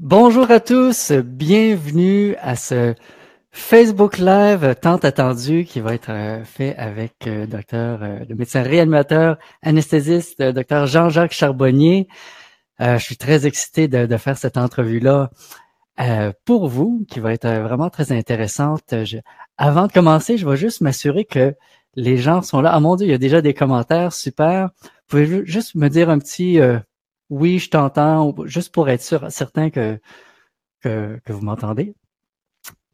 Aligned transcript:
Bonjour 0.00 0.50
à 0.50 0.60
tous, 0.60 1.10
bienvenue 1.12 2.36
à 2.42 2.54
ce 2.54 2.94
Facebook 3.50 4.18
Live 4.18 4.74
tant 4.82 4.96
attendu 4.96 5.64
qui 5.64 5.80
va 5.80 5.94
être 5.94 6.10
euh, 6.10 6.44
fait 6.44 6.76
avec 6.76 7.26
euh, 7.26 7.46
docteur, 7.46 8.02
euh, 8.02 8.18
le 8.28 8.34
médecin 8.34 8.62
réanimateur, 8.62 9.38
anesthésiste, 9.62 10.42
docteur 10.42 10.86
Jean-Jacques 10.86 11.32
Charbonnier. 11.32 12.08
je 12.78 12.98
suis 12.98 13.16
très 13.16 13.46
excité 13.46 13.88
de, 13.88 14.16
faire 14.18 14.36
cette 14.36 14.58
entrevue-là 14.58 15.30
pour 16.44 16.68
vous, 16.68 17.06
qui 17.08 17.20
va 17.20 17.32
être 17.32 17.48
vraiment 17.48 17.88
très 17.88 18.12
intéressante. 18.12 18.94
avant 19.56 19.86
de 19.86 19.92
commencer, 19.92 20.36
je 20.36 20.46
vais 20.46 20.58
juste 20.58 20.82
m'assurer 20.82 21.24
que 21.24 21.54
les 21.94 22.18
gens 22.18 22.42
sont 22.42 22.60
là. 22.60 22.70
Ah 22.74 22.80
mon 22.80 22.96
Dieu, 22.96 23.06
il 23.06 23.10
y 23.12 23.14
a 23.14 23.18
déjà 23.18 23.40
des 23.40 23.54
commentaires, 23.54 24.12
super. 24.12 24.68
Vous 24.76 25.08
pouvez 25.08 25.46
juste 25.46 25.74
me 25.74 25.88
dire 25.88 26.10
un 26.10 26.18
petit 26.18 26.60
oui, 27.30 27.58
je 27.58 27.70
t'entends, 27.70 28.34
juste 28.46 28.72
pour 28.72 28.88
être 28.88 29.02
sûr, 29.02 29.30
certain 29.30 29.70
que, 29.70 30.00
que, 30.82 31.20
vous 31.28 31.40
m'entendez. 31.42 31.94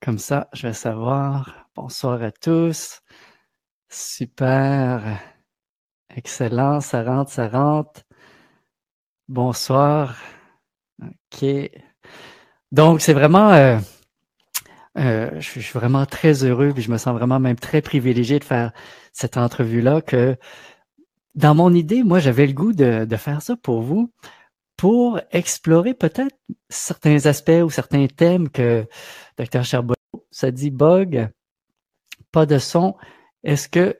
Comme 0.01 0.19
ça, 0.19 0.49
je 0.53 0.67
vais 0.67 0.73
savoir. 0.73 1.69
Bonsoir 1.77 2.23
à 2.23 2.33
tous. 2.33 3.01
Super. 3.89 5.21
Excellent. 6.17 6.81
Ça 6.81 7.03
rentre, 7.05 7.31
ça 7.31 7.49
rentre. 7.49 8.03
Bonsoir. 9.29 10.17
OK. 11.03 11.45
Donc, 12.73 13.01
c'est 13.01 13.13
vraiment, 13.13 13.53
euh, 13.53 13.79
euh, 14.99 15.31
je, 15.41 15.61
suis 15.61 15.73
vraiment 15.73 16.07
très 16.07 16.45
heureux, 16.45 16.73
puis 16.73 16.83
je 16.83 16.91
me 16.91 16.99
sens 16.99 17.15
vraiment 17.15 17.41
même 17.41 17.59
très 17.59 17.83
privilégié 17.83 18.39
de 18.39 18.45
faire 18.45 18.73
cette 19.13 19.37
entrevue-là 19.37 20.01
que 20.03 20.37
dans 21.35 21.55
mon 21.55 21.73
idée, 21.73 22.03
moi, 22.03 22.19
j'avais 22.19 22.47
le 22.47 22.53
goût 22.53 22.73
de, 22.73 23.07
faire 23.17 23.43
ça 23.43 23.57
pour 23.57 23.83
vous, 23.83 24.13
pour 24.77 25.21
explorer 25.31 25.95
peut-être 25.95 26.37
certains 26.69 27.27
aspects 27.27 27.63
ou 27.65 27.71
certains 27.71 28.07
thèmes 28.07 28.49
que 28.51 28.87
Dr. 29.39 29.65
Charbonneau, 29.65 29.97
ça 30.31 30.51
dit 30.51 30.71
bug, 30.71 31.29
pas 32.33 32.47
de 32.47 32.59
son. 32.59 32.97
Est-ce 33.45 33.69
que 33.69 33.99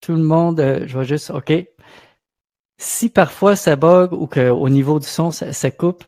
tout 0.00 0.12
le 0.12 0.22
monde, 0.22 0.60
euh, 0.60 0.86
je 0.86 0.92
vois 0.92 1.04
juste, 1.04 1.30
OK. 1.30 1.52
Si 2.78 3.08
parfois 3.08 3.56
ça 3.56 3.76
bug 3.76 4.12
ou 4.12 4.26
qu'au 4.26 4.68
niveau 4.68 4.98
du 4.98 5.06
son, 5.06 5.30
ça, 5.30 5.70
coupe, 5.70 6.04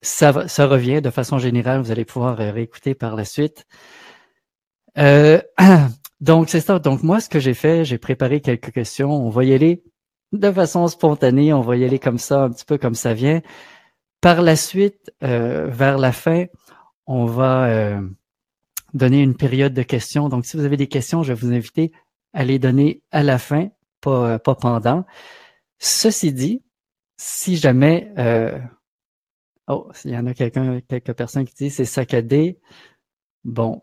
ça, 0.00 0.48
ça 0.48 0.66
revient 0.66 1.02
de 1.02 1.10
façon 1.10 1.38
générale. 1.38 1.80
Vous 1.80 1.90
allez 1.90 2.04
pouvoir 2.04 2.40
euh, 2.40 2.52
réécouter 2.52 2.94
par 2.94 3.16
la 3.16 3.24
suite. 3.24 3.66
Euh, 4.98 5.40
Donc, 6.20 6.48
c'est 6.48 6.60
ça. 6.60 6.78
Donc, 6.78 7.02
moi, 7.02 7.20
ce 7.20 7.28
que 7.28 7.40
j'ai 7.40 7.54
fait, 7.54 7.84
j'ai 7.84 7.98
préparé 7.98 8.40
quelques 8.40 8.72
questions. 8.72 9.10
On 9.10 9.28
va 9.30 9.44
y 9.44 9.52
aller 9.52 9.82
de 10.32 10.50
façon 10.50 10.86
spontanée. 10.88 11.52
On 11.52 11.60
va 11.60 11.76
y 11.76 11.84
aller 11.84 11.98
comme 11.98 12.18
ça, 12.18 12.44
un 12.44 12.50
petit 12.50 12.64
peu 12.64 12.78
comme 12.78 12.94
ça 12.94 13.14
vient. 13.14 13.42
Par 14.20 14.42
la 14.42 14.56
suite, 14.56 15.12
euh, 15.22 15.66
vers 15.66 15.98
la 15.98 16.12
fin, 16.12 16.46
on 17.06 17.26
va 17.26 17.66
euh, 17.66 18.00
donner 18.94 19.22
une 19.22 19.36
période 19.36 19.74
de 19.74 19.82
questions. 19.82 20.28
Donc, 20.28 20.46
si 20.46 20.56
vous 20.56 20.64
avez 20.64 20.78
des 20.78 20.88
questions, 20.88 21.22
je 21.22 21.32
vais 21.32 21.38
vous 21.38 21.52
inviter 21.52 21.92
à 22.32 22.44
les 22.44 22.58
donner 22.58 23.02
à 23.10 23.22
la 23.22 23.38
fin, 23.38 23.68
pas, 24.00 24.30
euh, 24.30 24.38
pas 24.38 24.54
pendant. 24.54 25.04
Ceci 25.78 26.32
dit, 26.32 26.62
si 27.18 27.56
jamais... 27.56 28.12
oh, 29.68 29.90
il 30.04 30.12
y 30.12 30.16
en 30.16 30.26
a 30.26 30.32
quelqu'un, 30.32 30.80
quelques 30.80 31.12
personnes 31.12 31.44
qui 31.44 31.54
disent 31.54 31.76
c'est 31.76 31.84
saccadé. 31.84 32.58
Bon, 33.44 33.82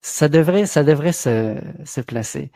ça 0.00 0.28
devrait, 0.28 0.66
ça 0.66 0.84
devrait 0.84 1.12
se, 1.12 1.56
se 1.84 2.00
placer. 2.00 2.50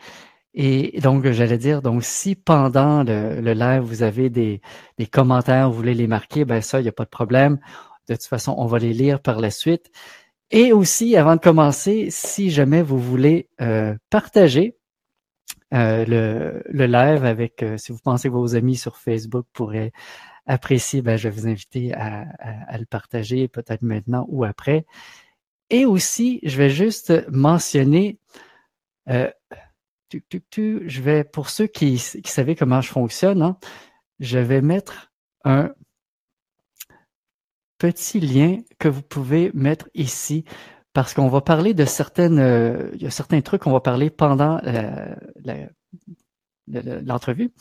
Et 0.53 0.99
donc, 1.01 1.25
j'allais 1.31 1.57
dire, 1.57 1.81
donc 1.81 2.03
si 2.03 2.35
pendant 2.35 3.03
le, 3.03 3.41
le, 3.41 3.53
live, 3.53 3.81
vous 3.81 4.03
avez 4.03 4.29
des, 4.29 4.61
des 4.99 5.07
commentaires, 5.07 5.69
vous 5.69 5.75
voulez 5.75 5.95
les 5.95 6.07
marquer, 6.07 6.45
ben 6.45 6.61
ça, 6.61 6.79
il 6.79 6.83
n'y 6.83 6.89
a 6.89 6.93
pas 6.93 7.05
de 7.05 7.09
problème. 7.09 7.59
De 8.07 8.15
toute 8.15 8.25
façon, 8.25 8.53
on 8.57 8.67
va 8.67 8.79
les 8.79 8.93
lire 8.93 9.19
par 9.21 9.39
la 9.39 9.49
suite. 9.49 9.91
Et 10.51 10.71
aussi, 10.73 11.17
avant 11.17 11.35
de 11.35 11.41
commencer, 11.41 12.09
si 12.11 12.51
jamais 12.51 12.83
vous 12.83 12.99
voulez 12.99 13.49
euh, 13.61 13.95
partager 14.11 14.77
euh, 15.73 16.05
le, 16.05 16.63
le, 16.67 16.85
live 16.85 17.25
avec, 17.25 17.63
euh, 17.63 17.77
si 17.77 17.91
vous 17.91 17.97
pensez 18.03 18.29
que 18.29 18.33
vos 18.33 18.55
amis 18.55 18.75
sur 18.75 18.97
Facebook 18.97 19.47
pourraient 19.53 19.91
apprécier, 20.45 21.01
ben, 21.01 21.17
je 21.17 21.29
vais 21.29 21.35
vous 21.35 21.47
inviter 21.47 21.93
à, 21.95 22.25
à 22.67 22.77
le 22.77 22.85
partager 22.85 23.47
peut-être 23.47 23.81
maintenant 23.81 24.27
ou 24.29 24.43
après. 24.43 24.85
Et 25.73 25.87
aussi, 25.87 26.39
je 26.43 26.55
vais 26.55 26.69
juste 26.69 27.11
mentionner, 27.31 28.19
euh, 29.09 29.31
je 30.11 31.01
vais, 31.01 31.23
pour 31.23 31.49
ceux 31.49 31.65
qui, 31.65 31.95
qui 31.95 32.31
savaient 32.31 32.55
comment 32.55 32.79
je 32.79 32.89
fonctionne, 32.89 33.41
hein, 33.41 33.57
je 34.19 34.37
vais 34.37 34.61
mettre 34.61 35.11
un 35.43 35.73
petit 37.79 38.19
lien 38.19 38.59
que 38.77 38.87
vous 38.87 39.01
pouvez 39.01 39.49
mettre 39.55 39.89
ici 39.95 40.45
parce 40.93 41.15
qu'on 41.15 41.27
va 41.27 41.41
parler 41.41 41.73
de 41.73 41.85
certaines, 41.85 42.37
euh, 42.37 42.91
il 42.93 43.01
y 43.01 43.07
a 43.07 43.09
certains 43.09 43.41
trucs 43.41 43.63
qu'on 43.63 43.71
va 43.71 43.81
parler 43.81 44.11
pendant 44.11 44.61
l'entrevue 46.67 47.51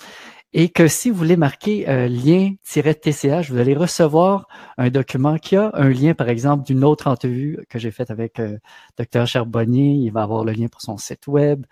et 0.55 0.69
que 0.69 0.87
si 0.87 1.11
vous 1.11 1.17
voulez 1.17 1.37
marquer 1.37 1.89
euh, 1.89 2.09
lien-tch, 2.09 3.51
vous 3.51 3.59
allez 3.59 3.75
recevoir 3.75 4.49
un 4.77 4.91
document 4.91 5.39
qui 5.39 5.57
a 5.57 5.71
un 5.75 5.89
lien, 5.89 6.15
par 6.15 6.29
exemple, 6.29 6.65
d'une 6.65 6.85
autre 6.85 7.07
entrevue 7.07 7.65
que 7.71 7.79
j'ai 7.79 7.91
faite 7.91 8.11
avec 8.11 8.39
euh, 8.39 8.59
Dr 8.99 9.27
Charbonnier. 9.27 9.95
Il 9.95 10.11
va 10.11 10.23
avoir 10.23 10.45
le 10.45 10.53
lien 10.53 10.69
pour 10.69 10.83
son 10.83 10.99
site 10.99 11.27
web, 11.27 11.65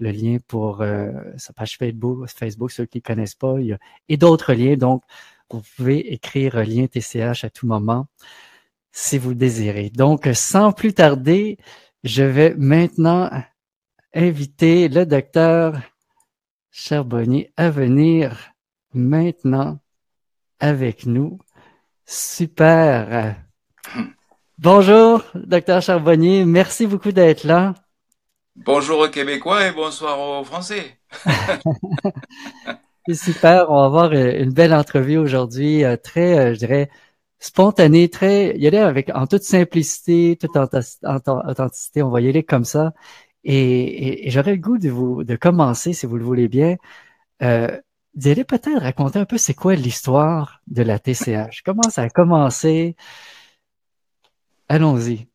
le 0.00 0.10
lien 0.10 0.38
pour 0.48 0.80
euh, 0.82 1.12
sa 1.36 1.52
page 1.52 1.76
Facebook, 1.78 2.28
Facebook, 2.28 2.72
ceux 2.72 2.86
qui 2.86 2.98
ne 2.98 3.02
connaissent 3.02 3.36
pas, 3.36 3.56
il 3.60 3.66
y 3.66 3.72
a, 3.72 3.78
et 4.08 4.16
d'autres 4.16 4.52
liens. 4.52 4.76
Donc, 4.76 5.02
vous 5.50 5.62
pouvez 5.76 6.12
écrire 6.12 6.56
lien 6.64 6.86
TCH 6.86 7.44
à 7.44 7.50
tout 7.50 7.66
moment 7.66 8.06
si 8.90 9.18
vous 9.18 9.34
désirez. 9.34 9.90
Donc, 9.90 10.28
sans 10.34 10.72
plus 10.72 10.94
tarder, 10.94 11.58
je 12.02 12.24
vais 12.24 12.54
maintenant 12.56 13.30
inviter 14.14 14.88
le 14.88 15.06
docteur 15.06 15.80
Charbonnier 16.76 17.52
à 17.56 17.70
venir 17.70 18.50
maintenant 18.92 19.78
avec 20.58 21.06
nous. 21.06 21.38
Super. 22.04 23.36
Bonjour, 24.58 25.22
docteur 25.34 25.80
Charbonnier. 25.80 26.44
Merci 26.44 26.88
beaucoup 26.88 27.12
d'être 27.12 27.44
là. 27.44 27.74
Bonjour 28.56 28.98
aux 28.98 29.08
Québécois 29.08 29.68
et 29.68 29.72
bonsoir 29.72 30.18
aux 30.18 30.42
Français. 30.42 30.98
C'est 33.06 33.14
super. 33.14 33.70
On 33.70 33.78
va 33.78 33.84
avoir 33.84 34.12
une 34.12 34.52
belle 34.52 34.74
entrevue 34.74 35.18
aujourd'hui, 35.18 35.84
euh, 35.84 35.96
très, 35.96 36.36
euh, 36.36 36.54
je 36.54 36.58
dirais, 36.58 36.90
spontanée, 37.38 38.08
très, 38.08 38.58
y 38.58 38.66
aller 38.66 38.78
avec, 38.78 39.12
en 39.14 39.28
toute 39.28 39.44
simplicité, 39.44 40.36
toute 40.40 40.56
authenticité. 40.56 42.02
On 42.02 42.10
va 42.10 42.20
y 42.20 42.28
aller 42.28 42.42
comme 42.42 42.64
ça. 42.64 42.94
Et, 43.44 44.30
j'aurais 44.30 44.52
le 44.52 44.60
goût 44.60 44.78
de 44.78 44.88
vous 44.88 45.24
de 45.24 45.36
commencer, 45.36 45.92
si 45.92 46.06
vous 46.06 46.16
le 46.16 46.24
voulez 46.24 46.48
bien, 46.48 46.76
euh, 47.42 47.78
allez 48.24 48.44
peut-être 48.44 48.80
raconter 48.80 49.18
un 49.18 49.24
peu 49.24 49.38
c'est 49.38 49.54
quoi 49.54 49.74
l'histoire 49.74 50.60
de 50.66 50.82
la 50.82 50.98
TCH. 50.98 51.62
Comment 51.64 51.90
ça 51.90 52.02
a 52.02 52.08
commencé? 52.08 52.96
Allons-y. 54.68 55.28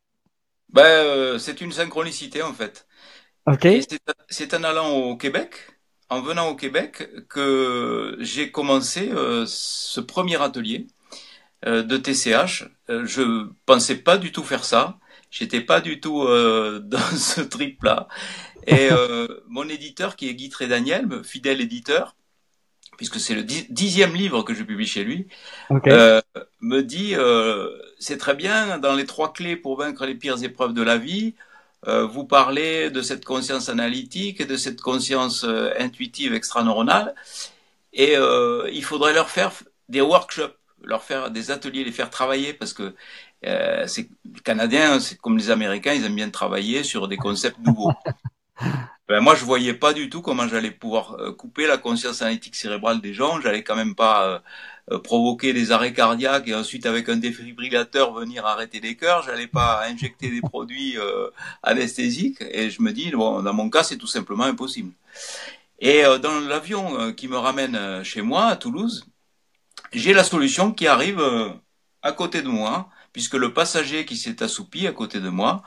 Ben, 0.70 0.84
euh, 0.84 1.40
c'est 1.40 1.62
une 1.62 1.72
synchronicité 1.72 2.42
en 2.42 2.54
fait. 2.54 2.88
Ok. 3.46 3.68
C'est 4.30 4.54
en 4.54 4.64
allant 4.64 4.90
au 4.90 5.18
Québec, 5.18 5.54
en 6.10 6.22
venant 6.22 6.50
au 6.50 6.56
Québec, 6.56 7.10
que 7.30 8.18
j'ai 8.20 8.52
commencé 8.52 9.10
euh, 9.10 9.46
ce 9.48 10.00
premier 10.00 10.42
atelier 10.42 10.88
euh, 11.66 11.84
de 11.84 11.98
TCH. 11.98 12.66
je 12.88 13.50
pensais 13.66 13.96
pas 13.96 14.18
du 14.18 14.32
tout 14.32 14.44
faire 14.44 14.66
ça. 14.66 15.00
J'étais 15.32 15.62
pas 15.62 15.82
du 15.82 16.00
tout 16.00 16.24
euh, 16.24 16.80
dans 16.84 17.00
ce 17.00 17.42
trip-là. 17.42 18.08
Et 18.68 18.90
euh, 18.92 19.28
mon 19.48 19.68
éditeur, 19.68 20.16
qui 20.16 20.30
est 20.30 20.34
Guy 20.34 20.50
Daniel, 20.68 21.24
fidèle 21.24 21.62
éditeur, 21.62 22.16
puisque 23.00 23.18
c'est 23.18 23.34
le 23.34 23.44
dixième 23.44 24.14
livre 24.14 24.44
que 24.44 24.54
je 24.54 24.62
publie 24.62 24.86
chez 24.86 25.06
lui, 25.06 25.28
euh, 25.88 26.22
me 26.60 26.82
dit 26.82 27.16
euh, 27.16 27.70
c'est 27.98 28.18
très 28.18 28.36
bien 28.36 28.78
dans 28.78 28.94
les 28.94 29.06
trois 29.06 29.32
clés 29.32 29.56
pour 29.56 29.78
vaincre 29.78 30.06
les 30.06 30.16
pires 30.16 30.44
épreuves 30.44 30.74
de 30.74 30.82
la 30.82 30.98
vie. 30.98 31.34
Euh, 31.88 32.06
vous 32.06 32.26
parlez 32.26 32.90
de 32.90 33.02
cette 33.02 33.24
conscience 33.24 33.70
analytique 33.70 34.42
et 34.42 34.46
de 34.46 34.58
cette 34.58 34.82
conscience 34.82 35.46
euh, 35.46 35.70
intuitive 35.80 36.34
extraneuronale, 36.34 37.16
et 37.94 38.16
il 38.74 38.84
faudrait 38.84 39.14
leur 39.14 39.30
faire 39.30 39.52
des 39.88 40.02
workshops, 40.02 40.58
leur 40.84 41.04
faire 41.04 41.32
des 41.32 41.52
ateliers, 41.52 41.86
les 41.86 41.94
faire 41.94 42.10
travailler 42.10 42.54
parce 42.54 42.74
que 42.74 42.94
euh, 43.46 43.88
c'est 43.88 44.10
les 44.26 44.42
Canadiens, 44.42 45.00
c'est 45.00 45.18
comme 45.18 45.38
les 45.38 45.50
Américains, 45.50 45.94
ils 45.94 46.04
aiment 46.06 46.16
bien 46.16 46.30
travailler 46.30 46.84
sur 46.84 47.08
des 47.08 47.18
concepts 47.18 47.60
nouveaux. 47.60 47.92
ben, 49.08 49.22
moi, 49.22 49.36
je 49.36 49.46
voyais 49.46 49.74
pas 49.74 49.94
du 49.94 50.10
tout 50.10 50.22
comment 50.22 50.48
j'allais 50.48 50.72
pouvoir 50.72 51.16
euh, 51.20 51.32
couper 51.32 51.66
la 51.66 51.78
conscience 51.78 52.22
analytique 52.22 52.56
cérébrale 52.56 53.00
des 53.00 53.14
gens. 53.14 53.40
J'allais 53.40 53.64
quand 53.64 53.78
même 53.78 53.96
pas 53.96 54.44
euh, 54.92 55.00
provoquer 55.00 55.54
des 55.54 55.72
arrêts 55.72 55.94
cardiaques 55.94 56.48
et 56.48 56.56
ensuite 56.56 56.86
avec 56.86 57.08
un 57.08 57.16
défibrillateur 57.16 58.14
venir 58.14 58.46
arrêter 58.46 58.82
les 58.82 58.98
cœurs. 58.98 59.24
J'allais 59.24 59.48
pas 59.48 59.86
injecter 59.88 60.30
des 60.30 60.42
produits 60.42 60.98
anesthésiques. 61.64 62.42
Et 62.52 62.70
je 62.70 62.82
me 62.82 62.92
dis, 62.92 63.12
bon, 63.12 63.42
dans 63.42 63.54
mon 63.54 63.70
cas, 63.70 63.84
c'est 63.84 63.98
tout 63.98 64.08
simplement 64.08 64.46
impossible. 64.46 64.92
Et 65.80 66.02
dans 66.22 66.40
l'avion 66.42 67.14
qui 67.14 67.28
me 67.28 67.38
ramène 67.38 68.04
chez 68.04 68.24
moi 68.24 68.48
à 68.48 68.56
Toulouse, 68.56 69.06
j'ai 69.94 70.14
la 70.14 70.24
solution 70.24 70.72
qui 70.72 70.88
arrive 70.88 71.24
à 72.02 72.12
côté 72.12 72.42
de 72.42 72.48
moi 72.48 72.90
puisque 73.14 73.36
le 73.36 73.54
passager 73.54 74.06
qui 74.06 74.18
s'est 74.18 74.44
assoupi 74.44 74.88
à 74.88 74.92
côté 74.92 75.20
de 75.20 75.30
moi 75.30 75.64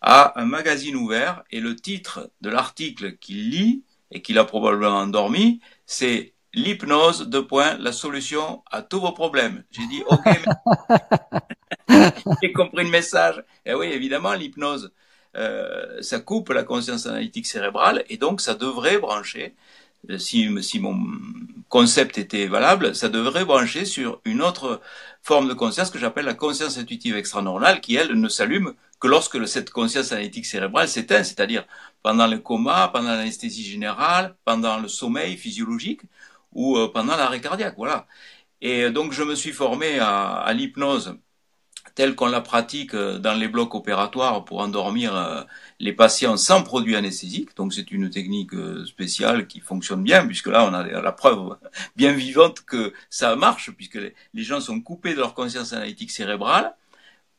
a 0.00 0.38
un 0.40 0.44
magazine 0.44 0.96
ouvert 0.96 1.42
et 1.50 1.60
le 1.60 1.74
titre 1.76 2.30
de 2.40 2.50
l'article 2.50 3.16
qu'il 3.16 3.50
lit 3.50 3.84
et 4.10 4.22
qu'il 4.22 4.38
a 4.38 4.44
probablement 4.44 4.98
endormi, 4.98 5.60
c'est 5.86 6.34
l'hypnose, 6.54 7.28
de 7.28 7.40
point, 7.40 7.76
la 7.78 7.92
solution 7.92 8.62
à 8.70 8.82
tous 8.82 9.00
vos 9.00 9.12
problèmes. 9.12 9.64
J'ai 9.70 9.86
dit, 9.86 10.02
ok, 10.06 10.24
j'ai 12.42 12.52
compris 12.52 12.84
le 12.84 12.90
message. 12.90 13.44
Et 13.64 13.74
oui, 13.74 13.86
évidemment, 13.86 14.32
l'hypnose, 14.32 14.92
euh, 15.36 16.00
ça 16.00 16.18
coupe 16.18 16.48
la 16.48 16.64
conscience 16.64 17.06
analytique 17.06 17.46
cérébrale 17.46 18.04
et 18.08 18.16
donc 18.16 18.40
ça 18.40 18.54
devrait 18.54 18.98
brancher, 18.98 19.54
si, 20.18 20.48
si 20.62 20.80
mon 20.80 20.96
concept 21.68 22.18
était 22.18 22.46
valable, 22.46 22.94
ça 22.94 23.08
devrait 23.08 23.44
brancher 23.44 23.84
sur 23.84 24.20
une 24.24 24.42
autre 24.42 24.80
forme 25.22 25.48
de 25.48 25.54
conscience 25.54 25.90
que 25.90 25.98
j'appelle 25.98 26.24
la 26.24 26.34
conscience 26.34 26.78
intuitive 26.78 27.16
extranormale 27.16 27.80
qui, 27.80 27.96
elle, 27.96 28.12
ne 28.12 28.28
s'allume 28.28 28.74
que 29.00 29.08
lorsque 29.08 29.46
cette 29.48 29.70
conscience 29.70 30.12
analytique 30.12 30.46
cérébrale 30.46 30.88
s'éteint, 30.88 31.22
c'est-à-dire 31.24 31.66
pendant 32.02 32.26
le 32.26 32.38
coma, 32.38 32.88
pendant 32.92 33.10
l'anesthésie 33.10 33.64
générale, 33.64 34.36
pendant 34.44 34.78
le 34.78 34.88
sommeil 34.88 35.36
physiologique 35.36 36.02
ou 36.52 36.78
euh, 36.78 36.88
pendant 36.92 37.16
l'arrêt 37.16 37.40
cardiaque. 37.40 37.74
Voilà. 37.76 38.06
Et 38.60 38.90
donc 38.90 39.12
je 39.12 39.22
me 39.22 39.34
suis 39.34 39.52
formé 39.52 39.98
à, 39.98 40.34
à 40.36 40.52
l'hypnose 40.54 41.18
telle 41.96 42.14
qu'on 42.14 42.26
la 42.26 42.40
pratique 42.40 42.94
euh, 42.94 43.18
dans 43.18 43.34
les 43.34 43.48
blocs 43.48 43.74
opératoires 43.74 44.44
pour 44.44 44.60
endormir 44.60 45.16
euh, 45.16 45.42
les 45.80 45.92
patients 45.92 46.36
sans 46.36 46.62
produit 46.62 46.94
anesthésique. 46.94 47.56
Donc 47.56 47.74
c'est 47.74 47.90
une 47.90 48.08
technique 48.10 48.52
spéciale 48.86 49.48
qui 49.48 49.58
fonctionne 49.58 50.04
bien, 50.04 50.24
puisque 50.24 50.46
là 50.46 50.64
on 50.64 50.72
a 50.72 50.84
la 50.84 51.12
preuve 51.12 51.56
bien 51.96 52.12
vivante 52.12 52.60
que 52.60 52.92
ça 53.10 53.34
marche, 53.34 53.72
puisque 53.72 53.98
les 53.98 54.42
gens 54.44 54.60
sont 54.60 54.80
coupés 54.80 55.14
de 55.14 55.18
leur 55.18 55.34
conscience 55.34 55.72
analytique 55.72 56.12
cérébrale 56.12 56.76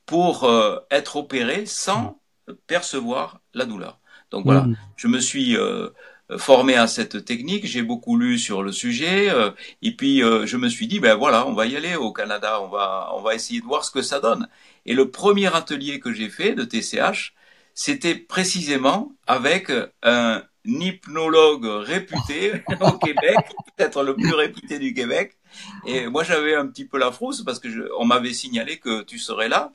pour 0.06 0.50
être 0.90 1.18
opérés 1.18 1.66
sans 1.66 2.20
percevoir 2.66 3.42
la 3.54 3.66
douleur. 3.66 4.00
Donc 4.32 4.46
voilà, 4.46 4.62
mmh. 4.62 4.78
je 4.98 5.08
me 5.08 5.20
suis 5.20 5.58
euh, 5.58 5.90
formé 6.36 6.76
à 6.76 6.88
cette 6.88 7.24
technique, 7.24 7.66
j'ai 7.66 7.82
beaucoup 7.82 8.18
lu 8.18 8.38
sur 8.38 8.62
le 8.62 8.72
sujet, 8.72 9.30
euh, 9.30 9.52
et 9.82 9.96
puis 9.96 10.22
euh, 10.22 10.46
je 10.46 10.58
me 10.58 10.68
suis 10.68 10.88
dit 10.88 11.00
ben 11.00 11.16
voilà, 11.16 11.48
on 11.48 11.54
va 11.54 11.66
y 11.66 11.76
aller 11.78 11.96
au 11.96 12.12
Canada, 12.12 12.62
on 12.62 12.68
va 12.68 13.10
on 13.14 13.22
va 13.22 13.36
essayer 13.36 13.62
de 13.62 13.66
voir 13.66 13.86
ce 13.86 13.92
que 13.92 14.02
ça 14.02 14.20
donne. 14.20 14.50
Et 14.86 14.94
le 14.94 15.10
premier 15.10 15.54
atelier 15.56 16.00
que 16.00 16.12
j'ai 16.14 16.30
fait 16.30 16.54
de 16.54 16.64
TCH, 16.66 17.34
c'était 17.74 18.16
précisément 18.16 19.14
avec 19.28 19.72
un 20.04 20.44
hypnologue 20.66 21.66
réputé 21.66 22.54
au 22.82 22.92
Québec, 22.98 23.38
peut-être 23.78 24.04
le 24.04 24.16
plus 24.16 24.34
réputé 24.34 24.80
du 24.80 24.94
Québec. 24.94 25.38
Et 25.86 26.08
moi 26.08 26.24
j'avais 26.24 26.56
un 26.56 26.68
petit 26.68 26.86
peu 26.86 26.98
la 26.98 27.12
frousse 27.12 27.44
parce 27.44 27.60
que 27.60 27.70
je, 27.70 27.84
on 27.98 28.06
m'avait 28.06 28.34
signalé 28.34 28.80
que 28.80 29.04
tu 29.04 29.18
serais 29.20 29.48
là. 29.48 29.72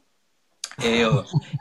Et 0.82 1.04
euh, 1.04 1.10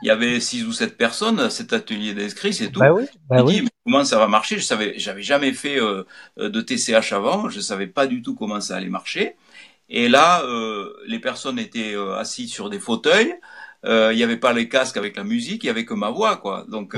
il 0.02 0.08
y 0.08 0.10
avait 0.10 0.40
six 0.40 0.64
ou 0.64 0.72
sept 0.72 0.96
personnes 0.96 1.38
à 1.40 1.50
cet 1.50 1.72
atelier 1.72 2.14
d'inscrits, 2.14 2.54
c'est 2.54 2.70
tout. 2.70 2.80
Bah 2.80 2.92
oui, 2.92 3.04
bah 3.28 3.42
oui. 3.44 3.68
comment 3.84 4.04
ça 4.04 4.18
va 4.18 4.26
marcher? 4.26 4.58
Je 4.58 4.64
savais, 4.64 4.94
j'avais 4.96 5.22
jamais 5.22 5.52
fait 5.52 5.78
euh, 5.80 6.04
de 6.38 6.60
TCH 6.60 7.12
avant, 7.12 7.48
je 7.48 7.60
savais 7.60 7.86
pas 7.86 8.06
du 8.06 8.22
tout 8.22 8.34
comment 8.34 8.60
ça 8.60 8.76
allait 8.76 8.88
marcher. 8.88 9.36
Et 9.88 10.08
là, 10.08 10.42
euh, 10.44 10.92
les 11.06 11.18
personnes 11.18 11.58
étaient 11.58 11.94
euh, 11.94 12.16
assises 12.16 12.50
sur 12.50 12.70
des 12.70 12.78
fauteuils. 12.78 13.34
Il 13.84 14.14
n'y 14.14 14.22
avait 14.22 14.36
pas 14.36 14.52
les 14.52 14.68
casques 14.68 14.96
avec 14.96 15.16
la 15.16 15.24
musique, 15.24 15.64
il 15.64 15.66
y 15.66 15.70
avait 15.70 15.84
que 15.84 15.94
ma 15.94 16.10
voix, 16.10 16.36
quoi. 16.36 16.64
Donc 16.68 16.96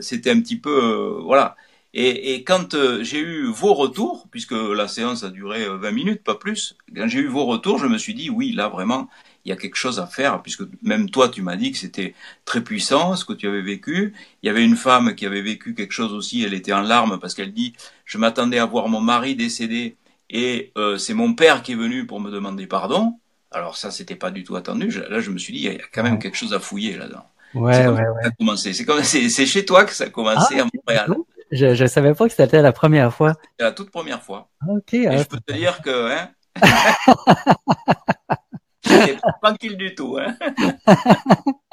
c'était 0.00 0.30
un 0.30 0.40
petit 0.40 0.58
peu 0.58 1.20
voilà. 1.24 1.56
Et, 1.98 2.34
et 2.34 2.44
quand 2.44 2.76
j'ai 3.00 3.20
eu 3.20 3.46
vos 3.46 3.72
retours, 3.72 4.28
puisque 4.30 4.52
la 4.52 4.86
séance 4.86 5.24
a 5.24 5.30
duré 5.30 5.66
20 5.66 5.90
minutes, 5.92 6.22
pas 6.22 6.34
plus, 6.34 6.76
quand 6.94 7.08
j'ai 7.08 7.20
eu 7.20 7.28
vos 7.28 7.46
retours, 7.46 7.78
je 7.78 7.86
me 7.86 7.96
suis 7.96 8.12
dit 8.12 8.28
oui, 8.28 8.52
là 8.52 8.68
vraiment, 8.68 9.08
il 9.46 9.48
y 9.48 9.52
a 9.52 9.56
quelque 9.56 9.76
chose 9.76 9.98
à 9.98 10.06
faire, 10.06 10.42
puisque 10.42 10.64
même 10.82 11.08
toi, 11.08 11.30
tu 11.30 11.40
m'as 11.40 11.56
dit 11.56 11.72
que 11.72 11.78
c'était 11.78 12.14
très 12.44 12.62
puissant, 12.62 13.16
ce 13.16 13.24
que 13.24 13.32
tu 13.32 13.48
avais 13.48 13.62
vécu. 13.62 14.12
Il 14.42 14.46
y 14.46 14.50
avait 14.50 14.62
une 14.62 14.76
femme 14.76 15.14
qui 15.14 15.24
avait 15.24 15.40
vécu 15.40 15.74
quelque 15.74 15.92
chose 15.92 16.12
aussi, 16.12 16.42
elle 16.42 16.52
était 16.52 16.74
en 16.74 16.82
larmes 16.82 17.18
parce 17.18 17.32
qu'elle 17.32 17.54
dit, 17.54 17.72
je 18.04 18.18
m'attendais 18.18 18.58
à 18.58 18.66
voir 18.66 18.88
mon 18.88 19.00
mari 19.00 19.34
décédé 19.34 19.96
et 20.28 20.72
euh, 20.76 20.98
c'est 20.98 21.14
mon 21.14 21.32
père 21.32 21.62
qui 21.62 21.72
est 21.72 21.76
venu 21.76 22.06
pour 22.06 22.20
me 22.20 22.30
demander 22.30 22.66
pardon. 22.66 23.14
Alors 23.50 23.78
ça, 23.78 23.90
c'était 23.90 24.16
pas 24.16 24.30
du 24.30 24.44
tout 24.44 24.56
attendu. 24.56 24.90
là, 24.90 25.20
je 25.20 25.30
me 25.30 25.38
suis 25.38 25.54
dit, 25.54 25.60
il 25.60 25.72
y 25.72 25.76
a 25.76 25.78
quand 25.94 26.02
même 26.02 26.18
quelque 26.18 26.36
chose 26.36 26.52
à 26.52 26.60
fouiller 26.60 26.94
là-dedans. 26.94 27.24
Ouais, 27.54 27.86
ouais, 27.86 27.88
ouais. 27.88 28.22
Ça 28.22 28.28
a 28.28 28.30
commencé. 28.32 28.74
C'est 28.74 28.84
comme, 28.84 29.02
c'est, 29.02 29.46
chez 29.46 29.64
toi 29.64 29.86
que 29.86 29.94
ça 29.94 30.04
a 30.04 30.10
commencé 30.10 30.56
ah, 30.58 30.64
à 30.64 30.66
Montréal. 30.74 31.16
Je, 31.50 31.74
je 31.74 31.86
savais 31.86 32.14
pas 32.14 32.28
que 32.28 32.34
c'était 32.34 32.62
la 32.62 32.72
première 32.72 33.14
fois. 33.14 33.34
C'est 33.58 33.64
la 33.64 33.72
toute 33.72 33.90
première 33.90 34.22
fois. 34.22 34.50
Ok. 34.68 34.94
Et 34.94 35.06
ah, 35.06 35.16
je 35.16 35.24
peux 35.24 35.38
te 35.38 35.52
dire 35.52 35.80
que, 35.82 36.10
hein, 36.10 36.30
tranquille 39.42 39.76
du 39.76 39.94
tout. 39.94 40.18
Hein? 40.18 40.36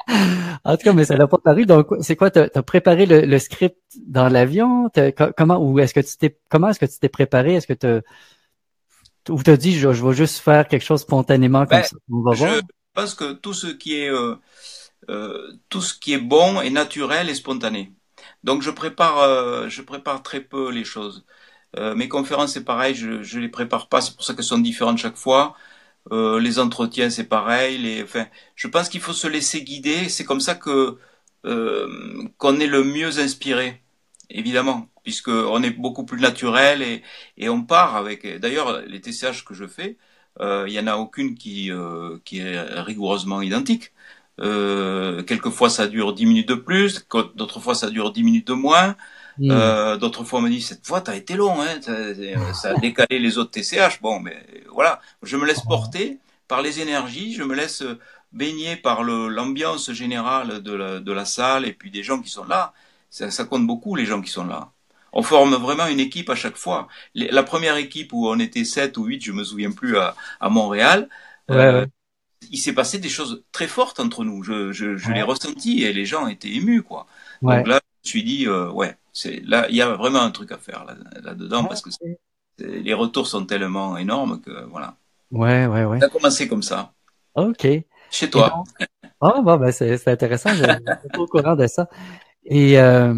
en 0.64 0.76
tout 0.76 0.84
cas, 0.84 0.92
mais 0.92 1.04
ça 1.04 1.16
n'a 1.16 1.26
pas 1.26 1.38
paru. 1.38 1.66
Donc, 1.66 1.88
c'est 2.00 2.16
quoi? 2.16 2.30
Tu 2.30 2.38
as, 2.38 2.62
préparé 2.62 3.06
le, 3.06 3.22
le, 3.22 3.38
script 3.38 3.78
dans 4.06 4.28
l'avion? 4.28 4.90
Comment 5.36 5.58
ou 5.58 5.78
est-ce 5.78 5.94
que 5.94 6.00
tu 6.00 6.16
t'es 6.16 6.38
comment 6.48 6.68
est-ce 6.68 6.80
que 6.80 6.86
tu 6.86 6.98
t'es 6.98 7.08
préparé? 7.08 7.54
Est-ce 7.54 7.66
que 7.66 7.72
tu 7.72 8.02
ou 9.30 9.42
t'as 9.42 9.56
dit 9.56 9.78
je, 9.78 9.92
je, 9.92 10.04
vais 10.04 10.12
juste 10.12 10.38
faire 10.38 10.68
quelque 10.68 10.84
chose 10.84 11.00
spontanément 11.00 11.66
comme 11.66 11.78
ben, 11.78 11.84
ça? 11.84 11.96
On 12.10 12.22
va 12.22 12.34
je 12.34 12.44
voir? 12.44 12.60
pense 12.92 13.14
que 13.14 13.32
tout 13.32 13.54
ce 13.54 13.66
qui 13.66 14.00
est 14.00 14.10
euh, 14.10 14.36
euh, 15.10 15.52
tout 15.68 15.82
ce 15.82 15.94
qui 15.94 16.12
est 16.12 16.18
bon 16.18 16.60
est 16.60 16.70
naturel 16.70 17.28
et 17.28 17.34
spontané. 17.34 17.92
Donc 18.44 18.62
je 18.62 18.70
prépare 18.70 19.18
euh, 19.20 19.68
je 19.68 19.82
prépare 19.82 20.22
très 20.22 20.40
peu 20.40 20.70
les 20.70 20.84
choses. 20.84 21.24
Euh, 21.78 21.94
mes 21.96 22.08
conférences 22.08 22.52
c'est 22.54 22.64
pareil, 22.64 22.94
je 22.94 23.22
je 23.22 23.40
les 23.40 23.48
prépare 23.48 23.88
pas, 23.88 24.00
c'est 24.02 24.14
pour 24.14 24.24
ça 24.24 24.34
qu'elles 24.34 24.44
sont 24.44 24.58
différentes 24.58 24.98
chaque 24.98 25.16
fois. 25.16 25.56
Euh, 26.12 26.40
les 26.40 26.58
entretiens, 26.58 27.10
c'est 27.10 27.24
pareil. 27.24 27.78
Les, 27.78 28.02
enfin, 28.02 28.26
je 28.56 28.68
pense 28.68 28.88
qu'il 28.90 29.00
faut 29.00 29.12
se 29.14 29.26
laisser 29.28 29.64
guider. 29.64 30.08
C'est 30.10 30.24
comme 30.24 30.40
ça 30.40 30.54
que 30.54 30.98
qu'on 32.38 32.60
est 32.60 32.66
le 32.66 32.84
mieux 32.84 33.18
inspiré, 33.18 33.82
évidemment, 34.30 34.88
puisque 35.02 35.28
on 35.28 35.62
est 35.62 35.70
beaucoup 35.70 36.04
plus 36.06 36.20
naturel 36.20 36.82
et, 37.36 37.48
on 37.48 37.62
part 37.64 37.96
avec. 37.96 38.26
D'ailleurs, 38.40 38.80
les 38.82 39.00
TCH 39.00 39.44
que 39.44 39.54
je 39.54 39.66
fais, 39.66 39.98
il 40.40 40.72
y 40.72 40.80
en 40.80 40.86
a 40.86 40.96
aucune 40.96 41.36
qui 41.36 41.68
est 41.70 42.60
rigoureusement 42.82 43.42
identique. 43.42 43.92
Euh, 44.40 45.22
quelquefois 45.22 45.70
ça 45.70 45.86
dure 45.86 46.12
dix 46.12 46.26
minutes 46.26 46.48
de 46.48 46.54
plus, 46.54 47.06
d'autres 47.36 47.60
fois 47.60 47.74
ça 47.74 47.88
dure 47.90 48.12
dix 48.12 48.22
minutes 48.22 48.48
de 48.48 48.54
moins. 48.54 48.96
Hmm. 49.38 49.50
Euh, 49.50 49.96
D'autres 49.96 50.22
fois, 50.22 50.38
on 50.38 50.42
me 50.42 50.48
dit 50.48 50.62
cette 50.62 50.86
fois, 50.86 51.00
t'as 51.00 51.16
été 51.16 51.34
long, 51.34 51.60
hein, 51.60 51.80
ça 52.52 52.70
a 52.70 52.74
décalé 52.74 53.18
les 53.18 53.36
autres 53.36 53.50
TCH. 53.50 54.00
Bon, 54.00 54.20
mais 54.20 54.46
voilà, 54.72 55.00
je 55.22 55.36
me 55.36 55.44
laisse 55.44 55.60
porter 55.62 56.18
par 56.46 56.62
les 56.62 56.80
énergies, 56.80 57.34
je 57.34 57.42
me 57.42 57.54
laisse 57.54 57.82
baigner 58.32 58.76
par 58.76 59.02
l'ambiance 59.02 59.92
générale 59.92 60.62
de 60.62 60.72
la, 60.72 61.00
de 61.00 61.12
la, 61.12 61.24
salle 61.24 61.64
et 61.64 61.72
puis 61.72 61.90
des 61.90 62.02
gens 62.02 62.20
qui 62.20 62.30
sont 62.30 62.44
là. 62.44 62.72
Ça, 63.10 63.30
ça, 63.30 63.44
compte 63.44 63.66
beaucoup 63.66 63.94
les 63.94 64.06
gens 64.06 64.20
qui 64.20 64.30
sont 64.30 64.44
là. 64.44 64.70
On 65.12 65.22
forme 65.22 65.54
vraiment 65.54 65.86
une 65.86 66.00
équipe 66.00 66.28
à 66.30 66.34
chaque 66.34 66.56
fois. 66.56 66.88
Les, 67.14 67.28
la 67.28 67.44
première 67.44 67.76
équipe 67.76 68.12
où 68.12 68.28
on 68.28 68.38
était 68.40 68.64
7 68.64 68.96
ou 68.98 69.04
8, 69.04 69.24
je 69.24 69.32
me 69.32 69.44
souviens 69.44 69.70
plus, 69.70 69.96
à, 69.98 70.16
à 70.40 70.48
Montréal, 70.48 71.08
ouais, 71.48 71.56
euh, 71.56 71.80
ouais. 71.82 71.86
Il 72.50 72.58
s'est 72.58 72.72
passé 72.72 72.98
des 72.98 73.08
choses 73.08 73.44
très 73.52 73.68
fortes 73.68 74.00
entre 74.00 74.24
nous. 74.24 74.42
Je, 74.42 74.72
je, 74.72 74.96
je 74.96 75.12
l'ai 75.12 75.22
ressenti 75.22 75.82
et 75.82 75.92
les 75.92 76.04
gens 76.04 76.26
étaient 76.26 76.52
émus, 76.52 76.82
quoi. 76.82 77.06
Ouais. 77.42 77.58
Donc 77.58 77.68
là, 77.68 77.80
je 78.02 78.08
me 78.08 78.10
suis 78.10 78.24
dit, 78.24 78.46
euh, 78.46 78.70
ouais, 78.70 78.96
c'est 79.12 79.42
là, 79.44 79.66
il 79.68 79.76
y 79.76 79.82
a 79.82 79.94
vraiment 79.94 80.22
un 80.22 80.30
truc 80.30 80.52
à 80.52 80.58
faire 80.58 80.84
là, 80.84 80.94
là 81.22 81.34
dedans 81.34 81.64
parce 81.64 81.82
que 81.82 81.90
les 82.58 82.94
retours 82.94 83.26
sont 83.26 83.44
tellement 83.46 83.96
énormes 83.96 84.40
que 84.40 84.64
voilà. 84.70 84.96
Ouais, 85.30 85.66
ouais, 85.66 85.84
ouais. 85.84 86.00
Ça 86.00 86.06
a 86.06 86.08
commencé 86.08 86.48
comme 86.48 86.62
ça. 86.62 86.92
Ok. 87.34 87.66
Chez 88.10 88.30
toi. 88.30 88.62
Ah 89.20 89.40
bon, 89.42 89.56
ben 89.56 89.72
c'est 89.72 90.06
intéressant. 90.08 90.50
Je 90.50 90.64
suis 90.64 91.08
pas 91.12 91.18
au 91.18 91.26
courant 91.26 91.56
de 91.56 91.66
ça. 91.66 91.88
Et, 92.44 92.78
euh, 92.78 93.14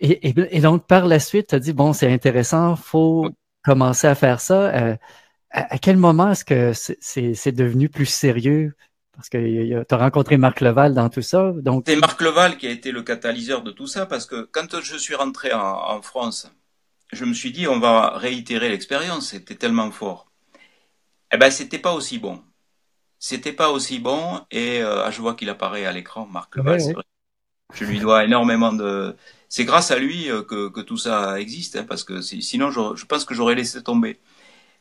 et, 0.00 0.28
et, 0.28 0.56
et, 0.56 0.60
donc 0.60 0.86
par 0.86 1.06
la 1.06 1.18
suite, 1.18 1.48
tu 1.48 1.54
as 1.54 1.60
dit 1.60 1.72
bon, 1.72 1.92
c'est 1.92 2.12
intéressant, 2.12 2.76
faut 2.76 3.30
commencer 3.64 4.06
à 4.06 4.14
faire 4.14 4.40
ça. 4.40 4.74
Euh, 4.74 4.96
à, 5.54 5.74
à, 5.74 5.78
quel 5.78 5.96
moment 5.96 6.32
est-ce 6.32 6.44
que 6.44 6.72
c'est 6.74 7.52
devenu 7.52 7.88
plus 7.88 8.06
sérieux? 8.06 8.74
Parce 9.16 9.28
que 9.28 9.84
tu 9.84 9.94
as 9.94 9.96
rencontré 9.96 10.36
Marc 10.36 10.60
Leval 10.60 10.92
dans 10.92 11.08
tout 11.08 11.22
ça. 11.22 11.52
Donc... 11.54 11.84
C'est 11.86 11.94
Marc 11.96 12.20
Leval 12.20 12.58
qui 12.58 12.66
a 12.66 12.70
été 12.70 12.90
le 12.90 13.02
catalyseur 13.02 13.62
de 13.62 13.70
tout 13.70 13.86
ça, 13.86 14.06
parce 14.06 14.26
que 14.26 14.48
quand 14.50 14.80
je 14.82 14.96
suis 14.96 15.14
rentré 15.14 15.52
en, 15.52 15.60
en 15.60 16.02
France, 16.02 16.50
je 17.12 17.24
me 17.24 17.32
suis 17.32 17.52
dit, 17.52 17.68
on 17.68 17.78
va 17.78 18.18
réitérer 18.18 18.68
l'expérience, 18.68 19.30
c'était 19.30 19.54
tellement 19.54 19.92
fort. 19.92 20.32
Eh 21.32 21.36
ben, 21.36 21.50
c'était 21.50 21.78
pas 21.78 21.92
aussi 21.92 22.18
bon. 22.18 22.42
C'était 23.20 23.52
pas 23.52 23.70
aussi 23.70 24.00
bon, 24.00 24.40
et 24.50 24.82
euh, 24.82 25.08
je 25.12 25.20
vois 25.20 25.34
qu'il 25.34 25.48
apparaît 25.48 25.86
à 25.86 25.92
l'écran, 25.92 26.26
Marc 26.26 26.56
Leval, 26.56 26.80
c'est 26.80 26.88
ouais. 26.88 26.94
vrai. 26.94 27.04
Je 27.72 27.84
lui 27.84 28.00
dois 28.00 28.24
énormément 28.24 28.72
de... 28.72 29.16
C'est 29.48 29.64
grâce 29.64 29.92
à 29.92 29.98
lui 29.98 30.28
euh, 30.28 30.42
que, 30.42 30.68
que 30.68 30.80
tout 30.80 30.96
ça 30.96 31.40
existe, 31.40 31.76
hein, 31.76 31.86
parce 31.88 32.02
que 32.02 32.20
sinon, 32.20 32.72
je, 32.72 32.96
je 32.96 33.04
pense 33.06 33.24
que 33.24 33.34
j'aurais 33.34 33.54
laissé 33.54 33.80
tomber. 33.82 34.20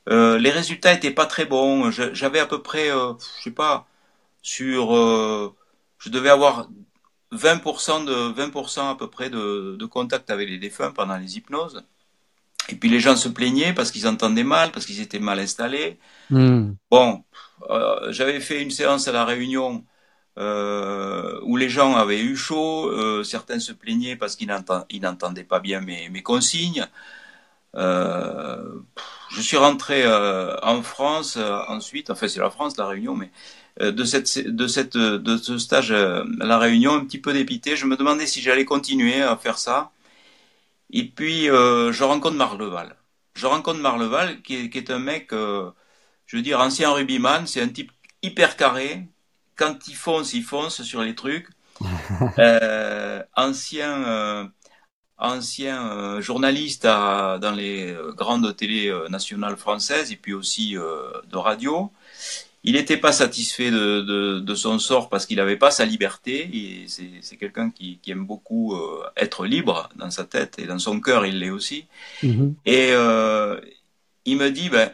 Euh, 0.10 0.38
les 0.38 0.50
résultats 0.50 0.94
étaient 0.94 1.12
pas 1.12 1.26
très 1.26 1.46
bons. 1.46 1.92
J'avais 1.92 2.40
à 2.40 2.46
peu 2.46 2.62
près, 2.62 2.92
euh, 2.92 3.14
je 3.38 3.44
sais 3.44 3.52
pas, 3.52 3.88
sur, 4.42 4.96
euh, 4.96 5.56
je 6.00 6.10
devais 6.10 6.30
avoir 6.30 6.68
20% 7.32 8.04
de 8.06 8.34
20% 8.34 8.90
à 8.90 8.96
peu 8.96 9.10
près 9.10 9.30
de, 9.30 9.76
de, 9.80 9.86
contact 9.86 10.30
avec 10.30 10.50
les 10.50 10.60
défunts 10.60 10.92
pendant 10.92 11.18
les 11.18 11.38
hypnoses. 11.38 11.84
Et 12.70 12.76
puis 12.76 12.90
les 12.90 13.00
gens 13.00 13.16
se 13.16 13.30
plaignaient 13.30 13.74
parce 13.74 13.92
qu'ils 13.92 14.08
entendaient 14.08 14.44
mal, 14.44 14.72
parce 14.72 14.86
qu'ils 14.86 15.02
étaient 15.02 15.20
mal 15.20 15.40
installés. 15.40 16.00
Mm. 16.30 16.74
Bon, 16.90 17.24
euh, 17.70 18.12
j'avais 18.12 18.40
fait 18.40 18.62
une 18.62 18.72
séance 18.72 19.08
à 19.08 19.12
la 19.12 19.26
Réunion 19.26 19.84
euh, 20.38 21.40
où 21.44 21.58
les 21.58 21.70
gens 21.70 21.96
avaient 21.96 22.22
eu 22.22 22.36
chaud, 22.36 22.90
euh, 22.90 23.24
certains 23.24 23.60
se 23.60 23.72
plaignaient 23.72 24.16
parce 24.16 24.36
qu'ils 24.36 24.48
n'entendaient 24.48 25.44
pas 25.44 25.60
bien 25.60 25.82
mes, 25.82 26.10
mes 26.10 26.24
consignes. 26.24 26.88
Euh, 27.76 28.80
je 29.32 29.42
suis 29.42 29.58
rentré 29.58 30.04
euh, 30.06 30.56
en 30.62 30.84
France 30.84 31.38
euh, 31.38 31.58
ensuite, 31.68 32.12
enfin 32.12 32.28
c'est 32.28 32.40
la 32.40 32.52
France, 32.52 32.78
la 32.78 32.88
Réunion, 32.88 33.16
mais 33.16 33.32
de 33.80 34.04
cette 34.04 34.38
de 34.38 34.68
cette 34.68 34.96
de 34.96 35.38
ce 35.38 35.58
stage 35.58 35.92
la 35.92 36.60
Réunion, 36.60 36.94
un 36.94 37.06
petit 37.06 37.18
peu 37.20 37.34
dépité. 37.34 37.76
Je 37.76 37.86
me 37.88 37.98
demandais 37.98 38.28
si 38.28 38.42
j'allais 38.42 38.66
continuer 38.66 39.22
à 39.22 39.36
faire 39.36 39.58
ça. 39.58 39.92
Et 40.92 41.06
puis 41.06 41.46
je 41.46 42.04
rencontre 42.04 42.36
Marleval. 42.36 42.96
Je 43.34 43.48
rencontre 43.48 43.80
Marleval, 43.80 44.42
qui 44.44 44.56
est, 44.58 44.70
qui 44.70 44.78
est 44.78 44.92
un 44.92 45.00
mec, 45.00 45.30
je 45.32 46.36
veux 46.38 46.44
dire, 46.44 46.60
ancien 46.60 46.92
rugbyman. 46.92 47.48
C'est 47.48 47.62
un 47.62 47.70
type 47.70 47.92
hyper 48.22 48.58
carré, 48.58 49.08
quand 49.56 49.88
il 49.88 49.96
fonce, 49.96 50.34
il 50.34 50.44
fonce 50.44 50.84
sur 50.84 51.02
les 51.02 51.16
trucs. 51.16 51.48
euh, 52.40 53.24
ancien 53.36 54.04
euh, 54.04 54.46
ancien 55.24 55.88
euh, 55.88 56.22
journaliste 56.22 56.86
à, 56.86 57.40
dans 57.42 57.52
les 57.52 57.92
euh, 57.92 58.12
grandes 58.12 58.56
télés 58.56 58.90
euh, 58.90 59.08
nationales 59.08 59.58
françaises 59.58 60.12
et 60.12 60.18
puis 60.18 60.34
aussi 60.34 60.74
de 60.74 61.38
radio. 61.38 61.92
Il 62.66 62.74
n'était 62.74 62.98
pas 62.98 63.12
satisfait 63.12 63.72
de, 63.72 64.02
de, 64.02 64.40
de, 64.40 64.56
son 64.56 64.80
sort 64.80 65.10
parce 65.10 65.26
qu'il 65.26 65.36
n'avait 65.38 65.58
pas 65.58 65.72
sa 65.72 65.84
liberté. 65.84 66.86
C'est 67.22 67.36
quelqu'un 67.36 67.70
qui, 67.70 68.00
qui, 68.02 68.12
aime 68.12 68.26
beaucoup 68.26 68.74
être 69.18 69.46
libre 69.46 69.90
dans 69.98 70.10
sa 70.10 70.24
tête 70.24 70.60
et 70.60 70.66
dans 70.66 70.80
son 70.80 71.02
cœur, 71.02 71.26
il 71.26 71.40
l'est 71.40 71.50
aussi. 71.50 71.88
Mm-hmm. 72.24 72.54
Et 72.66 72.92
il 74.24 74.38
me 74.38 74.50
dit, 74.50 74.70
ben, 74.70 74.92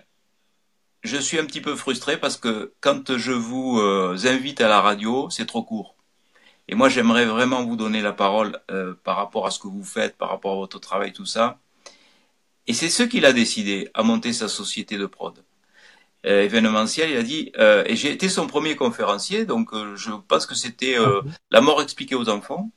je 1.04 1.18
suis 1.18 1.38
un 1.38 1.46
petit 1.46 1.62
peu 1.62 1.76
frustré 1.76 2.18
parce 2.18 2.38
que 2.38 2.74
quand 2.82 3.18
je 3.18 3.34
vous 3.34 3.80
invite 4.26 4.62
à 4.62 4.68
la 4.68 4.82
radio, 4.82 5.30
c'est 5.30 5.46
trop 5.46 5.62
court. 5.62 5.96
Et 6.70 6.76
moi, 6.76 6.88
j'aimerais 6.88 7.26
vraiment 7.26 7.66
vous 7.66 7.76
donner 7.76 8.02
la 8.02 8.14
parole 8.14 8.62
euh, 8.70 8.94
par 9.04 9.18
rapport 9.18 9.48
à 9.48 9.52
ce 9.52 9.58
que 9.58 9.68
vous 9.68 9.84
faites, 9.84 10.16
par 10.18 10.30
rapport 10.30 10.54
à 10.54 10.56
votre 10.56 10.80
travail, 10.80 11.12
tout 11.12 11.26
ça. 11.26 11.60
Et 12.68 12.74
c'est 12.74 12.90
ce 12.90 13.04
qu'il 13.04 13.26
a 13.26 13.34
décidé 13.34 13.90
à 13.96 14.04
monter 14.04 14.34
sa 14.34 14.48
société 14.48 14.98
de 14.98 15.08
prod. 15.08 15.44
Euh, 16.28 16.44
événementiel, 16.44 17.10
il 17.10 17.18
a 17.18 17.24
dit, 17.24 17.52
euh, 17.58 17.84
et 17.88 17.96
j'ai 17.96 18.12
été 18.12 18.30
son 18.30 18.46
premier 18.46 18.76
conférencier, 18.76 19.46
donc 19.46 19.72
je 19.96 20.12
pense 20.28 20.46
que 20.46 20.54
c'était 20.54 20.96
la 21.50 21.62
mort 21.62 21.82
expliquée 21.82 22.16
aux 22.16 22.30
enfants. 22.30 22.72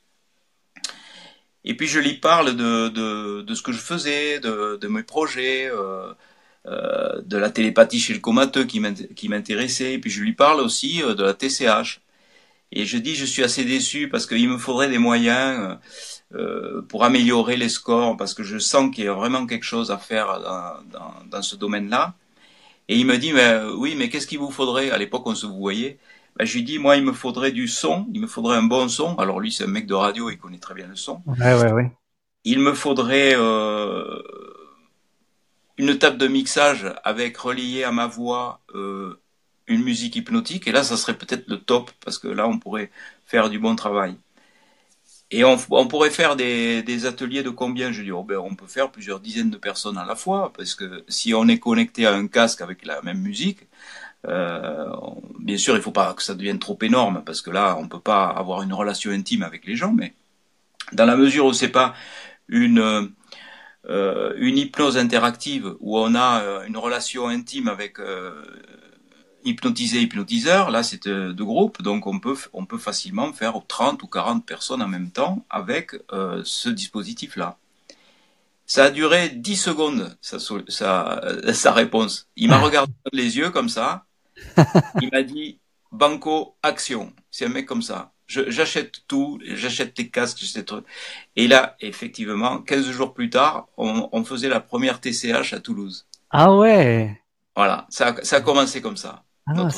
Et 1.65 1.77
puis 1.77 1.87
je 1.87 2.01
lui 2.01 2.15
parle 2.15 2.57
de, 2.57 2.89
de, 2.89 3.43
de 3.43 3.55
ce 3.55 3.63
que 3.63 3.73
je 3.73 3.79
faisais, 3.79 4.41
de, 4.41 4.79
de 4.81 4.89
mes 4.89 5.03
projets, 5.03 5.71
euh, 6.69 7.21
de 7.23 7.37
la 7.39 7.51
télépathie 7.51 7.99
chez 7.99 8.15
le 8.15 8.21
comateux 8.21 8.65
qui 8.65 8.79
m'intéressait, 9.29 9.95
et 9.95 9.99
puis 9.99 10.11
je 10.11 10.21
lui 10.23 10.33
parle 10.33 10.61
aussi 10.61 11.03
euh, 11.03 11.15
de 11.17 11.25
la 11.25 11.35
TCH. 11.35 12.02
Et 12.73 12.87
je 12.87 12.99
dis, 12.99 13.15
je 13.15 13.27
suis 13.27 13.45
assez 13.45 13.65
déçu 13.65 14.09
parce 14.09 14.27
qu'il 14.27 14.49
me 14.49 14.59
faudrait 14.59 14.89
des 14.89 14.99
moyens 14.99 15.79
euh, 16.35 16.83
pour 16.89 17.05
améliorer 17.05 17.57
les 17.57 17.69
scores, 17.69 18.17
parce 18.17 18.33
que 18.35 18.43
je 18.43 18.59
sens 18.59 18.95
qu'il 18.95 19.05
y 19.05 19.09
a 19.09 19.13
vraiment 19.13 19.47
quelque 19.47 19.65
chose 19.65 19.91
à 19.91 19.99
faire 19.99 20.41
dans, 20.41 20.99
dans, 20.99 21.15
dans 21.31 21.43
ce 21.43 21.55
domaine-là. 21.57 22.15
Et 22.89 22.97
il 22.97 23.07
me 23.07 23.19
dit, 23.19 23.33
mais 23.33 23.61
oui, 23.77 23.95
mais 23.97 24.09
qu'est-ce 24.09 24.27
qu'il 24.27 24.39
vous 24.39 24.51
faudrait? 24.51 24.91
À 24.91 24.99
l'époque, 24.99 25.27
on 25.27 25.35
se 25.35 25.47
voyait. 25.47 25.99
Ben, 26.37 26.47
je 26.47 26.55
lui 26.55 26.63
dis, 26.63 26.79
moi, 26.79 26.97
il 26.97 27.05
me 27.05 27.13
faudrait 27.13 27.53
du 27.53 27.69
son, 27.69 28.07
il 28.15 28.21
me 28.21 28.27
faudrait 28.27 28.57
un 28.57 28.63
bon 28.63 28.89
son. 28.89 29.17
Alors 29.17 29.39
lui, 29.39 29.53
c'est 29.53 29.65
un 29.65 29.69
mec 29.69 29.87
de 29.87 29.95
radio, 29.95 30.31
il 30.31 30.39
connaît 30.39 30.59
très 30.59 30.75
bien 30.75 30.87
le 30.87 30.97
son. 30.97 31.21
Ouais, 31.27 31.55
ouais, 31.55 31.73
ouais. 31.73 31.93
Il 32.45 32.59
me 32.59 32.73
faudrait 32.73 33.35
euh, 33.37 34.21
une 35.77 35.99
table 35.99 36.17
de 36.17 36.29
mixage 36.29 36.87
avec 37.05 37.37
relié 37.37 37.85
à 37.85 37.93
ma 37.93 38.07
voix 38.07 38.61
euh, 38.75 39.22
une 39.73 39.83
musique 39.83 40.17
hypnotique, 40.17 40.67
et 40.69 40.73
là, 40.73 40.85
ça 40.85 40.97
serait 40.97 41.17
peut-être 41.17 41.49
le 41.49 41.59
top, 41.59 41.91
parce 42.05 42.19
que 42.19 42.29
là, 42.29 42.47
on 42.49 42.59
pourrait 42.59 42.91
faire 43.27 43.51
du 43.51 43.59
bon 43.59 43.77
travail. 43.77 44.17
Et 45.31 45.45
on, 45.45 45.57
pourrait 45.89 46.11
faire 46.11 46.37
des, 46.37 47.07
ateliers 47.07 47.43
de 47.43 47.49
combien 47.49 47.91
Je 47.91 48.03
dis, 48.03 48.13
oh 48.13 48.23
ben, 48.23 48.37
on 48.37 48.55
peut 48.55 48.67
faire 48.67 48.91
plusieurs 48.91 49.19
dizaines 49.19 49.51
de 49.51 49.57
personnes 49.57 49.97
à 49.97 50.05
la 50.05 50.15
fois, 50.15 50.53
parce 50.55 50.75
que 50.75 51.05
si 51.09 51.33
on 51.33 51.49
est 51.49 51.59
connecté 51.59 52.07
à 52.07 52.13
un 52.13 52.27
casque 52.27 52.61
avec 52.61 52.85
la 52.85 53.01
même 53.01 53.19
musique, 53.19 53.61
euh, 54.29 54.87
bien 55.41 55.57
sûr, 55.57 55.75
il 55.75 55.83
faut 55.83 55.91
pas 55.91 56.13
que 56.15 56.23
ça 56.23 56.35
devienne 56.35 56.59
trop 56.59 56.79
énorme, 56.83 57.23
parce 57.25 57.41
que 57.41 57.51
là, 57.51 57.77
on 57.79 57.89
peut 57.89 58.01
pas 58.01 58.27
avoir 58.27 58.63
une 58.63 58.75
relation 58.75 59.11
intime 59.11 59.43
avec 59.43 59.67
les 59.67 59.75
gens, 59.75 59.93
mais 59.93 60.15
dans 60.93 61.07
la 61.07 61.17
mesure 61.17 61.47
où 61.47 61.53
c'est 61.55 61.69
pas 61.69 61.95
une 62.49 63.13
euh, 63.89 64.35
une 64.37 64.59
hypnose 64.59 64.97
interactive 64.97 65.75
où 65.81 65.99
on 65.99 66.15
a 66.15 66.43
euh, 66.43 66.65
une 66.67 66.77
relation 66.77 67.27
intime 67.29 67.67
avec 67.69 67.99
hypnotisé 69.45 70.01
hypnotiseur, 70.01 70.71
là 70.71 70.83
c'est 70.83 71.09
de 71.09 71.43
groupe, 71.43 71.83
donc 71.83 72.07
on 72.07 72.19
peut 72.21 72.37
on 72.53 72.65
peut 72.67 72.79
facilement 72.79 73.33
faire 73.33 73.55
30 73.67 74.03
ou 74.03 74.07
40 74.07 74.45
personnes 74.47 74.83
en 74.83 74.89
même 74.89 75.11
temps 75.11 75.45
avec 75.51 75.93
ce 76.45 76.69
dispositif-là. 76.69 77.57
Ça 78.67 78.85
a 78.85 78.91
duré 78.91 79.29
10 79.29 79.57
secondes 79.57 80.17
sa, 80.21 80.39
sa, 80.39 81.21
sa 81.53 81.73
réponse. 81.73 82.29
Il 82.37 82.49
m'a 82.49 82.59
regardé 82.65 82.93
dans 83.05 83.17
les 83.17 83.37
yeux 83.37 83.51
comme 83.51 83.69
ça. 83.69 84.05
Il 85.01 85.11
m'a 85.13 85.23
dit 85.23 85.59
Banco 85.91 86.55
Action. 86.63 87.13
C'est 87.31 87.47
un 87.47 87.51
mec 87.51 87.67
comme 87.67 87.83
ça 87.83 88.13
j'achète 88.33 89.03
tout, 89.09 89.41
j'achète 89.45 89.95
tes 89.95 90.09
casques, 90.09 90.39
j'achète 90.41 90.67
trucs. 90.67 90.87
Et 91.37 91.49
là, 91.49 91.77
effectivement, 91.81 92.59
15 92.59 92.91
jours 92.91 93.15
plus 93.15 93.31
tard, 93.31 93.69
on, 93.77 94.09
on, 94.13 94.25
faisait 94.25 94.49
la 94.49 94.61
première 94.61 95.01
TCH 95.01 95.53
à 95.53 95.61
Toulouse. 95.61 96.07
Ah 96.31 96.55
ouais. 96.55 97.21
Voilà, 97.55 97.87
ça, 97.91 98.15
ça 98.23 98.37
a 98.37 98.41
commencé 98.41 98.81
comme 98.81 98.97
ça. 98.97 99.23
Ah, 99.47 99.69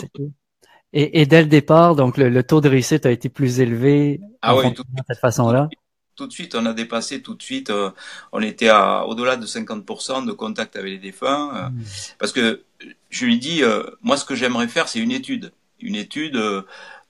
et, 0.93 1.21
et, 1.21 1.27
dès 1.27 1.43
le 1.43 1.49
départ, 1.49 1.97
donc 1.97 2.17
le, 2.19 2.43
taux 2.43 2.61
de 2.61 2.69
réussite 2.69 3.07
a 3.07 3.11
été 3.11 3.29
plus 3.29 3.61
élevé 3.61 4.21
ah 4.43 4.55
ouais, 4.55 4.71
de 4.71 4.83
cette 5.09 5.19
façon-là? 5.19 5.69
Tout 6.15 6.29
de 6.29 6.33
suite, 6.33 6.55
on 6.55 6.65
a 6.67 6.73
dépassé 6.73 7.23
tout 7.23 7.35
de 7.35 7.43
suite. 7.43 7.71
Euh, 7.71 7.91
on 8.31 8.41
était 8.41 8.69
à 8.69 9.05
au-delà 9.07 9.37
de 9.37 9.47
50% 9.47 10.25
de 10.25 10.33
contact 10.33 10.77
avec 10.77 10.91
les 10.93 10.99
défunts, 10.99 11.51
euh, 11.57 11.69
hmm. 11.71 11.85
parce 12.19 12.31
que 12.31 12.63
je 13.11 13.25
lui 13.25 13.39
dis, 13.39 13.65
euh, 13.65 13.83
moi, 14.03 14.17
ce 14.17 14.25
que 14.25 14.37
j'aimerais 14.37 14.69
faire, 14.69 14.87
c'est 14.87 15.01
une 15.01 15.11
étude, 15.11 15.53
une 15.81 15.97
étude 15.97 16.37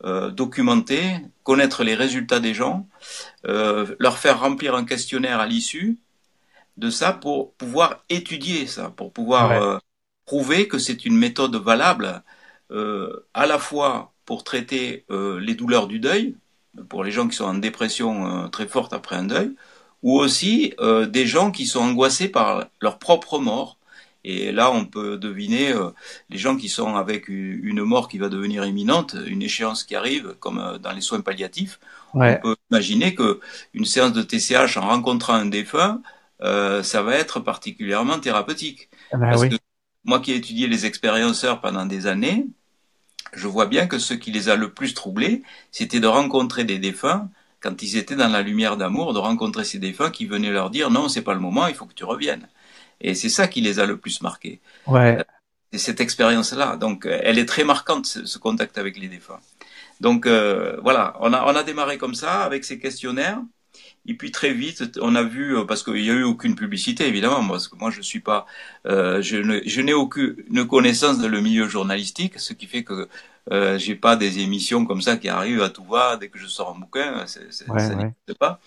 euh, 0.04 0.30
documenter, 0.30 1.16
connaître 1.44 1.82
les 1.82 1.94
résultats 1.94 2.38
des 2.38 2.52
gens, 2.52 2.87
euh, 3.46 3.96
leur 3.99 4.18
faire 4.18 4.40
remplir 4.40 4.75
un 4.75 4.84
questionnaire 4.84 5.40
à 5.40 5.46
l'issue 5.46 5.99
de 6.76 6.90
ça 6.90 7.14
pour 7.14 7.54
pouvoir 7.54 8.02
étudier 8.11 8.66
ça, 8.66 8.90
pour 8.90 9.14
pouvoir 9.14 9.52
euh, 9.52 9.78
prouver 10.26 10.68
que 10.68 10.78
c'est 10.78 11.06
une 11.06 11.16
méthode 11.16 11.56
valable 11.56 12.23
à 13.35 13.47
la 13.47 13.59
fois 13.59 14.12
pour 14.25 14.45
traiter 14.45 15.04
les 15.11 15.54
douleurs 15.54 15.87
du 15.87 16.00
deuil, 16.00 16.35
pour 16.88 17.04
les 17.04 17.12
gens 17.12 17.28
qui 17.28 17.37
sont 17.37 17.45
en 17.45 17.54
dépression 17.54 18.49
très 18.50 18.66
forte 18.66 18.93
après 18.93 19.16
un 19.16 19.25
deuil, 19.25 19.54
ou 20.02 20.19
aussi 20.19 20.75
des 21.09 21.26
gens 21.26 21.50
qui 21.50 21.66
sont 21.66 21.81
angoissés 21.81 22.28
par 22.28 22.66
leur 22.81 22.99
propre 22.99 23.38
mort 23.38 23.78
et 24.25 24.52
là, 24.52 24.71
on 24.73 24.87
peut 24.87 25.19
deviner 25.19 25.73
euh, 25.73 25.90
les 26.31 26.38
gens 26.38 26.57
qui 26.57 26.71
sont 26.71 26.97
avec 26.97 27.28
une 27.28 27.83
mort 27.83 28.09
qui 28.09 28.16
va 28.16 28.31
devenir 28.31 28.64
imminente, 28.64 29.14
une 29.26 29.43
échéance 29.43 29.85
qui 29.85 29.95
arrive, 29.95 30.35
comme 30.40 30.59
euh, 30.59 30.78
dans 30.78 30.93
les 30.93 31.02
soins 31.02 31.21
palliatifs. 31.21 31.78
On 32.14 32.40
peut 32.40 32.57
imaginer 32.71 33.14
que 33.14 33.40
une 33.75 33.85
séance 33.85 34.12
de 34.12 34.23
TCH 34.23 34.78
en 34.78 34.88
rencontrant 34.88 35.35
un 35.35 35.47
défunt, 35.47 36.00
euh, 36.43 36.83
ça 36.83 37.02
va 37.02 37.16
être 37.16 37.40
particulièrement 37.40 38.19
thérapeutique. 38.19 38.88
Ah 39.12 39.19
bah 39.19 39.28
Parce 39.28 39.47
que 39.47 39.57
moi 40.04 40.21
qui 40.21 40.33
ai 40.33 40.37
étudié 40.37 40.69
les 40.69 40.87
expérienceurs 40.87 41.61
pendant 41.61 41.85
des 41.85 42.07
années, 42.07 42.47
je 43.38 43.49
vois 43.49 43.67
bien 43.67 43.87
que 43.87 43.99
ce 43.99 44.14
qui 44.14 44.31
les 44.31 44.49
a 44.49 44.57
le 44.57 44.71
plus 44.73 44.95
troublés, 44.95 45.43
c'était 45.71 46.00
de 46.00 46.07
rencontrer 46.07 46.64
des 46.64 46.79
défunts 46.79 47.29
quand 47.61 47.83
ils 47.83 47.97
étaient 47.97 48.17
dans 48.17 48.29
la 48.29 48.43
lumière 48.43 48.76
d'amour, 48.76 49.14
de 49.14 49.19
rencontrer 49.19 49.64
ces 49.64 49.79
défunts 49.79 50.11
qui 50.11 50.26
venaient 50.26 50.50
leur 50.50 50.71
dire 50.71 50.91
non, 50.91 51.09
c'est 51.09 51.23
pas 51.23 51.35
le 51.35 51.41
moment, 51.41 51.67
il 51.67 51.75
faut 51.75 51.87
que 51.87 51.95
tu 51.95 52.05
reviennes. 52.05 52.47
Et 53.00 53.14
c'est 53.14 53.31
ça 53.31 53.49
qui 53.49 53.61
les 53.61 53.81
a 53.81 53.87
le 53.87 53.97
plus 53.97 54.21
marqués. 54.21 54.61
Ouais. 54.87 55.19
C'est 55.73 55.79
cette 55.79 56.00
expérience-là. 56.00 56.76
Donc, 56.76 57.07
euh, 57.07 57.19
elle 57.23 57.38
est 57.38 57.47
très 57.47 57.64
marquante, 57.64 58.07
ce, 58.07 58.38
contact 58.38 58.79
avec 58.79 58.99
les 58.99 59.09
défunts. 59.09 59.41
Donc, 60.00 60.26
euh, 60.26 60.79
voilà, 60.83 61.17
on 61.21 61.33
a, 61.33 61.43
on 61.45 61.57
a 61.57 61.62
démarré 61.62 61.99
comme 61.99 62.14
ça, 62.14 62.43
avec 62.43 62.64
ces 62.64 62.79
questionnaires. 62.79 63.41
Et 64.06 64.14
puis 64.14 64.30
très 64.30 64.52
vite, 64.52 64.99
on 65.00 65.14
a 65.14 65.23
vu 65.23 65.56
euh, 65.56 65.64
parce 65.64 65.82
qu'il 65.82 66.02
n'y 66.02 66.11
a 66.11 66.14
eu 66.14 66.25
aucune 66.25 66.54
publicité 66.54 67.06
évidemment, 67.06 67.46
parce 67.49 67.68
que 67.68 67.76
moi 67.76 67.90
je 67.90 68.02
suis 68.02 68.20
pas, 68.20 68.46
euh, 68.87 69.23
je, 69.23 69.80
n'ai 69.80 69.94
aucune 69.94 70.66
connaissance 70.68 71.18
de 71.18 71.26
le 71.26 71.40
milieu 71.40 71.68
journalistique, 71.68 72.38
ce 72.38 72.52
qui 72.52 72.66
fait 72.66 72.84
que 72.84 73.08
euh, 73.50 73.78
j'ai 73.78 73.94
pas 73.94 74.16
des 74.16 74.40
émissions 74.40 74.84
comme 74.84 75.00
ça 75.00 75.16
qui 75.16 75.28
arrivent 75.28 75.62
à 75.62 75.70
tout 75.70 75.84
va 75.84 76.16
dès 76.16 76.28
que 76.28 76.38
je 76.38 76.46
sors 76.46 76.75
un 76.76 76.78
bouquin, 76.78 77.26
ça 77.26 77.40
n'existe 77.40 78.38
pas. 78.38 78.61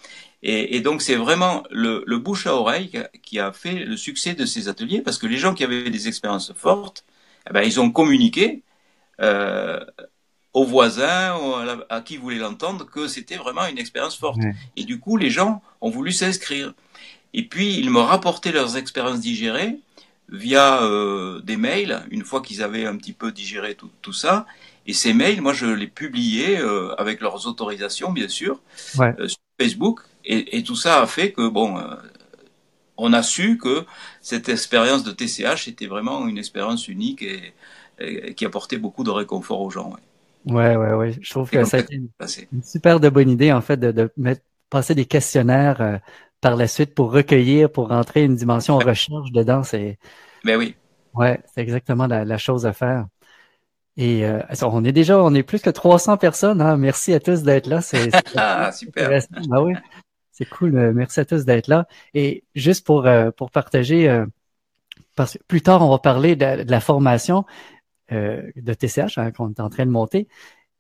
Et, 0.44 0.76
et 0.76 0.82
donc 0.82 1.02
c'est 1.02 1.16
vraiment 1.16 1.64
le, 1.72 2.04
le, 2.08 2.18
bouche 2.18 2.48
à 2.48 2.56
oreille 2.56 3.04
qui 3.24 3.40
a 3.40 3.52
fait 3.52 3.86
le 3.86 3.98
succès 3.98 4.34
de 4.34 4.46
ces 4.46 4.70
ateliers, 4.70 5.02
parce 5.02 5.18
que 5.20 5.28
les 5.28 5.38
gens 5.38 5.54
qui 5.54 5.64
avaient 5.64 5.90
des 5.90 6.08
expériences 6.08 6.54
fortes, 6.54 7.06
eh 7.50 7.54
ben, 7.54 7.62
ils 7.62 7.80
ont 7.80 7.92
communiqué. 7.92 8.64
Euh, 9.22 9.84
aux 10.60 10.66
voisins, 10.76 11.28
à, 11.96 12.02
qui 12.08 12.16
voulaient 12.18 12.44
l'entendre, 12.48 12.84
que 12.96 13.04
c'était 13.16 13.40
vraiment 13.44 13.66
une 13.74 13.80
expérience 13.86 14.18
forte. 14.24 14.40
Et 14.80 14.84
du 14.92 14.96
coup, 15.04 15.16
les 15.24 15.32
gens 15.38 15.54
ont 15.82 15.92
voulu 15.98 16.12
s'inscrire. 16.22 16.68
Et 17.40 17.44
puis, 17.52 17.70
ils 17.84 17.92
me 17.98 18.00
rapportaient 18.14 18.52
leurs 18.60 18.74
expériences 18.84 19.20
digérées 19.32 19.74
via 20.46 20.66
euh, 20.84 21.40
des 21.50 21.58
mails, 21.68 21.94
une 22.16 22.26
fois 22.30 22.40
qu'ils 22.46 22.62
avaient 22.68 22.86
un 22.94 22.98
petit 23.02 23.14
peu 23.22 23.30
digéré 23.32 23.76
tout, 23.76 23.92
tout 24.06 24.14
ça. 24.24 24.34
Et 24.90 24.94
ces 24.94 25.14
mails, 25.22 25.42
moi, 25.42 25.54
je 25.62 25.68
les 25.68 25.88
publiais 26.02 26.56
euh, 26.60 26.94
avec 27.04 27.16
leurs 27.26 27.42
autorisations, 27.52 28.12
bien 28.20 28.30
sûr, 28.40 28.54
Ouais. 29.00 29.14
euh, 29.20 29.28
sur 29.28 29.40
Facebook. 29.62 29.98
Et, 30.26 30.58
et 30.58 30.64
tout 30.64 30.76
ça 30.76 31.02
a 31.04 31.08
fait 31.08 31.30
que, 31.36 31.46
bon, 31.60 31.70
euh, 31.78 31.96
on 32.98 33.14
a 33.14 33.22
su 33.24 33.58
que 33.58 33.86
cette 34.22 34.50
expérience 34.50 35.04
de 35.04 35.12
TCH 35.20 35.68
était 35.68 35.86
vraiment 35.96 36.28
une 36.32 36.38
expérience 36.44 36.84
unique 36.96 37.22
et, 37.22 37.54
et 38.00 38.34
qui 38.38 38.44
apportait 38.50 38.78
beaucoup 38.86 39.04
de 39.04 39.12
réconfort 39.22 39.62
aux 39.62 39.70
gens. 39.78 39.90
ouais. 39.94 40.04
Ouais, 40.48 40.76
ouais, 40.76 40.94
ouais. 40.94 41.14
Je 41.22 41.30
trouve 41.30 41.50
que 41.50 41.64
ça 41.64 41.78
a 41.78 41.80
ça, 41.80 41.80
été 41.80 41.96
une, 41.96 42.64
super 42.64 43.00
de 43.00 43.10
bonne 43.10 43.30
idée, 43.30 43.52
en 43.52 43.62
fait, 43.62 43.78
de, 43.78 43.92
de 43.92 44.12
mettre, 44.18 44.42
passer 44.70 44.96
des 44.96 45.06
questionnaires 45.06 45.82
euh, 45.82 45.98
par 46.42 46.56
la 46.56 46.68
suite 46.68 46.94
pour 46.96 47.12
recueillir, 47.12 47.72
pour 47.72 47.90
rentrer 47.90 48.24
une 48.24 48.36
dimension 48.36 48.78
recherche 48.78 49.32
dedans. 49.32 49.64
C'est, 49.64 49.98
Mais 50.44 50.56
oui, 50.56 50.76
ouais, 51.14 51.42
c'est 51.54 51.62
exactement 51.62 52.08
la, 52.08 52.26
la 52.26 52.38
chose 52.38 52.66
à 52.66 52.74
faire. 52.74 53.08
Et 53.98 54.26
euh, 54.26 54.42
on 54.62 54.86
est 54.86 54.92
déjà, 54.92 55.22
on 55.22 55.34
est 55.34 55.44
plus 55.44 55.60
que 55.62 55.72
300 55.72 56.18
personnes. 56.18 56.62
Hein. 56.62 56.78
Merci 56.78 57.14
à 57.14 57.20
tous 57.20 57.42
d'être 57.42 57.66
là. 57.66 57.82
C'est 57.82 58.12
ah, 58.36 58.72
super. 58.72 59.10
Ben 59.50 59.62
oui, 59.62 59.74
c'est 60.32 60.48
cool. 60.48 60.78
Euh, 60.78 60.94
Merci 60.94 61.20
à 61.20 61.26
tous 61.26 61.46
d'être 61.46 61.68
là. 61.68 61.88
Et 62.14 62.44
juste 62.54 62.86
pour 62.86 63.08
euh, 63.08 63.32
pour 63.32 63.50
partager, 63.50 64.08
euh, 64.08 64.26
parce 65.16 65.34
que 65.34 65.44
plus 65.48 65.62
tard 65.64 65.82
on 65.82 65.90
va 65.90 65.98
parler 65.98 66.36
de, 66.36 66.64
de 66.64 66.72
la 66.72 66.80
formation 66.80 67.44
euh, 68.12 68.42
de 68.56 68.74
TCH 68.74 69.18
hein, 69.18 69.32
qu'on 69.32 69.50
est 69.50 69.60
en 69.60 69.70
train 69.70 69.86
de 69.86 69.92
monter. 69.92 70.28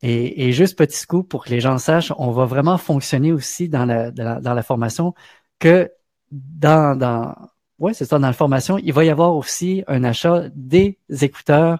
Et, 0.01 0.47
et 0.47 0.51
juste 0.53 0.77
petit 0.77 0.97
scoop 0.97 1.27
pour 1.27 1.45
que 1.45 1.49
les 1.49 1.59
gens 1.59 1.77
sachent, 1.77 2.13
on 2.17 2.31
va 2.31 2.45
vraiment 2.45 2.77
fonctionner 2.77 3.31
aussi 3.31 3.67
dans 3.69 3.85
la, 3.85 4.11
dans 4.11 4.23
la, 4.23 4.39
dans 4.39 4.53
la 4.53 4.61
formation 4.63 5.13
que 5.59 5.91
dans, 6.31 6.95
dans 6.97 7.33
ouais, 7.79 7.93
c'est 7.93 8.05
ça, 8.05 8.19
dans 8.19 8.27
la 8.27 8.33
formation, 8.33 8.77
il 8.77 8.93
va 8.93 9.05
y 9.05 9.09
avoir 9.09 9.35
aussi 9.35 9.83
un 9.87 10.03
achat 10.03 10.43
des 10.55 10.99
écouteurs 11.21 11.79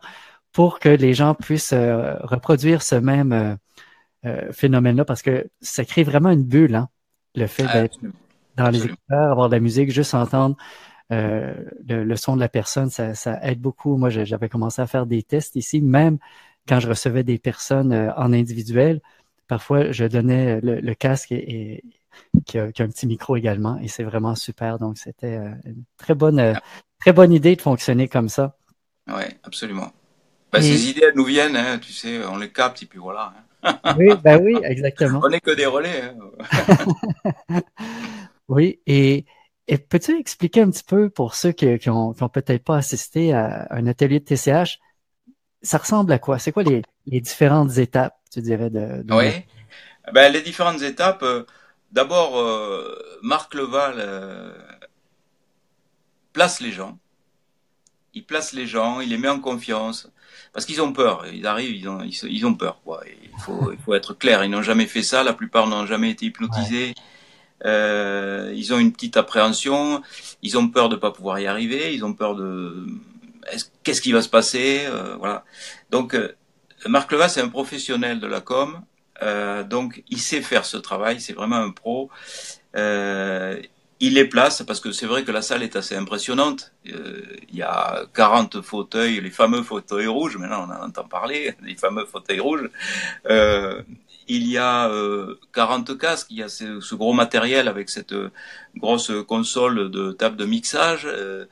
pour 0.51 0.80
que 0.80 0.89
les 0.89 1.13
gens 1.13 1.36
puissent 1.36 1.74
euh, 1.74 2.16
reproduire 2.22 2.82
ce 2.82 2.96
même 2.96 3.34
euh, 3.34 3.56
euh, 4.25 4.51
phénomène-là 4.51 5.06
parce 5.06 5.22
que 5.22 5.48
ça 5.62 5.86
crée 5.86 6.04
vraiment 6.04 6.30
une 6.30 6.44
bulle, 6.44 6.75
hein, 6.75 6.89
le 7.36 7.48
fait 7.48 7.66
Ah, 7.68 7.82
d'être 7.82 8.00
dans 8.56 8.70
les 8.70 8.86
écouteurs, 8.86 9.32
avoir 9.32 9.50
de 9.50 9.56
la 9.56 9.60
musique, 9.60 9.92
juste 9.92 10.16
entendre 10.16 10.56
euh, 11.12 11.54
le, 11.88 12.04
le 12.04 12.16
son 12.16 12.36
de 12.36 12.42
la 12.42 12.50
personne, 12.50 12.90
ça, 12.90 13.16
ça 13.16 13.40
aide 13.44 13.60
beaucoup. 13.62 13.98
Moi, 13.98 14.10
j'avais 14.10 14.50
commencé 14.50 14.82
à 14.82 14.88
faire 14.88 15.06
des 15.06 15.24
tests 15.24 15.56
ici, 15.56 15.82
même 15.82 16.18
quand 16.68 16.80
je 16.80 16.88
recevais 16.90 17.24
des 17.24 17.38
personnes 17.40 17.94
euh, 17.94 18.14
en 18.16 18.34
individuel. 18.34 19.02
Parfois, 19.48 19.92
je 19.92 20.06
donnais 20.06 20.60
le, 20.62 20.80
le 20.82 20.94
casque 20.96 21.32
et, 21.32 21.38
et 21.78 21.84
qui, 22.46 22.60
a, 22.60 22.72
qui 22.72 22.82
a 22.82 22.86
un 22.86 22.90
petit 22.90 23.08
micro 23.08 23.36
également, 23.38 23.78
et 23.80 23.88
c'est 23.88 24.04
vraiment 24.04 24.36
super. 24.36 24.80
Donc, 24.80 24.98
c'était 24.98 25.38
euh, 25.38 25.50
une 25.66 25.84
très 25.98 26.16
bonne, 26.16 26.56
très 27.00 27.14
bonne 27.14 27.32
idée 27.34 27.56
de 27.56 27.62
fonctionner 27.62 28.08
comme 28.08 28.30
ça. 28.30 28.58
Ouais, 29.08 29.38
absolument. 29.44 29.92
Ben, 30.52 30.60
Et- 30.60 30.64
Ces 30.64 30.90
idées, 30.90 31.02
elles 31.04 31.16
nous 31.16 31.26
viennent, 31.26 31.56
hein, 31.56 31.80
tu 31.80 31.94
sais, 31.94 32.26
on 32.26 32.38
les 32.38 32.52
capte 32.52 32.84
et 32.84 32.86
puis 32.86 33.00
voilà. 33.00 33.34
hein. 33.38 33.44
Oui, 33.98 34.10
ben 34.24 34.42
oui, 34.44 34.58
exactement. 34.64 35.22
On 35.26 35.30
n'est 35.30 35.42
que 35.42 35.52
des 35.52 35.66
relais. 35.66 36.02
hein. 36.04 36.16
Oui, 38.50 38.80
et, 38.88 39.26
et 39.68 39.78
peux-tu 39.78 40.18
expliquer 40.20 40.62
un 40.62 40.70
petit 40.72 40.84
peu 40.84 41.10
pour 41.10 41.36
ceux 41.36 41.52
qui, 41.52 41.78
qui 41.80 41.90
ont, 41.90 42.14
qui 42.14 42.24
ont 42.24 42.30
peut-être 42.30 42.64
pas 42.64 42.78
assisté 42.78 43.34
à 43.34 43.68
un 43.72 43.86
atelier 43.88 44.20
de 44.20 44.26
TCH, 44.26 44.80
ça 45.62 45.78
ressemble 45.78 46.12
à 46.14 46.20
quoi? 46.20 46.40
C'est 46.40 46.52
quoi 46.52 46.64
les, 46.64 46.82
les 47.06 47.20
différentes 47.22 47.78
étapes, 47.78 48.16
tu 48.32 48.42
dirais, 48.42 48.70
de, 48.70 49.04
de- 49.04 49.14
Oui. 49.14 49.32
Ben, 50.14 50.32
les 50.32 50.42
différentes 50.42 50.82
étapes. 50.82 51.24
euh, 51.24 51.44
D'abord, 51.92 52.38
euh, 52.38 52.98
Marc 53.24 53.54
Leval 53.54 53.96
euh, 53.98 54.54
place 56.34 56.60
les 56.62 56.72
gens. 56.72 56.98
Il 58.14 58.24
place 58.26 58.54
les 58.54 58.68
gens, 58.68 59.00
il 59.00 59.10
les 59.10 59.18
met 59.18 59.28
en 59.30 59.40
confiance. 59.40 60.10
Parce 60.54 60.66
qu'ils 60.66 60.82
ont 60.82 60.92
peur. 60.94 61.26
Ils 61.28 61.46
arrivent, 61.46 61.76
ils 61.76 61.88
ont, 61.88 62.02
ils, 62.04 62.46
ont 62.46 62.54
peur. 62.56 62.82
Quoi. 62.84 63.04
Il, 63.24 63.30
faut, 63.40 63.72
il 63.72 63.78
faut 63.80 63.94
être 63.94 64.14
clair. 64.14 64.44
Ils 64.44 64.50
n'ont 64.50 64.62
jamais 64.62 64.86
fait 64.88 65.04
ça. 65.04 65.24
La 65.24 65.34
plupart 65.34 65.68
n'ont 65.68 65.86
jamais 65.86 66.12
été 66.12 66.26
hypnotisés. 66.26 66.94
Euh, 67.65 68.51
ils 68.55 68.74
ont 68.74 68.79
une 68.79 68.91
petite 68.93 69.17
appréhension. 69.17 70.01
Ils 70.41 70.57
ont 70.57 70.67
peur 70.70 70.89
de 70.89 70.96
pas 70.96 71.11
pouvoir 71.11 71.39
y 71.39 71.48
arriver. 71.48 71.93
Ils 71.93 72.05
ont 72.05 72.13
peur 72.13 72.35
de 72.35 72.85
est-ce- 73.51 73.65
qu'est-ce 73.83 74.01
qui 74.01 74.11
va 74.11 74.22
se 74.22 74.29
passer. 74.29 74.81
euh, 74.87 75.15
voilà. 75.17 75.43
Donc, 75.91 76.13
euh, 76.13 76.33
Marc 76.87 77.11
Leval, 77.11 77.29
c'est 77.29 77.41
un 77.41 77.50
professionnel 77.50 78.20
de 78.20 78.27
la 78.27 78.41
com. 78.41 78.81
Euh, 79.24 79.63
donc, 79.63 80.03
il 80.09 80.20
sait 80.20 80.41
faire 80.41 80.65
ce 80.65 80.77
travail. 80.77 81.20
C'est 81.22 81.33
vraiment 81.33 81.55
un 81.57 81.72
pro. 81.72 82.09
Euh, 82.75 83.59
il 84.00 84.13
les 84.13 84.25
place 84.25 84.61
parce 84.61 84.79
que 84.79 84.91
c'est 84.91 85.07
vrai 85.07 85.24
que 85.24 85.31
la 85.31 85.41
salle 85.41 85.63
est 85.63 85.75
assez 85.75 85.96
impressionnante. 85.96 86.72
Euh, 86.93 87.24
il 87.50 87.55
y 87.55 87.63
a 87.63 88.05
40 88.13 88.61
fauteuils, 88.61 89.20
les 89.22 89.31
fameux 89.31 89.63
fauteuils 89.63 90.05
rouges. 90.05 90.37
Maintenant, 90.37 90.67
on 90.70 90.72
en 90.72 90.85
entend 90.87 91.05
parler, 91.05 91.55
les 91.63 91.75
fameux 91.75 92.05
fauteuils 92.05 92.39
rouges. 92.39 92.70
Euh, 94.29 94.33
il 94.33 94.48
y 94.48 94.57
a 94.57 94.90
euh, 94.90 95.35
40 95.53 95.98
casques. 95.98 96.27
Il 96.31 96.37
y 96.37 96.44
a 96.44 96.50
ce, 96.50 96.96
gros 96.96 97.13
matériel 97.13 97.68
avec 97.68 97.90
cette 97.90 98.13
euh, 98.13 98.31
grosse 98.75 99.11
console 99.27 99.90
de 99.92 100.11
table 100.11 100.37
de 100.37 100.46
mixage. 100.46 101.03
Euh, 101.05 101.46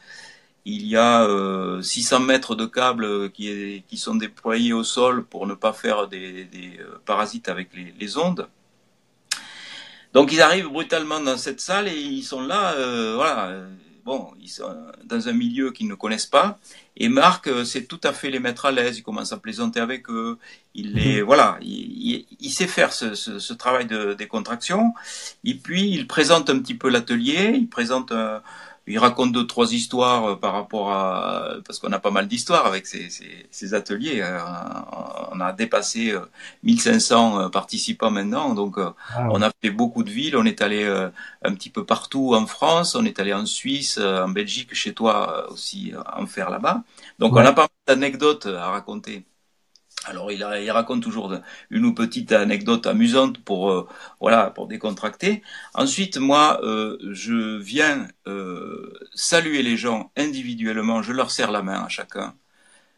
il 0.66 0.88
y 0.88 0.96
a 0.98 1.24
euh, 1.26 1.82
600 1.82 2.22
mètres 2.22 2.56
de 2.56 2.66
câbles 2.66 3.32
qui, 3.32 3.84
sont 3.98 4.16
déployés 4.16 4.74
au 4.74 4.84
sol 4.84 5.24
pour 5.24 5.46
ne 5.48 5.54
pas 5.54 5.74
faire 5.74 6.08
des, 6.08 6.48
euh, 6.80 7.00
parasites 7.06 7.50
avec 7.50 7.70
les, 7.76 7.94
les 8.00 8.18
ondes. 8.18 8.48
Donc 10.14 10.32
ils 10.32 10.42
arrivent 10.42 10.70
brutalement 10.70 11.20
dans 11.20 11.38
cette 11.38 11.60
salle 11.60 11.88
et 11.90 12.00
ils 12.00 12.24
sont 12.24 12.42
là, 12.42 12.74
euh, 12.76 13.16
voilà, 13.16 13.48
euh, 13.48 13.68
bon, 14.06 14.32
ils 14.40 14.50
sont 14.50 14.74
dans 15.04 15.28
un 15.28 15.34
milieu 15.34 15.72
qu'ils 15.72 15.88
ne 15.88 15.96
connaissent 15.96 16.26
pas. 16.28 16.60
Et 16.98 17.10
Marc, 17.10 17.48
euh, 17.48 17.66
c'est 17.66 17.86
tout 17.86 18.00
à 18.04 18.14
fait 18.14 18.30
les 18.30 18.40
mettre 18.40 18.66
à 18.66 18.72
l'aise. 18.72 18.98
Il 19.00 19.04
commence 19.04 19.34
à 19.34 19.38
plaisanter 19.38 19.80
avec 19.80 20.10
eux. 20.10 20.38
Il 20.76 20.94
les, 20.94 21.22
voilà, 21.22 21.58
il, 21.62 21.68
il- 22.12 22.26
il 22.40 22.52
sait 22.52 22.68
faire 22.68 22.94
ce, 22.94 23.16
ce- 23.16 23.40
ce 23.40 23.54
travail 23.54 23.86
de 23.88 24.14
décontraction. 24.14 24.94
Et 25.44 25.56
puis 25.56 25.90
il 25.90 26.08
présente 26.08 26.50
un 26.50 26.60
petit 26.60 26.76
peu 26.76 26.90
l'atelier. 26.90 27.54
Il 27.56 27.68
présente, 27.68 28.12
un- 28.12 28.42
il 28.88 29.00
raconte 29.00 29.32
deux 29.34 29.48
trois 29.48 29.74
histoires 29.74 30.26
euh, 30.32 30.36
par 30.36 30.54
rapport 30.54 30.92
à, 30.92 31.56
parce 31.66 31.80
qu'on 31.80 31.92
a 31.92 32.00
pas 32.00 32.12
mal 32.12 32.28
d'histoires 32.28 32.66
avec 32.68 32.86
ces, 32.88 33.10
ces, 33.10 33.48
ces 33.52 33.74
ateliers. 33.74 34.22
euh, 34.22 34.40
On 35.32 35.40
a 35.42 35.54
dépassé 35.54 36.12
euh, 36.12 36.22
1500 36.64 37.40
euh, 37.40 37.50
participants 37.50 38.12
maintenant, 38.12 38.54
donc. 38.54 38.78
Ah, 39.08 39.30
on 39.30 39.42
a 39.42 39.52
fait 39.62 39.72
beaucoup 39.72 40.04
de 40.04 40.10
villes, 40.12 40.38
on 40.38 40.46
est 40.46 40.62
allé 40.62 40.86
un 41.44 41.54
petit 41.56 41.70
peu 41.70 41.86
partout 41.86 42.34
en 42.36 42.46
France, 42.46 42.96
on 42.96 43.06
est 43.06 43.20
allé 43.20 43.34
en 43.34 43.46
Suisse, 43.46 43.98
en 43.98 44.30
Belgique, 44.30 44.74
chez 44.76 44.94
toi 44.94 45.50
aussi 45.52 45.94
en 46.16 46.28
faire 46.28 46.50
là-bas. 46.50 46.84
Donc 47.20 47.36
Ouais. 47.36 47.36
on 47.36 47.46
a 47.46 47.54
pas 47.54 47.64
mal 47.64 47.70
d'anecdotes 47.98 48.46
à 48.46 48.70
raconter. 48.70 49.26
Alors 50.08 50.32
il, 50.32 50.44
a- 50.44 50.62
il 50.62 50.70
raconte 50.72 51.02
toujours 51.04 51.34
une 51.72 51.86
ou 51.86 51.94
petite 51.94 52.32
anecdote 52.32 52.86
amusante 52.88 53.40
pour 53.44 53.72
euh, 53.72 53.88
voilà 54.22 54.52
pour 54.52 54.68
décontracter. 54.68 55.42
Ensuite 55.74 56.18
moi 56.18 56.60
euh, 56.64 56.98
je 57.12 57.58
viens 57.58 58.08
euh, 58.28 58.94
saluer 59.16 59.64
les 59.64 59.78
gens 59.78 60.12
individuellement, 60.16 61.02
je 61.02 61.12
leur 61.14 61.32
serre 61.32 61.52
la 61.52 61.64
main 61.64 61.84
à 61.84 61.90
chacun. 61.90 62.36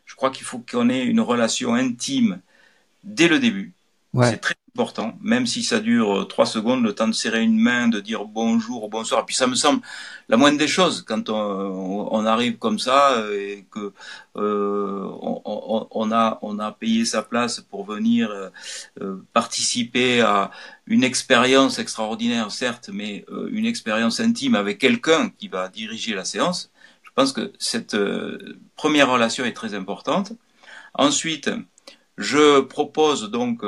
Je 0.05 0.15
crois 0.15 0.31
qu'il 0.31 0.45
faut 0.45 0.59
qu'on 0.59 0.89
ait 0.89 1.05
une 1.05 1.21
relation 1.21 1.73
intime 1.75 2.41
dès 3.03 3.27
le 3.27 3.39
début. 3.39 3.73
Ouais. 4.13 4.31
C'est 4.31 4.37
très 4.37 4.55
même 5.21 5.45
si 5.45 5.63
ça 5.63 5.79
dure 5.79 6.19
euh, 6.21 6.23
trois 6.25 6.45
secondes, 6.45 6.83
le 6.83 6.93
temps 6.93 7.07
de 7.07 7.13
serrer 7.13 7.41
une 7.41 7.57
main, 7.59 7.87
de 7.87 7.99
dire 7.99 8.25
bonjour, 8.25 8.89
bonsoir. 8.89 9.25
Puis 9.25 9.35
ça 9.35 9.47
me 9.47 9.55
semble 9.55 9.81
la 10.29 10.37
moindre 10.37 10.57
des 10.57 10.67
choses 10.67 11.03
quand 11.03 11.29
on, 11.29 12.25
arrive 12.25 12.57
comme 12.57 12.79
ça 12.79 13.13
euh, 13.13 13.33
et 13.39 13.65
que 13.71 13.93
euh, 14.35 15.09
on, 15.21 15.87
on- 15.91 16.11
a 16.11 16.39
on 16.41 16.59
a 16.59 16.71
payé 16.71 17.05
sa 17.05 17.21
place 17.23 17.59
pour 17.61 17.85
venir 17.85 18.29
participer 19.33 20.21
à 20.21 20.51
une 20.85 21.03
expérience 21.03 21.79
extraordinaire, 21.79 22.51
certes, 22.51 22.89
mais 22.93 23.25
une 23.51 23.65
expérience 23.65 24.19
intime 24.19 24.55
avec 24.55 24.77
quelqu'un 24.77 25.29
qui 25.37 25.47
va 25.47 25.67
diriger 25.69 26.13
la 26.13 26.23
séance. 26.25 26.71
Je 27.03 27.09
pense 27.15 27.33
que 27.33 27.51
cette 27.59 27.97
première 28.75 29.09
relation 29.09 29.43
est 29.45 29.53
très 29.53 29.73
importante. 29.73 30.33
Ensuite, 30.93 31.49
je 32.17 32.61
propose 32.61 33.29
donc 33.29 33.63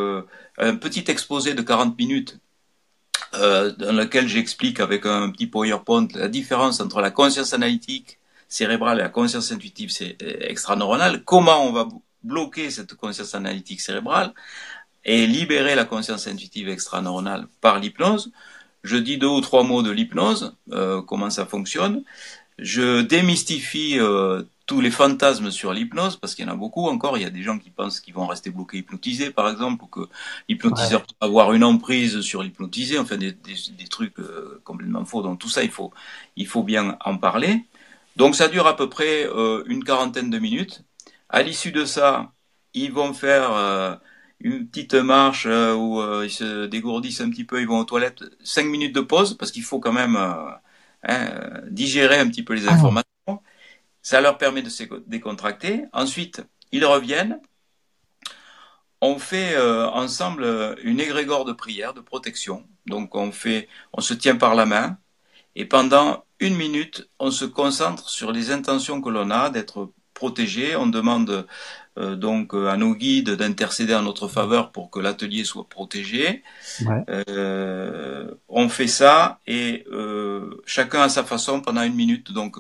un 0.60 0.76
petit 0.76 1.04
exposé 1.08 1.54
de 1.54 1.62
40 1.62 1.98
minutes 1.98 2.38
euh, 3.36 3.72
dans 3.74 3.91
lequel 3.93 4.28
j'explique 4.28 4.80
avec 4.80 5.06
un 5.06 5.30
petit 5.30 5.48
PowerPoint 5.48 6.08
la 6.15 6.28
différence 6.28 6.80
entre 6.80 7.00
la 7.02 7.12
conscience 7.12 7.54
analytique 7.54 8.17
cérébrale 8.48 9.00
et 9.00 9.04
la 9.04 9.10
conscience 9.10 9.52
intuitive 9.52 9.91
cé- 9.91 10.17
extraneuronale, 10.41 11.24
comment 11.24 11.63
on 11.67 11.72
va 11.72 11.88
bloquer 12.24 12.72
cette 12.72 12.95
conscience 12.95 13.36
analytique 13.36 13.82
cérébrale 13.82 14.34
et 15.06 15.28
libérer 15.28 15.76
la 15.76 15.86
conscience 15.86 16.28
intuitive 16.28 16.67
extraneuronale 16.69 17.48
par 17.62 17.80
l'hypnose. 17.80 18.32
Je 18.84 18.98
dis 18.98 19.17
deux 19.17 19.28
ou 19.28 19.41
trois 19.41 19.63
mots 19.63 19.84
de 19.84 19.91
l'hypnose, 19.91 20.56
euh, 20.72 21.02
comment 21.02 21.30
ça 21.30 21.45
fonctionne. 21.45 22.04
Je 22.58 23.02
démystifie 23.02 24.00
euh, 24.00 24.43
tous 24.70 24.82
les 24.82 24.92
fantasmes 24.92 25.50
sur 25.50 25.74
l'hypnose, 25.74 26.18
parce 26.18 26.36
qu'il 26.36 26.46
y 26.46 26.48
en 26.48 26.52
a 26.52 26.56
beaucoup 26.56 26.86
encore. 26.86 27.18
Il 27.18 27.24
y 27.24 27.26
a 27.26 27.32
des 27.32 27.42
gens 27.42 27.58
qui 27.58 27.72
pensent 27.72 28.00
qu'ils 28.00 28.14
vont 28.14 28.28
rester 28.28 28.52
bloqués 28.52 28.78
hypnotisés, 28.78 29.32
par 29.32 29.50
exemple, 29.50 29.84
ou 29.86 29.88
que 29.88 30.02
l'hypnotiseur 30.48 31.02
peut 31.02 31.16
avoir 31.22 31.54
une 31.54 31.64
emprise 31.64 32.22
sur 32.22 32.44
l'hypnotisé, 32.44 33.00
enfin 33.00 33.18
des, 33.18 33.32
des, 33.32 33.56
des 33.76 33.88
trucs 33.88 34.20
euh, 34.20 34.62
complètement 34.64 35.06
faux. 35.06 35.24
Donc 35.24 35.40
tout 35.40 35.50
ça, 35.50 35.64
il 35.64 35.72
faut, 35.72 35.92
il 36.36 36.46
faut 36.46 36.62
bien 36.62 37.00
en 37.04 37.18
parler. 37.18 37.66
Donc 38.16 38.36
ça 38.36 38.48
dure 38.48 38.68
à 38.68 38.76
peu 38.76 38.88
près 38.90 39.26
euh, 39.26 39.64
une 39.66 39.84
quarantaine 39.84 40.30
de 40.30 40.38
minutes. 40.38 40.84
À 41.30 41.42
l'issue 41.42 41.72
de 41.72 41.84
ça, 41.86 42.32
ils 42.76 42.92
vont 42.92 43.14
faire 43.14 44.00
une 44.40 44.68
petite 44.68 44.94
marche 44.94 45.48
où 45.48 46.00
ils 46.24 46.30
se 46.30 46.68
dégourdissent 46.68 47.22
un 47.22 47.32
petit 47.32 47.44
peu, 47.44 47.60
ils 47.60 47.68
vont 47.68 47.80
aux 47.80 47.86
toilettes, 47.86 48.24
cinq 48.44 48.68
minutes 48.68 48.94
de 48.94 49.02
pause 49.02 49.36
parce 49.36 49.52
qu'il 49.52 49.64
faut 49.64 49.80
quand 49.80 49.94
même 49.94 50.16
hein, 50.16 51.32
digérer 51.72 52.20
un 52.20 52.28
petit 52.30 52.44
peu 52.44 52.54
les 52.54 52.68
ah 52.68 52.74
informations. 52.74 53.09
Ça 54.02 54.22
leur 54.22 54.38
permet 54.38 54.62
de 54.62 54.70
se 54.70 54.84
décontracter. 55.08 55.86
Ensuite, 55.94 56.42
ils 56.72 56.86
reviennent. 56.86 57.40
On 59.02 59.18
fait 59.18 59.58
ensemble 59.58 60.76
une 60.84 61.00
égrégore 61.00 61.46
de 61.46 61.54
prière, 61.54 61.94
de 61.94 62.02
protection. 62.02 62.68
Donc 62.86 63.16
on 63.16 63.32
fait, 63.32 63.70
on 63.94 64.02
se 64.02 64.14
tient 64.14 64.36
par 64.36 64.56
la 64.56 64.66
main 64.66 64.98
et 65.56 65.66
pendant 65.66 66.26
une 66.40 66.56
minute, 66.56 67.10
on 67.20 67.32
se 67.32 67.46
concentre 67.46 68.10
sur 68.10 68.32
les 68.32 68.52
intentions 68.52 69.02
que 69.02 69.10
l'on 69.10 69.30
a 69.30 69.50
d'être 69.50 69.92
protégé. 70.14 70.76
On 70.76 70.88
demande 70.88 71.48
euh, 71.98 72.16
donc 72.16 72.54
à 72.54 72.78
nos 72.78 72.94
guides 72.96 73.32
d'intercéder 73.32 73.94
en 73.96 74.04
notre 74.04 74.28
faveur 74.28 74.72
pour 74.72 74.90
que 74.90 75.00
l'atelier 75.00 75.44
soit 75.44 75.68
protégé. 75.68 76.44
Euh, 77.10 78.32
on 78.48 78.70
fait 78.70 78.88
ça 78.88 79.40
et 79.48 79.86
euh, 79.92 80.62
chacun 80.66 81.02
à 81.02 81.10
sa 81.10 81.24
façon 81.24 81.62
pendant 81.62 81.82
une 81.82 81.96
minute. 81.96 82.32
Donc 82.32 82.58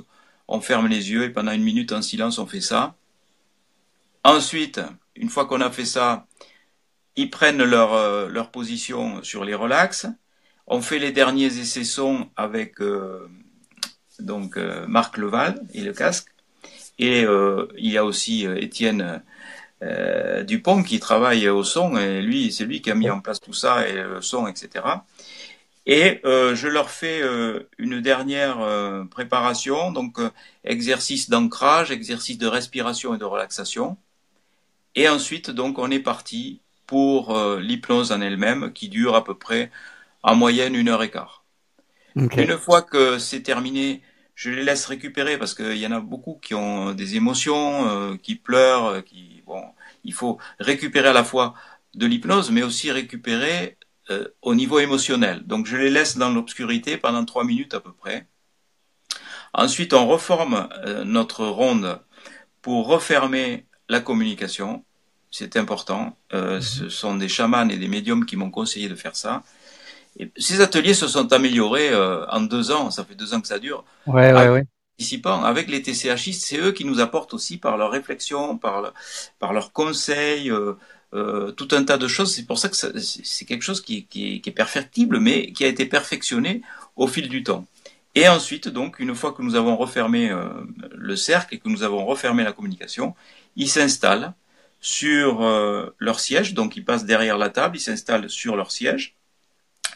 on 0.49 0.59
ferme 0.59 0.87
les 0.87 1.11
yeux 1.11 1.23
et 1.23 1.29
pendant 1.29 1.53
une 1.53 1.63
minute 1.63 1.93
en 1.93 2.01
silence 2.01 2.39
on 2.39 2.45
fait 2.45 2.61
ça. 2.61 2.95
Ensuite, 4.23 4.81
une 5.15 5.29
fois 5.29 5.45
qu'on 5.45 5.61
a 5.61 5.71
fait 5.71 5.85
ça, 5.85 6.27
ils 7.15 7.29
prennent 7.29 7.63
leur, 7.63 8.29
leur 8.29 8.51
position 8.51 9.23
sur 9.23 9.45
les 9.45 9.55
relax. 9.55 10.07
On 10.67 10.81
fait 10.81 10.99
les 10.99 11.13
derniers 11.13 11.57
essais 11.57 11.85
sons 11.85 12.29
avec 12.35 12.79
donc 14.19 14.57
euh, 14.57 14.85
Marc 14.87 15.17
Leval 15.17 15.61
et 15.73 15.81
le 15.81 15.93
casque. 15.93 16.29
Et 16.97 17.23
euh, 17.23 17.67
il 17.77 17.91
y 17.91 17.97
a 17.97 18.05
aussi 18.05 18.45
euh, 18.45 18.55
Étienne 18.57 19.21
Dupont 20.45 20.83
qui 20.83 20.99
travaille 20.99 21.47
au 21.47 21.63
son, 21.63 21.95
et 21.95 22.21
lui, 22.21 22.51
c'est 22.51 22.65
lui 22.65 22.81
qui 22.81 22.91
a 22.91 22.95
mis 22.95 23.09
en 23.09 23.21
place 23.21 23.39
tout 23.39 23.53
ça, 23.53 23.87
et 23.87 23.93
le 23.93 24.21
son, 24.21 24.45
etc. 24.45 24.83
Et 25.91 26.21
je 26.23 26.67
leur 26.67 26.91
fais 26.91 27.19
une 27.79 27.99
dernière 27.99 28.59
préparation, 29.09 29.91
donc 29.91 30.19
exercice 30.63 31.31
d'ancrage, 31.31 31.89
exercice 31.89 32.37
de 32.37 32.45
respiration 32.45 33.15
et 33.15 33.17
de 33.17 33.25
relaxation. 33.25 33.97
Et 34.93 35.09
ensuite, 35.09 35.49
donc, 35.49 35.79
on 35.79 35.89
est 35.89 35.99
parti 35.99 36.61
pour 36.85 37.35
l'hypnose 37.57 38.11
en 38.11 38.21
elle-même, 38.21 38.71
qui 38.71 38.87
dure 38.87 39.15
à 39.15 39.23
peu 39.23 39.33
près 39.35 39.71
en 40.21 40.35
moyenne 40.35 40.75
une 40.75 40.89
heure 40.89 41.01
et 41.01 41.09
quart. 41.09 41.43
Une 42.15 42.57
fois 42.57 42.81
que 42.81 43.17
c'est 43.17 43.41
terminé, 43.41 44.03
je 44.35 44.49
les 44.51 44.63
laisse 44.63 44.85
récupérer 44.85 45.37
parce 45.37 45.53
qu'il 45.53 45.77
y 45.77 45.85
en 45.85 45.91
a 45.91 45.99
beaucoup 45.99 46.39
qui 46.41 46.53
ont 46.53 46.93
des 46.93 47.15
émotions, 47.15 47.87
euh, 47.87 48.15
qui 48.15 48.35
pleurent, 48.35 48.85
euh, 48.85 49.01
qui 49.01 49.43
bon, 49.45 49.61
il 50.05 50.13
faut 50.13 50.37
récupérer 50.59 51.09
à 51.09 51.13
la 51.13 51.25
fois 51.25 51.53
de 51.95 52.05
l'hypnose, 52.05 52.49
mais 52.51 52.63
aussi 52.63 52.89
récupérer 52.89 53.77
euh, 54.09 54.27
au 54.41 54.55
niveau 54.55 54.79
émotionnel. 54.79 55.43
Donc 55.45 55.65
je 55.65 55.77
les 55.77 55.89
laisse 55.89 56.17
dans 56.17 56.29
l'obscurité 56.29 56.97
pendant 56.97 57.25
trois 57.25 57.43
minutes 57.43 57.73
à 57.73 57.79
peu 57.79 57.91
près. 57.91 58.27
Ensuite, 59.53 59.93
on 59.93 60.07
reforme 60.07 60.69
notre 61.05 61.43
ronde 61.45 61.99
pour 62.61 62.87
refermer 62.87 63.65
la 63.87 63.99
communication. 63.99 64.83
C'est 65.31 65.57
important. 65.57 66.15
Mhm. 66.31 66.61
Ce 66.61 66.89
sont 66.89 67.15
des 67.15 67.27
chamans 67.27 67.67
et 67.69 67.77
des 67.77 67.87
médiums 67.87 68.27
qui 68.27 68.35
m'ont 68.35 68.51
conseillé 68.51 68.89
de 68.89 68.95
faire 68.95 69.15
ça 69.15 69.43
ces 70.37 70.61
ateliers 70.61 70.93
se 70.93 71.07
sont 71.07 71.31
améliorés 71.31 71.89
euh, 71.91 72.25
en 72.27 72.41
deux 72.41 72.71
ans, 72.71 72.91
ça 72.91 73.03
fait 73.03 73.15
deux 73.15 73.33
ans 73.33 73.41
que 73.41 73.47
ça 73.47 73.59
dure. 73.59 73.83
Ouais, 74.07 74.33
ouais, 74.33 74.49
ouais. 74.49 74.65
Avec 75.45 75.69
les 75.69 75.81
TCHI, 75.81 76.33
c'est 76.33 76.57
eux 76.57 76.73
qui 76.73 76.83
nous 76.83 76.99
apportent 76.99 77.33
aussi 77.33 77.57
par 77.57 77.77
leur 77.77 77.89
réflexion, 77.89 78.57
par, 78.57 78.91
par 79.39 79.53
leurs 79.53 79.71
conseils, 79.71 80.51
euh, 80.51 80.73
euh, 81.13 81.51
tout 81.51 81.67
un 81.71 81.83
tas 81.83 81.97
de 81.97 82.07
choses. 82.07 82.33
C'est 82.33 82.45
pour 82.45 82.57
ça 82.59 82.69
que 82.69 82.75
c'est 82.75 83.45
quelque 83.45 83.63
chose 83.63 83.81
qui, 83.81 84.07
est 84.13 84.51
perfectible, 84.51 85.19
mais 85.19 85.51
qui 85.51 85.63
a 85.63 85.67
été 85.67 85.85
perfectionné 85.85 86.61
au 86.95 87.07
fil 87.07 87.29
du 87.29 87.43
temps. 87.43 87.65
Et 88.15 88.27
ensuite, 88.27 88.67
donc, 88.67 88.99
une 88.99 89.15
fois 89.15 89.33
que 89.33 89.41
nous 89.41 89.55
avons 89.55 89.77
refermé 89.77 90.29
euh, 90.29 90.49
le 90.93 91.15
cercle 91.15 91.55
et 91.55 91.59
que 91.59 91.69
nous 91.69 91.83
avons 91.83 92.05
refermé 92.05 92.43
la 92.43 92.51
communication, 92.51 93.15
ils 93.55 93.69
s'installent 93.69 94.33
sur 94.81 95.43
euh, 95.43 95.95
leur 95.99 96.19
siège, 96.19 96.53
donc 96.53 96.75
ils 96.75 96.85
passent 96.85 97.05
derrière 97.05 97.37
la 97.37 97.49
table, 97.49 97.77
ils 97.77 97.81
s'installent 97.81 98.29
sur 98.29 98.55
leur 98.55 98.71
siège, 98.71 99.15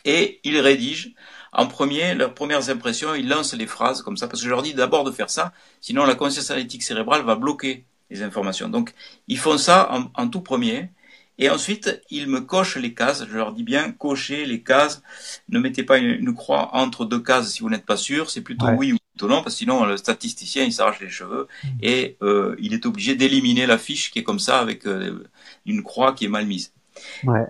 et 0.05 0.39
ils 0.43 0.59
rédigent 0.59 1.13
en 1.53 1.67
premier 1.67 2.15
leurs 2.15 2.33
premières 2.33 2.69
impressions, 2.69 3.13
ils 3.13 3.27
lancent 3.27 3.53
les 3.53 3.67
phrases 3.67 4.01
comme 4.01 4.17
ça, 4.17 4.27
parce 4.27 4.41
que 4.41 4.45
je 4.45 4.49
leur 4.49 4.63
dis 4.63 4.73
d'abord 4.73 5.03
de 5.03 5.11
faire 5.11 5.29
ça, 5.29 5.53
sinon 5.81 6.05
la 6.05 6.15
conscience 6.15 6.49
analytique 6.51 6.83
cérébrale 6.83 7.23
va 7.23 7.35
bloquer 7.35 7.85
les 8.09 8.23
informations. 8.23 8.69
Donc 8.69 8.93
ils 9.27 9.37
font 9.37 9.57
ça 9.57 9.89
en, 10.15 10.27
tout 10.27 10.41
premier, 10.41 10.89
et 11.37 11.49
ensuite 11.49 12.01
ils 12.09 12.27
me 12.27 12.41
cochent 12.41 12.77
les 12.77 12.93
cases, 12.93 13.25
je 13.27 13.35
leur 13.35 13.53
dis 13.53 13.63
bien 13.63 13.91
cochez 13.91 14.45
les 14.45 14.61
cases, 14.61 15.01
ne 15.49 15.59
mettez 15.59 15.83
pas 15.83 15.97
une, 15.97 16.33
croix 16.33 16.69
entre 16.75 17.05
deux 17.05 17.21
cases 17.21 17.51
si 17.51 17.61
vous 17.61 17.69
n'êtes 17.69 17.85
pas 17.85 17.97
sûr, 17.97 18.29
c'est 18.29 18.41
plutôt 18.41 18.67
oui 18.67 18.93
ou 18.93 18.97
plutôt 19.13 19.27
non, 19.27 19.41
parce 19.43 19.55
que 19.55 19.59
sinon 19.59 19.85
le 19.85 19.97
statisticien 19.97 20.63
il 20.63 20.73
s'arrache 20.73 20.99
les 20.99 21.09
cheveux, 21.09 21.47
mmh. 21.63 21.67
et 21.81 22.17
euh, 22.21 22.55
il 22.59 22.73
est 22.73 22.85
obligé 22.85 23.15
d'éliminer 23.15 23.65
la 23.65 23.77
fiche 23.77 24.11
qui 24.11 24.19
est 24.19 24.23
comme 24.23 24.39
ça 24.39 24.59
avec 24.59 24.85
euh, 24.85 25.23
une 25.65 25.83
croix 25.83 26.13
qui 26.13 26.25
est 26.25 26.29
mal 26.29 26.45
mise. 26.45 26.73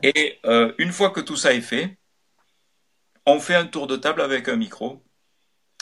Et 0.04 0.40
euh, 0.46 0.74
une 0.78 0.92
fois 0.92 1.10
que 1.10 1.20
tout 1.20 1.36
ça 1.36 1.54
est 1.54 1.62
fait, 1.62 1.98
on 3.26 3.40
fait 3.40 3.56
un 3.56 3.66
tour 3.66 3.88
de 3.88 3.96
table 3.96 4.22
avec 4.22 4.50
un 4.50 4.56
micro 4.56 5.02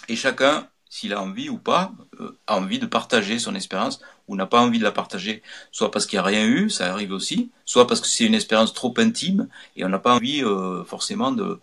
et 0.07 0.15
chacun, 0.15 0.67
s'il 0.89 1.13
a 1.13 1.21
envie 1.21 1.49
ou 1.49 1.57
pas, 1.57 1.93
euh, 2.19 2.37
a 2.47 2.57
envie 2.57 2.79
de 2.79 2.85
partager 2.85 3.39
son 3.39 3.55
expérience 3.55 4.01
ou 4.31 4.35
n'a 4.37 4.45
pas 4.45 4.61
envie 4.61 4.79
de 4.79 4.83
la 4.83 4.91
partager, 4.91 5.43
soit 5.73 5.91
parce 5.91 6.05
qu'il 6.05 6.17
n'y 6.17 6.21
a 6.21 6.23
rien 6.23 6.45
eu, 6.45 6.69
ça 6.69 6.89
arrive 6.91 7.11
aussi, 7.11 7.51
soit 7.65 7.85
parce 7.85 7.99
que 7.99 8.07
c'est 8.07 8.23
une 8.23 8.33
expérience 8.33 8.73
trop 8.73 8.93
intime 8.97 9.49
et 9.75 9.83
on 9.83 9.89
n'a 9.89 9.99
pas 9.99 10.15
envie 10.15 10.41
euh, 10.41 10.85
forcément 10.85 11.33
de, 11.33 11.59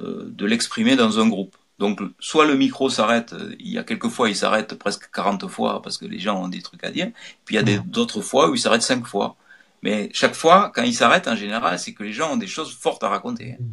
euh, 0.00 0.24
de 0.28 0.46
l'exprimer 0.46 0.94
dans 0.94 1.18
un 1.18 1.28
groupe. 1.28 1.56
Donc 1.80 2.00
soit 2.20 2.44
le 2.44 2.54
micro 2.54 2.88
s'arrête, 2.90 3.34
il 3.58 3.72
y 3.72 3.78
a 3.78 3.82
quelques 3.82 4.08
fois 4.08 4.28
il 4.28 4.36
s'arrête 4.36 4.74
presque 4.76 5.10
40 5.12 5.48
fois 5.48 5.82
parce 5.82 5.98
que 5.98 6.06
les 6.06 6.20
gens 6.20 6.40
ont 6.40 6.48
des 6.48 6.62
trucs 6.62 6.84
à 6.84 6.92
dire, 6.92 7.10
puis 7.44 7.56
il 7.56 7.68
y 7.68 7.74
a 7.74 7.78
d'autres 7.80 8.20
fois 8.20 8.48
où 8.48 8.54
il 8.54 8.60
s'arrête 8.60 8.82
5 8.82 9.04
fois. 9.04 9.34
Mais 9.82 10.08
chaque 10.12 10.34
fois, 10.36 10.70
quand 10.72 10.84
il 10.84 10.94
s'arrête, 10.94 11.26
en 11.26 11.34
général, 11.34 11.76
c'est 11.76 11.92
que 11.92 12.04
les 12.04 12.12
gens 12.12 12.34
ont 12.34 12.36
des 12.36 12.46
choses 12.46 12.72
fortes 12.72 13.02
à 13.02 13.08
raconter. 13.08 13.56
Mmh. 13.58 13.64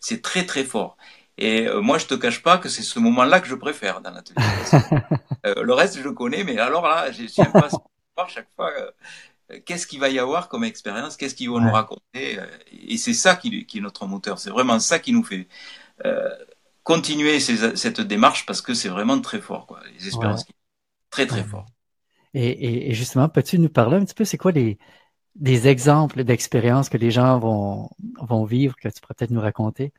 C'est 0.00 0.22
très 0.22 0.46
très 0.46 0.64
fort. 0.64 0.96
Et 1.38 1.68
euh, 1.68 1.80
moi, 1.80 1.98
je 1.98 2.06
te 2.06 2.14
cache 2.14 2.42
pas 2.42 2.58
que 2.58 2.68
c'est 2.68 2.82
ce 2.82 2.98
moment-là 2.98 3.40
que 3.40 3.46
je 3.46 3.54
préfère 3.54 4.00
dans 4.00 4.10
l'atelier. 4.10 4.44
euh, 5.46 5.62
le 5.62 5.72
reste, 5.72 6.02
je 6.02 6.08
connais, 6.08 6.42
mais 6.42 6.58
alors 6.58 6.86
là, 6.86 7.12
je 7.12 7.26
suis 7.26 7.42
impatient 7.42 7.82
voir 8.18 8.28
chaque 8.28 8.48
fois 8.56 8.70
euh, 8.70 9.58
qu'est-ce 9.64 9.86
qu'il 9.86 10.00
va 10.00 10.08
y 10.08 10.18
avoir 10.18 10.48
comme 10.48 10.64
expérience, 10.64 11.16
qu'est-ce 11.16 11.34
qu'ils 11.34 11.50
vont 11.50 11.60
nous 11.60 11.72
raconter. 11.72 12.38
Euh, 12.38 12.46
et 12.72 12.96
c'est 12.96 13.14
ça 13.14 13.36
qui, 13.36 13.64
qui, 13.66 13.78
est 13.78 13.80
notre 13.80 14.06
moteur. 14.06 14.38
C'est 14.38 14.50
vraiment 14.50 14.78
ça 14.80 14.98
qui 14.98 15.12
nous 15.12 15.24
fait 15.24 15.48
continuer 16.82 17.38
ces, 17.38 17.76
cette 17.76 18.00
démarche 18.00 18.46
parce 18.46 18.62
que 18.62 18.72
c'est 18.72 18.88
vraiment 18.88 19.20
très 19.20 19.40
fort, 19.40 19.66
quoi. 19.66 19.80
Les 19.98 20.06
expériences, 20.06 20.46
très 21.10 21.26
très 21.26 21.44
fort. 21.44 21.66
Et, 22.34 22.90
et, 22.90 22.94
justement, 22.94 23.28
peux-tu 23.28 23.58
nous 23.58 23.68
parler 23.68 23.96
un 23.96 24.04
petit 24.04 24.14
peu, 24.14 24.24
c'est 24.24 24.38
quoi 24.38 24.52
les 24.52 24.78
des 25.38 25.68
exemples 25.68 26.24
d'expériences 26.24 26.88
que 26.88 26.96
les 26.96 27.10
gens 27.10 27.38
vont, 27.38 27.90
vont 28.20 28.44
vivre 28.44 28.74
que 28.76 28.88
tu 28.88 29.00
pourrais 29.00 29.14
peut-être 29.14 29.30
nous 29.30 29.40
raconter? 29.40 29.92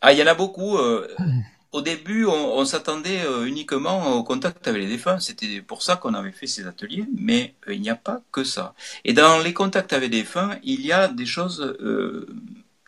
Ah, 0.00 0.12
il 0.12 0.18
y 0.18 0.22
en 0.22 0.26
a 0.26 0.34
beaucoup. 0.34 0.76
Euh, 0.76 1.08
au 1.72 1.80
début, 1.80 2.26
on, 2.26 2.64
s'attendait 2.66 3.22
euh, 3.24 3.46
uniquement 3.46 4.14
au 4.16 4.22
contact 4.22 4.68
avec 4.68 4.82
les 4.82 4.88
défunts. 4.88 5.18
C'était 5.18 5.62
pour 5.62 5.82
ça 5.82 5.96
qu'on 5.96 6.12
avait 6.12 6.30
fait 6.30 6.46
ces 6.46 6.66
ateliers, 6.66 7.06
mais 7.16 7.54
euh, 7.66 7.74
il 7.74 7.80
n'y 7.80 7.88
a 7.88 7.96
pas 7.96 8.20
que 8.30 8.44
ça. 8.44 8.74
Et 9.04 9.14
dans 9.14 9.38
les 9.38 9.54
contacts 9.54 9.94
avec 9.94 10.10
les 10.10 10.18
défunts, 10.18 10.58
il 10.62 10.84
y 10.84 10.92
a 10.92 11.08
des 11.08 11.26
choses 11.26 11.76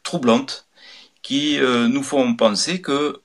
troublantes 0.03 0.69
qui 1.23 1.59
nous 1.59 2.03
font 2.03 2.35
penser 2.35 2.83
que 2.83 3.21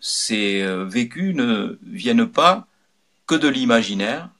ces 0.00 0.64
vécus 0.86 1.34
ne 1.36 1.78
viennent 1.82 2.26
pas 2.26 2.66
que 3.26 3.36
de 3.36 3.46
l'imaginaire 3.46 4.30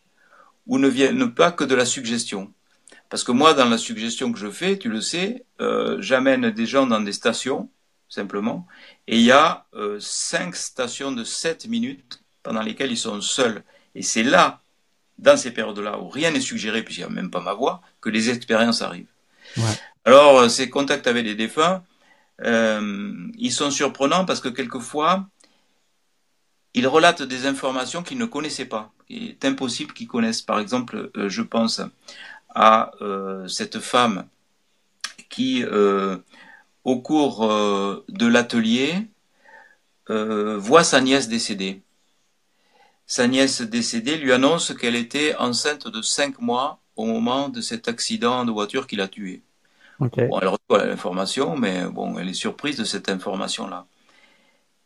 ou 0.67 0.79
ne 0.79 0.89
viennent 0.89 1.33
pas 1.33 1.53
que 1.53 1.63
de 1.63 1.77
la 1.77 1.85
suggestion. 1.85 2.53
Parce 3.09 3.23
que 3.23 3.33
moi, 3.33 3.55
dans 3.55 3.69
la 3.69 3.79
suggestion 3.79 4.33
que 4.33 4.39
je 4.39 4.51
fais, 4.51 4.79
tu 4.79 4.89
le 4.89 5.01
sais, 5.01 5.45
j'amène 5.99 6.51
des 6.51 6.67
gens 6.67 6.87
dans 6.89 7.01
des 7.01 7.13
stations 7.13 7.71
simplement. 8.11 8.67
Et 9.07 9.17
il 9.17 9.23
y 9.23 9.33
a 9.33 9.65
euh, 9.75 9.99
cinq 10.01 10.57
stations 10.57 11.13
de 11.13 11.25
7 11.25 11.67
minutes 11.69 12.23
pendant 12.43 12.61
lesquelles 12.61 12.91
ils 12.91 12.99
sont 12.99 13.21
seuls. 13.23 13.63
Et 13.95 14.03
c'est 14.03 14.25
là, 14.25 14.61
dans 15.19 15.37
ces 15.37 15.53
périodes-là, 15.53 15.99
où 15.99 16.09
rien 16.09 16.33
n'est 16.33 16.41
suggéré, 16.41 16.83
puisqu'il 16.83 17.07
n'y 17.07 17.11
a 17.13 17.15
même 17.15 17.31
pas 17.31 17.41
ma 17.41 17.55
voix, 17.55 17.81
que 18.01 18.11
les 18.11 18.29
expériences 18.29 18.83
arrivent. 18.83 19.07
Alors, 20.05 20.41
euh, 20.41 20.49
ces 20.49 20.69
contacts 20.69 21.07
avec 21.07 21.25
les 21.25 21.35
défunts, 21.35 21.83
euh, 22.43 23.13
ils 23.39 23.53
sont 23.53 23.71
surprenants 23.71 24.25
parce 24.25 24.41
que 24.41 24.49
quelquefois, 24.49 25.27
ils 26.75 26.87
relatent 26.87 27.23
des 27.23 27.47
informations 27.47 28.03
qu'ils 28.03 28.19
ne 28.19 28.27
connaissaient 28.27 28.65
pas. 28.65 28.93
Il 29.09 29.29
est 29.29 29.45
impossible 29.45 29.93
qu'ils 29.93 30.09
connaissent. 30.09 30.43
Par 30.43 30.61
exemple, 30.61 31.11
je 31.17 31.43
pense 31.43 31.83
à 32.55 32.93
cette 33.49 33.81
femme 33.81 34.25
qui 35.29 35.65
au 36.85 37.01
cours 37.01 37.45
euh, 37.45 38.05
de 38.09 38.27
l'atelier, 38.27 39.07
euh, 40.09 40.57
voit 40.59 40.85
sa 40.85 41.01
nièce 41.01 41.29
décédée. 41.29 41.83
Sa 43.07 43.27
nièce 43.27 43.61
décédée 43.63 44.17
lui 44.17 44.33
annonce 44.33 44.75
qu'elle 44.75 44.97
était 44.97 45.35
enceinte 45.37 45.89
de 45.89 46.03
cinq 46.03 46.41
mois 46.41 46.81
au 46.97 47.07
moment 47.07 47.49
de 47.49 47.61
cet 47.61 47.89
accident 47.89 48.45
de 48.45 48.53
voiture 48.53 48.87
qui 48.87 48.97
l'a 48.97 49.09
tué. 49.09 49.43
Okay. 50.01 50.29
Bon, 50.29 50.39
elle 50.41 50.49
reçoit 50.49 50.87
l'information, 50.87 51.57
mais 51.57 51.85
bon, 51.85 52.19
elle 52.19 52.29
est 52.29 52.35
surprise 52.35 52.77
de 52.77 52.85
cette 52.85 53.09
information-là. 53.09 53.87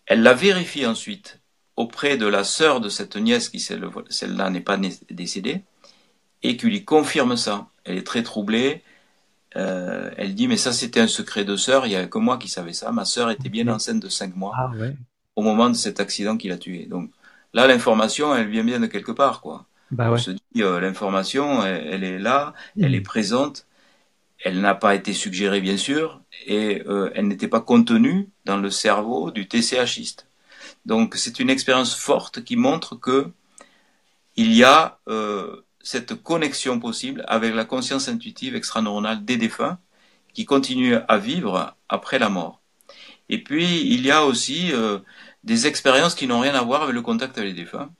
Elle 0.06 0.22
la 0.22 0.34
vérifie 0.34 0.86
ensuite 0.86 1.40
auprès 1.76 2.16
de 2.16 2.26
la 2.26 2.44
sœur 2.44 2.80
de 2.80 2.88
cette 2.88 3.16
nièce 3.16 3.48
qui, 3.48 3.60
celle-là, 3.60 4.50
n'est 4.50 4.60
pas 4.60 4.78
décédée, 5.10 5.62
et 6.42 6.56
qui 6.56 6.66
lui 6.66 6.84
confirme 6.84 7.36
ça. 7.36 7.68
Elle 7.84 7.98
est 7.98 8.06
très 8.06 8.22
troublée. 8.22 8.82
Euh, 9.56 10.10
elle 10.16 10.34
dit, 10.34 10.48
mais 10.48 10.56
ça, 10.56 10.72
c'était 10.72 11.00
un 11.00 11.06
secret 11.06 11.44
de 11.44 11.56
sœur, 11.56 11.86
il 11.86 11.90
n'y 11.90 11.96
avait 11.96 12.08
que 12.08 12.18
moi 12.18 12.38
qui 12.38 12.48
savais 12.48 12.72
ça. 12.72 12.90
Ma 12.92 13.04
sœur 13.04 13.30
était 13.30 13.48
bien 13.48 13.68
enceinte 13.68 14.00
de 14.00 14.08
cinq 14.08 14.34
mois 14.36 14.58
Ah 14.58 14.70
ouais. 14.78 14.96
au 15.36 15.42
moment 15.42 15.70
de 15.70 15.74
cet 15.74 16.00
accident 16.00 16.36
qui 16.36 16.48
l'a 16.48 16.58
tuée. 16.58 16.86
Donc 16.86 17.10
là, 17.52 17.66
l'information, 17.66 18.34
elle 18.34 18.48
vient 18.48 18.64
bien 18.64 18.80
de 18.80 18.86
quelque 18.86 19.12
part, 19.12 19.40
quoi. 19.40 19.66
Bah 19.90 20.10
On 20.10 20.12
ouais. 20.12 20.18
se 20.18 20.30
dit, 20.32 20.40
euh, 20.62 20.80
l'information, 20.80 21.64
elle, 21.64 21.86
elle 21.88 22.04
est 22.04 22.18
là, 22.18 22.54
elle 22.80 22.94
est 22.94 23.00
présente, 23.00 23.66
elle 24.44 24.60
n'a 24.60 24.74
pas 24.74 24.94
été 24.94 25.12
suggérée, 25.12 25.60
bien 25.60 25.76
sûr, 25.76 26.20
et 26.46 26.82
euh, 26.86 27.10
elle 27.14 27.28
n'était 27.28 27.48
pas 27.48 27.60
contenue 27.60 28.28
dans 28.44 28.58
le 28.58 28.70
cerveau 28.70 29.30
du 29.30 29.48
TCHiste. 29.48 30.26
Donc 30.86 31.14
c'est 31.16 31.40
une 31.40 31.50
expérience 31.50 31.94
forte 31.96 32.44
qui 32.44 32.56
montre 32.56 32.96
que 32.96 33.32
il 34.36 34.52
y 34.52 34.64
a 34.64 34.98
euh, 35.08 35.63
cette 35.84 36.20
connexion 36.20 36.80
possible 36.80 37.24
avec 37.28 37.54
la 37.54 37.64
conscience 37.64 38.08
intuitive 38.08 38.56
extraneuronale 38.56 39.24
des 39.24 39.36
défunts 39.36 39.78
qui 40.32 40.44
continuent 40.44 40.98
à 41.06 41.18
vivre 41.18 41.76
après 41.88 42.18
la 42.18 42.28
mort. 42.28 42.60
Et 43.28 43.42
puis 43.42 43.82
il 43.82 44.04
y 44.04 44.10
a 44.10 44.24
aussi 44.24 44.72
euh, 44.72 44.98
des 45.44 45.68
expériences 45.68 46.16
qui 46.16 46.26
n'ont 46.26 46.40
rien 46.40 46.54
à 46.54 46.62
voir 46.62 46.82
avec 46.82 46.94
le 46.94 47.02
contact 47.02 47.38
avec 47.38 47.50
les 47.54 47.62
défunts. 47.62 47.90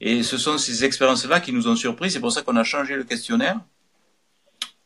Et 0.00 0.22
ce 0.22 0.38
sont 0.38 0.58
ces 0.58 0.84
expériences-là 0.84 1.40
qui 1.40 1.52
nous 1.52 1.68
ont 1.68 1.76
surpris. 1.76 2.10
C'est 2.10 2.20
pour 2.20 2.32
ça 2.32 2.42
qu'on 2.42 2.56
a 2.56 2.64
changé 2.64 2.96
le 2.96 3.04
questionnaire. 3.04 3.60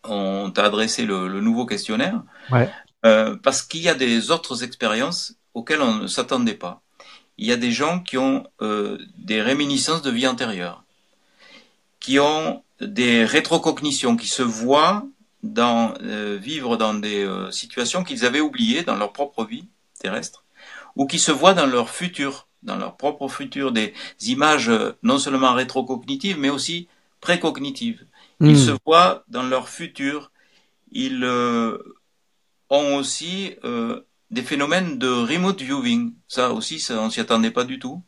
On 0.05 0.51
t'a 0.51 0.65
adressé 0.65 1.07
le, 1.07 1.29
le 1.29 1.41
nouveau 1.41 1.65
questionnaire. 1.65 2.23
Ouais. 2.51 2.69
Euh, 3.05 3.37
parce 3.43 3.63
qu'il 3.63 3.83
y 3.83 3.89
a 3.89 3.95
des 3.95 4.31
autres 4.31 4.63
expériences 4.63 5.35
auxquelles 5.55 5.83
on 5.83 5.95
ne 5.95 6.07
s'attendait 6.07 6.55
pas. 6.55 6.83
Il 7.39 7.47
y 7.47 7.53
a 7.53 7.57
des 7.57 7.73
gens 7.73 8.01
qui 8.01 8.17
ont 8.17 8.47
euh, 8.61 8.99
des 9.19 9.43
réminiscences 9.43 10.03
de 10.03 10.11
vie 10.11 10.27
antérieure, 10.27 10.82
qui 12.03 12.19
ont 12.19 12.63
des 12.81 13.25
rétrocognitions, 13.25 14.17
qui 14.17 14.29
se 14.29 14.43
voient 14.43 15.07
dans, 15.43 15.95
euh, 16.03 16.37
vivre 16.41 16.77
dans 16.77 16.95
des 16.95 17.25
euh, 17.25 17.51
situations 17.51 18.05
qu'ils 18.05 18.27
avaient 18.27 18.41
oubliées 18.41 18.83
dans 18.83 18.97
leur 18.97 19.13
propre 19.13 19.45
vie 19.45 19.67
terrestre, 20.01 20.45
ou 20.97 21.07
qui 21.07 21.19
se 21.19 21.33
voient 21.33 21.55
dans 21.55 21.67
leur 21.67 21.91
futur, 21.91 22.49
dans 22.63 22.77
leur 22.77 22.97
propre 22.97 23.29
futur, 23.29 23.73
des 23.73 23.95
images 24.27 24.69
euh, 24.69 24.93
non 25.03 25.19
seulement 25.19 25.55
rétrocognitives, 25.55 26.39
mais 26.39 26.51
aussi 26.51 26.89
précognitives. 27.21 28.05
Ils 28.41 28.55
Mm. 28.55 28.57
se 28.57 28.73
voient 28.85 29.25
dans 29.29 29.45
leur 29.45 29.69
futur, 29.69 30.33
ils 30.91 31.23
euh, 31.25 31.79
ont 32.71 32.97
aussi 32.97 33.55
euh, 33.65 34.01
des 34.31 34.43
phénomènes 34.43 34.99
de 34.99 35.09
remote 35.09 35.63
viewing. 35.63 36.15
Ça 36.29 36.53
aussi, 36.53 36.81
ça, 36.81 37.01
on 37.01 37.11
s'y 37.11 37.21
attendait 37.21 37.51
pas 37.53 37.65
du 37.65 37.79
tout. 37.79 38.03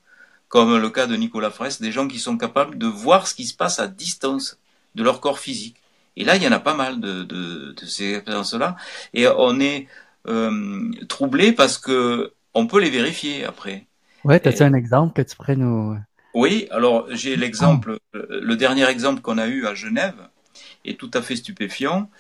Comme 0.54 0.78
le 0.78 0.90
cas 0.90 1.08
de 1.08 1.16
Nicolas 1.16 1.50
Fraisse, 1.50 1.80
des 1.80 1.90
gens 1.90 2.06
qui 2.06 2.20
sont 2.20 2.38
capables 2.38 2.78
de 2.78 2.86
voir 2.86 3.26
ce 3.26 3.34
qui 3.34 3.44
se 3.44 3.56
passe 3.62 3.80
à 3.80 3.88
distance 3.88 4.56
de 4.94 5.02
leur 5.02 5.18
corps 5.20 5.40
physique. 5.40 5.74
Et 6.16 6.22
là, 6.22 6.36
il 6.36 6.44
y 6.44 6.46
en 6.46 6.52
a 6.52 6.60
pas 6.60 6.74
mal 6.74 7.00
de, 7.00 7.24
de, 7.24 7.72
de 7.72 7.86
ces 7.86 8.14
expériences-là. 8.14 8.76
Et 9.14 9.26
on 9.26 9.58
est 9.58 9.88
euh, 10.28 10.92
troublé 11.08 11.50
parce 11.50 11.76
que 11.76 12.32
on 12.54 12.68
peut 12.68 12.80
les 12.80 12.90
vérifier 12.90 13.44
après. 13.44 13.86
Ouais, 14.24 14.38
t'as-tu 14.38 14.62
Et- 14.62 14.66
un 14.70 14.74
exemple 14.74 15.12
que 15.20 15.28
tu 15.28 15.34
pourrais 15.34 15.56
nous... 15.56 15.96
Oui, 16.34 16.68
alors 16.70 17.06
j'ai 17.10 17.34
l'exemple, 17.34 17.98
le 18.12 18.54
dernier 18.54 18.86
exemple 18.94 19.22
qu'on 19.22 19.38
a 19.38 19.48
eu 19.48 19.66
à 19.66 19.74
Genève 19.74 20.20
est 20.84 20.98
tout 20.98 21.10
à 21.14 21.22
fait 21.22 21.36
stupéfiant. 21.36 22.10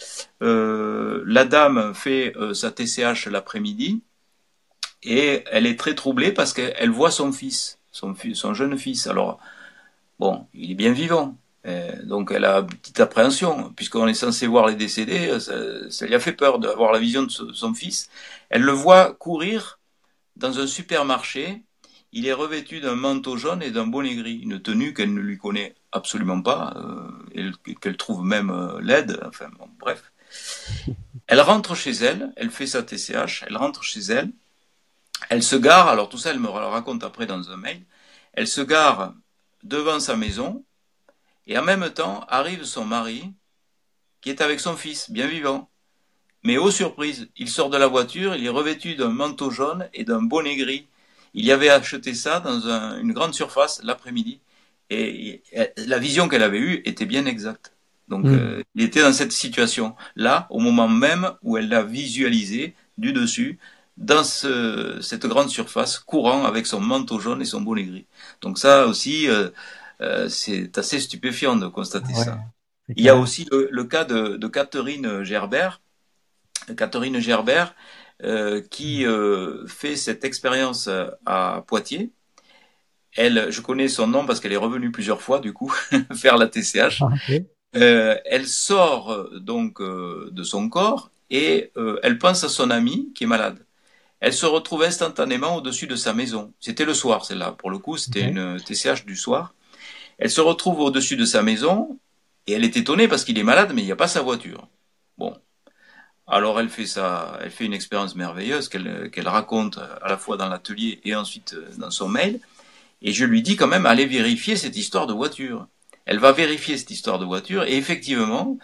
Euh, 0.42 1.22
la 1.26 1.44
dame 1.44 1.94
fait 1.94 2.36
euh, 2.36 2.52
sa 2.52 2.72
TCH 2.72 3.26
l'après-midi 3.30 4.02
et 5.04 5.44
elle 5.52 5.66
est 5.66 5.78
très 5.78 5.94
troublée 5.94 6.32
parce 6.32 6.52
qu'elle 6.52 6.90
voit 6.90 7.10
son 7.10 7.30
fils, 7.32 7.78
son, 7.94 8.54
jeune 8.54 8.78
fils. 8.78 9.06
Alors, 9.06 9.38
bon, 10.18 10.46
il 10.54 10.72
est 10.72 10.74
bien 10.74 10.92
vivant. 10.92 11.36
Euh, 11.66 12.02
donc 12.04 12.30
elle 12.30 12.44
a 12.44 12.58
une 12.60 12.66
petite 12.66 13.00
appréhension, 13.00 13.72
puisqu'on 13.74 14.06
est 14.06 14.14
censé 14.14 14.46
voir 14.46 14.66
les 14.66 14.74
décédés, 14.74 15.28
euh, 15.30 15.88
ça, 15.90 16.06
lui 16.06 16.14
a 16.14 16.20
fait 16.20 16.34
peur 16.34 16.58
d'avoir 16.58 16.92
la 16.92 16.98
vision 16.98 17.22
de 17.22 17.30
so- 17.30 17.54
son 17.54 17.72
fils. 17.72 18.10
Elle 18.50 18.62
le 18.62 18.72
voit 18.72 19.14
courir 19.14 19.80
dans 20.36 20.58
un 20.58 20.66
supermarché 20.66 21.62
il 22.14 22.26
est 22.26 22.32
revêtu 22.32 22.80
d'un 22.80 22.94
manteau 22.94 23.36
jaune 23.36 23.62
et 23.62 23.72
d'un 23.72 23.88
bonnet 23.88 24.14
gris, 24.14 24.38
une 24.38 24.62
tenue 24.62 24.94
qu'elle 24.94 25.12
ne 25.12 25.20
lui 25.20 25.36
connaît 25.36 25.74
absolument 25.90 26.40
pas, 26.40 26.72
euh, 26.76 27.50
et 27.66 27.74
qu'elle 27.74 27.96
trouve 27.96 28.24
même 28.24 28.50
euh, 28.50 28.80
laide, 28.80 29.20
enfin 29.26 29.48
bon, 29.58 29.68
bref. 29.80 30.12
Elle 31.26 31.40
rentre 31.40 31.74
chez 31.74 31.90
elle, 31.90 32.32
elle 32.36 32.50
fait 32.50 32.68
sa 32.68 32.82
TCH, 32.84 33.44
elle 33.48 33.56
rentre 33.56 33.82
chez 33.82 34.00
elle, 34.00 34.30
elle 35.30 35.42
se 35.42 35.56
gare, 35.56 35.88
alors 35.88 36.08
tout 36.08 36.18
ça 36.18 36.30
elle 36.30 36.40
me 36.40 36.46
le 36.46 36.66
raconte 36.66 37.04
après 37.04 37.26
dans 37.26 37.50
un 37.50 37.56
mail, 37.56 37.82
elle 38.32 38.48
se 38.48 38.60
gare 38.60 39.14
devant 39.62 40.00
sa 40.00 40.16
maison, 40.16 40.64
et 41.46 41.58
en 41.58 41.62
même 41.62 41.90
temps 41.90 42.24
arrive 42.28 42.64
son 42.64 42.84
mari, 42.84 43.32
qui 44.20 44.30
est 44.30 44.40
avec 44.40 44.60
son 44.60 44.76
fils, 44.76 45.10
bien 45.10 45.26
vivant. 45.26 45.68
Mais 46.42 46.58
aux 46.58 46.70
surprises, 46.70 47.28
il 47.36 47.48
sort 47.48 47.70
de 47.70 47.78
la 47.78 47.86
voiture, 47.86 48.34
il 48.36 48.44
est 48.44 48.50
revêtu 48.50 48.96
d'un 48.96 49.08
manteau 49.08 49.50
jaune 49.50 49.88
et 49.94 50.04
d'un 50.04 50.22
bonnet 50.22 50.56
gris. 50.56 50.86
Il 51.32 51.44
y 51.44 51.52
avait 51.52 51.70
acheté 51.70 52.14
ça 52.14 52.40
dans 52.40 52.68
un- 52.68 53.00
une 53.00 53.12
grande 53.12 53.34
surface 53.34 53.82
l'après-midi. 53.82 54.40
Et, 54.90 55.42
et 55.52 55.70
la 55.86 55.98
vision 55.98 56.28
qu'elle 56.28 56.42
avait 56.42 56.58
eue 56.58 56.82
était 56.84 57.06
bien 57.06 57.24
exacte. 57.24 57.72
Donc, 58.08 58.24
Mm. 58.26 58.34
euh, 58.34 58.62
il 58.74 58.82
était 58.82 59.00
dans 59.00 59.14
cette 59.14 59.32
situation-là, 59.32 60.46
au 60.50 60.60
moment 60.60 60.88
même 60.88 61.32
où 61.42 61.56
elle 61.56 61.68
l'a 61.70 61.82
visualisé 61.82 62.74
du 62.98 63.12
dessus, 63.14 63.58
dans 63.96 64.24
ce- 64.24 64.98
cette 65.00 65.26
grande 65.26 65.50
surface, 65.50 65.98
courant 65.98 66.44
avec 66.44 66.66
son 66.66 66.80
manteau 66.80 67.20
jaune 67.20 67.42
et 67.42 67.44
son 67.44 67.60
bonnet 67.60 67.84
gris. 67.84 68.06
Donc 68.42 68.58
ça 68.58 68.86
aussi, 68.86 69.28
euh, 69.28 69.50
euh, 70.00 70.28
c'est 70.28 70.76
assez 70.78 71.00
stupéfiant 71.00 71.56
de 71.56 71.68
constater 71.68 72.12
Ouais, 72.12 72.24
ça. 72.24 72.38
Il 72.96 73.04
y 73.04 73.08
a 73.08 73.16
aussi 73.16 73.46
le, 73.50 73.68
le 73.70 73.84
cas 73.84 74.04
de, 74.04 74.36
de 74.36 74.48
Catherine 74.48 75.22
Gerbert, 75.24 75.80
Catherine 76.76 77.18
Gerbert, 77.20 77.74
euh, 78.22 78.62
qui 78.70 79.06
euh, 79.06 79.66
fait 79.66 79.96
cette 79.96 80.24
expérience 80.24 80.88
à 81.26 81.64
Poitiers. 81.66 82.10
Elle, 83.16 83.50
je 83.50 83.60
connais 83.60 83.88
son 83.88 84.06
nom 84.08 84.26
parce 84.26 84.40
qu'elle 84.40 84.52
est 84.52 84.56
revenue 84.56 84.90
plusieurs 84.90 85.22
fois, 85.22 85.38
du 85.38 85.52
coup, 85.52 85.72
faire 86.14 86.36
la 86.36 86.48
TCH. 86.48 87.00
Ah. 87.00 87.08
Euh, 87.76 88.16
elle 88.24 88.46
sort 88.46 89.30
donc 89.40 89.80
euh, 89.80 90.28
de 90.32 90.42
son 90.44 90.68
corps 90.68 91.10
et 91.30 91.72
euh, 91.76 91.98
elle 92.04 92.18
pense 92.18 92.44
à 92.44 92.48
son 92.48 92.70
amie 92.70 93.12
qui 93.14 93.24
est 93.24 93.26
malade. 93.26 93.58
Elle 94.20 94.32
se 94.32 94.46
retrouve 94.46 94.82
instantanément 94.82 95.56
au-dessus 95.56 95.86
de 95.86 95.96
sa 95.96 96.14
maison. 96.14 96.52
C'était 96.60 96.84
le 96.84 96.94
soir, 96.94 97.24
celle-là. 97.24 97.52
Pour 97.52 97.70
le 97.70 97.78
coup, 97.78 97.96
c'était 97.96 98.22
une 98.22 98.58
TCH 98.58 99.04
du 99.04 99.16
soir. 99.16 99.54
Elle 100.18 100.30
se 100.30 100.40
retrouve 100.40 100.80
au-dessus 100.80 101.16
de 101.16 101.24
sa 101.24 101.42
maison 101.42 101.98
et 102.46 102.52
elle 102.52 102.64
est 102.64 102.76
étonnée 102.76 103.08
parce 103.08 103.24
qu'il 103.24 103.38
est 103.38 103.42
malade, 103.42 103.72
mais 103.74 103.82
il 103.82 103.86
n'y 103.86 103.92
a 103.92 103.96
pas 103.96 104.08
sa 104.08 104.22
voiture. 104.22 104.68
Bon. 105.18 105.36
Alors 106.26 106.58
elle 106.58 106.70
fait 106.70 106.86
ça, 106.86 107.38
elle 107.42 107.50
fait 107.50 107.66
une 107.66 107.74
expérience 107.74 108.14
merveilleuse 108.14 108.70
qu'elle 108.70 109.10
qu'elle 109.10 109.28
raconte 109.28 109.78
à 109.78 110.08
la 110.08 110.16
fois 110.16 110.38
dans 110.38 110.48
l'atelier 110.48 111.00
et 111.04 111.14
ensuite 111.14 111.52
euh, 111.54 111.68
dans 111.76 111.90
son 111.90 112.08
mail. 112.08 112.40
Et 113.02 113.12
je 113.12 113.26
lui 113.26 113.42
dis 113.42 113.56
quand 113.56 113.66
même, 113.66 113.84
allez 113.84 114.06
vérifier 114.06 114.56
cette 114.56 114.76
histoire 114.76 115.06
de 115.06 115.12
voiture. 115.12 115.66
Elle 116.06 116.18
va 116.18 116.32
vérifier 116.32 116.78
cette 116.78 116.90
histoire 116.90 117.18
de 117.18 117.26
voiture 117.26 117.64
et 117.64 117.76
effectivement, 117.76 118.58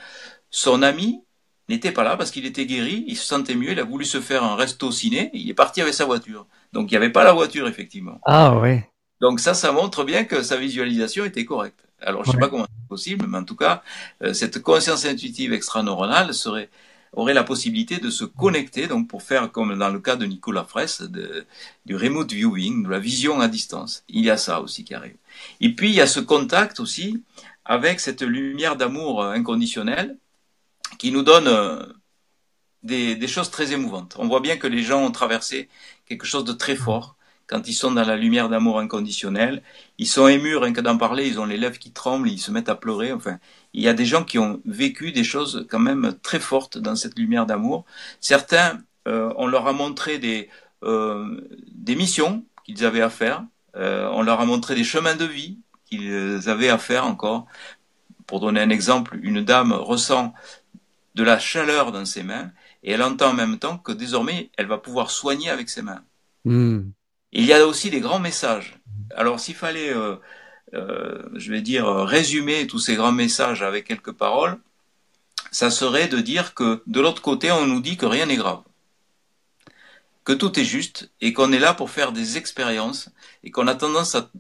son 0.51 0.83
ami 0.83 1.23
n'était 1.71 1.93
pas 1.93 2.05
là 2.05 2.17
parce 2.17 2.31
qu'il 2.31 2.47
était 2.47 2.67
guéri, 2.67 3.05
il 3.09 3.17
se 3.17 3.27
sentait 3.27 3.55
mieux, 3.57 3.73
il 3.73 3.81
a 3.81 3.85
voulu 3.85 4.05
se 4.05 4.21
faire 4.21 4.45
un 4.45 4.57
resto 4.57 4.93
ciné, 4.93 5.31
il 5.35 5.49
est 5.51 5.55
parti 5.55 5.81
avec 5.83 5.95
sa 5.95 6.05
voiture. 6.07 6.47
Donc 6.73 6.91
il 6.91 6.95
n'y 6.95 6.99
avait 6.99 7.11
pas 7.13 7.25
la 7.25 7.33
voiture 7.33 7.69
effectivement. 7.69 8.23
Ah 8.25 8.57
ouais. 8.59 8.89
Donc 9.21 9.41
ça, 9.41 9.55
ça 9.55 9.73
montre 9.73 10.05
bien 10.05 10.25
que 10.25 10.43
sa 10.43 10.57
visualisation 10.57 11.25
était 11.25 11.45
correcte. 11.45 11.81
Alors 12.01 12.25
je 12.25 12.31
sais 12.31 12.39
Ouais. 12.39 12.39
pas 12.39 12.49
comment 12.49 12.65
c'est 12.65 12.89
possible, 12.89 13.27
mais 13.29 13.39
en 13.39 13.45
tout 13.45 13.57
cas, 13.57 13.83
euh, 14.23 14.33
cette 14.33 14.63
conscience 14.63 15.05
intuitive 15.05 15.53
extraneuronale 15.53 16.33
serait 16.35 16.71
aurait 17.13 17.35
la 17.35 17.43
possibilité 17.43 17.99
de 17.99 18.09
se 18.09 18.25
connecter, 18.25 18.87
donc 18.87 19.09
pour 19.09 19.23
faire 19.25 19.51
comme 19.51 19.77
dans 19.77 19.89
le 19.91 19.99
cas 19.99 20.15
de 20.15 20.25
Nicolas 20.27 20.63
Fraisse, 20.65 21.03
de, 21.03 21.45
du 21.85 21.97
remote 21.97 22.33
viewing, 22.33 22.85
de 22.85 22.89
la 22.89 23.01
vision 23.01 23.41
à 23.41 23.49
distance. 23.49 24.05
Il 24.09 24.25
y 24.25 24.31
a 24.31 24.37
ça 24.37 24.61
aussi 24.61 24.85
qui 24.85 24.95
arrive. 24.95 25.17
Et 25.61 25.75
puis 25.75 25.89
il 25.91 25.95
y 25.97 26.01
a 26.01 26.07
ce 26.07 26.21
contact 26.21 26.79
aussi 26.79 27.23
avec 27.65 27.99
cette 28.01 28.23
lumière 28.23 28.77
d'amour 28.77 29.25
inconditionnel 29.25 30.17
qui 31.01 31.13
nous 31.13 31.23
donne 31.23 31.49
euh, 31.49 31.83
des, 32.83 33.27
choses 33.27 33.51
très 33.51 33.73
émouvantes. 33.73 34.17
On 34.19 34.29
voit 34.29 34.41
bien 34.41 34.59
que 34.59 34.67
les 34.67 34.83
gens 34.83 35.03
ont 35.03 35.11
traversé 35.11 35.71
quelque 36.05 36.27
chose 36.27 36.45
de 36.45 36.53
très 36.53 36.77
fort 36.77 37.17
quand 37.47 37.67
ils 37.69 37.73
sont 37.73 37.91
dans 37.93 38.05
la 38.05 38.17
lumière 38.17 38.51
d'amour 38.51 38.79
inconditionnel. 38.79 39.63
Ils 39.97 40.07
sont 40.07 40.29
émus, 40.29 40.59
rien 40.59 40.75
que 40.75 40.83
d'en 40.83 40.99
parler, 40.99 41.27
ils 41.27 41.41
ont 41.41 41.47
les 41.47 41.57
lèvres 41.57 41.79
qui 41.79 41.91
tremblent, 41.91 42.29
ils 42.29 42.39
se 42.39 42.51
mettent 42.51 42.69
à 42.69 42.75
pleurer. 42.75 43.13
Enfin, 43.15 43.39
il 43.73 43.81
y 43.83 43.89
a 43.89 43.95
des 43.95 44.05
gens 44.05 44.25
qui 44.25 44.39
ont 44.39 44.61
vécu 44.67 45.11
des 45.11 45.25
choses 45.25 45.67
quand 45.71 45.79
même 45.79 46.15
très 46.23 46.39
fortes 46.39 46.77
dans 46.77 46.97
cette 46.97 47.19
lumière 47.19 47.47
d'amour. 47.47 47.87
Certains, 48.21 48.79
euh, 49.09 49.33
on 49.39 49.47
leur 49.47 49.67
a 49.69 49.73
montré 49.73 50.19
des, 50.19 50.51
euh, 50.83 51.41
des 51.73 51.97
missions 51.97 52.45
qu'ils 52.67 52.85
avaient 52.85 53.01
à 53.01 53.11
faire. 53.11 53.43
On 53.75 54.23
leur 54.23 54.41
a 54.41 54.45
montré 54.45 54.75
des 54.75 54.85
chemins 54.85 55.17
de 55.17 55.25
vie 55.25 55.61
qu'ils 55.87 56.51
avaient 56.51 56.69
à 56.69 56.77
faire 56.77 57.07
encore 57.07 57.47
pour 58.31 58.39
donner 58.39 58.61
un 58.61 58.71
exemple, 58.71 59.19
une 59.23 59.45
dame 59.45 59.73
ressent 59.73 60.33
de 61.15 61.23
la 61.23 61.39
chaleur 61.39 61.93
dans 61.93 62.05
ses 62.05 62.23
mains 62.23 62.51
et 62.83 62.93
elle 62.93 63.03
entend 63.03 63.31
en 63.31 63.35
même 63.35 63.59
temps 63.59 63.79
que 63.79 63.93
désormais 63.93 64.51
elle 64.57 64.67
va 64.67 64.79
pouvoir 64.79 65.11
soigner 65.11 65.51
avec 65.51 65.69
ses 65.69 65.83
mains. 65.83 66.03
Hmm. 66.45 66.91
Il 67.33 67.45
y 67.45 67.53
a 67.53 67.67
aussi 67.67 67.91
des 67.91 68.01
grands 68.01 68.19
messages. 68.19 68.79
Alors 69.15 69.41
s'il 69.41 69.55
fallait, 69.55 69.93
euh, 69.93 70.17
euh, 70.75 71.23
je 71.35 71.53
vais 71.53 71.63
dire, 71.63 71.87
résumer 71.87 72.67
tous 72.67 72.79
ces 72.79 72.95
grands 72.95 73.13
messages 73.13 73.63
avec 73.63 73.87
quelques 73.87 74.13
paroles, 74.13 74.59
ça 75.51 75.71
serait 75.71 76.09
de 76.09 76.19
dire 76.19 76.55
que 76.55 76.83
de 76.87 77.01
l'autre 77.01 77.23
côté, 77.23 77.51
on 77.51 77.67
nous 77.67 77.81
dit 77.81 77.97
que 77.97 78.07
rien 78.07 78.27
n'est 78.27 78.37
grave, 78.37 78.63
que 80.25 80.33
tout 80.33 80.59
est 80.59 80.65
juste 80.65 81.11
et 81.21 81.33
qu'on 81.33 81.53
est 81.53 81.59
là 81.59 81.75
pour 81.75 81.91
faire 81.91 82.13
des 82.13 82.37
expériences 82.37 83.11
et 83.43 83.51
qu'on 83.51 83.67
a 83.67 83.75
tendance 83.75 84.15
à 84.15 84.31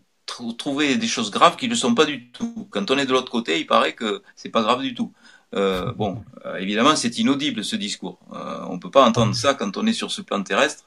trouver 0.56 0.96
des 0.96 1.08
choses 1.08 1.30
graves 1.30 1.56
qui 1.56 1.68
ne 1.68 1.74
sont 1.74 1.94
pas 1.94 2.04
du 2.04 2.30
tout. 2.30 2.68
Quand 2.70 2.90
on 2.90 2.98
est 2.98 3.06
de 3.06 3.12
l'autre 3.12 3.32
côté, 3.32 3.58
il 3.58 3.66
paraît 3.66 3.94
que 3.94 4.22
c'est 4.36 4.48
pas 4.48 4.62
grave 4.62 4.82
du 4.82 4.94
tout. 4.94 5.12
Euh, 5.54 5.92
bon, 5.92 6.22
euh, 6.46 6.56
évidemment, 6.56 6.96
c'est 6.96 7.18
inaudible 7.18 7.64
ce 7.64 7.76
discours. 7.76 8.18
Euh, 8.32 8.64
on 8.68 8.78
peut 8.78 8.90
pas 8.90 9.04
entendre 9.04 9.34
ça 9.34 9.54
quand 9.54 9.76
on 9.76 9.86
est 9.86 9.92
sur 9.92 10.10
ce 10.10 10.22
plan 10.22 10.42
terrestre. 10.42 10.84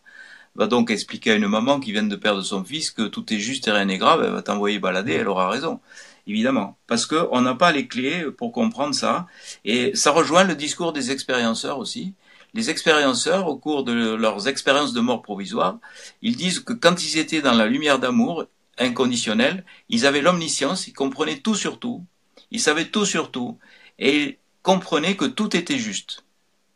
Va 0.56 0.68
donc 0.68 0.92
expliquer 0.92 1.32
à 1.32 1.36
une 1.36 1.48
maman 1.48 1.80
qui 1.80 1.92
vient 1.92 2.04
de 2.04 2.16
perdre 2.16 2.42
son 2.42 2.64
fils 2.64 2.92
que 2.92 3.04
tout 3.04 3.34
est 3.34 3.40
juste 3.40 3.68
et 3.68 3.72
rien 3.72 3.86
n'est 3.86 3.98
grave. 3.98 4.24
Elle 4.24 4.32
va 4.32 4.42
t'envoyer 4.42 4.80
balader. 4.80 5.14
Elle 5.14 5.28
aura 5.28 5.50
raison, 5.50 5.80
évidemment, 6.28 6.78
parce 6.88 7.06
que 7.06 7.28
on 7.32 7.42
n'a 7.42 7.56
pas 7.56 7.72
les 7.72 7.88
clés 7.88 8.26
pour 8.38 8.52
comprendre 8.52 8.94
ça. 8.94 9.28
Et 9.66 9.96
ça 9.96 10.12
rejoint 10.12 10.44
le 10.44 10.56
discours 10.56 10.94
des 10.94 11.12
expérienceurs 11.12 11.80
aussi. 11.80 12.14
Les 12.54 12.70
expérienceurs, 12.70 13.48
au 13.48 13.58
cours 13.58 13.84
de 13.84 14.14
leurs 14.14 14.48
expériences 14.48 14.94
de 14.94 15.02
mort 15.02 15.24
provisoire, 15.24 15.80
ils 16.22 16.36
disent 16.36 16.60
que 16.60 16.74
quand 16.74 17.04
ils 17.04 17.18
étaient 17.18 17.42
dans 17.42 17.56
la 17.56 17.66
lumière 17.66 17.98
d'amour 17.98 18.46
inconditionnel, 18.78 19.66
ils 19.90 20.06
avaient 20.06 20.22
l'omniscience, 20.22 20.88
ils 20.88 20.94
comprenaient 20.94 21.40
tout 21.40 21.56
sur 21.56 21.80
tout, 21.80 22.06
ils 22.52 22.60
savaient 22.60 22.90
tout 22.90 23.06
sur 23.06 23.32
tout, 23.32 23.58
et 23.98 24.38
comprenaient 24.64 25.16
que 25.16 25.26
tout 25.26 25.56
était 25.56 25.78
juste. 25.78 26.24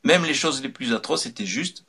Même 0.03 0.23
les 0.23 0.35
choses 0.35 0.61
les 0.61 0.69
plus 0.69 0.93
atroces 0.93 1.25
étaient 1.25 1.45
justes, 1.45 1.85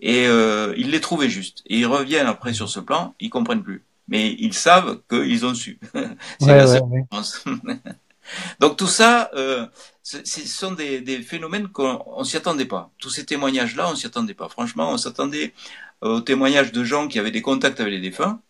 et 0.00 0.26
euh, 0.26 0.74
ils 0.76 0.90
les 0.90 1.00
trouvaient 1.00 1.30
justes. 1.30 1.62
Et 1.66 1.78
ils 1.78 1.86
reviennent 1.86 2.26
après 2.26 2.52
sur 2.52 2.68
ce 2.68 2.80
plan, 2.80 3.14
ils 3.20 3.30
comprennent 3.30 3.62
plus. 3.62 3.84
Mais 4.08 4.32
ils 4.38 4.52
savent 4.52 5.00
qu'ils 5.08 5.46
ont 5.46 5.54
su. 5.54 5.78
C'est 6.40 6.56
la 6.56 6.66
seule 6.66 6.82
Donc 8.60 8.76
tout 8.76 8.86
ça, 8.86 9.30
euh, 9.34 9.66
ce 10.02 10.24
sont 10.24 10.72
des, 10.72 11.00
des 11.00 11.20
phénomènes 11.20 11.68
qu'on 11.68 12.24
s'y 12.24 12.36
attendait 12.36 12.64
pas. 12.64 12.90
Tous 12.98 13.10
ces 13.10 13.24
témoignages-là, 13.24 13.90
on 13.90 13.94
s'y 13.94 14.06
attendait 14.06 14.34
pas. 14.34 14.48
Franchement, 14.48 14.90
on 14.90 14.96
s'attendait 14.96 15.52
aux 16.00 16.20
témoignages 16.20 16.72
de 16.72 16.84
gens 16.84 17.06
qui 17.08 17.18
avaient 17.18 17.30
des 17.30 17.42
contacts 17.42 17.80
avec 17.80 17.92
les 17.92 18.00
défunts, 18.00 18.40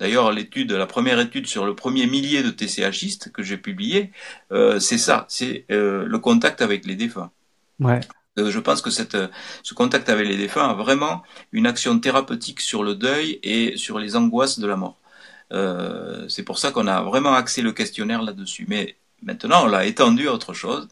D'ailleurs, 0.00 0.30
l'étude, 0.30 0.72
la 0.72 0.86
première 0.86 1.18
étude 1.18 1.46
sur 1.46 1.66
le 1.66 1.74
premier 1.74 2.06
millier 2.06 2.42
de 2.42 2.50
TCHistes 2.50 3.32
que 3.32 3.42
j'ai 3.42 3.56
publié, 3.56 4.12
euh, 4.52 4.78
c'est 4.78 4.98
ça, 4.98 5.26
c'est 5.28 5.64
euh, 5.70 6.04
le 6.06 6.18
contact 6.18 6.62
avec 6.62 6.86
les 6.86 6.94
défunts. 6.94 7.30
Ouais. 7.80 8.00
Euh, 8.38 8.50
je 8.50 8.60
pense 8.60 8.80
que 8.80 8.90
cette, 8.90 9.16
ce 9.64 9.74
contact 9.74 10.08
avec 10.08 10.28
les 10.28 10.36
défunts 10.36 10.68
a 10.68 10.74
vraiment 10.74 11.22
une 11.50 11.66
action 11.66 11.98
thérapeutique 11.98 12.60
sur 12.60 12.84
le 12.84 12.94
deuil 12.94 13.40
et 13.42 13.76
sur 13.76 13.98
les 13.98 14.14
angoisses 14.14 14.60
de 14.60 14.66
la 14.68 14.76
mort. 14.76 14.98
c'est 16.28 16.44
pour 16.44 16.58
ça 16.58 16.70
qu'on 16.70 16.86
a 16.86 17.02
vraiment 17.02 17.34
axé 17.34 17.62
le 17.62 17.72
questionnaire 17.72 18.22
là-dessus. 18.22 18.66
Mais 18.68 18.96
maintenant, 19.22 19.64
on 19.64 19.66
l'a 19.66 19.84
étendu 19.84 20.28
à 20.28 20.32
autre 20.32 20.54
chose. 20.54 20.86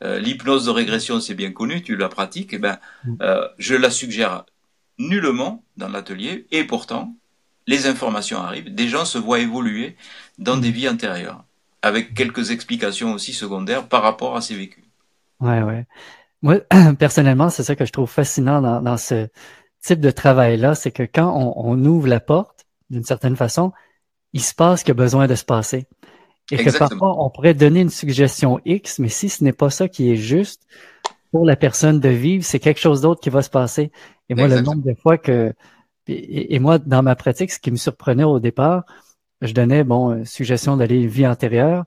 L'hypnose 0.00 0.66
de 0.66 0.70
régression, 0.70 1.18
c'est 1.18 1.34
bien 1.34 1.50
connu, 1.50 1.82
tu 1.82 1.96
la 1.96 2.08
pratiques. 2.08 2.52
Eh 2.52 2.58
ben, 2.58 2.78
mm. 3.04 3.16
je 3.58 3.74
la 3.74 3.90
suggère 3.90 4.44
nullement 4.98 5.64
dans 5.76 5.88
l'atelier, 5.88 6.46
et 6.50 6.64
pourtant, 6.64 7.16
les 7.66 7.86
informations 7.86 8.38
arrivent, 8.38 8.74
des 8.74 8.88
gens 8.88 9.04
se 9.04 9.18
voient 9.18 9.40
évoluer 9.40 9.96
dans 10.38 10.56
des 10.56 10.70
vies 10.70 10.88
antérieures, 10.88 11.44
avec 11.82 12.14
quelques 12.14 12.50
explications 12.50 13.12
aussi 13.12 13.32
secondaires 13.32 13.88
par 13.88 14.02
rapport 14.02 14.36
à 14.36 14.40
ces 14.40 14.54
vécus. 14.54 14.84
Ouais, 15.40 15.62
ouais. 15.62 15.86
Moi, 16.42 16.58
personnellement, 16.98 17.50
c'est 17.50 17.62
ça 17.62 17.76
que 17.76 17.84
je 17.84 17.92
trouve 17.92 18.10
fascinant 18.10 18.80
dans, 18.80 18.96
ce 18.96 19.28
type 19.82 20.00
de 20.00 20.10
travail-là, 20.10 20.74
c'est 20.74 20.90
que 20.90 21.02
quand 21.02 21.32
on, 21.56 21.84
ouvre 21.84 22.08
la 22.08 22.20
porte, 22.20 22.66
d'une 22.90 23.04
certaine 23.04 23.36
façon, 23.36 23.72
il 24.32 24.42
se 24.42 24.54
passe 24.54 24.80
ce 24.80 24.84
qu'il 24.84 24.92
y 24.92 24.98
a 24.98 25.02
besoin 25.02 25.26
de 25.26 25.34
se 25.34 25.44
passer. 25.44 25.86
Et 26.50 26.56
que 26.56 26.76
parfois, 26.76 27.24
on 27.24 27.30
pourrait 27.30 27.54
donner 27.54 27.80
une 27.80 27.90
suggestion 27.90 28.60
X, 28.64 28.98
mais 28.98 29.08
si 29.08 29.28
ce 29.28 29.42
n'est 29.44 29.52
pas 29.52 29.70
ça 29.70 29.88
qui 29.88 30.10
est 30.10 30.16
juste 30.16 30.66
pour 31.30 31.46
la 31.46 31.56
personne 31.56 31.98
de 32.00 32.08
vivre, 32.08 32.44
c'est 32.44 32.58
quelque 32.58 32.80
chose 32.80 33.00
d'autre 33.00 33.20
qui 33.20 33.30
va 33.30 33.42
se 33.42 33.48
passer. 33.48 33.90
Et 34.28 34.34
moi, 34.34 34.48
le 34.48 34.60
nombre 34.60 34.82
de 34.82 34.94
fois 34.94 35.16
que 35.16 35.54
et, 36.08 36.58
moi, 36.58 36.78
dans 36.78 37.02
ma 37.02 37.14
pratique, 37.16 37.52
ce 37.52 37.58
qui 37.60 37.70
me 37.70 37.76
surprenait 37.76 38.24
au 38.24 38.40
départ, 38.40 38.84
je 39.40 39.52
donnais, 39.54 39.84
bon, 39.84 40.10
euh, 40.10 40.24
suggestion 40.24 40.76
d'aller 40.76 41.02
une 41.02 41.08
vie 41.08 41.26
antérieure. 41.26 41.84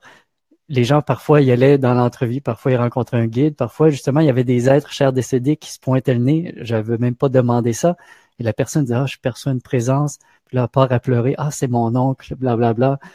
Les 0.69 0.83
gens, 0.83 1.01
parfois, 1.01 1.41
y 1.41 1.51
allaient 1.51 1.77
dans 1.77 1.93
l'entrevue, 1.93 2.41
parfois, 2.41 2.71
ils 2.71 2.77
rencontraient 2.77 3.19
un 3.19 3.27
guide, 3.27 3.55
parfois, 3.55 3.89
justement, 3.89 4.19
il 4.21 4.27
y 4.27 4.29
avait 4.29 4.43
des 4.43 4.69
êtres 4.69 4.91
chers 4.91 5.13
décédés 5.13 5.57
qui 5.57 5.71
se 5.71 5.79
pointaient 5.79 6.13
le 6.13 6.21
nez. 6.21 6.53
J'avais 6.57 6.97
même 6.97 7.15
pas 7.15 7.29
demandé 7.29 7.73
ça. 7.73 7.97
Et 8.39 8.43
la 8.43 8.53
personne 8.53 8.83
disait, 8.83 8.95
ah, 8.95 9.05
je 9.05 9.17
perçois 9.17 9.51
une 9.51 9.61
présence. 9.61 10.19
Puis 10.45 10.57
là, 10.57 10.67
part 10.67 10.91
à 10.91 10.99
pleurer, 10.99 11.35
ah, 11.37 11.51
c'est 11.51 11.67
mon 11.67 11.95
oncle, 11.95 12.35
blablabla. 12.35 12.73
Bla, 12.73 12.97
bla. 12.97 13.09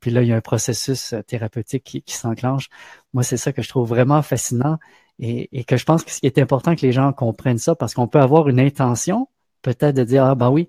Puis 0.00 0.10
là, 0.10 0.22
il 0.22 0.28
y 0.28 0.32
a 0.32 0.36
un 0.36 0.40
processus 0.40 1.12
euh, 1.12 1.22
thérapeutique 1.22 1.84
qui, 1.84 2.14
s'enclenche. 2.14 2.68
Moi, 3.14 3.22
c'est 3.22 3.36
ça 3.36 3.52
que 3.52 3.62
je 3.62 3.68
trouve 3.68 3.88
vraiment 3.88 4.22
fascinant 4.22 4.78
et 5.18 5.64
que 5.64 5.76
je 5.76 5.84
pense 5.84 6.02
que 6.02 6.10
ce 6.10 6.18
qui 6.20 6.26
est 6.26 6.38
important 6.38 6.74
que 6.74 6.80
les 6.80 6.90
gens 6.90 7.12
comprennent 7.12 7.58
ça 7.58 7.76
parce 7.76 7.94
qu'on 7.94 8.08
peut 8.08 8.18
avoir 8.18 8.48
une 8.48 8.58
intention, 8.58 9.28
peut-être 9.62 9.96
de 9.96 10.04
dire, 10.04 10.24
ah 10.24 10.34
ben 10.34 10.50
oui, 10.50 10.68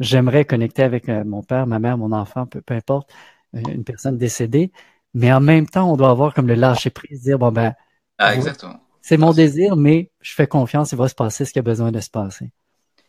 j'aimerais 0.00 0.44
connecter 0.44 0.82
avec 0.82 1.08
euh, 1.08 1.24
mon 1.24 1.42
père, 1.42 1.66
ma 1.66 1.78
mère, 1.78 1.96
mon 1.98 2.12
enfant, 2.12 2.46
peu, 2.46 2.62
importe, 2.74 3.10
euh, 3.54 3.60
une 3.68 3.84
personne 3.84 4.18
décédée, 4.18 4.72
mais 5.14 5.32
en 5.32 5.40
même 5.40 5.66
temps, 5.66 5.90
on 5.90 5.96
doit 5.96 6.10
avoir 6.10 6.34
comme 6.34 6.48
le 6.48 6.54
lâcher 6.54 6.90
prise, 6.90 7.22
dire, 7.22 7.38
bon 7.38 7.52
ben, 7.52 7.74
ah, 8.18 8.34
exactement. 8.34 8.80
c'est 9.00 9.16
mon 9.16 9.32
désir, 9.32 9.76
mais 9.76 10.10
je 10.20 10.34
fais 10.34 10.46
confiance, 10.46 10.92
il 10.92 10.98
va 10.98 11.08
se 11.08 11.14
passer 11.14 11.44
ce 11.44 11.52
qui 11.52 11.58
a 11.58 11.62
besoin 11.62 11.92
de 11.92 12.00
se 12.00 12.10
passer. 12.10 12.50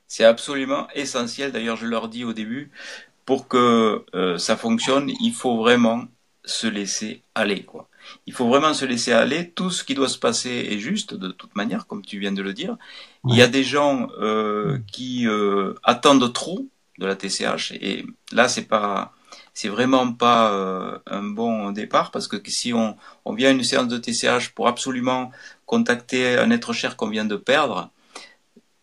C'est 0.07 0.25
absolument 0.25 0.87
essentiel, 0.93 1.51
d'ailleurs 1.51 1.77
je 1.77 1.87
leur 1.87 2.07
dis 2.07 2.23
au 2.23 2.33
début, 2.33 2.71
pour 3.25 3.47
que 3.47 4.05
euh, 4.13 4.37
ça 4.37 4.55
fonctionne, 4.55 5.11
il 5.19 5.33
faut 5.33 5.57
vraiment 5.57 6.05
se 6.43 6.67
laisser 6.67 7.23
aller. 7.33 7.63
quoi. 7.63 7.89
Il 8.27 8.33
faut 8.33 8.47
vraiment 8.47 8.73
se 8.73 8.85
laisser 8.85 9.11
aller. 9.11 9.49
Tout 9.51 9.71
ce 9.71 9.83
qui 9.83 9.95
doit 9.95 10.07
se 10.07 10.17
passer 10.17 10.67
est 10.71 10.77
juste, 10.77 11.13
de 11.13 11.29
toute 11.29 11.55
manière, 11.55 11.87
comme 11.87 12.03
tu 12.03 12.19
viens 12.19 12.31
de 12.31 12.41
le 12.41 12.53
dire. 12.53 12.77
Il 13.27 13.35
y 13.35 13.41
a 13.41 13.47
des 13.47 13.63
gens 13.63 14.07
euh, 14.19 14.79
qui 14.91 15.27
euh, 15.27 15.73
attendent 15.83 16.31
trop 16.33 16.67
de 16.99 17.05
la 17.05 17.15
TCH, 17.15 17.73
et 17.73 18.05
là, 18.31 18.47
c'est 18.47 18.63
pas, 18.63 19.13
c'est 19.53 19.67
vraiment 19.67 20.13
pas 20.13 20.51
euh, 20.51 20.97
un 21.07 21.23
bon 21.23 21.71
départ 21.71 22.11
parce 22.11 22.27
que 22.27 22.37
si 22.49 22.73
on, 22.73 22.95
on 23.25 23.33
vient 23.33 23.49
à 23.49 23.51
une 23.51 23.63
séance 23.63 23.87
de 23.87 23.97
TCH 23.97 24.49
pour 24.53 24.67
absolument 24.67 25.31
contacter 25.65 26.37
un 26.37 26.51
être 26.51 26.71
cher 26.73 26.95
qu'on 26.95 27.09
vient 27.09 27.25
de 27.25 27.35
perdre, 27.35 27.91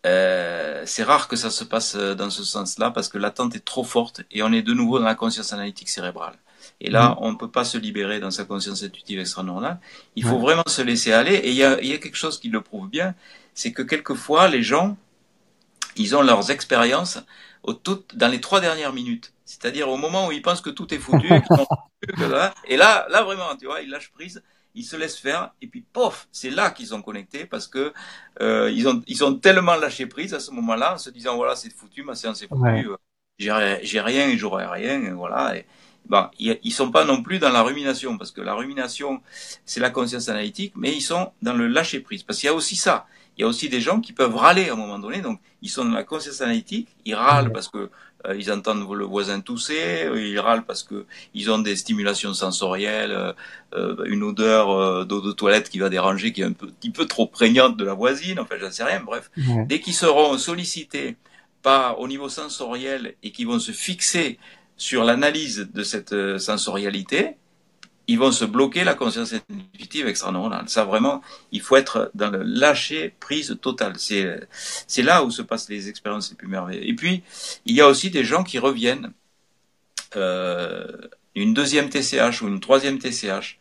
euh, 0.05 0.83
c'est 0.85 1.05
rare 1.05 1.29
que 1.29 1.37
ça 1.37 1.51
se 1.51 1.65
passe 1.65 1.97
dans 1.97 2.31
ce 2.31 2.43
sens-là 2.43 2.91
parce 2.91 3.09
que 3.09 3.19
l'attente 3.19 3.55
est 3.55 3.65
trop 3.65 3.85
forte 3.85 4.23
et 4.31 4.43
on 4.43 4.53
est 4.53 4.63
de 4.63 4.75
nouveau 4.75 4.99
dans 4.99 5.05
la 5.05 5.15
conscience 5.15 5.53
analytique 5.53 5.89
cérébrale. 5.89 6.35
Et 6.81 6.91
là, 6.91 7.11
mm. 7.11 7.17
on 7.19 7.33
ne 7.33 7.37
peut 7.37 7.51
pas 7.51 7.65
se 7.65 7.79
libérer 7.79 8.21
dans 8.21 8.31
sa 8.31 8.45
conscience 8.45 8.83
intuitive 8.83 9.21
extra-normale. 9.21 9.79
Il 10.17 10.25
faut 10.25 10.39
vraiment 10.39 10.65
se 10.67 10.83
laisser 10.83 11.13
aller. 11.13 11.35
Et 11.35 11.51
il 11.51 11.57
y 11.57 11.65
a, 11.65 11.77
quelque 11.77 12.17
chose 12.17 12.39
qui 12.41 12.49
le 12.49 12.61
prouve 12.61 12.89
bien, 12.89 13.15
c'est 13.55 13.73
que 13.73 13.83
quelquefois, 13.83 14.49
les 14.49 14.62
gens, 14.62 14.97
ils 15.97 16.17
ont 16.17 16.23
leurs 16.23 16.51
expériences 16.51 17.19
au 17.62 17.75
tout, 17.75 18.05
dans 18.15 18.29
les 18.29 18.41
trois 18.41 18.61
dernières 18.61 18.93
minutes. 18.93 19.33
C'est-à-dire 19.45 19.88
au 19.88 19.97
moment 19.97 20.29
où 20.29 20.33
ils 20.33 20.43
pensent 20.43 20.62
que 20.62 20.71
tout 20.71 20.93
est 20.95 20.99
foutu. 20.99 21.29
et 22.69 22.77
là, 22.77 23.07
là 23.11 23.23
vraiment, 23.23 23.55
tu 23.59 23.67
vois, 23.67 23.81
ils 23.83 23.91
lâchent 23.91 24.12
prise 24.12 24.43
ils 24.75 24.85
se 24.85 24.97
laissent 24.97 25.19
faire 25.19 25.53
et 25.61 25.67
puis 25.67 25.85
pof, 25.93 26.29
c'est 26.33 26.49
là 26.49 26.71
qu'ils 26.71 26.95
ont 26.95 27.03
connecté 27.03 27.45
parce 27.45 27.67
que 27.67 27.93
euh, 28.41 28.71
ils 28.71 28.88
ont 28.88 29.03
ils 29.07 29.23
ont 29.23 29.35
tellement 29.35 29.75
lâché 29.77 30.07
prise 30.07 30.33
à 30.33 30.41
ce 30.41 30.51
moment-là 30.53 30.95
en 30.95 30.97
se 30.97 31.11
disant 31.11 31.37
voilà 31.37 31.57
c'est 31.57 31.71
foutu, 31.71 32.03
ma 32.03 32.15
séance 32.15 32.41
est 32.41 32.49
foutue, 32.49 32.88
euh, 32.88 32.97
j'ai 33.41 34.01
rien 34.01 34.29
et 34.29 34.37
j'aurai 34.37 34.67
rien, 34.67 35.15
voilà. 35.15 35.57
Et, 35.57 35.67
bon, 36.07 36.29
ils, 36.38 36.73
sont 36.73 36.91
pas 36.91 37.05
non 37.05 37.23
plus 37.23 37.38
dans 37.38 37.51
la 37.51 37.63
rumination, 37.63 38.19
parce 38.19 38.31
que 38.31 38.40
la 38.40 38.55
rumination, 38.55 39.23
c'est 39.65 39.81
la 39.81 39.90
conscience 39.90 40.29
analytique, 40.29 40.75
mais 40.77 40.92
ils 40.92 41.00
sont 41.00 41.33
dans 41.42 41.55
le 41.55 41.67
lâcher 41.67 42.00
prise. 42.00 42.23
Parce 42.23 42.38
qu'il 42.38 42.46
y 42.46 42.50
a 42.50 42.55
aussi 42.55 42.77
ça. 42.77 43.07
Il 43.37 43.43
y 43.43 43.45
a 43.45 43.49
aussi 43.49 43.69
des 43.69 43.81
gens 43.81 44.01
qui 44.01 44.13
peuvent 44.13 44.35
râler 44.35 44.69
à 44.69 44.75
un 44.75 44.77
moment 44.77 44.99
donné. 44.99 45.21
Donc, 45.21 45.41
ils 45.63 45.71
sont 45.71 45.85
dans 45.85 45.93
la 45.93 46.05
conscience 46.05 46.41
analytique, 46.41 46.89
ils 47.05 47.15
râlent 47.15 47.53
parce 47.53 47.69
que 47.69 47.91
euh, 48.27 48.37
ils 48.37 48.53
entendent 48.53 48.87
le 48.95 49.05
voisin 49.05 49.41
tousser, 49.41 50.09
ils 50.15 50.39
râlent 50.39 50.65
parce 50.65 50.83
que 50.83 51.07
ils 51.35 51.51
ont 51.51 51.59
des 51.59 51.77
stimulations 51.77 52.35
sensorielles, 52.35 53.13
euh, 53.13 53.33
euh, 53.75 54.05
une 54.05 54.23
odeur 54.23 55.07
d'eau 55.07 55.21
de 55.21 55.33
toilette 55.33 55.71
qui 55.71 55.79
va 55.79 55.89
déranger, 55.89 56.33
qui 56.33 56.43
est 56.43 56.45
un 56.45 56.53
petit 56.53 56.91
peu 56.91 57.07
trop 57.07 57.27
prégnante 57.27 57.77
de 57.77 57.85
la 57.85 57.95
voisine. 57.95 58.39
Enfin, 58.39 58.57
j'en 58.61 58.71
sais 58.71 58.85
rien. 58.85 59.01
Bref, 59.01 59.31
dès 59.67 59.81
qu'ils 59.81 59.95
seront 59.95 60.37
sollicités 60.39 61.17
pas 61.63 61.95
au 61.99 62.09
niveau 62.09 62.29
sensoriel 62.29 63.15
et 63.23 63.31
qui 63.31 63.45
vont 63.45 63.59
se 63.59 63.73
fixer 63.73 64.39
sur 64.77 65.05
l'analyse 65.05 65.69
de 65.73 65.83
cette 65.85 66.13
euh, 66.13 66.39
sensorialité, 66.39 67.37
ils 68.09 68.19
vont 68.19 68.33
se 68.33 68.44
bloquer 68.44 68.85
la 68.85 68.94
conscience 68.94 69.33
intuitive 69.33 70.07
extra-neuronale. 70.09 70.69
Ça 70.69 70.85
vraiment, 70.85 71.23
il 71.53 71.61
faut 71.61 71.77
être 71.77 72.11
dans 72.15 72.31
le 72.31 72.42
lâcher 72.42 73.15
prise 73.21 73.57
totale. 73.61 73.94
C'est 73.98 74.48
c'est 74.50 75.03
là 75.03 75.25
où 75.25 75.31
se 75.31 75.42
passent 75.42 75.69
les 75.69 75.88
expériences 75.88 76.31
les 76.31 76.37
plus 76.37 76.48
merveilleuses. 76.48 76.85
Et 76.87 76.94
puis 76.94 77.23
il 77.67 77.75
y 77.75 77.81
a 77.81 77.88
aussi 77.88 78.11
des 78.11 78.25
gens 78.25 78.44
qui 78.44 78.59
reviennent 78.59 79.13
euh, 80.17 80.87
une 81.35 81.55
deuxième 81.55 81.88
TCH 81.88 82.42
ou 82.42 82.48
une 82.48 82.61
troisième 82.61 82.98
TCH 82.98 83.59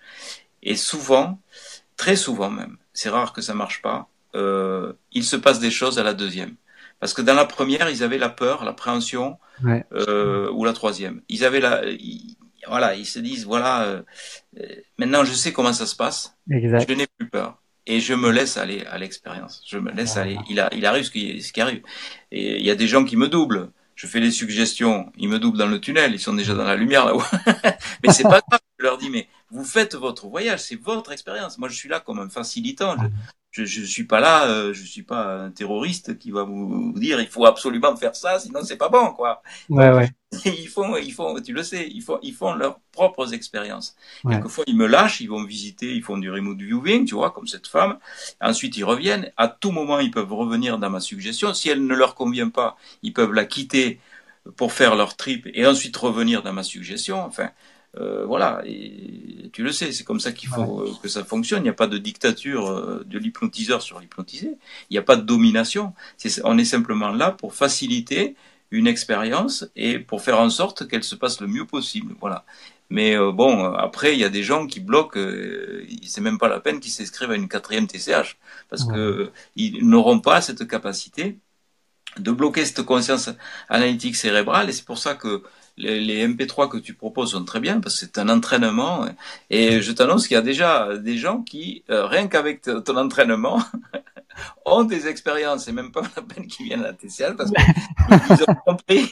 Et 0.63 0.75
souvent, 0.75 1.39
très 1.95 2.17
souvent 2.17 2.49
même, 2.49 2.77
c'est 2.93 3.09
rare 3.09 3.31
que 3.31 3.41
ça 3.41 3.53
marche 3.53 3.81
pas, 3.81 4.09
euh, 4.35 4.93
il 5.13 5.23
se 5.23 5.37
passe 5.37 5.59
des 5.59 5.71
choses 5.71 5.97
à 5.99 6.03
la 6.03 6.13
deuxième. 6.13 6.55
Parce 6.99 7.13
que 7.13 7.21
dans 7.21 7.33
la 7.33 7.45
première, 7.45 7.89
ils 7.89 8.03
avaient 8.03 8.17
la 8.17 8.29
peur, 8.29 8.63
l'appréhension, 8.63 9.37
euh, 9.65 10.51
ou 10.51 10.65
la 10.65 10.73
troisième. 10.73 11.21
Ils 11.29 11.45
avaient 11.45 11.59
la, 11.59 11.81
voilà, 12.67 12.95
ils 12.95 13.05
se 13.05 13.19
disent 13.19 13.45
voilà, 13.45 13.83
euh, 13.83 14.03
maintenant 14.97 15.23
je 15.23 15.33
sais 15.33 15.51
comment 15.53 15.73
ça 15.73 15.85
se 15.85 15.95
passe, 15.95 16.35
je 16.49 16.93
n'ai 16.93 17.07
plus 17.17 17.29
peur 17.29 17.61
et 17.87 17.99
je 17.99 18.13
me 18.13 18.31
laisse 18.31 18.57
aller 18.57 18.85
à 18.85 18.97
l'expérience. 18.97 19.63
Je 19.67 19.77
me 19.77 19.91
laisse 19.91 20.17
aller. 20.17 20.37
Il, 20.49 20.59
a, 20.59 20.69
il 20.73 20.85
arrive 20.85 21.03
ce 21.03 21.11
qui, 21.11 21.41
ce 21.41 21.51
qui 21.51 21.61
arrive. 21.61 21.81
Et 22.31 22.59
il 22.59 22.65
y 22.65 22.69
a 22.69 22.75
des 22.75 22.87
gens 22.87 23.03
qui 23.03 23.17
me 23.17 23.27
doublent. 23.27 23.71
Je 23.95 24.07
fais 24.07 24.19
des 24.19 24.31
suggestions, 24.31 25.11
ils 25.17 25.29
me 25.29 25.37
doublent 25.37 25.57
dans 25.57 25.67
le 25.67 25.79
tunnel, 25.79 26.13
ils 26.13 26.19
sont 26.19 26.33
déjà 26.33 26.55
dans 26.55 26.63
la 26.63 26.75
lumière 26.75 27.05
là-haut. 27.05 27.21
mais 28.03 28.11
c'est 28.11 28.23
pas 28.23 28.41
grave. 28.47 28.59
Je 28.79 28.83
leur 28.83 28.97
dis 28.97 29.09
mais 29.09 29.27
vous 29.51 29.63
faites 29.63 29.93
votre 29.95 30.27
voyage, 30.27 30.61
c'est 30.61 30.79
votre 30.81 31.11
expérience. 31.11 31.57
Moi 31.57 31.69
je 31.69 31.75
suis 31.75 31.89
là 31.89 31.99
comme 31.99 32.19
un 32.19 32.29
facilitant. 32.29 32.95
Je, 32.99 33.07
je, 33.51 33.83
suis 33.83 34.05
pas 34.05 34.19
là, 34.19 34.47
euh, 34.47 34.73
je 34.73 34.83
suis 34.83 35.03
pas 35.03 35.43
un 35.43 35.51
terroriste 35.51 36.17
qui 36.17 36.31
va 36.31 36.43
vous, 36.43 36.93
dire 36.95 37.19
il 37.19 37.27
faut 37.27 37.45
absolument 37.45 37.95
faire 37.97 38.15
ça, 38.15 38.39
sinon 38.39 38.61
c'est 38.63 38.77
pas 38.77 38.89
bon 38.89 39.11
quoi. 39.11 39.41
Ouais, 39.69 39.91
ouais. 39.91 40.09
ils 40.45 40.69
font, 40.69 40.95
ils 40.95 41.11
font, 41.11 41.39
tu 41.41 41.51
le 41.51 41.61
sais, 41.61 41.89
ils 41.89 42.01
font, 42.01 42.17
ils 42.21 42.33
font 42.33 42.53
leurs 42.53 42.79
propres 42.93 43.33
expériences. 43.33 43.95
Quelquefois 44.27 44.63
ils 44.67 44.77
me 44.77 44.87
lâchent, 44.87 45.19
ils 45.19 45.27
vont 45.27 45.43
visiter, 45.43 45.93
ils 45.93 46.01
font 46.03 46.17
du 46.17 46.31
remote 46.31 46.57
viewing, 46.57 47.05
tu 47.05 47.15
vois, 47.15 47.31
comme 47.31 47.47
cette 47.47 47.67
femme. 47.67 47.97
Ensuite 48.39 48.77
ils 48.77 48.85
reviennent. 48.85 49.31
À 49.35 49.49
tout 49.49 49.71
moment 49.71 49.99
ils 49.99 50.11
peuvent 50.11 50.33
revenir 50.33 50.77
dans 50.77 50.89
ma 50.89 51.01
suggestion. 51.01 51.53
Si 51.53 51.69
elle 51.69 51.85
ne 51.85 51.95
leur 51.95 52.15
convient 52.15 52.49
pas, 52.49 52.77
ils 53.03 53.11
peuvent 53.11 53.33
la 53.33 53.43
quitter 53.43 53.99
pour 54.55 54.71
faire 54.71 54.95
leur 54.95 55.17
trip 55.17 55.47
et 55.53 55.67
ensuite 55.67 55.95
revenir 55.97 56.41
dans 56.41 56.53
ma 56.53 56.63
suggestion. 56.63 57.21
Enfin, 57.21 57.49
euh, 57.97 58.25
voilà, 58.25 58.61
et 58.65 59.49
tu 59.51 59.63
le 59.63 59.71
sais, 59.71 59.91
c'est 59.91 60.05
comme 60.05 60.21
ça 60.21 60.31
qu'il 60.31 60.47
faut 60.47 60.81
euh, 60.81 60.93
que 61.01 61.09
ça 61.09 61.25
fonctionne. 61.25 61.59
Il 61.61 61.63
n'y 61.63 61.69
a 61.69 61.73
pas 61.73 61.87
de 61.87 61.97
dictature 61.97 62.69
euh, 62.69 63.03
de 63.05 63.19
l'hypnotiseur 63.19 63.81
sur 63.81 63.99
l'hypnotisé. 63.99 64.57
Il 64.89 64.93
n'y 64.93 64.97
a 64.97 65.01
pas 65.01 65.17
de 65.17 65.23
domination. 65.23 65.93
on 66.45 66.57
est 66.57 66.65
simplement 66.65 67.09
là 67.11 67.31
pour 67.31 67.53
faciliter 67.53 68.35
une 68.71 68.87
expérience 68.87 69.69
et 69.75 69.99
pour 69.99 70.21
faire 70.21 70.39
en 70.39 70.49
sorte 70.49 70.87
qu'elle 70.87 71.03
se 71.03 71.15
passe 71.15 71.41
le 71.41 71.47
mieux 71.47 71.65
possible. 71.65 72.15
Voilà. 72.21 72.45
Mais 72.89 73.17
bon, 73.17 73.73
après, 73.73 74.13
il 74.13 74.19
y 74.19 74.23
a 74.23 74.29
des 74.29 74.43
gens 74.43 74.67
qui 74.67 74.79
bloquent. 74.79 75.19
c'est 76.05 76.21
même 76.21 76.37
pas 76.37 76.49
la 76.49 76.59
peine 76.59 76.79
qu'ils 76.79 76.91
s'inscrivent 76.91 77.31
à 77.31 77.35
une 77.35 77.47
quatrième 77.49 77.87
TCH 77.87 78.37
parce 78.69 78.85
que 78.85 79.31
ils 79.55 79.87
n'auront 79.87 80.19
pas 80.19 80.41
cette 80.41 80.67
capacité 80.67 81.37
de 82.17 82.31
bloquer 82.31 82.65
cette 82.65 82.83
conscience 82.83 83.29
analytique 83.69 84.15
cérébrale. 84.15 84.69
Et 84.69 84.73
c'est 84.73 84.85
pour 84.85 84.97
ça 84.97 85.15
que 85.15 85.43
les, 85.77 86.27
MP3 86.27 86.69
que 86.69 86.77
tu 86.77 86.93
proposes 86.93 87.31
sont 87.31 87.45
très 87.45 87.59
bien 87.59 87.79
parce 87.79 87.99
que 87.99 88.05
c'est 88.05 88.17
un 88.17 88.29
entraînement. 88.29 89.05
Et 89.49 89.81
je 89.81 89.91
t'annonce 89.91 90.27
qu'il 90.27 90.35
y 90.35 90.37
a 90.37 90.41
déjà 90.41 90.97
des 90.97 91.17
gens 91.17 91.41
qui, 91.41 91.83
euh, 91.89 92.05
rien 92.05 92.27
qu'avec 92.27 92.61
ton 92.61 92.97
entraînement, 92.97 93.61
ont 94.65 94.83
des 94.83 95.07
expériences, 95.07 95.67
et 95.67 95.71
même 95.71 95.91
pas 95.91 96.01
la 96.15 96.21
peine 96.21 96.47
qu'ils 96.47 96.67
viennent 96.67 96.81
à 96.81 96.87
la 96.87 96.93
TCL 96.93 97.35
parce 97.35 97.51
qu'ils 97.51 98.43
ont 98.47 98.55
compris 98.65 99.09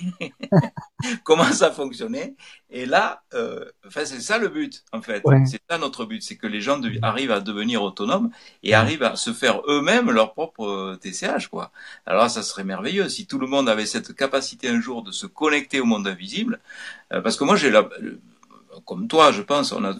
comment 1.23 1.51
ça 1.51 1.71
fonctionnait. 1.71 2.35
Et 2.69 2.85
là, 2.85 3.23
euh, 3.33 3.65
enfin, 3.87 4.05
c'est 4.05 4.21
ça 4.21 4.37
le 4.37 4.49
but, 4.49 4.83
en 4.91 5.01
fait. 5.01 5.23
C'est 5.45 5.61
ça 5.69 5.77
notre 5.77 6.05
but, 6.05 6.21
c'est 6.21 6.35
que 6.35 6.47
les 6.47 6.61
gens 6.61 6.79
arrivent 7.01 7.31
à 7.31 7.39
devenir 7.39 7.83
autonomes 7.83 8.29
et 8.63 8.73
arrivent 8.73 9.03
à 9.03 9.15
se 9.15 9.33
faire 9.33 9.61
eux-mêmes 9.67 10.11
leur 10.11 10.33
propre 10.33 10.97
TCH, 11.01 11.47
quoi. 11.47 11.71
Alors 12.05 12.29
ça 12.29 12.43
serait 12.43 12.63
merveilleux 12.63 13.09
si 13.09 13.27
tout 13.27 13.39
le 13.39 13.47
monde 13.47 13.69
avait 13.69 13.85
cette 13.85 14.15
capacité 14.15 14.69
un 14.69 14.81
jour 14.81 15.03
de 15.03 15.11
se 15.11 15.25
connecter 15.25 15.79
au 15.79 15.85
monde 15.85 16.07
invisible, 16.07 16.59
euh, 17.13 17.21
parce 17.21 17.37
que 17.37 17.43
moi 17.43 17.55
j'ai 17.55 17.69
la, 17.69 17.87
comme 18.85 19.07
toi, 19.07 19.31
je 19.31 19.41
pense, 19.41 19.71
on 19.71 19.83
a 19.83 19.95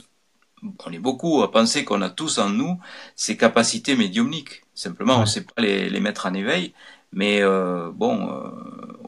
on 0.86 0.92
est 0.92 1.00
beaucoup 1.00 1.42
à 1.44 1.52
penser 1.52 1.86
qu'on 1.86 2.02
a 2.02 2.10
tous 2.10 2.38
en 2.38 2.50
nous 2.50 2.80
ces 3.16 3.38
capacités 3.38 3.96
médiumniques. 3.96 4.64
Simplement, 4.74 5.18
on 5.18 5.22
ne 5.22 5.26
sait 5.26 5.44
pas 5.44 5.62
les, 5.62 5.90
les, 5.90 6.00
mettre 6.00 6.26
en 6.26 6.34
éveil, 6.34 6.74
mais 7.12 7.42
euh, 7.42 7.92
bon, 7.94 8.30
euh, 8.30 8.50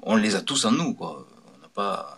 on 0.04 0.16
les 0.16 0.36
a 0.36 0.42
tous 0.42 0.66
en 0.66 0.72
nous. 0.72 0.94
Quoi. 0.94 1.26
On 1.58 1.62
n'a 1.62 1.70
pas 1.70 2.18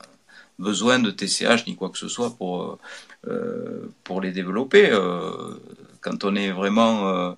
besoin 0.59 0.99
de 0.99 1.11
TCH 1.11 1.65
ni 1.67 1.75
quoi 1.75 1.89
que 1.89 1.97
ce 1.97 2.07
soit 2.07 2.35
pour 2.35 2.79
euh, 3.27 3.89
pour 4.03 4.19
les 4.19 4.31
développer. 4.31 4.89
Euh, 4.91 5.53
quand 6.01 6.25
on 6.25 6.35
est 6.35 6.51
vraiment 6.51 7.07
euh, 7.07 7.31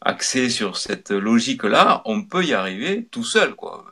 axé 0.00 0.50
sur 0.50 0.76
cette 0.76 1.10
logique-là, 1.10 2.02
on 2.06 2.22
peut 2.24 2.44
y 2.44 2.54
arriver 2.54 3.06
tout 3.10 3.24
seul, 3.24 3.54
quoi. 3.54 3.84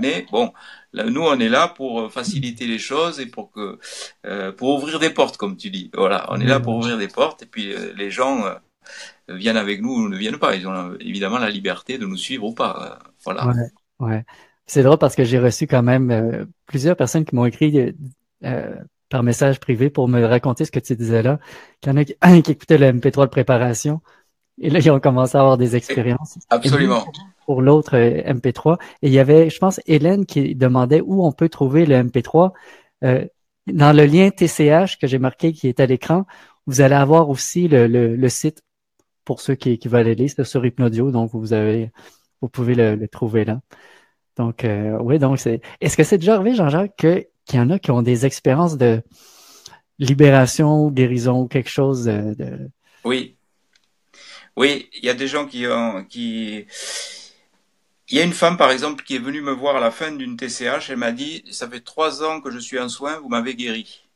Mais 0.00 0.26
bon, 0.32 0.52
nous, 0.94 1.22
on 1.22 1.38
est 1.38 1.48
là 1.48 1.68
pour 1.68 2.00
euh, 2.00 2.08
faciliter 2.08 2.66
les 2.66 2.78
choses 2.78 3.20
et 3.20 3.26
pour 3.26 3.50
que, 3.50 3.78
euh, 4.26 4.52
pour 4.52 4.76
ouvrir 4.76 4.98
des 4.98 5.10
portes, 5.10 5.36
comme 5.36 5.56
tu 5.56 5.70
dis. 5.70 5.90
Voilà, 5.94 6.26
on 6.30 6.40
est 6.40 6.46
là 6.46 6.60
pour 6.60 6.76
ouvrir 6.76 6.98
des 6.98 7.08
portes 7.08 7.42
et 7.42 7.46
puis 7.46 7.72
euh, 7.72 7.92
les 7.96 8.10
gens 8.10 8.44
viennent 9.28 9.58
avec 9.58 9.82
nous 9.82 9.92
ou 9.92 10.08
ne 10.08 10.16
viennent 10.16 10.38
pas. 10.38 10.56
Ils 10.56 10.66
ont 10.66 10.96
évidemment 11.00 11.38
la 11.38 11.50
liberté 11.50 11.98
de 11.98 12.06
nous 12.06 12.16
suivre 12.16 12.44
ou 12.44 12.54
pas. 12.54 12.98
voilà. 13.24 13.46
Ouais, 13.46 13.70
ouais. 14.00 14.24
C'est 14.66 14.82
drôle 14.82 14.98
parce 14.98 15.14
que 15.14 15.24
j'ai 15.24 15.38
reçu 15.38 15.66
quand 15.66 15.82
même 15.82 16.46
plusieurs 16.66 16.96
personnes 16.96 17.24
qui 17.24 17.34
m'ont 17.34 17.46
écrit 17.46 17.94
par 19.10 19.22
message 19.22 19.60
privé 19.60 19.88
pour 19.88 20.08
me 20.08 20.24
raconter 20.24 20.64
ce 20.64 20.70
que 20.70 20.78
tu 20.78 20.96
disais 20.96 21.22
là. 21.22 21.38
Qu'il 21.80 21.92
y 21.92 21.94
en 21.94 21.98
a 21.98 22.04
qui, 22.04 22.14
qui 22.42 22.52
écoutaient 22.52 22.78
le 22.78 22.92
MP3 22.92 23.24
de 23.24 23.30
préparation 23.30 24.00
et 24.60 24.70
là, 24.70 24.80
ils 24.80 24.90
ont 24.90 25.00
commencé 25.00 25.36
à 25.36 25.40
avoir 25.40 25.56
des 25.56 25.76
expériences. 25.76 26.38
Absolument 26.50 27.04
pour 27.48 27.62
l'autre 27.62 27.96
euh, 27.96 28.34
MP3. 28.34 28.78
Et 29.00 29.06
il 29.06 29.12
y 29.14 29.18
avait, 29.18 29.48
je 29.48 29.58
pense, 29.58 29.80
Hélène 29.86 30.26
qui 30.26 30.54
demandait 30.54 31.00
où 31.00 31.24
on 31.24 31.32
peut 31.32 31.48
trouver 31.48 31.86
le 31.86 31.94
MP3. 31.94 32.52
Euh, 33.04 33.24
dans 33.66 33.96
le 33.96 34.04
lien 34.04 34.28
TCH 34.28 34.98
que 34.98 35.06
j'ai 35.06 35.18
marqué 35.18 35.54
qui 35.54 35.66
est 35.66 35.80
à 35.80 35.86
l'écran, 35.86 36.26
vous 36.66 36.82
allez 36.82 36.94
avoir 36.94 37.30
aussi 37.30 37.66
le, 37.66 37.86
le, 37.86 38.28
site 38.28 38.62
pour 39.24 39.40
ceux 39.40 39.54
qui, 39.54 39.78
qui 39.78 39.88
veulent 39.88 40.08
aller, 40.08 40.28
c'est 40.28 40.44
sur 40.44 40.66
Hypnodio, 40.66 41.10
donc 41.10 41.30
vous 41.32 41.54
avez, 41.54 41.90
vous 42.42 42.50
pouvez 42.50 42.74
le, 42.74 43.08
trouver 43.08 43.46
là. 43.46 43.62
Donc, 44.36 44.64
euh, 44.64 44.98
oui, 45.00 45.18
donc 45.18 45.38
c'est. 45.38 45.62
Est-ce 45.80 45.96
que 45.96 46.04
c'est 46.04 46.18
déjà 46.18 46.34
arrivé, 46.34 46.54
Jean-Jacques, 46.54 46.96
que 46.98 47.26
qu'il 47.46 47.58
y 47.58 47.62
en 47.62 47.70
a 47.70 47.78
qui 47.78 47.90
ont 47.90 48.02
des 48.02 48.26
expériences 48.26 48.76
de 48.76 49.02
libération 49.98 50.90
guérison 50.90 51.48
quelque 51.48 51.70
chose 51.70 52.04
de, 52.04 52.34
de... 52.34 52.70
Oui. 53.04 53.38
Oui, 54.54 54.90
il 54.92 55.06
y 55.06 55.08
a 55.08 55.14
des 55.14 55.28
gens 55.28 55.46
qui 55.46 55.66
ont 55.66 56.04
qui 56.04 56.66
il 58.10 58.16
y 58.16 58.20
a 58.20 58.24
une 58.24 58.32
femme, 58.32 58.56
par 58.56 58.70
exemple, 58.70 59.04
qui 59.04 59.16
est 59.16 59.20
venue 59.20 59.42
me 59.42 59.52
voir 59.52 59.76
à 59.76 59.80
la 59.80 59.90
fin 59.90 60.10
d'une 60.12 60.36
TCH. 60.36 60.90
Elle 60.90 60.96
m'a 60.96 61.12
dit, 61.12 61.44
ça 61.50 61.68
fait 61.68 61.80
trois 61.80 62.22
ans 62.22 62.40
que 62.40 62.50
je 62.50 62.58
suis 62.58 62.78
en 62.78 62.88
soins, 62.88 63.18
vous 63.18 63.28
m'avez 63.28 63.54
guéri. 63.54 64.08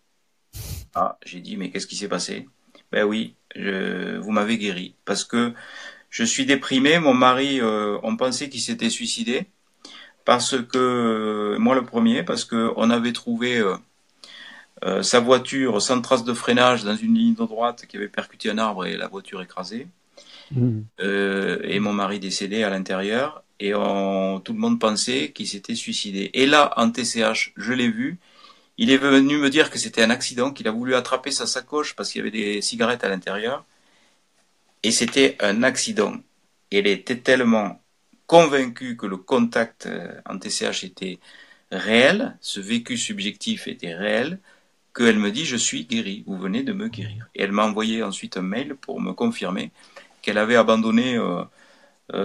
Ah, 0.94 1.18
j'ai 1.24 1.40
dit, 1.40 1.56
mais 1.56 1.70
qu'est-ce 1.70 1.86
qui 1.86 1.96
s'est 1.96 2.08
passé? 2.08 2.48
Ben 2.90 3.04
oui, 3.04 3.34
je, 3.54 4.18
vous 4.18 4.30
m'avez 4.30 4.58
guéri. 4.58 4.94
Parce 5.04 5.24
que 5.24 5.52
je 6.10 6.24
suis 6.24 6.46
déprimé. 6.46 6.98
Mon 6.98 7.14
mari, 7.14 7.60
euh, 7.60 7.98
on 8.02 8.16
pensait 8.16 8.48
qu'il 8.48 8.60
s'était 8.60 8.90
suicidé. 8.90 9.46
Parce 10.24 10.56
que, 10.62 11.56
moi 11.58 11.74
le 11.74 11.84
premier, 11.84 12.22
parce 12.22 12.44
que 12.44 12.72
on 12.76 12.90
avait 12.90 13.12
trouvé 13.12 13.58
euh, 13.58 13.76
euh, 14.84 15.02
sa 15.02 15.20
voiture 15.20 15.82
sans 15.82 16.00
trace 16.00 16.24
de 16.24 16.32
freinage 16.32 16.84
dans 16.84 16.94
une 16.94 17.14
ligne 17.14 17.34
de 17.34 17.44
droite 17.44 17.86
qui 17.86 17.96
avait 17.96 18.08
percuté 18.08 18.50
un 18.50 18.58
arbre 18.58 18.86
et 18.86 18.96
la 18.96 19.08
voiture 19.08 19.42
écrasée. 19.42 19.88
Mmh. 20.50 20.82
et 20.98 21.80
mon 21.80 21.94
mari 21.94 22.20
décédé 22.20 22.62
à 22.62 22.68
l'intérieur 22.68 23.41
et 23.60 23.72
tout 23.72 24.52
le 24.52 24.58
monde 24.58 24.80
pensait 24.80 25.32
qu'il 25.32 25.46
s'était 25.46 25.74
suicidé. 25.74 26.30
Et 26.34 26.46
là, 26.46 26.72
en 26.76 26.90
TCH, 26.90 27.52
je 27.56 27.72
l'ai 27.72 27.88
vu. 27.88 28.18
Il 28.78 28.90
est 28.90 28.96
venu 28.96 29.36
me 29.38 29.50
dire 29.50 29.70
que 29.70 29.78
c'était 29.78 30.02
un 30.02 30.10
accident, 30.10 30.50
qu'il 30.50 30.66
a 30.68 30.72
voulu 30.72 30.94
attraper 30.94 31.30
sa 31.30 31.46
sacoche 31.46 31.94
parce 31.94 32.10
qu'il 32.10 32.20
y 32.20 32.22
avait 32.22 32.30
des 32.30 32.62
cigarettes 32.62 33.04
à 33.04 33.08
l'intérieur. 33.08 33.64
Et 34.82 34.90
c'était 34.90 35.36
un 35.40 35.62
accident. 35.62 36.14
Elle 36.70 36.86
était 36.86 37.18
tellement 37.18 37.82
convaincue 38.26 38.96
que 38.96 39.06
le 39.06 39.16
contact 39.18 39.86
euh, 39.86 40.20
en 40.26 40.38
TCH 40.38 40.84
était 40.84 41.18
réel, 41.70 42.36
ce 42.40 42.60
vécu 42.60 42.96
subjectif 42.96 43.68
était 43.68 43.94
réel, 43.94 44.38
qu'elle 44.94 45.18
me 45.18 45.30
dit 45.30 45.44
je 45.44 45.56
suis 45.56 45.84
guérie, 45.84 46.24
vous 46.26 46.38
venez 46.38 46.62
de 46.62 46.72
me 46.72 46.88
guérir. 46.88 47.28
Et 47.34 47.42
elle 47.42 47.52
m'a 47.52 47.64
envoyé 47.64 48.02
ensuite 48.02 48.36
un 48.36 48.42
mail 48.42 48.74
pour 48.74 49.00
me 49.00 49.12
confirmer 49.12 49.70
qu'elle 50.22 50.38
avait 50.38 50.56
abandonné 50.56 51.16
euh, 51.16 51.44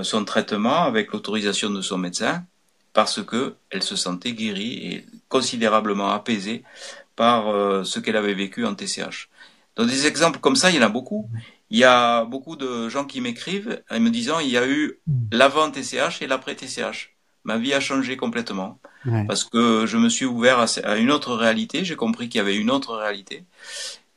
son 0.04 0.26
traitement 0.26 0.84
avec 0.84 1.12
l'autorisation 1.14 1.70
de 1.70 1.82
son 1.82 1.98
médecin 1.98 2.44
parce 2.98 3.22
que 3.22 3.54
elle 3.70 3.84
se 3.84 3.96
sentait 3.96 4.32
guérie 4.32 4.74
et 4.88 5.06
considérablement 5.30 6.10
apaisée 6.10 6.64
par 7.16 7.48
euh, 7.50 7.84
ce 7.84 8.00
qu'elle 8.00 8.16
avait 8.16 8.34
vécu 8.34 8.66
en 8.66 8.74
TCH. 8.74 9.30
Donc 9.76 9.88
des 9.88 10.08
exemples 10.08 10.40
comme 10.40 10.56
ça, 10.56 10.72
il 10.72 10.78
y 10.78 10.80
en 10.80 10.82
a 10.82 10.90
beaucoup. 10.90 11.30
Il 11.70 11.78
y 11.78 11.84
a 11.84 12.26
beaucoup 12.26 12.56
de 12.56 12.90
gens 12.90 13.06
qui 13.06 13.22
m'écrivent 13.22 13.84
en 13.92 14.00
me 14.00 14.10
disant 14.10 14.40
il 14.40 14.50
y 14.50 14.58
a 14.58 14.68
eu 14.68 14.98
l'avant 15.32 15.70
TCH 15.70 16.24
et 16.24 16.28
l'après 16.28 16.56
TCH. 16.56 17.14
Ma 17.44 17.58
vie 17.60 17.76
a 17.76 17.80
changé 17.80 18.18
complètement 18.18 18.80
parce 19.28 19.44
que 19.44 19.86
je 19.86 19.98
me 19.98 20.10
suis 20.10 20.26
ouvert 20.26 20.58
à, 20.60 20.98
une 20.98 21.12
autre 21.12 21.36
réalité. 21.36 21.86
J'ai 21.86 21.96
compris 21.96 22.30
qu'il 22.30 22.40
y 22.40 22.42
avait 22.42 22.58
une 22.58 22.72
autre 22.72 22.96
réalité, 22.96 23.46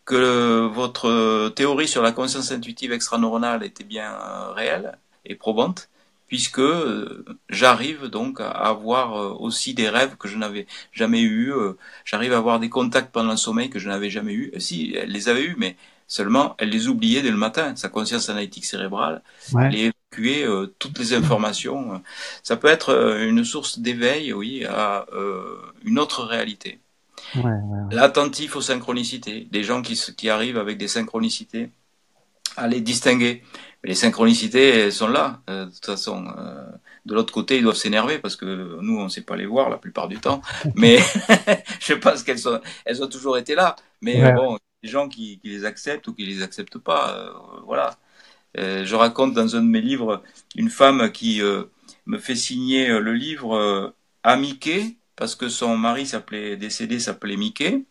que 0.06 0.66
votre 0.66 1.50
théorie 1.50 1.86
sur 1.86 2.02
la 2.02 2.12
conscience 2.12 2.50
intuitive 2.50 2.92
extraneuronale 2.92 3.62
était 3.62 3.84
bien 3.84 4.10
euh, 4.10 4.52
réelle 4.52 4.98
et 5.24 5.34
probante, 5.34 5.88
puisque 6.28 6.60
euh, 6.60 7.24
j'arrive 7.48 8.06
donc 8.06 8.40
à 8.40 8.50
avoir 8.50 9.16
euh, 9.16 9.34
aussi 9.38 9.74
des 9.74 9.88
rêves 9.88 10.16
que 10.16 10.28
je 10.28 10.36
n'avais 10.38 10.66
jamais 10.92 11.22
eus, 11.22 11.52
euh, 11.52 11.76
j'arrive 12.04 12.32
à 12.32 12.38
avoir 12.38 12.60
des 12.60 12.68
contacts 12.68 13.12
pendant 13.12 13.32
le 13.32 13.36
sommeil 13.36 13.70
que 13.70 13.78
je 13.78 13.88
n'avais 13.88 14.10
jamais 14.10 14.32
eu. 14.34 14.52
Si, 14.58 14.94
elle 14.96 15.10
les 15.10 15.28
avait 15.28 15.44
eus, 15.44 15.56
mais 15.58 15.76
Seulement, 16.10 16.56
elle 16.58 16.70
les 16.70 16.88
oubliait 16.88 17.22
dès 17.22 17.30
le 17.30 17.36
matin. 17.36 17.76
Sa 17.76 17.88
conscience 17.88 18.28
analytique 18.30 18.64
cérébrale, 18.64 19.22
elle 19.54 19.76
évacuait 19.76 20.44
euh, 20.44 20.66
toutes 20.80 20.98
les 20.98 21.14
informations. 21.14 22.02
Ça 22.42 22.56
peut 22.56 22.66
être 22.66 23.16
une 23.20 23.44
source 23.44 23.78
d'éveil, 23.78 24.32
oui, 24.32 24.64
à 24.64 25.06
euh, 25.12 25.54
une 25.84 26.00
autre 26.00 26.24
réalité. 26.24 26.80
Ouais, 27.36 27.52
L'attentif 27.92 28.56
aux 28.56 28.60
synchronicités, 28.60 29.46
des 29.52 29.62
gens 29.62 29.82
qui, 29.82 29.94
qui 30.16 30.28
arrivent 30.28 30.58
avec 30.58 30.78
des 30.78 30.88
synchronicités, 30.88 31.70
à 32.56 32.66
les 32.66 32.80
distinguer. 32.80 33.44
Les 33.82 33.94
synchronicités, 33.94 34.68
elles 34.68 34.92
sont 34.92 35.08
là, 35.08 35.40
de 35.48 35.64
toute 35.64 35.86
façon. 35.86 36.24
de 37.06 37.14
l'autre 37.14 37.32
côté, 37.32 37.56
ils 37.56 37.62
doivent 37.62 37.76
s'énerver 37.76 38.18
parce 38.18 38.36
que 38.36 38.78
nous, 38.80 38.98
on 38.98 39.04
ne 39.04 39.08
sait 39.08 39.22
pas 39.22 39.36
les 39.36 39.46
voir 39.46 39.70
la 39.70 39.78
plupart 39.78 40.06
du 40.08 40.18
temps. 40.18 40.42
Mais 40.74 40.98
je 41.80 41.94
pense 41.94 42.22
qu'elles 42.22 42.38
sont, 42.38 42.60
elles 42.84 43.02
ont 43.02 43.08
toujours 43.08 43.38
été 43.38 43.54
là. 43.54 43.76
Mais 44.02 44.32
bon, 44.32 44.58
des 44.82 44.88
gens 44.88 45.08
qui, 45.08 45.38
qui, 45.40 45.48
les 45.48 45.64
acceptent 45.64 46.08
ou 46.08 46.14
qui 46.14 46.26
les 46.26 46.42
acceptent 46.42 46.78
pas. 46.78 47.16
Euh, 47.16 47.32
voilà. 47.64 47.96
Euh, 48.58 48.84
je 48.84 48.94
raconte 48.96 49.34
dans 49.34 49.56
un 49.56 49.62
de 49.62 49.68
mes 49.68 49.80
livres 49.80 50.22
une 50.56 50.70
femme 50.70 51.12
qui 51.12 51.42
euh, 51.42 51.64
me 52.06 52.18
fait 52.18 52.34
signer 52.34 52.88
le 52.88 53.14
livre 53.14 53.94
à 54.22 54.36
Mickey 54.36 54.96
parce 55.16 55.34
que 55.34 55.48
son 55.48 55.76
mari 55.76 56.06
s'appelait 56.06 56.56
décédé 56.56 56.98
s'appelait 56.98 57.36
Mickey. 57.36 57.84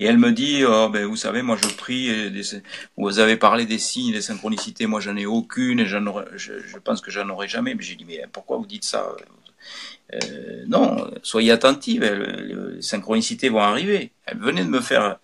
Et 0.00 0.06
elle 0.06 0.18
me 0.18 0.32
dit, 0.32 0.64
oh, 0.64 0.88
ben, 0.88 1.04
vous 1.06 1.16
savez, 1.16 1.42
moi 1.42 1.56
je 1.56 1.68
prie, 1.74 2.32
vous 2.96 3.18
avez 3.18 3.36
parlé 3.36 3.66
des 3.66 3.78
signes, 3.78 4.12
des 4.12 4.22
synchronicités, 4.22 4.86
moi 4.86 5.00
j'en 5.00 5.16
ai 5.16 5.26
aucune, 5.26 5.80
et 5.80 5.86
j'en 5.86 6.04
je, 6.36 6.78
pense 6.78 7.00
que 7.00 7.10
j'en 7.10 7.28
aurai 7.28 7.48
jamais. 7.48 7.74
Mais 7.74 7.82
j'ai 7.82 7.96
dit, 7.96 8.04
mais 8.04 8.24
pourquoi 8.32 8.58
vous 8.58 8.66
dites 8.66 8.84
ça? 8.84 9.16
Euh, 10.14 10.64
Non, 10.68 11.10
soyez 11.22 11.50
attentive, 11.50 12.02
les 12.04 12.82
synchronicités 12.82 13.48
vont 13.48 13.60
arriver. 13.60 14.12
Elle 14.26 14.38
venait 14.38 14.64
de 14.64 14.70
me 14.70 14.80
faire 14.80 15.18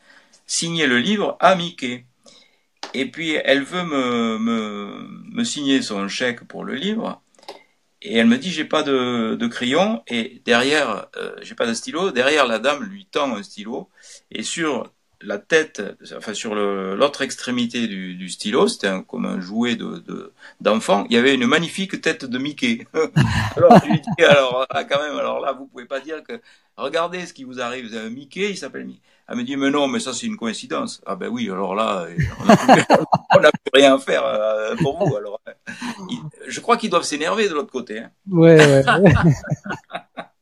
signer 0.46 0.86
le 0.86 0.98
livre 0.98 1.36
à 1.40 1.54
Mickey. 1.54 2.04
Et 2.94 3.06
puis 3.10 3.32
elle 3.32 3.62
veut 3.62 3.84
me, 3.84 4.38
me, 4.38 5.08
me 5.32 5.44
signer 5.44 5.82
son 5.82 6.08
chèque 6.08 6.44
pour 6.44 6.64
le 6.64 6.74
livre. 6.74 7.20
Et 8.02 8.16
elle 8.18 8.26
me 8.26 8.38
dit 8.38 8.50
j'ai 8.52 8.64
pas 8.66 8.82
de, 8.82 9.34
de, 9.34 9.46
crayon 9.46 10.02
et 10.08 10.42
derrière 10.44 11.06
euh, 11.16 11.34
j'ai 11.42 11.54
pas 11.54 11.66
de 11.66 11.74
stylo. 11.74 12.10
Derrière 12.12 12.46
la 12.46 12.58
dame 12.58 12.84
lui 12.84 13.06
tend 13.10 13.34
un 13.34 13.42
stylo 13.42 13.88
et 14.34 14.42
sur 14.42 14.90
la 15.20 15.38
tête, 15.38 15.82
enfin 16.16 16.34
sur 16.34 16.54
l'autre 16.54 17.22
extrémité 17.22 17.86
du, 17.86 18.14
du 18.14 18.28
stylo, 18.28 18.68
c'était 18.68 18.92
comme 19.08 19.24
un 19.24 19.40
jouet 19.40 19.76
de 19.76 20.32
d'enfant. 20.60 21.06
il 21.08 21.14
y 21.14 21.18
avait 21.18 21.34
une 21.34 21.46
magnifique 21.46 22.00
tête 22.00 22.26
de 22.26 22.38
Mickey. 22.38 22.86
alors 23.56 23.80
je 23.82 23.90
lui 23.90 24.00
dis 24.00 24.24
alors 24.24 24.66
là, 24.70 24.84
quand 24.84 25.02
même 25.02 25.16
alors 25.16 25.40
là 25.40 25.52
vous 25.52 25.66
pouvez 25.66 25.86
pas 25.86 26.00
dire 26.00 26.22
que 26.24 26.40
regardez 26.76 27.24
ce 27.26 27.32
qui 27.32 27.44
vous 27.44 27.60
arrive. 27.60 27.88
Vous 27.88 27.94
avez 27.94 28.08
un 28.08 28.10
Mickey, 28.10 28.50
il 28.50 28.56
s'appelle 28.56 28.84
Mickey. 28.84 29.00
Elle 29.26 29.36
me 29.36 29.42
dit, 29.42 29.56
mais 29.56 29.70
non, 29.70 29.88
mais 29.88 30.00
ça 30.00 30.12
c'est 30.12 30.26
une 30.26 30.36
coïncidence. 30.36 31.00
Ah 31.06 31.16
ben 31.16 31.28
oui, 31.28 31.48
alors 31.50 31.74
là, 31.74 32.06
on 32.40 32.44
n'a 33.40 33.46
plus, 33.52 33.70
rien 33.72 33.94
à 33.94 33.98
faire 33.98 34.22
euh, 34.24 34.76
pour 34.76 34.98
vous. 34.98 35.16
Alors, 35.16 35.40
je 36.46 36.60
crois 36.60 36.76
qu'ils 36.76 36.90
doivent 36.90 37.04
s'énerver 37.04 37.48
de 37.48 37.54
l'autre 37.54 37.72
côté. 37.72 38.00
Hein. 38.00 38.10
Ouais, 38.30 38.58
ouais. 38.58 38.84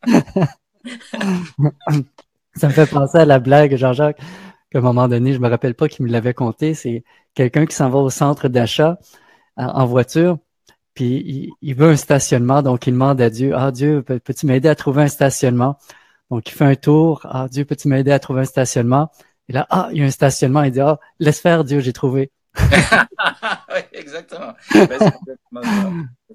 ça 2.55 2.69
me 2.69 2.73
fait 2.73 2.87
penser 2.87 3.19
à 3.19 3.25
la 3.25 3.39
blague, 3.39 3.77
Jean-Jacques, 3.77 4.21
qu'à 4.71 4.79
un 4.79 4.83
moment 4.83 5.09
donné, 5.09 5.33
je 5.33 5.39
me 5.39 5.49
rappelle 5.49 5.75
pas 5.75 5.89
qui 5.89 6.03
me 6.03 6.09
l'avait 6.09 6.35
conté. 6.35 6.75
C'est 6.75 7.05
quelqu'un 7.35 7.67
qui 7.67 7.75
s'en 7.75 7.91
va 7.91 7.99
au 7.99 8.11
centre 8.11 8.49
d'achat 8.49 8.99
en 9.57 9.87
voiture, 9.87 10.39
puis 10.95 11.23
il, 11.27 11.51
il, 11.61 11.75
veut 11.75 11.91
un 11.91 11.97
stationnement, 11.97 12.63
donc 12.63 12.87
il 12.87 12.93
demande 12.93 13.21
à 13.21 13.31
Dieu, 13.31 13.53
ah 13.55 13.71
Dieu, 13.71 14.03
peux-tu 14.03 14.47
m'aider 14.47 14.69
à 14.69 14.75
trouver 14.75 15.03
un 15.03 15.09
stationnement? 15.09 15.79
Donc, 16.33 16.49
il 16.49 16.53
fait 16.53 16.65
un 16.65 16.77
tour. 16.77 17.21
Ah, 17.25 17.47
Dieu, 17.51 17.67
peux-tu 17.67 17.89
m'aider 17.89 18.11
à 18.11 18.19
trouver 18.19 18.41
un 18.41 18.47
stationnement? 18.47 19.11
Et 19.51 19.53
là, 19.53 19.67
ah, 19.69 19.91
il 19.93 19.99
y 19.99 20.03
a 20.03 20.07
un 20.07 20.11
stationnement. 20.11 20.63
Il 20.63 20.73
dit, 20.73 20.81
ah, 20.81 20.99
laisse 21.19 21.41
faire, 21.41 21.63
Dieu, 21.63 21.81
j'ai 21.81 21.93
trouvé. 21.93 22.33
oui, 22.59 23.81
exactement. 23.93 24.55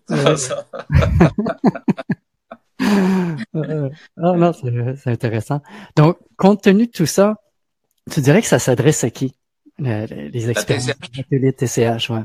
Ben, 0.08 0.38
ça. 0.38 0.68
Euh, 2.82 3.90
non, 4.18 4.54
c'est 4.54 5.10
intéressant. 5.10 5.62
Donc, 5.96 6.18
compte 6.38 6.62
tenu 6.64 6.88
de 6.88 6.92
tout 6.92 7.06
ça, 7.06 7.36
tu 8.12 8.22
dirais 8.22 8.42
que 8.42 8.48
ça 8.48 8.60
s'adresse 8.60 9.04
à 9.04 9.10
qui? 9.10 9.34
Les 9.80 10.50
experts 10.50 10.96
les 11.32 11.54
TCH, 11.54 12.10
ouais. 12.10 12.24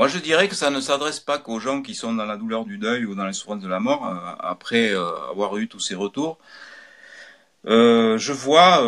Moi, 0.00 0.08
je 0.08 0.18
dirais 0.18 0.48
que 0.48 0.54
ça 0.54 0.70
ne 0.70 0.80
s'adresse 0.80 1.20
pas 1.20 1.38
qu'aux 1.38 1.60
gens 1.60 1.82
qui 1.82 1.94
sont 1.94 2.14
dans 2.14 2.24
la 2.24 2.38
douleur 2.38 2.64
du 2.64 2.78
deuil 2.78 3.04
ou 3.04 3.14
dans 3.14 3.26
la 3.26 3.34
souffrance 3.34 3.60
de 3.60 3.68
la 3.68 3.80
mort, 3.80 4.06
euh, 4.06 4.34
après 4.40 4.94
euh, 4.94 5.30
avoir 5.30 5.58
eu 5.58 5.68
tous 5.68 5.78
ces 5.78 5.94
retours. 5.94 6.38
Euh, 7.66 8.16
je 8.16 8.32
vois, 8.32 8.80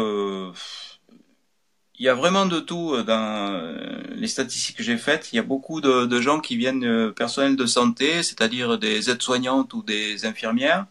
il 2.03 2.07
y 2.07 2.09
a 2.09 2.15
vraiment 2.15 2.47
de 2.47 2.59
tout 2.59 3.01
dans 3.05 3.77
les 4.17 4.27
statistiques 4.27 4.77
que 4.77 4.83
j'ai 4.83 4.99
faites. 4.99 5.33
Il 5.33 5.37
y 5.37 5.39
a 5.39 5.45
beaucoup 5.45 5.81
de, 5.81 6.21
gens 6.21 6.41
qui 6.41 6.57
viennent 6.57 7.13
personnels 7.13 7.55
de 7.55 7.67
santé, 7.67 8.25
c'est-à-dire 8.25 8.77
des 8.77 9.09
aides-soignantes 9.09 9.73
ou 9.75 9.83
des 9.83 10.27
infirmières. 10.27 10.87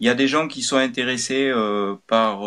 Il 0.00 0.06
y 0.06 0.10
a 0.10 0.14
des 0.14 0.26
gens 0.26 0.48
qui 0.48 0.62
sont 0.62 0.76
intéressés 0.76 1.52
par 2.08 2.40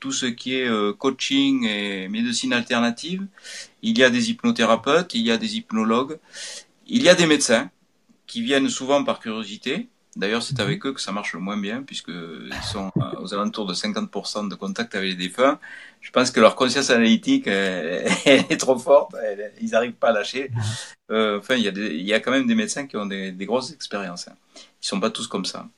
tout 0.00 0.10
ce 0.10 0.26
qui 0.26 0.54
est 0.56 0.68
coaching 0.98 1.64
et 1.66 2.08
médecine 2.08 2.52
alternative 2.52 3.26
il 3.86 3.96
y 3.98 4.02
a 4.02 4.10
des 4.10 4.30
hypnothérapeutes, 4.30 5.14
il 5.14 5.22
y 5.22 5.30
a 5.30 5.38
des 5.38 5.56
hypnologues, 5.56 6.18
il 6.88 7.02
y 7.02 7.08
a 7.08 7.14
des 7.14 7.26
médecins 7.26 7.70
qui 8.26 8.42
viennent 8.42 8.68
souvent 8.68 9.04
par 9.04 9.20
curiosité. 9.20 9.88
D'ailleurs, 10.16 10.42
c'est 10.42 10.58
avec 10.60 10.84
eux 10.86 10.92
que 10.92 11.00
ça 11.00 11.12
marche 11.12 11.34
le 11.34 11.40
moins 11.40 11.58
bien, 11.58 11.82
puisqu'ils 11.82 12.50
sont 12.64 12.90
aux 13.20 13.34
alentours 13.34 13.66
de 13.66 13.74
50% 13.74 14.48
de 14.48 14.54
contact 14.54 14.94
avec 14.94 15.10
les 15.10 15.14
défunts. 15.14 15.58
Je 16.00 16.10
pense 16.10 16.30
que 16.30 16.40
leur 16.40 16.56
conscience 16.56 16.90
analytique 16.90 17.46
est 17.46 18.56
trop 18.58 18.78
forte, 18.78 19.14
ils 19.60 19.70
n'arrivent 19.70 19.92
pas 19.92 20.08
à 20.08 20.12
lâcher. 20.12 20.50
Euh, 21.10 21.38
enfin, 21.38 21.54
il 21.54 21.62
y, 21.62 21.68
a 21.68 21.70
il 21.70 22.02
y 22.02 22.14
a 22.14 22.20
quand 22.20 22.32
même 22.32 22.46
des 22.46 22.54
médecins 22.54 22.86
qui 22.86 22.96
ont 22.96 23.06
des, 23.06 23.32
grosses 23.40 23.72
expériences. 23.72 24.26
Hein. 24.28 24.34
Ils 24.82 24.86
sont 24.86 25.00
pas 25.00 25.10
tous 25.10 25.26
comme 25.26 25.44
ça. 25.44 25.68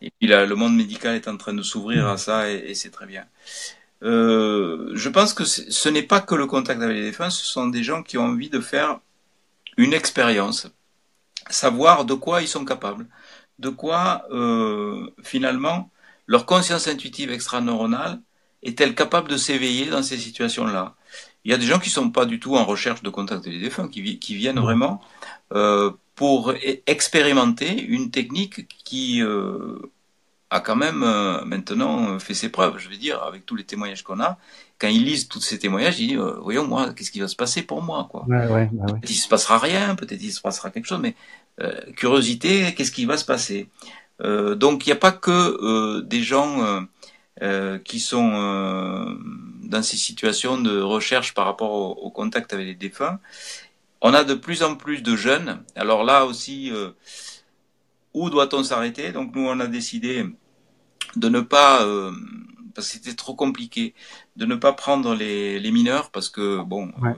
Et 0.00 0.10
puis 0.18 0.28
là, 0.28 0.44
le 0.44 0.54
monde 0.54 0.74
médical 0.76 1.14
est 1.14 1.28
en 1.28 1.36
train 1.36 1.54
de 1.54 1.62
s'ouvrir 1.62 2.08
à 2.08 2.18
ça, 2.18 2.50
et 2.50 2.74
c'est 2.74 2.90
très 2.90 3.06
bien. 3.06 3.24
Euh, 4.02 4.90
je 4.94 5.08
pense 5.08 5.32
que 5.32 5.44
ce 5.44 5.88
n'est 5.88 6.02
pas 6.02 6.20
que 6.20 6.34
le 6.34 6.46
contact 6.46 6.82
avec 6.82 6.96
les 6.96 7.02
défunts, 7.02 7.30
ce 7.30 7.44
sont 7.44 7.68
des 7.68 7.82
gens 7.82 8.02
qui 8.02 8.18
ont 8.18 8.24
envie 8.24 8.50
de 8.50 8.60
faire 8.60 9.00
une 9.76 9.94
expérience, 9.94 10.68
savoir 11.48 12.04
de 12.04 12.14
quoi 12.14 12.42
ils 12.42 12.48
sont 12.48 12.64
capables, 12.64 13.06
de 13.58 13.68
quoi 13.68 14.26
euh, 14.30 15.10
finalement 15.22 15.90
leur 16.26 16.44
conscience 16.46 16.88
intuitive 16.88 17.30
extraneuronale 17.30 18.20
est-elle 18.62 18.94
capable 18.94 19.28
de 19.28 19.36
s'éveiller 19.36 19.86
dans 19.86 20.02
ces 20.02 20.18
situations-là? 20.18 20.94
Il 21.44 21.52
y 21.52 21.54
a 21.54 21.58
des 21.58 21.66
gens 21.66 21.78
qui 21.78 21.88
ne 21.88 21.94
sont 21.94 22.10
pas 22.10 22.26
du 22.26 22.40
tout 22.40 22.56
en 22.56 22.64
recherche 22.64 23.02
de 23.02 23.10
contact 23.10 23.42
avec 23.46 23.54
les 23.54 23.60
défunts, 23.60 23.88
qui, 23.88 24.18
qui 24.18 24.34
viennent 24.34 24.58
vraiment 24.58 25.00
euh, 25.52 25.92
pour 26.16 26.52
expérimenter 26.86 27.80
une 27.80 28.10
technique 28.10 28.66
qui 28.84 29.22
euh, 29.22 29.78
a 30.50 30.60
quand 30.60 30.76
même 30.76 31.02
euh, 31.04 31.44
maintenant 31.44 32.10
euh, 32.10 32.18
fait 32.18 32.34
ses 32.34 32.48
preuves. 32.48 32.78
Je 32.78 32.88
veux 32.88 32.96
dire, 32.96 33.22
avec 33.22 33.46
tous 33.46 33.54
les 33.54 33.64
témoignages 33.64 34.02
qu'on 34.02 34.20
a, 34.20 34.38
quand 34.78 34.88
ils 34.88 35.04
lisent 35.04 35.28
tous 35.28 35.40
ces 35.40 35.58
témoignages, 35.58 36.00
ils 36.00 36.08
disent 36.08 36.18
euh, 36.18 36.38
voyons 36.40 36.66
moi, 36.66 36.92
qu'est-ce 36.92 37.12
qui 37.12 37.20
va 37.20 37.28
se 37.28 37.36
passer 37.36 37.62
pour 37.62 37.82
moi 37.82 38.08
quoi? 38.10 38.24
Ouais, 38.26 38.46
ouais, 38.48 38.68
bah 38.72 38.86
peut-être 38.86 39.10
il 39.10 39.14
se 39.14 39.28
passera 39.28 39.58
rien, 39.58 39.94
peut-être 39.94 40.22
il 40.22 40.32
se 40.32 40.40
passera 40.40 40.70
quelque 40.70 40.86
chose, 40.86 41.00
mais 41.00 41.14
curiosité, 41.96 42.74
qu'est-ce 42.74 42.92
qui 42.92 43.06
va 43.06 43.16
se 43.16 43.24
passer? 43.24 43.68
Donc 44.20 44.86
il 44.86 44.88
n'y 44.88 44.92
a 44.92 44.96
pas 44.96 45.12
que 45.12 46.00
des 46.02 46.22
gens 46.22 46.86
qui 47.84 48.00
sont 48.00 49.16
dans 49.62 49.82
ces 49.82 49.96
situations 49.96 50.58
de 50.58 50.80
recherche 50.80 51.34
par 51.34 51.46
rapport 51.46 51.72
au, 51.72 51.92
au, 51.92 52.10
contact 52.10 52.52
avec 52.52 52.66
les 52.66 52.74
défunts. 52.74 53.20
On 54.00 54.14
a 54.14 54.24
de 54.24 54.34
plus 54.34 54.62
en 54.62 54.74
plus 54.76 55.02
de 55.02 55.16
jeunes. 55.16 55.62
Alors 55.74 56.04
là 56.04 56.26
aussi 56.26 56.72
où 58.16 58.30
doit-on 58.30 58.64
s'arrêter? 58.64 59.12
Donc 59.12 59.34
nous, 59.34 59.46
on 59.46 59.60
a 59.60 59.66
décidé 59.66 60.24
de 61.16 61.28
ne 61.28 61.40
pas, 61.40 61.84
euh, 61.84 62.10
parce 62.74 62.88
que 62.88 62.94
c'était 62.94 63.14
trop 63.14 63.34
compliqué, 63.34 63.94
de 64.36 64.46
ne 64.46 64.54
pas 64.54 64.72
prendre 64.72 65.14
les, 65.14 65.60
les 65.60 65.70
mineurs, 65.70 66.10
parce 66.10 66.30
que 66.30 66.62
bon, 66.62 66.90
euh, 67.04 67.12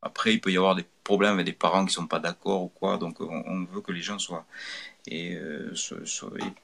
après 0.00 0.32
il 0.32 0.40
peut 0.40 0.50
y 0.50 0.56
avoir 0.56 0.74
des 0.74 0.86
problèmes 1.08 1.34
avec 1.34 1.46
des 1.46 1.52
parents 1.52 1.86
qui 1.86 1.94
sont 1.94 2.06
pas 2.06 2.18
d'accord 2.18 2.62
ou 2.64 2.68
quoi, 2.68 2.98
donc 2.98 3.20
on, 3.20 3.64
veut 3.72 3.80
que 3.80 3.92
les 3.92 4.02
gens 4.02 4.18
soient 4.18 4.44
et, 5.06 5.36
euh, 5.36 5.72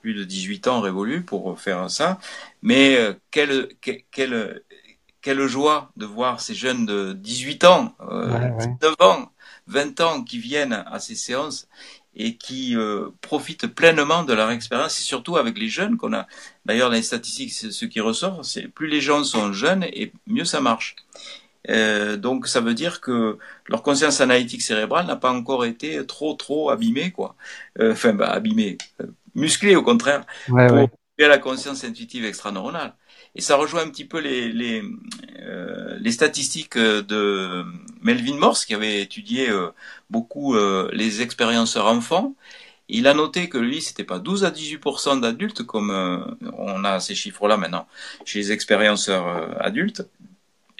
plus 0.02 0.14
de 0.14 0.24
18 0.24 0.68
ans 0.68 0.80
révolus 0.82 1.22
pour 1.22 1.58
faire 1.58 1.90
ça. 1.90 2.18
Mais 2.60 2.96
euh, 2.96 3.14
quelle, 3.30 3.68
quelle, 4.10 4.62
quelle 5.22 5.46
joie 5.46 5.90
de 5.96 6.04
voir 6.04 6.42
ces 6.42 6.54
jeunes 6.54 6.84
de 6.84 7.14
18 7.14 7.64
ans, 7.64 7.94
euh, 8.10 8.50
19 8.58 8.96
ans, 9.00 9.32
20 9.68 10.00
ans 10.02 10.22
qui 10.22 10.38
viennent 10.38 10.84
à 10.86 11.00
ces 11.00 11.14
séances 11.14 11.66
et 12.16 12.36
qui 12.36 12.76
euh, 12.76 13.08
profitent 13.22 13.66
pleinement 13.66 14.22
de 14.24 14.34
leur 14.34 14.50
expérience 14.50 15.00
et 15.00 15.02
surtout 15.02 15.38
avec 15.38 15.58
les 15.58 15.68
jeunes 15.68 15.96
qu'on 15.96 16.12
a. 16.12 16.26
D'ailleurs, 16.66 16.90
les 16.90 17.02
statistiques, 17.02 17.52
ce 17.52 17.84
qui 17.86 18.00
ressort, 18.00 18.44
c'est 18.44 18.68
plus 18.68 18.86
les 18.86 19.00
gens 19.00 19.24
sont 19.24 19.52
jeunes 19.52 19.84
et 19.84 20.12
mieux 20.26 20.44
ça 20.44 20.60
marche. 20.60 20.94
Euh, 21.70 22.16
donc 22.16 22.46
ça 22.46 22.60
veut 22.60 22.74
dire 22.74 23.00
que 23.00 23.38
leur 23.68 23.82
conscience 23.82 24.20
analytique 24.20 24.62
cérébrale 24.62 25.06
n'a 25.06 25.16
pas 25.16 25.32
encore 25.32 25.64
été 25.64 26.04
trop 26.04 26.34
trop 26.34 26.70
abîmée 26.70 27.10
quoi. 27.10 27.36
Euh, 27.80 27.92
enfin 27.92 28.12
bah 28.12 28.30
abîmée, 28.30 28.76
euh, 29.00 29.06
musclée 29.34 29.74
au 29.74 29.82
contraire 29.82 30.26
ouais, 30.48 30.66
pour, 30.66 30.76
ouais. 30.76 30.88
la 31.18 31.38
conscience 31.38 31.84
intuitive 31.84 32.24
extraneuronale. 32.24 32.94
Et 33.34 33.40
ça 33.40 33.56
rejoint 33.56 33.82
un 33.82 33.88
petit 33.88 34.04
peu 34.04 34.20
les, 34.20 34.52
les, 34.52 34.82
euh, 35.40 35.96
les 35.98 36.12
statistiques 36.12 36.78
de 36.78 37.64
Melvin 38.02 38.36
Morse, 38.36 38.64
qui 38.64 38.74
avait 38.74 39.02
étudié 39.02 39.48
beaucoup 40.08 40.56
les 40.92 41.20
expérienceurs 41.20 41.86
enfants. 41.86 42.36
Il 42.88 43.08
a 43.08 43.14
noté 43.14 43.48
que 43.48 43.58
lui, 43.58 43.82
c'était 43.82 44.04
pas 44.04 44.20
12 44.20 44.44
à 44.44 44.52
18% 44.52 45.20
d'adultes, 45.20 45.64
comme 45.64 45.90
on 46.56 46.84
a 46.84 47.00
ces 47.00 47.16
chiffres-là 47.16 47.56
maintenant, 47.56 47.88
chez 48.24 48.38
les 48.38 48.52
expérienceurs 48.52 49.60
adultes. 49.60 50.06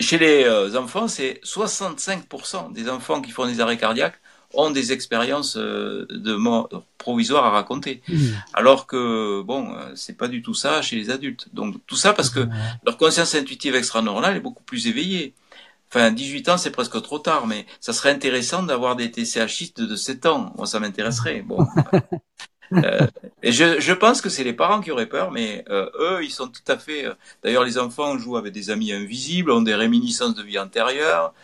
Chez 0.00 0.18
les 0.18 0.76
enfants, 0.76 1.08
c'est 1.08 1.40
65% 1.44 2.72
des 2.72 2.88
enfants 2.88 3.20
qui 3.22 3.30
font 3.30 3.46
des 3.46 3.60
arrêts 3.60 3.78
cardiaques 3.78 4.20
ont 4.56 4.70
des 4.70 4.92
expériences 4.92 5.56
euh, 5.56 6.06
de 6.10 6.34
mort 6.34 6.68
provisoire 6.98 7.44
à 7.44 7.50
raconter. 7.50 8.02
Mmh. 8.08 8.26
Alors 8.52 8.86
que, 8.86 9.42
bon, 9.42 9.74
euh, 9.74 9.92
c'est 9.94 10.16
pas 10.16 10.28
du 10.28 10.42
tout 10.42 10.54
ça 10.54 10.82
chez 10.82 10.96
les 10.96 11.10
adultes. 11.10 11.48
Donc, 11.52 11.76
tout 11.86 11.96
ça 11.96 12.12
parce 12.12 12.30
que 12.30 12.46
leur 12.84 12.96
conscience 12.96 13.34
intuitive 13.34 13.74
extraneuronale 13.74 14.36
est 14.36 14.40
beaucoup 14.40 14.62
plus 14.62 14.86
éveillée. 14.86 15.34
Enfin, 15.90 16.10
18 16.10 16.48
ans, 16.48 16.56
c'est 16.56 16.70
presque 16.70 17.00
trop 17.02 17.18
tard, 17.18 17.46
mais 17.46 17.66
ça 17.80 17.92
serait 17.92 18.10
intéressant 18.10 18.62
d'avoir 18.62 18.96
des 18.96 19.10
TCHistes 19.10 19.80
de 19.80 19.96
7 19.96 20.26
ans. 20.26 20.52
Moi, 20.56 20.66
ça 20.66 20.80
m'intéresserait. 20.80 21.42
Bon. 21.42 21.66
Euh, 22.76 23.06
et 23.42 23.52
je, 23.52 23.78
je, 23.80 23.92
pense 23.92 24.20
que 24.20 24.28
c'est 24.28 24.44
les 24.44 24.52
parents 24.52 24.80
qui 24.80 24.90
auraient 24.90 25.06
peur, 25.06 25.30
mais 25.30 25.64
euh, 25.68 25.88
eux, 26.00 26.24
ils 26.24 26.30
sont 26.30 26.48
tout 26.48 26.62
à 26.66 26.78
fait. 26.78 27.06
Euh, 27.06 27.14
d'ailleurs, 27.42 27.64
les 27.64 27.78
enfants 27.78 28.16
jouent 28.18 28.36
avec 28.36 28.52
des 28.52 28.70
amis 28.70 28.92
invisibles, 28.92 29.50
ont 29.50 29.62
des 29.62 29.74
réminiscences 29.74 30.34
de 30.34 30.42
vie 30.42 30.58
antérieure. 30.58 31.34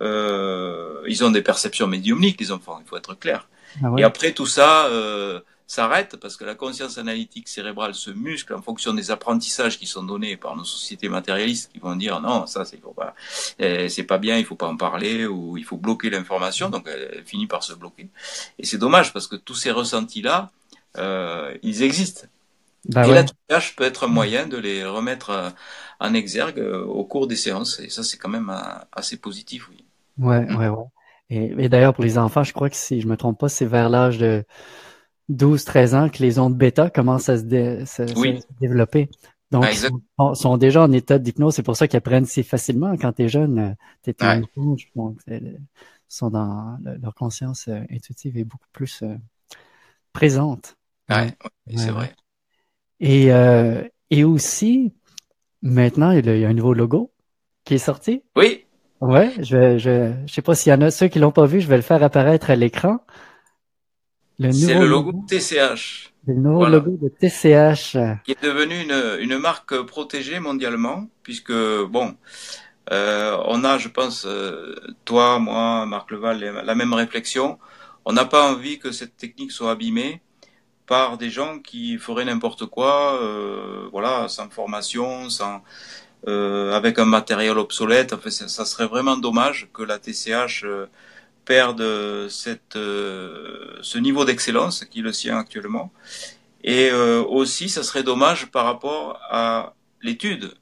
Euh, 0.00 1.02
ils 1.08 1.24
ont 1.24 1.30
des 1.30 1.42
perceptions 1.42 1.86
médiumniques, 1.86 2.40
les 2.40 2.52
enfants. 2.52 2.78
Il 2.84 2.88
faut 2.88 2.96
être 2.96 3.14
clair. 3.14 3.48
Ah 3.82 3.88
Et 3.96 4.04
après, 4.04 4.32
tout 4.32 4.46
ça 4.46 4.90
s'arrête 5.66 6.16
parce 6.16 6.36
que 6.36 6.44
la 6.44 6.54
conscience 6.54 6.96
analytique 6.96 7.48
cérébrale 7.48 7.94
se 7.94 8.10
muscle 8.10 8.54
en 8.54 8.62
fonction 8.62 8.94
des 8.94 9.10
apprentissages 9.10 9.78
qui 9.78 9.86
sont 9.86 10.04
donnés 10.04 10.36
par 10.36 10.56
nos 10.56 10.64
sociétés 10.64 11.08
matérialistes 11.08 11.72
qui 11.72 11.80
vont 11.80 11.96
dire 11.96 12.20
non 12.20 12.46
ça 12.46 12.64
c'est 12.64 12.80
pas 12.80 13.14
c'est 13.58 14.04
pas 14.04 14.18
bien 14.18 14.38
il 14.38 14.44
faut 14.44 14.54
pas 14.54 14.68
en 14.68 14.76
parler 14.76 15.26
ou 15.26 15.56
il 15.56 15.64
faut 15.64 15.76
bloquer 15.76 16.08
l'information 16.10 16.70
donc 16.70 16.86
elle 16.86 17.24
finit 17.24 17.48
par 17.48 17.64
se 17.64 17.74
bloquer 17.74 18.08
et 18.60 18.64
c'est 18.64 18.78
dommage 18.78 19.12
parce 19.12 19.26
que 19.26 19.34
tous 19.34 19.56
ces 19.56 19.72
ressentis 19.72 20.22
là 20.22 20.52
euh, 20.98 21.56
ils 21.62 21.82
existent. 21.82 22.26
Bah 22.88 23.06
et 23.06 23.10
la 23.10 23.24
TH 23.24 23.74
peut 23.76 23.84
être 23.84 24.04
un 24.04 24.08
moyen 24.08 24.46
de 24.46 24.56
les 24.56 24.84
remettre 24.84 25.30
euh, 25.30 25.50
en 25.98 26.14
exergue 26.14 26.60
euh, 26.60 26.84
au 26.84 27.04
cours 27.04 27.26
des 27.26 27.34
séances. 27.34 27.80
Et 27.80 27.90
ça, 27.90 28.04
c'est 28.04 28.16
quand 28.16 28.28
même 28.28 28.52
assez 28.92 29.16
positif, 29.16 29.68
oui. 29.70 29.84
Ouais, 30.18 30.44
mm. 30.44 30.56
ouais, 30.56 30.68
ouais. 30.68 30.84
Et, 31.28 31.68
d'ailleurs, 31.68 31.94
pour 31.94 32.04
les 32.04 32.18
enfants, 32.18 32.44
je 32.44 32.52
crois 32.52 32.70
que 32.70 32.76
si 32.76 33.00
je 33.00 33.08
me 33.08 33.16
trompe 33.16 33.40
pas, 33.40 33.48
c'est 33.48 33.66
vers 33.66 33.88
l'âge 33.88 34.18
de 34.18 34.44
12-13 35.32 35.94
ans 35.96 36.08
que 36.08 36.22
les 36.22 36.38
ondes 36.38 36.56
bêta 36.56 36.88
commencent 36.88 37.28
à 37.28 37.38
se, 37.38 37.42
développer. 38.60 39.10
Donc, 39.50 39.64
ah, 39.64 39.72
ils 39.72 40.36
sont, 40.36 40.56
déjà 40.56 40.82
en 40.82 40.92
état 40.92 41.18
d'hypnose. 41.18 41.56
C'est 41.56 41.64
pour 41.64 41.76
ça 41.76 41.88
qu'ils 41.88 41.98
apprennent 41.98 42.26
si 42.26 42.44
facilement. 42.44 42.96
Quand 42.96 43.12
tu 43.12 43.24
es 43.24 43.28
jeune, 43.28 43.76
tu 44.04 44.10
es 44.10 44.24
ouais. 44.24 44.42
donc, 44.56 44.80
sont 46.08 46.30
dans 46.30 46.78
leur 47.02 47.14
conscience 47.16 47.68
intuitive 47.90 48.38
est 48.38 48.44
beaucoup 48.44 48.68
plus 48.72 49.02
présente. 50.12 50.75
Ouais, 51.08 51.34
c'est 51.76 51.90
vrai. 51.90 52.14
Et, 53.00 53.32
euh, 53.32 53.82
et 54.10 54.24
aussi, 54.24 54.94
maintenant, 55.62 56.10
il 56.10 56.26
y 56.26 56.44
a 56.44 56.48
un 56.48 56.54
nouveau 56.54 56.74
logo 56.74 57.12
qui 57.64 57.74
est 57.74 57.78
sorti. 57.78 58.22
Oui. 58.36 58.64
Ouais, 59.00 59.32
je, 59.38 59.76
je, 59.78 60.12
je 60.26 60.32
sais 60.32 60.42
pas 60.42 60.54
s'il 60.54 60.72
y 60.72 60.74
en 60.74 60.80
a 60.80 60.90
ceux 60.90 61.08
qui 61.08 61.18
l'ont 61.18 61.32
pas 61.32 61.46
vu, 61.46 61.60
je 61.60 61.68
vais 61.68 61.76
le 61.76 61.82
faire 61.82 62.02
apparaître 62.02 62.50
à 62.50 62.56
l'écran. 62.56 63.00
C'est 64.38 64.74
le 64.74 64.86
logo 64.86 65.12
de 65.12 65.26
TCH. 65.26 66.12
Le 66.26 66.34
nouveau 66.34 66.66
logo 66.66 66.96
de 67.00 67.08
TCH. 67.08 67.96
Qui 68.24 68.32
est 68.32 68.42
devenu 68.42 68.80
une, 68.80 69.18
une 69.20 69.38
marque 69.38 69.80
protégée 69.82 70.40
mondialement, 70.40 71.08
puisque, 71.22 71.52
bon, 71.52 72.16
euh, 72.92 73.36
on 73.46 73.64
a, 73.64 73.78
je 73.78 73.88
pense, 73.88 74.26
euh, 74.26 74.74
toi, 75.04 75.38
moi, 75.38 75.86
Marc 75.86 76.10
Leval, 76.10 76.40
la 76.64 76.74
même 76.74 76.92
réflexion. 76.92 77.58
On 78.04 78.12
n'a 78.12 78.24
pas 78.24 78.50
envie 78.50 78.78
que 78.78 78.92
cette 78.92 79.16
technique 79.16 79.52
soit 79.52 79.72
abîmée 79.72 80.20
par 80.86 81.18
des 81.18 81.30
gens 81.30 81.58
qui 81.58 81.98
feraient 81.98 82.24
n'importe 82.24 82.66
quoi, 82.66 83.20
euh, 83.22 83.88
voilà, 83.92 84.28
sans 84.28 84.48
formation, 84.50 85.28
sans 85.30 85.62
euh, 86.28 86.72
avec 86.72 86.98
un 86.98 87.04
matériel 87.04 87.58
obsolète. 87.58 88.12
Enfin, 88.12 88.30
ça, 88.30 88.64
serait 88.64 88.86
vraiment 88.86 89.16
dommage 89.16 89.68
que 89.72 89.82
la 89.82 89.98
TCH 89.98 90.64
euh, 90.64 90.86
perde 91.44 92.28
cette, 92.28 92.76
euh, 92.76 93.78
ce 93.82 93.98
niveau 93.98 94.24
d'excellence 94.24 94.84
qui 94.84 95.00
est 95.00 95.02
le 95.02 95.12
sien 95.12 95.38
actuellement. 95.38 95.92
Et 96.62 96.90
euh, 96.90 97.22
aussi, 97.22 97.68
ça 97.68 97.82
serait 97.82 98.02
dommage 98.02 98.46
par 98.46 98.64
rapport 98.64 99.20
à 99.30 99.74
l'étude 100.02 100.54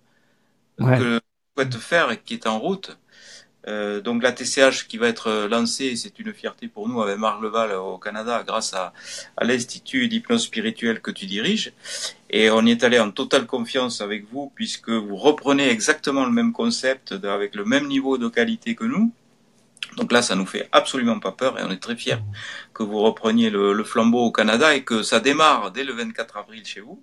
ouais. 0.78 0.98
que 0.98 1.20
souhaite 1.56 1.74
faire 1.76 2.10
et 2.10 2.18
qui 2.18 2.34
est 2.34 2.46
en 2.46 2.58
route 2.58 2.96
euh, 3.66 4.00
donc 4.00 4.22
la 4.22 4.32
TCH 4.32 4.86
qui 4.88 4.98
va 4.98 5.08
être 5.08 5.28
euh, 5.28 5.48
lancée, 5.48 5.96
c'est 5.96 6.18
une 6.18 6.32
fierté 6.32 6.68
pour 6.68 6.88
nous 6.88 7.00
avec 7.00 7.18
Marc 7.18 7.40
Leval 7.40 7.72
au 7.72 7.98
Canada 7.98 8.42
grâce 8.46 8.74
à, 8.74 8.92
à 9.36 9.44
l'Institut 9.44 10.08
d'hypnose 10.08 10.44
spirituelle 10.44 11.00
que 11.00 11.10
tu 11.10 11.26
diriges. 11.26 11.72
Et 12.30 12.50
on 12.50 12.62
y 12.66 12.72
est 12.72 12.84
allé 12.84 12.98
en 12.98 13.10
totale 13.10 13.46
confiance 13.46 14.00
avec 14.00 14.26
vous 14.30 14.52
puisque 14.54 14.90
vous 14.90 15.16
reprenez 15.16 15.68
exactement 15.68 16.24
le 16.24 16.32
même 16.32 16.52
concept 16.52 17.12
avec 17.24 17.54
le 17.54 17.64
même 17.64 17.86
niveau 17.86 18.18
de 18.18 18.28
qualité 18.28 18.74
que 18.74 18.84
nous. 18.84 19.12
Donc 19.96 20.12
là, 20.12 20.22
ça 20.22 20.34
nous 20.34 20.46
fait 20.46 20.68
absolument 20.72 21.20
pas 21.20 21.32
peur 21.32 21.58
et 21.58 21.62
on 21.62 21.70
est 21.70 21.82
très 21.82 21.96
fiers 21.96 22.18
que 22.72 22.82
vous 22.82 22.98
repreniez 22.98 23.50
le, 23.50 23.72
le 23.72 23.84
flambeau 23.84 24.24
au 24.24 24.32
Canada 24.32 24.74
et 24.74 24.82
que 24.82 25.02
ça 25.02 25.20
démarre 25.20 25.70
dès 25.70 25.84
le 25.84 25.92
24 25.92 26.36
avril 26.38 26.64
chez 26.64 26.80
vous. 26.80 27.02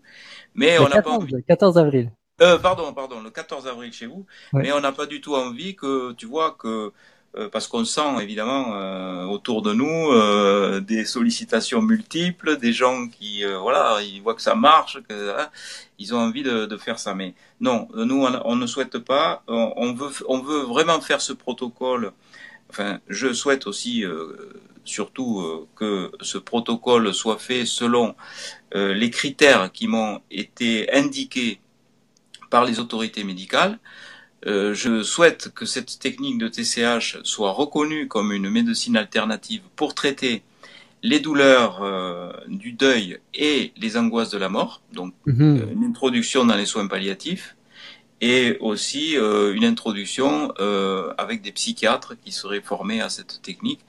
Mais 0.54 0.78
on 0.80 0.90
n'a 0.90 1.02
pas 1.02 1.12
envie. 1.12 1.34
14 1.48 1.78
avril. 1.78 2.12
Euh, 2.42 2.58
pardon, 2.58 2.92
pardon, 2.94 3.22
le 3.22 3.30
14 3.30 3.68
avril 3.68 3.94
chez 3.94 4.08
vous. 4.08 4.26
Mais 4.54 4.72
on 4.72 4.80
n'a 4.80 4.92
pas 4.92 5.06
du 5.06 5.22
tout 5.22 5.36
envie 5.36 5.76
que, 5.76 6.14
tu 6.14 6.26
vois, 6.26 6.56
que 6.58 6.92
euh, 7.38 7.48
parce 7.50 7.68
qu'on 7.68 7.86
sent 7.86 8.22
évidemment 8.22 8.76
euh, 8.76 9.24
autour 9.24 9.62
de 9.62 9.72
nous 9.72 10.12
euh, 10.12 10.82
des 10.82 11.06
sollicitations 11.06 11.82
multiples, 11.82 12.58
des 12.58 12.74
gens 12.74 13.08
qui, 13.08 13.46
voilà, 13.46 14.02
ils 14.02 14.22
voient 14.22 14.36
que 14.36 14.42
ça 14.42 14.56
marche, 14.56 15.00
que 15.08 15.40
hein, 15.40 15.48
ils 15.98 16.14
ont 16.14 16.20
envie 16.20 16.44
de, 16.44 16.66
de, 16.66 16.78
faire 16.78 17.00
ça. 17.00 17.16
Mais 17.16 17.34
non, 17.62 17.88
nous, 17.96 18.26
on, 18.26 18.42
on 18.44 18.56
ne 18.58 18.68
souhaite 18.68 18.98
pas. 18.98 19.44
On, 19.48 19.72
on, 19.78 19.94
veut, 19.94 20.12
on 20.28 20.40
veut 20.40 20.62
vraiment 20.64 21.00
faire 21.00 21.22
ce 21.22 21.32
protocole. 21.32 22.12
Enfin, 22.70 23.00
je 23.08 23.32
souhaite 23.34 23.66
aussi 23.68 24.04
surtout 24.84 25.68
que 25.76 26.12
ce 26.22 26.38
protocole 26.38 27.14
soit 27.14 27.38
fait 27.38 27.66
selon 27.66 28.16
les 28.74 29.10
critères 29.10 29.72
qui 29.72 29.88
m'ont 29.88 30.22
été 30.32 30.92
indiqués 30.94 31.60
par 32.52 32.64
les 32.66 32.80
autorités 32.80 33.24
médicales. 33.24 33.80
Euh, 34.46 34.76
je 34.76 35.02
souhaite 35.02 35.52
que 35.54 35.66
cette 35.66 35.98
technique 36.00 36.38
de 36.38 36.48
TCH 36.48 37.18
soit 37.24 37.52
reconnue 37.52 38.08
comme 38.08 38.32
une 38.32 38.50
médecine 38.50 38.98
alternative 38.98 39.62
pour 39.76 39.96
traiter 39.96 40.44
les 41.04 41.20
douleurs 41.20 41.82
euh, 41.82 42.32
du 42.48 42.74
deuil 42.74 43.20
et 43.34 43.72
les 43.78 43.98
angoisses 43.98 44.30
de 44.30 44.38
la 44.38 44.50
mort, 44.50 44.82
donc 44.94 45.14
mhm. 45.26 45.58
euh, 45.58 45.74
une 45.74 45.84
introduction 45.84 46.46
dans 46.46 46.56
les 46.56 46.66
soins 46.66 46.88
palliatifs, 46.88 47.56
et 48.22 48.58
aussi 48.60 49.18
euh, 49.18 49.54
une 49.56 49.66
introduction 49.66 50.54
euh, 50.60 51.12
avec 51.18 51.42
des 51.42 51.52
psychiatres 51.52 52.14
qui 52.24 52.32
seraient 52.32 52.62
formés 52.62 53.02
à 53.02 53.10
cette 53.10 53.42
technique. 53.42 53.80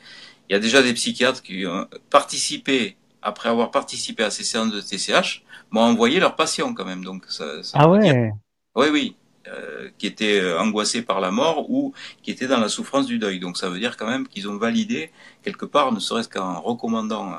Il 0.48 0.54
y 0.54 0.56
a 0.56 0.58
déjà 0.58 0.82
des 0.82 0.94
psychiatres 0.94 1.42
qui 1.42 1.66
ont 1.66 1.86
participé, 2.08 2.96
après 3.20 3.50
avoir 3.50 3.70
participé 3.70 4.24
à 4.24 4.30
ces 4.30 4.42
séances 4.42 4.72
de 4.72 4.80
TCH, 4.80 5.44
m'ont 5.70 5.82
envoyé 5.82 6.18
leurs 6.18 6.34
patients 6.34 6.72
quand 6.72 6.86
même. 6.86 7.04
Donc 7.04 7.24
ça, 7.28 7.62
ça 7.62 7.78
ah 7.78 7.88
ouais. 7.88 8.32
Oui, 8.74 8.86
oui. 8.90 9.16
Euh, 9.48 9.88
qui 9.98 10.06
étaient 10.06 10.38
euh, 10.38 10.60
angoissés 10.60 11.02
par 11.02 11.20
la 11.20 11.32
mort 11.32 11.68
ou 11.68 11.92
qui 12.22 12.30
étaient 12.30 12.46
dans 12.46 12.60
la 12.60 12.68
souffrance 12.68 13.06
du 13.06 13.18
deuil. 13.18 13.40
Donc 13.40 13.56
ça 13.56 13.68
veut 13.68 13.80
dire 13.80 13.96
quand 13.96 14.06
même 14.06 14.28
qu'ils 14.28 14.48
ont 14.48 14.56
validé 14.56 15.10
quelque 15.42 15.64
part, 15.64 15.90
ne 15.90 15.98
serait-ce 15.98 16.28
qu'en 16.28 16.60
recommandant 16.60 17.32
euh, 17.32 17.36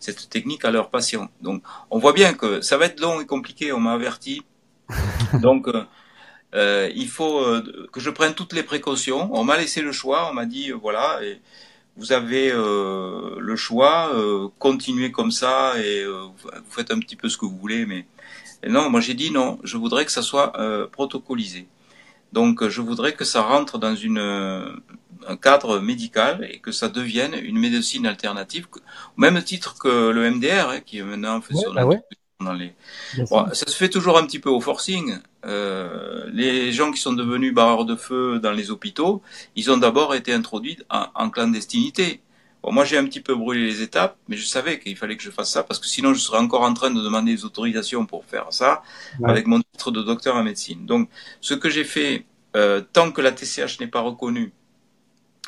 cette 0.00 0.28
technique 0.28 0.64
à 0.64 0.72
leurs 0.72 0.90
patients. 0.90 1.28
Donc 1.42 1.62
on 1.90 2.00
voit 2.00 2.12
bien 2.12 2.34
que 2.34 2.60
ça 2.60 2.76
va 2.76 2.86
être 2.86 2.98
long 2.98 3.20
et 3.20 3.26
compliqué, 3.26 3.72
on 3.72 3.78
m'a 3.78 3.92
averti. 3.92 4.42
Donc 5.40 5.68
euh, 6.54 6.90
il 6.92 7.06
faut 7.06 7.40
que 7.92 8.00
je 8.00 8.10
prenne 8.10 8.34
toutes 8.34 8.52
les 8.52 8.64
précautions. 8.64 9.30
On 9.32 9.44
m'a 9.44 9.56
laissé 9.56 9.80
le 9.80 9.92
choix, 9.92 10.28
on 10.28 10.34
m'a 10.34 10.46
dit 10.46 10.72
voilà, 10.72 11.20
et 11.22 11.40
vous 11.96 12.10
avez 12.10 12.50
le 12.50 13.56
choix, 13.56 14.12
continuez 14.58 15.12
comme 15.12 15.30
ça 15.30 15.74
et 15.78 16.04
vous 16.04 16.70
faites 16.70 16.90
un 16.90 16.98
petit 16.98 17.16
peu 17.16 17.28
ce 17.28 17.38
que 17.38 17.44
vous 17.44 17.56
voulez, 17.56 17.86
mais 17.86 18.06
non, 18.68 18.90
moi 18.90 19.00
j'ai 19.00 19.14
dit 19.14 19.30
non, 19.30 19.58
je 19.62 19.76
voudrais 19.76 20.04
que 20.04 20.12
ça 20.12 20.22
soit 20.22 20.58
euh, 20.58 20.86
protocolisé. 20.86 21.66
Donc 22.32 22.66
je 22.68 22.80
voudrais 22.80 23.12
que 23.12 23.24
ça 23.24 23.42
rentre 23.42 23.78
dans 23.78 23.94
une, 23.94 24.18
euh, 24.18 24.72
un 25.28 25.36
cadre 25.36 25.78
médical 25.78 26.48
et 26.50 26.58
que 26.58 26.72
ça 26.72 26.88
devienne 26.88 27.34
une 27.34 27.58
médecine 27.58 28.06
alternative, 28.06 28.66
au 28.74 28.80
même 29.20 29.42
titre 29.42 29.78
que 29.78 30.10
le 30.10 30.30
MDR, 30.30 30.68
hein, 30.68 30.80
qui 30.80 30.98
est 30.98 31.02
maintenant 31.02 31.40
fait 31.40 31.54
sur 31.54 31.72
bah 31.72 31.86
dans 32.40 32.52
les... 32.52 32.74
Bon, 33.30 33.46
ça 33.52 33.66
se 33.66 33.76
fait 33.76 33.88
toujours 33.88 34.18
un 34.18 34.26
petit 34.26 34.40
peu 34.40 34.50
au 34.50 34.60
forcing. 34.60 35.18
Euh, 35.46 36.24
les 36.32 36.72
gens 36.72 36.90
qui 36.90 37.00
sont 37.00 37.12
devenus 37.12 37.54
barreurs 37.54 37.84
de 37.84 37.96
feu 37.96 38.40
dans 38.40 38.52
les 38.52 38.70
hôpitaux, 38.70 39.22
ils 39.56 39.70
ont 39.70 39.76
d'abord 39.76 40.14
été 40.14 40.32
introduits 40.32 40.78
en, 40.90 41.06
en 41.14 41.30
clandestinité 41.30 42.20
Bon, 42.64 42.72
moi, 42.72 42.86
j'ai 42.86 42.96
un 42.96 43.04
petit 43.04 43.20
peu 43.20 43.34
brûlé 43.34 43.66
les 43.66 43.82
étapes, 43.82 44.16
mais 44.26 44.38
je 44.38 44.46
savais 44.46 44.78
qu'il 44.78 44.96
fallait 44.96 45.18
que 45.18 45.22
je 45.22 45.30
fasse 45.30 45.50
ça 45.50 45.62
parce 45.62 45.78
que 45.78 45.86
sinon, 45.86 46.14
je 46.14 46.20
serais 46.20 46.38
encore 46.38 46.62
en 46.62 46.72
train 46.72 46.90
de 46.90 47.02
demander 47.02 47.34
des 47.34 47.44
autorisations 47.44 48.06
pour 48.06 48.24
faire 48.24 48.46
ça 48.52 48.82
avec 49.22 49.46
mon 49.46 49.60
titre 49.60 49.90
de 49.90 50.00
docteur 50.00 50.34
en 50.36 50.42
médecine. 50.42 50.86
Donc, 50.86 51.10
ce 51.42 51.52
que 51.52 51.68
j'ai 51.68 51.84
fait, 51.84 52.24
euh, 52.56 52.80
tant 52.80 53.12
que 53.12 53.20
la 53.20 53.32
TCH 53.32 53.80
n'est 53.80 53.86
pas 53.86 54.00
reconnue, 54.00 54.54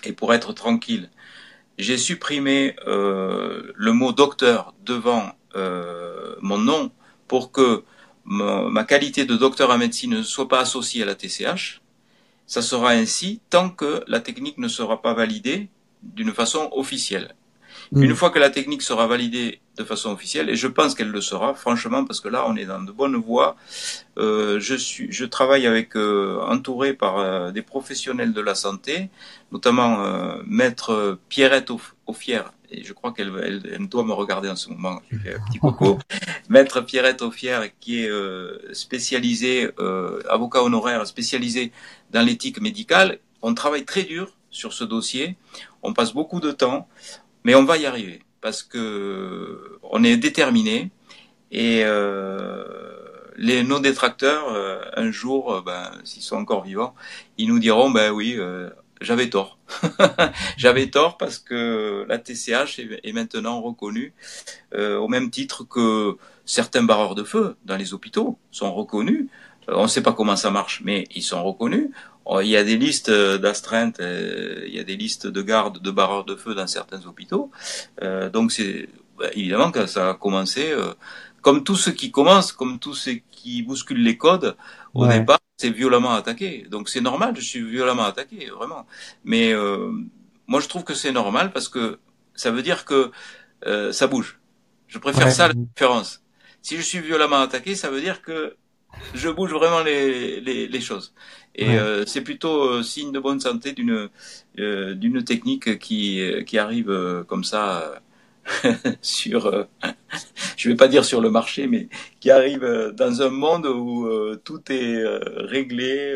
et 0.04 0.12
pour 0.12 0.34
être 0.34 0.52
tranquille, 0.52 1.08
j'ai 1.78 1.96
supprimé 1.96 2.76
euh, 2.86 3.72
le 3.74 3.92
mot 3.94 4.12
docteur 4.12 4.74
devant 4.84 5.32
euh, 5.54 6.36
mon 6.42 6.58
nom 6.58 6.92
pour 7.28 7.50
que 7.50 7.82
ma, 8.26 8.84
qualité 8.84 9.24
de 9.24 9.36
docteur 9.36 9.70
en 9.70 9.78
médecine 9.78 10.18
ne 10.18 10.22
soit 10.22 10.48
pas 10.48 10.60
associée 10.60 11.02
à 11.02 11.06
la 11.06 11.14
TCH. 11.14 11.80
Ça 12.46 12.60
sera 12.60 12.90
ainsi 12.90 13.40
tant 13.48 13.70
que 13.70 14.04
la 14.06 14.20
technique 14.20 14.58
ne 14.58 14.68
sera 14.68 15.00
pas 15.00 15.14
validée 15.14 15.70
d'une 16.14 16.32
façon 16.32 16.68
officielle. 16.72 17.34
Mm. 17.92 18.02
Une 18.02 18.14
fois 18.14 18.30
que 18.30 18.38
la 18.38 18.50
technique 18.50 18.82
sera 18.82 19.06
validée 19.06 19.60
de 19.76 19.84
façon 19.84 20.10
officielle, 20.10 20.48
et 20.48 20.56
je 20.56 20.66
pense 20.66 20.94
qu'elle 20.94 21.10
le 21.10 21.20
sera, 21.20 21.54
franchement, 21.54 22.04
parce 22.04 22.20
que 22.20 22.28
là, 22.28 22.44
on 22.48 22.56
est 22.56 22.64
dans 22.64 22.82
de 22.82 22.92
bonnes 22.92 23.16
voies. 23.16 23.56
Euh, 24.18 24.58
je 24.58 24.74
suis, 24.74 25.12
je 25.12 25.24
travaille 25.24 25.66
avec, 25.66 25.96
euh, 25.96 26.40
entouré 26.46 26.94
par 26.94 27.18
euh, 27.18 27.50
des 27.52 27.62
professionnels 27.62 28.32
de 28.32 28.40
la 28.40 28.54
santé, 28.54 29.10
notamment 29.52 30.02
euh, 30.04 30.42
maître 30.46 31.18
Pierrette 31.28 31.70
Offière, 32.06 32.52
et 32.70 32.82
je 32.82 32.92
crois 32.92 33.12
qu'elle 33.12 33.32
elle, 33.72 33.88
doit 33.88 34.04
me 34.04 34.12
regarder 34.12 34.48
en 34.48 34.56
ce 34.56 34.70
moment. 34.70 35.00
Je 35.10 35.18
fais 35.18 35.34
un 35.34 35.40
petit 35.46 35.58
coucou. 35.58 35.98
maître 36.48 36.80
Pierrette 36.80 37.22
Offière, 37.22 37.68
qui 37.78 38.02
est 38.02 38.10
spécialisé, 38.72 39.70
avocat 40.28 40.62
honoraire 40.62 41.06
spécialisé 41.06 41.70
dans 42.10 42.22
l'éthique 42.22 42.60
médicale. 42.60 43.18
On 43.42 43.54
travaille 43.54 43.84
très 43.84 44.02
dur 44.02 44.35
sur 44.56 44.72
ce 44.72 44.84
dossier. 44.84 45.36
On 45.82 45.92
passe 45.92 46.12
beaucoup 46.12 46.40
de 46.40 46.50
temps. 46.50 46.88
Mais 47.44 47.54
on 47.54 47.64
va 47.64 47.76
y 47.76 47.86
arriver 47.86 48.22
parce 48.40 48.62
que 48.62 49.78
on 49.82 50.02
est 50.02 50.16
déterminé 50.16 50.90
et 51.52 51.82
euh, 51.84 52.64
les 53.36 53.62
nos 53.62 53.78
détracteurs 53.78 54.48
euh, 54.48 54.80
un 54.96 55.10
jour, 55.10 55.52
euh, 55.52 55.62
ben, 55.64 55.92
s'ils 56.04 56.22
sont 56.22 56.36
encore 56.36 56.64
vivants, 56.64 56.94
ils 57.38 57.48
nous 57.48 57.58
diront 57.58 57.90
ben 57.90 58.10
oui, 58.10 58.36
j'avais 59.00 59.30
tort. 59.30 59.58
j'avais 60.56 60.88
tort 60.88 61.18
parce 61.18 61.38
que 61.38 62.04
la 62.08 62.18
TCH 62.18 62.80
est, 63.04 63.12
maintenant 63.12 63.60
reconnue 63.60 64.12
au 64.74 65.08
même 65.08 65.30
titre 65.30 65.64
que 65.64 66.16
certains 66.44 66.82
barreurs 66.82 67.14
de 67.14 67.24
feu 67.24 67.56
dans 67.64 67.76
les 67.76 67.94
hôpitaux 67.94 68.38
sont 68.50 68.72
reconnus. 68.74 69.28
on 69.68 69.84
ne 69.84 69.88
sait 69.88 70.02
pas 70.02 70.12
comment 70.12 70.36
ça 70.36 70.50
marche, 70.50 70.82
mais 70.84 71.04
ils 71.14 71.22
sont 71.22 71.42
reconnus. 71.44 71.90
Oh, 72.28 72.40
il 72.40 72.48
y 72.48 72.56
a 72.56 72.64
des 72.64 72.76
listes 72.76 73.08
euh, 73.08 73.38
d'astreintes, 73.38 74.00
euh, 74.00 74.64
il 74.66 74.74
y 74.74 74.80
a 74.80 74.82
des 74.82 74.96
listes 74.96 75.28
de 75.28 75.42
gardes, 75.42 75.80
de 75.80 75.90
barreurs 75.92 76.24
de 76.24 76.34
feu 76.34 76.56
dans 76.56 76.66
certains 76.66 77.06
hôpitaux. 77.06 77.52
Euh, 78.02 78.28
donc 78.28 78.50
c'est 78.50 78.88
bah, 79.16 79.26
évidemment 79.32 79.70
que 79.70 79.86
ça 79.86 80.10
a 80.10 80.14
commencé, 80.14 80.74
comme 81.40 81.62
tout 81.62 81.76
ce 81.76 81.90
qui 81.90 82.10
commence, 82.10 82.50
comme 82.50 82.80
tout 82.80 82.94
ce 82.94 83.10
qui 83.30 83.62
bouscule 83.62 84.02
les 84.02 84.18
codes, 84.18 84.56
au 84.92 85.06
départ, 85.06 85.38
c'est 85.56 85.70
violemment 85.70 86.14
attaqué. 86.14 86.66
Donc 86.68 86.88
c'est 86.88 87.00
normal, 87.00 87.34
je 87.36 87.42
suis 87.42 87.62
violemment 87.62 88.04
attaqué, 88.04 88.50
vraiment. 88.50 88.86
Mais 89.24 89.54
moi, 90.48 90.60
je 90.60 90.66
trouve 90.66 90.82
que 90.82 90.94
c'est 90.94 91.12
normal 91.12 91.52
parce 91.52 91.68
que 91.68 92.00
ça 92.34 92.50
veut 92.50 92.62
dire 92.62 92.84
que 92.84 93.12
ça 93.92 94.08
bouge. 94.08 94.40
Je 94.88 94.98
préfère 94.98 95.30
ça 95.30 95.44
à 95.44 95.48
la 95.48 95.54
différence. 95.54 96.22
Si 96.60 96.76
je 96.76 96.82
suis 96.82 96.98
violemment 96.98 97.40
attaqué, 97.40 97.76
ça 97.76 97.88
veut 97.88 98.00
dire 98.00 98.20
que 98.20 98.56
je 99.14 99.28
bouge 99.28 99.52
vraiment 99.52 99.82
les, 99.82 100.40
les, 100.40 100.68
les 100.68 100.80
choses. 100.80 101.12
Et 101.56 101.78
euh, 101.78 102.04
c'est 102.06 102.20
plutôt 102.20 102.64
euh, 102.64 102.82
signe 102.82 103.12
de 103.12 103.18
bonne 103.18 103.40
santé 103.40 103.72
d'une 103.72 104.10
euh, 104.58 104.94
d'une 104.94 105.24
technique 105.24 105.78
qui 105.78 106.22
qui 106.46 106.58
arrive 106.58 107.24
comme 107.26 107.44
ça 107.44 108.02
sur 109.00 109.66
je 110.56 110.68
vais 110.68 110.76
pas 110.76 110.88
dire 110.88 111.04
sur 111.04 111.20
le 111.22 111.30
marché 111.30 111.66
mais 111.66 111.88
qui 112.20 112.30
arrive 112.30 112.92
dans 112.94 113.22
un 113.22 113.30
monde 113.30 113.66
où 113.66 114.06
tout 114.44 114.60
est 114.70 115.02
réglé 115.48 116.14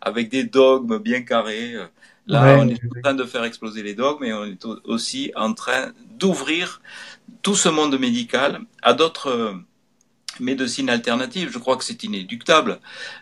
avec 0.00 0.30
des 0.30 0.44
dogmes 0.44 0.98
bien 0.98 1.22
carrés. 1.22 1.74
Là, 2.26 2.58
on 2.58 2.68
est 2.68 2.74
en 2.74 3.00
train 3.02 3.14
de 3.14 3.24
faire 3.24 3.44
exploser 3.44 3.82
les 3.82 3.94
dogmes 3.94 4.24
et 4.24 4.34
on 4.34 4.44
est 4.44 4.64
aussi 4.84 5.32
en 5.34 5.54
train 5.54 5.92
d'ouvrir 6.18 6.82
tout 7.40 7.54
ce 7.54 7.70
monde 7.70 7.98
médical 7.98 8.60
à 8.82 8.92
d'autres 8.92 9.54
médecine 10.40 10.90
alternative. 10.90 11.50
Je 11.52 11.58
crois 11.58 11.76
que 11.76 11.84
c'est 11.84 12.02
inéductable. 12.04 12.80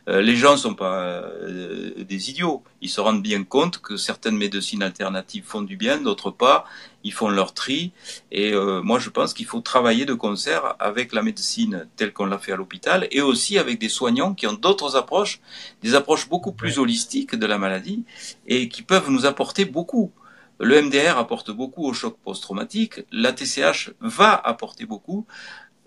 Euh, 0.09 0.21
les 0.21 0.37
gens 0.37 0.57
sont 0.57 0.75
pas 0.75 1.23
euh, 1.23 2.05
des 2.05 2.31
idiots. 2.31 2.63
Ils 2.81 2.91
se 2.91 3.01
rendent 3.01 3.23
bien 3.23 3.45
compte 3.45 3.79
que 3.79 3.97
certaines 3.97 4.37
médecines 4.37 4.83
alternatives 4.83 5.45
font 5.45 5.63
du 5.63 5.77
bien, 5.77 5.99
d'autres 5.99 6.31
pas. 6.31 6.65
Ils 7.05 7.13
font 7.13 7.29
leur 7.29 7.55
tri. 7.55 7.93
Et 8.31 8.53
euh, 8.53 8.83
moi, 8.83 8.99
je 8.99 9.11
pense 9.11 9.35
qu'il 9.35 9.47
faut 9.47 9.61
travailler 9.61 10.05
de 10.05 10.15
concert 10.15 10.75
avec 10.79 11.13
la 11.13 11.23
médecine 11.23 11.87
telle 11.97 12.13
qu'on 12.13 12.27
l'a 12.27 12.39
fait 12.39 12.53
à 12.53 12.57
l'hôpital 12.57 13.07
et 13.11 13.21
aussi 13.21 13.59
avec 13.59 13.79
des 13.79 13.89
soignants 13.89 14.35
qui 14.35 14.47
ont 14.47 14.55
d'autres 14.55 14.97
approches, 14.97 15.41
des 15.83 15.95
approches 15.95 16.29
beaucoup 16.29 16.53
plus 16.53 16.79
holistiques 16.79 17.35
de 17.35 17.47
la 17.47 17.59
maladie 17.59 18.05
et 18.47 18.69
qui 18.69 18.83
peuvent 18.83 19.11
nous 19.11 19.27
apporter 19.27 19.65
beaucoup. 19.65 20.13
Le 20.59 20.81
MDR 20.81 21.19
apporte 21.19 21.51
beaucoup 21.51 21.85
au 21.85 21.93
choc 21.93 22.17
post-traumatique. 22.25 23.05
La 23.13 23.33
TCH 23.35 23.91
va 24.01 24.35
apporter 24.35 24.87
beaucoup 24.87 25.27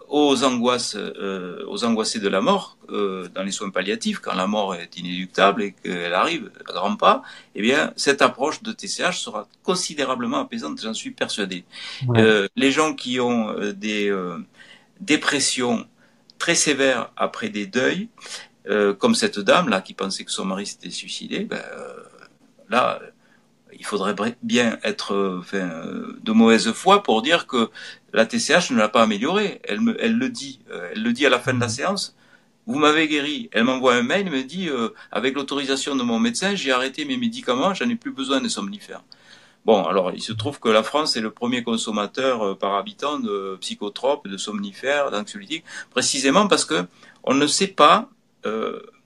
aux 0.10 0.44
angoisses, 0.44 0.96
euh, 0.96 1.64
aux 1.68 1.86
angoissés 1.86 2.20
de 2.20 2.28
la 2.28 2.42
mort 2.42 2.78
euh, 2.90 3.28
dans 3.34 3.44
les 3.44 3.52
soins 3.52 3.70
palliatifs, 3.70 4.20
quand 4.20 4.34
la 4.34 4.48
mort 4.48 4.74
est 4.74 4.98
inéluctable 4.98 5.62
et 5.62 5.72
qu'elle 5.72 6.14
arrive 6.14 6.52
à 6.60 6.74
grands 6.74 6.96
pas, 6.96 7.22
eh 7.54 7.62
bien 7.62 7.94
cette 7.96 8.24
approche 8.24 8.64
de 8.64 8.72
TCH 8.72 9.20
sera 9.20 9.48
considérablement 9.64 10.40
apaisante, 10.40 10.82
j'en 10.82 10.96
suis 10.96 11.12
persuadé. 11.12 11.64
Euh, 12.16 12.48
les 12.56 12.72
gens 12.72 12.96
qui 12.96 13.20
ont 13.20 13.50
euh, 13.50 13.72
des 13.72 14.10
euh, 14.10 14.38
dépressions 15.00 15.88
très 16.40 16.56
sévères 16.56 17.12
après 17.16 17.50
des 17.50 17.66
deuils, 17.66 18.10
comme 19.00 19.16
cette 19.16 19.40
dame 19.40 19.68
là 19.68 19.82
qui 19.82 19.96
pensait 19.96 20.24
que 20.24 20.32
son 20.32 20.46
mari 20.46 20.68
s'était 20.68 20.92
suicidé, 20.92 21.40
ben, 21.40 21.64
là 22.70 23.00
il 23.80 23.84
faudrait 23.84 24.14
bien 24.44 24.78
être 24.84 25.40
enfin, 25.40 25.70
de 26.22 26.32
mauvaise 26.32 26.72
foi 26.74 27.02
pour 27.02 27.24
dire 27.24 27.48
que 27.48 27.72
la 28.14 28.26
TCH 28.26 28.72
ne 28.72 28.78
l'a 28.78 28.90
pas 28.90 29.04
amélioré. 29.04 29.62
Elle, 29.64 29.82
me, 29.82 30.02
elle 30.04 30.18
le 30.18 30.30
dit. 30.30 30.60
Euh, 30.72 30.90
elle 30.94 31.04
le 31.04 31.14
dit 31.14 31.26
à 31.26 31.30
la 31.30 31.40
fin 31.40 31.54
de 31.54 31.60
la 31.60 31.68
mhm. 31.68 31.74
séance. 31.74 32.16
Vous 32.66 32.78
m'avez 32.78 33.08
guéri. 33.08 33.50
Elle 33.52 33.64
m'envoie 33.64 33.96
un 33.96 34.04
mail, 34.04 34.30
me 34.30 34.44
dit, 34.44 34.70
euh, 34.70 34.90
avec 35.12 35.36
l'autorisation 35.36 35.96
de 35.96 36.04
mon 36.04 36.20
médecin, 36.20 36.54
j'ai 36.54 36.72
arrêté 36.72 37.04
mes 37.04 37.18
médicaments, 37.18 37.74
j'en 37.74 37.90
ai 37.90 37.96
plus 37.96 38.12
besoin 38.12 38.42
de 38.42 38.48
somnifères. 38.48 39.02
Bon, 39.66 39.84
alors 39.84 40.12
il 40.12 40.22
se 40.22 40.34
trouve 40.34 40.60
que 40.60 40.70
la 40.70 40.84
France 40.84 41.18
est 41.18 41.22
le 41.22 41.32
premier 41.32 41.64
consommateur 41.64 42.44
euh, 42.44 42.56
par 42.56 42.76
habitant 42.76 43.20
de 43.20 43.58
psychotropes, 43.60 44.28
de 44.28 44.38
somnifères, 44.38 45.10
d'anxiolytiques, 45.10 45.66
précisément 45.90 46.48
parce 46.48 46.64
que 46.64 46.86
on 47.24 47.34
ne 47.34 47.48
sait 47.48 47.68
pas 47.68 48.10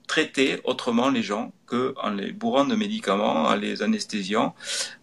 traiter 0.07 0.59
autrement 0.63 1.09
les 1.09 1.23
gens 1.23 1.53
que 1.67 1.93
en 2.01 2.11
les 2.11 2.31
bourrant 2.31 2.65
de 2.65 2.75
médicaments, 2.75 3.45
en 3.45 3.55
les 3.55 3.81
anesthésiant, 3.81 4.53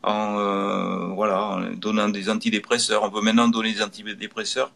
en 0.03 0.39
euh, 0.39 1.07
voilà, 1.15 1.43
en 1.43 1.61
donnant 1.73 2.09
des 2.09 2.31
antidépresseurs. 2.31 3.03
On 3.03 3.09
veut 3.09 3.23
maintenant 3.23 3.49
donner 3.49 3.73
des 3.73 3.83
antidépresseurs 3.83 4.73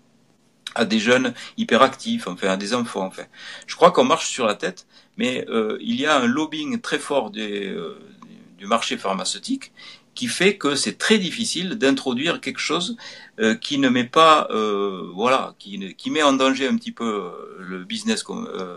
à 0.75 0.85
des 0.85 0.99
jeunes 0.99 1.35
hyperactifs, 1.57 2.27
enfin 2.27 2.49
à 2.49 2.57
des 2.57 2.75
enfants. 2.75 3.07
Enfin, 3.07 3.25
je 3.67 3.77
crois 3.77 3.93
qu'on 3.93 4.05
marche 4.05 4.29
sur 4.29 4.47
la 4.47 4.55
tête, 4.55 4.87
mais 5.17 5.47
euh, 5.49 5.79
il 5.81 6.01
y 6.01 6.07
a 6.07 6.17
un 6.17 6.27
lobbying 6.27 6.81
très 6.81 6.99
fort 6.99 7.31
euh, 7.37 7.99
du 8.59 8.67
marché 8.67 8.97
pharmaceutique 8.97 9.73
qui 10.15 10.29
fait 10.29 10.57
que 10.57 10.75
c'est 10.77 10.97
très 10.97 11.19
difficile 11.19 11.71
d'introduire 11.75 12.41
quelque 12.41 12.61
chose 12.61 12.97
euh, 13.41 13.55
qui 13.57 13.79
ne 13.79 13.89
met 13.89 14.05
pas, 14.05 14.47
euh, 14.51 15.11
voilà, 15.13 15.55
qui, 15.59 15.95
qui 15.97 16.11
met 16.11 16.23
en 16.23 16.33
danger 16.33 16.69
un 16.69 16.77
petit 16.77 16.93
peu 16.93 17.05
euh, 17.05 17.31
le 17.59 17.85
business 17.85 18.25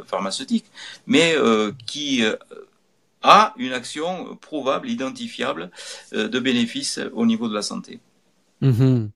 pharmaceutique, 0.05 0.65
mais 1.05 1.35
qui 1.85 2.23
a 3.21 3.53
une 3.57 3.73
action 3.73 4.35
prouvable, 4.37 4.89
identifiable 4.89 5.71
de 6.11 6.39
bénéfices 6.39 6.99
au 7.13 7.25
niveau 7.25 7.47
de 7.47 7.53
la 7.53 7.61
santé. 7.61 7.99
Mm-hmm. 8.61 9.09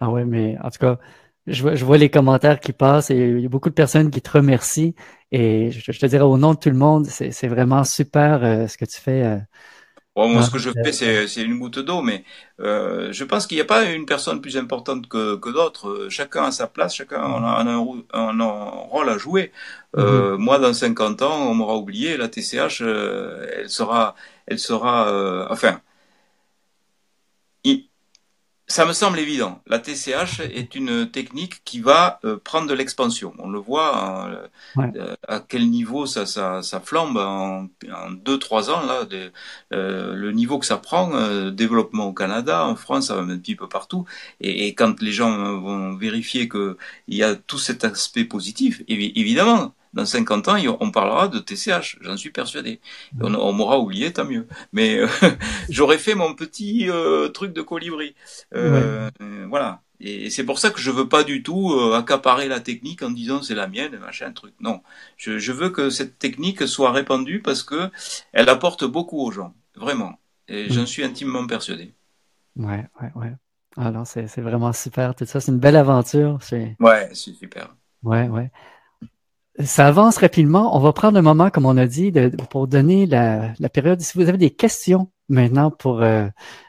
Ah 0.00 0.10
ouais, 0.10 0.24
mais 0.24 0.56
en 0.62 0.70
tout 0.70 0.78
cas, 0.78 0.98
je 1.46 1.62
vois, 1.62 1.74
je 1.74 1.84
les 1.94 2.10
commentaires 2.10 2.60
qui 2.60 2.72
passent 2.72 3.10
et 3.10 3.16
il 3.16 3.40
y 3.40 3.46
a 3.46 3.48
beaucoup 3.48 3.70
de 3.70 3.74
personnes 3.74 4.10
qui 4.10 4.20
te 4.20 4.30
remercient. 4.30 4.94
Et 5.32 5.70
je, 5.70 5.98
te 5.98 6.06
dirais 6.06 6.24
au 6.24 6.38
nom 6.38 6.54
de 6.54 6.58
tout 6.58 6.70
le 6.70 6.76
monde, 6.76 7.06
c'est 7.06 7.48
vraiment 7.48 7.84
super 7.84 8.68
ce 8.68 8.76
que 8.76 8.84
tu 8.84 9.00
fais 9.00 9.40
moi, 10.16 10.42
ce 10.42 10.50
que 10.50 10.58
je 10.58 10.70
fais, 10.70 10.92
c'est 10.92 11.42
une 11.42 11.58
goutte 11.58 11.78
d'eau, 11.78 12.00
mais 12.00 12.24
euh, 12.60 13.12
je 13.12 13.24
pense 13.24 13.46
qu'il 13.46 13.56
n'y 13.58 13.62
a 13.62 13.66
pas 13.66 13.84
une 13.84 14.06
personne 14.06 14.40
plus 14.40 14.56
importante 14.56 15.08
que, 15.08 15.36
que 15.36 15.50
d'autres. 15.50 16.06
Chacun 16.08 16.44
a 16.44 16.50
sa 16.52 16.66
place, 16.66 16.94
chacun 16.94 17.20
a 17.20 17.26
un, 17.26 17.66
un, 17.66 18.40
un 18.40 18.44
rôle 18.90 19.10
à 19.10 19.18
jouer. 19.18 19.52
Euh, 19.98 20.36
mhm. 20.36 20.42
Moi, 20.42 20.58
dans 20.58 20.72
50 20.72 21.22
ans, 21.22 21.50
on 21.50 21.54
m'aura 21.54 21.76
oublié. 21.76 22.16
La 22.16 22.28
TCH, 22.28 22.80
euh, 22.80 23.46
elle 23.58 23.70
sera, 23.70 24.14
elle 24.46 24.58
sera, 24.58 25.08
euh, 25.08 25.46
enfin, 25.50 25.80
ça 28.68 28.84
me 28.84 28.92
semble 28.92 29.18
évident. 29.20 29.62
La 29.66 29.78
TCH 29.78 30.40
est 30.40 30.74
une 30.74 31.08
technique 31.10 31.62
qui 31.64 31.80
va 31.80 32.18
euh, 32.24 32.36
prendre 32.36 32.66
de 32.68 32.74
l'expansion. 32.74 33.32
On 33.38 33.48
le 33.48 33.60
voit 33.60 33.96
hein, 33.96 34.48
euh, 34.96 35.14
à 35.28 35.38
quel 35.40 35.70
niveau 35.70 36.06
ça, 36.06 36.26
ça, 36.26 36.62
ça 36.62 36.80
flambe 36.80 37.16
en, 37.16 37.68
en 37.92 38.10
deux 38.10 38.38
trois 38.38 38.70
ans 38.70 38.84
là. 38.84 39.06
Euh, 39.72 40.14
le 40.14 40.32
niveau 40.32 40.58
que 40.58 40.66
ça 40.66 40.78
prend, 40.78 41.10
développement 41.50 42.06
au 42.06 42.12
Canada, 42.12 42.66
en 42.66 42.74
France, 42.76 43.10
un 43.10 43.26
petit 43.38 43.54
peu 43.54 43.68
partout. 43.68 44.04
Et, 44.40 44.66
et 44.66 44.74
quand 44.74 45.00
les 45.00 45.12
gens 45.12 45.60
vont 45.60 45.94
vérifier 45.94 46.48
que 46.48 46.76
il 47.06 47.16
y 47.16 47.22
a 47.22 47.36
tout 47.36 47.58
cet 47.58 47.84
aspect 47.84 48.24
positif, 48.24 48.82
évidemment, 48.88 49.74
dans 49.96 50.04
50 50.04 50.48
ans, 50.48 50.56
on 50.80 50.90
parlera 50.90 51.26
de 51.26 51.38
TCH, 51.38 51.96
j'en 52.02 52.18
suis 52.18 52.30
persuadé. 52.30 52.80
On, 53.18 53.52
m'aura 53.52 53.78
oublié, 53.78 54.12
tant 54.12 54.26
mieux. 54.26 54.46
Mais 54.74 54.98
euh, 54.98 55.08
j'aurais 55.70 55.96
fait 55.96 56.14
mon 56.14 56.34
petit 56.34 56.90
euh, 56.90 57.28
truc 57.28 57.54
de 57.54 57.62
colibri. 57.62 58.14
Euh, 58.54 59.10
voilà. 59.48 59.80
Et 59.98 60.28
c'est 60.28 60.44
pour 60.44 60.58
ça 60.58 60.68
que 60.68 60.78
je 60.78 60.90
veux 60.90 61.08
pas 61.08 61.24
du 61.24 61.42
tout 61.42 61.72
accaparer 61.94 62.46
la 62.46 62.60
technique 62.60 63.02
en 63.02 63.10
disant 63.10 63.40
c'est 63.40 63.54
la 63.54 63.66
mienne, 63.66 63.98
machin 63.98 64.30
truc. 64.32 64.52
Non, 64.60 64.82
je, 65.16 65.38
je, 65.38 65.52
veux 65.52 65.70
que 65.70 65.88
cette 65.88 66.18
technique 66.18 66.68
soit 66.68 66.92
répandue 66.92 67.40
parce 67.40 67.62
que 67.62 67.90
elle 68.34 68.50
apporte 68.50 68.84
beaucoup 68.84 69.18
aux 69.22 69.30
gens, 69.30 69.54
vraiment. 69.74 70.20
Et 70.48 70.70
j'en 70.70 70.84
suis 70.84 71.02
intimement 71.02 71.46
persuadé. 71.46 71.94
Ouais, 72.56 72.84
ouais, 73.00 73.10
ouais. 73.14 73.32
Alors 73.78 74.06
c'est 74.06 74.26
c'est 74.26 74.42
vraiment 74.42 74.74
super 74.74 75.14
tout 75.14 75.24
ça. 75.24 75.40
C'est 75.40 75.52
une 75.52 75.58
belle 75.58 75.76
aventure. 75.76 76.38
Ouais, 76.78 77.08
c'est 77.14 77.32
super. 77.32 77.74
Ouais, 78.02 78.28
ouais. 78.28 78.50
Ça 79.64 79.86
avance 79.86 80.18
rapidement. 80.18 80.76
On 80.76 80.80
va 80.80 80.92
prendre 80.92 81.18
un 81.18 81.22
moment, 81.22 81.48
comme 81.48 81.64
on 81.64 81.78
a 81.78 81.86
dit, 81.86 82.12
de, 82.12 82.28
pour 82.50 82.68
donner 82.68 83.06
la, 83.06 83.54
la, 83.58 83.68
période. 83.70 84.00
Si 84.00 84.18
vous 84.18 84.28
avez 84.28 84.36
des 84.36 84.50
questions 84.50 85.10
maintenant 85.30 85.70
pour 85.70 86.02
euh, 86.02 86.26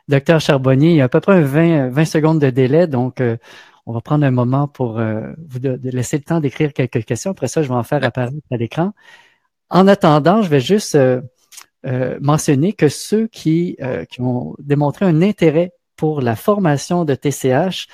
Docteur 0.07 0.39
Charbonnier, 0.39 0.91
il 0.91 0.95
y 0.95 1.01
a 1.01 1.05
à 1.05 1.09
peu 1.09 1.19
près 1.19 1.41
20, 1.41 1.89
20 1.89 2.05
secondes 2.05 2.39
de 2.39 2.49
délai, 2.49 2.87
donc 2.87 3.19
euh, 3.19 3.35
on 3.85 3.93
va 3.93 3.99
prendre 3.99 4.25
un 4.25 4.31
moment 4.31 4.69
pour 4.69 4.99
euh, 4.99 5.33
vous 5.49 5.59
de, 5.59 5.77
laisser 5.83 6.17
le 6.17 6.23
temps 6.23 6.39
d'écrire 6.39 6.71
quelques 6.71 7.03
questions. 7.03 7.31
Après 7.31 7.49
ça, 7.49 7.61
je 7.61 7.67
vais 7.67 7.73
en 7.75 7.83
faire 7.83 8.03
apparaître 8.05 8.35
à 8.51 8.57
l'écran. 8.57 8.93
En 9.69 9.87
attendant, 9.87 10.41
je 10.41 10.49
vais 10.49 10.61
juste 10.61 10.95
euh, 10.95 11.21
mentionner 12.21 12.71
que 12.71 12.87
ceux 12.87 13.27
qui, 13.27 13.77
qui 14.09 14.21
ont 14.21 14.55
démontré 14.59 15.05
un 15.05 15.21
intérêt 15.21 15.73
pour 15.97 16.21
la 16.21 16.37
formation 16.37 17.03
de 17.03 17.15
TCH, 17.15 17.87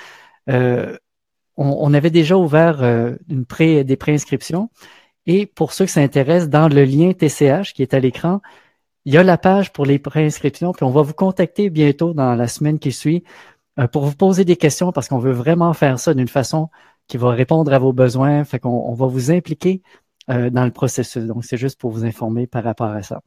on, 1.57 1.93
avait 1.93 2.09
déjà 2.09 2.37
ouvert 2.37 2.81
euh, 2.83 3.15
une 3.29 3.45
pré, 3.45 3.83
des 3.83 3.95
préinscriptions. 3.95 4.69
Et 5.25 5.45
pour 5.45 5.73
ceux 5.73 5.85
qui 5.85 5.91
s'intéressent, 5.93 6.49
dans 6.49 6.67
le 6.67 6.83
lien 6.83 7.13
TCH 7.13 7.73
qui 7.73 7.81
est 7.81 7.93
à 7.93 7.99
l'écran, 7.99 8.41
il 9.05 9.13
y 9.13 9.17
a 9.17 9.23
la 9.23 9.37
page 9.37 9.71
pour 9.73 9.85
les 9.85 9.99
préinscriptions, 9.99 10.71
puis 10.73 10.85
on 10.85 10.89
va 10.89 11.01
vous 11.01 11.13
contacter 11.13 11.69
bientôt 11.69 12.13
dans 12.13 12.35
la 12.35 12.47
semaine 12.47 12.79
qui 12.79 12.91
suit 12.91 13.23
euh, 13.79 13.87
pour 13.87 14.05
vous 14.05 14.15
poser 14.15 14.45
des 14.45 14.55
questions 14.55 14.91
parce 14.91 15.07
qu'on 15.07 15.19
veut 15.19 15.31
vraiment 15.31 15.73
faire 15.73 15.99
ça 15.99 16.13
d'une 16.13 16.27
façon 16.27 16.69
qui 17.07 17.17
va 17.17 17.31
répondre 17.31 17.71
à 17.73 17.79
vos 17.79 17.93
besoins. 17.93 18.43
Fait 18.45 18.59
qu'on 18.59 18.69
on 18.69 18.93
va 18.93 19.07
vous 19.07 19.31
impliquer 19.31 19.81
euh, 20.29 20.49
dans 20.49 20.65
le 20.65 20.71
processus. 20.71 21.23
Donc, 21.25 21.45
c'est 21.45 21.57
juste 21.57 21.79
pour 21.79 21.91
vous 21.91 22.05
informer 22.05 22.47
par 22.47 22.63
rapport 22.63 22.89
à 22.89 23.03
ça. 23.03 23.21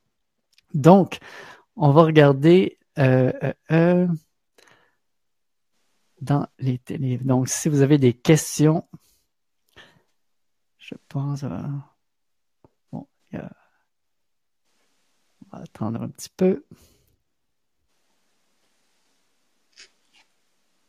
Donc, 0.74 1.18
on 1.76 1.90
va 1.92 2.02
regarder 2.04 2.78
dans 6.20 6.46
les 6.58 6.78
télé. 6.78 7.18
Donc, 7.18 7.48
si 7.48 7.68
vous 7.68 7.82
avez 7.82 7.98
des 7.98 8.14
questions, 8.14 8.86
je 10.78 10.94
pense. 11.08 11.42
bon, 12.92 13.06
on 13.32 13.38
va 15.50 15.62
attendre 15.62 16.02
un 16.02 16.08
petit 16.08 16.30
peu. 16.30 16.64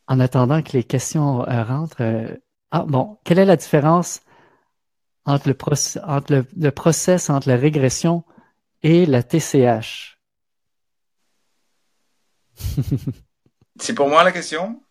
En 0.08 0.20
attendant 0.20 0.62
que 0.62 0.72
les 0.74 0.84
questions 0.84 1.48
euh, 1.48 1.64
rentrent. 1.64 2.02
Euh, 2.02 2.36
ah 2.72 2.84
bon, 2.86 3.18
quelle 3.24 3.40
est 3.40 3.46
la 3.46 3.56
différence 3.58 4.22
entre 5.26 5.50
le, 5.50 5.58
entre 6.04 6.34
le, 6.34 6.46
le 6.56 6.72
process 6.72 7.30
entre 7.30 7.50
la 7.50 7.58
régression 7.58 8.24
et 8.84 9.06
la 9.06 9.24
TCH? 9.24 10.18
C'est 13.80 13.94
pour 13.94 14.08
moi 14.08 14.24
la 14.24 14.32
question? 14.32 14.82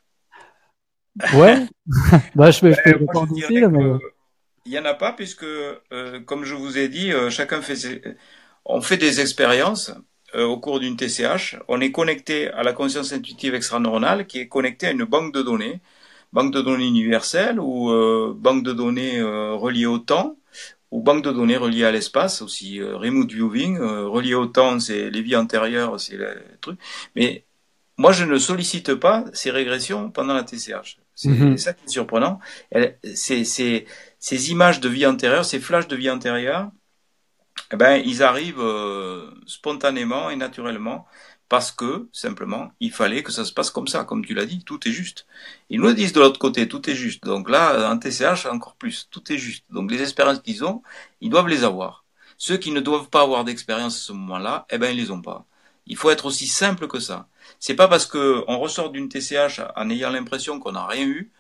Ouais. 1.35 1.67
bah, 2.35 2.51
je, 2.51 2.61
peux, 2.61 2.73
je 2.73 2.83
peux 2.83 2.99
répondre. 2.99 4.01
Il 4.67 4.73
n'y 4.73 4.79
en 4.81 4.85
a 4.85 4.95
pas 4.95 5.13
puisque, 5.13 5.45
euh, 5.45 6.21
comme 6.27 6.45
je 6.45 6.55
vous 6.55 6.77
ai 6.77 6.89
dit, 6.89 7.13
euh, 7.13 7.31
chacun 7.31 7.63
fait 7.63 7.77
ses... 7.77 8.03
on 8.65 8.81
fait 8.81 8.97
des 8.97 9.21
expériences 9.21 9.93
euh, 10.35 10.45
au 10.45 10.59
cours 10.59 10.81
d'une 10.81 10.97
TCH. 10.97 11.57
On 11.69 11.81
est 11.81 11.93
connecté 11.93 12.49
à 12.51 12.65
la 12.65 12.73
conscience 12.73 13.13
intuitive 13.13 13.55
extraneuronale 13.55 14.27
qui 14.27 14.41
est 14.41 14.49
connectée 14.49 14.89
à 14.89 14.91
une 14.91 15.05
banque 15.05 15.33
de 15.33 15.43
données, 15.43 15.81
banque 16.33 16.53
de 16.53 16.61
données 16.63 16.89
universelle 16.89 17.61
ou 17.61 17.93
banque 18.35 18.65
de 18.65 18.73
données 18.73 19.23
reliée 19.23 19.87
au 19.87 19.99
temps 19.99 20.37
ou 20.91 21.01
banque 21.01 21.23
de 21.23 21.33
données 21.33 21.57
reliée 21.57 21.85
à 21.85 21.93
l'espace 21.93 22.43
aussi 22.43 22.83
remote 22.83 23.31
viewing 23.33 23.79
reliée 23.79 24.35
au 24.35 24.47
temps 24.47 24.79
c'est 24.81 25.11
les 25.11 25.23
vies 25.23 25.37
antérieures 25.37 25.99
c'est 26.01 26.17
le 26.17 26.37
truc 26.61 26.79
mais 27.17 27.45
moi 27.99 28.13
je 28.13 28.25
ne 28.25 28.39
sollicite 28.39 28.95
pas 28.95 29.25
ces 29.33 29.51
régressions 29.51 30.11
pendant 30.11 30.35
la 30.35 30.45
TCH 30.45 30.99
c'est 31.17 31.31
mhm. 31.31 31.57
ça 31.57 31.73
qui 31.73 31.87
est 31.87 31.89
surprenant. 31.89 32.39
C'est 33.15 33.45
ces 33.45 34.51
images 34.51 34.81
de 34.81 34.89
vie 34.89 35.07
antérieure, 35.07 35.45
ces 35.45 35.59
flashs 35.59 35.89
de 35.89 35.97
vie 35.97 36.11
antérieure, 36.11 36.71
eh 37.73 37.77
ben, 37.77 37.97
ils 38.05 38.23
arrivent 38.23 38.61
euh, 38.61 39.31
spontanément 39.47 40.31
et 40.31 40.37
naturellement 40.37 41.07
parce 41.49 41.73
que, 41.73 42.09
simplement, 42.13 42.73
il 42.81 42.93
fallait 42.93 43.23
que 43.23 43.33
ça 43.33 43.45
se 43.45 43.53
passe 43.53 43.71
comme 43.71 43.89
ça, 43.89 44.05
comme 44.05 44.25
tu 44.25 44.35
l'as 44.35 44.47
dit, 44.47 44.63
tout 44.65 44.87
est 44.87 44.93
juste. 44.93 45.27
Ils 45.71 45.81
nous 45.81 45.87
le 45.87 45.95
disent 45.95 46.13
de 46.13 46.21
l'autre 46.21 46.39
côté, 46.39 46.69
tout 46.69 46.89
est 46.91 46.95
juste. 46.95 47.25
Donc 47.25 47.49
là, 47.49 47.91
en 47.91 47.99
TCH, 47.99 48.47
encore 48.47 48.77
plus, 48.77 49.09
tout 49.11 49.33
est 49.33 49.39
juste. 49.39 49.65
Donc 49.71 49.91
les 49.91 50.03
expériences 50.03 50.41
qu'ils 50.41 50.65
ont, 50.65 50.83
ils 51.21 51.31
doivent 51.31 51.49
les 51.49 51.65
avoir. 51.65 52.05
Ceux 52.37 52.59
qui 52.59 52.73
ne 52.73 52.81
doivent 52.81 53.09
pas 53.09 53.23
avoir 53.23 53.45
d'expérience 53.45 53.97
à 53.97 54.01
ce 54.01 54.13
moment-là, 54.13 54.67
eh 54.71 54.79
ben, 54.79 54.91
ils 54.91 54.99
les 54.99 55.11
ont 55.11 55.23
pas. 55.23 55.47
Il 55.87 55.97
faut 55.97 56.11
être 56.11 56.27
aussi 56.27 56.47
simple 56.47 56.89
que 56.89 56.99
ça. 56.99 57.29
C'est 57.61 57.75
pas 57.75 57.89
parce 57.89 58.07
que 58.07 58.45
on 58.49 58.59
ressort 58.59 58.91
d'une 58.91 59.09
TCH 59.09 59.61
en 59.77 59.91
ayant 59.91 60.11
l'impression 60.11 60.59
qu'on 60.59 60.73
n'a 60.73 60.87
rien 60.87 61.07
eu 61.07 61.33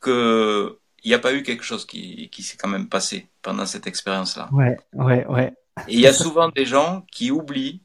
que 0.00 0.78
il 1.02 1.08
n'y 1.08 1.14
a 1.14 1.18
pas 1.18 1.32
eu 1.32 1.42
quelque 1.42 1.64
chose 1.64 1.86
qui, 1.86 2.28
qui 2.30 2.42
s'est 2.42 2.58
quand 2.58 2.68
même 2.68 2.88
passé 2.88 3.28
pendant 3.42 3.64
cette 3.64 3.86
expérience-là. 3.86 4.50
Ouais, 4.52 4.76
ouais, 4.92 5.26
ouais. 5.26 5.54
Et 5.88 5.94
il 5.94 6.00
y 6.00 6.06
a 6.06 6.12
souvent 6.12 6.48
des 6.50 6.66
gens 6.66 7.06
qui 7.10 7.30
oublient 7.30 7.80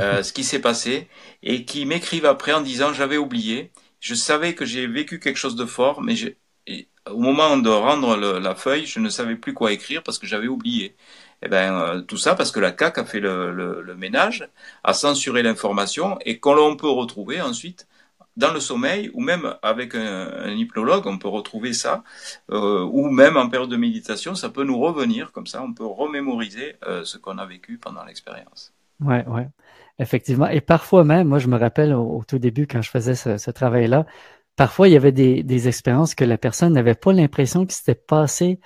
euh, 0.00 0.22
ce 0.22 0.32
qui 0.32 0.44
s'est 0.44 0.60
passé 0.60 1.08
et 1.42 1.64
qui 1.64 1.86
m'écrivent 1.86 2.26
après 2.26 2.52
en 2.52 2.60
disant 2.60 2.92
j'avais 2.92 3.16
oublié, 3.16 3.72
je 4.00 4.14
savais 4.14 4.54
que 4.54 4.64
j'ai 4.64 4.86
vécu 4.86 5.20
quelque 5.20 5.36
chose 5.36 5.56
de 5.56 5.66
fort, 5.66 6.02
mais 6.02 6.14
au 7.10 7.18
moment 7.18 7.56
de 7.56 7.68
rendre 7.68 8.16
la 8.16 8.54
feuille, 8.54 8.86
je 8.86 9.00
ne 9.00 9.08
savais 9.08 9.36
plus 9.36 9.54
quoi 9.54 9.72
écrire 9.72 10.02
parce 10.02 10.18
que 10.18 10.26
j'avais 10.26 10.48
oublié. 10.48 10.96
Eh 11.42 11.48
ben, 11.48 11.74
euh, 11.74 12.00
tout 12.02 12.16
ça 12.16 12.34
parce 12.34 12.52
que 12.52 12.60
la 12.60 12.70
CAC 12.70 12.98
a 12.98 13.04
fait 13.04 13.20
le, 13.20 13.52
le, 13.52 13.94
ménage, 13.96 14.48
a 14.84 14.94
censuré 14.94 15.42
l'information 15.42 16.18
et 16.24 16.38
qu'on 16.38 16.54
l'on 16.54 16.76
peut 16.76 16.88
retrouver 16.88 17.40
ensuite 17.40 17.88
dans 18.36 18.52
le 18.52 18.60
sommeil 18.60 19.10
ou 19.12 19.20
même 19.20 19.54
avec 19.62 19.94
un, 19.94 20.48
hypnologue, 20.50 21.06
on 21.06 21.18
peut 21.18 21.28
retrouver 21.28 21.72
ça, 21.72 22.02
euh, 22.50 22.82
ou 22.84 23.10
même 23.10 23.36
en 23.36 23.48
période 23.48 23.68
de 23.68 23.76
méditation, 23.76 24.34
ça 24.34 24.48
peut 24.48 24.64
nous 24.64 24.78
revenir 24.78 25.32
comme 25.32 25.46
ça, 25.46 25.62
on 25.62 25.74
peut 25.74 25.84
remémoriser 25.84 26.76
euh, 26.86 27.04
ce 27.04 27.18
qu'on 27.18 27.38
a 27.38 27.44
vécu 27.44 27.76
pendant 27.76 28.04
l'expérience. 28.04 28.72
Ouais, 29.00 29.26
ouais, 29.26 29.48
effectivement. 29.98 30.46
Et 30.46 30.60
parfois 30.60 31.04
même, 31.04 31.28
moi 31.28 31.40
je 31.40 31.48
me 31.48 31.58
rappelle 31.58 31.92
au, 31.92 32.22
tout 32.26 32.38
début 32.38 32.66
quand 32.66 32.82
je 32.82 32.90
faisais 32.90 33.16
ce, 33.16 33.36
ce 33.36 33.50
travail-là, 33.50 34.06
parfois 34.56 34.88
il 34.88 34.92
y 34.92 34.96
avait 34.96 35.12
des, 35.12 35.42
des 35.42 35.68
expériences 35.68 36.14
que 36.14 36.24
la 36.24 36.38
personne 36.38 36.72
n'avait 36.72 36.94
pas 36.94 37.12
l'impression 37.12 37.66
qu'il 37.66 37.72
s'était 37.74 37.96
passé 37.96 38.60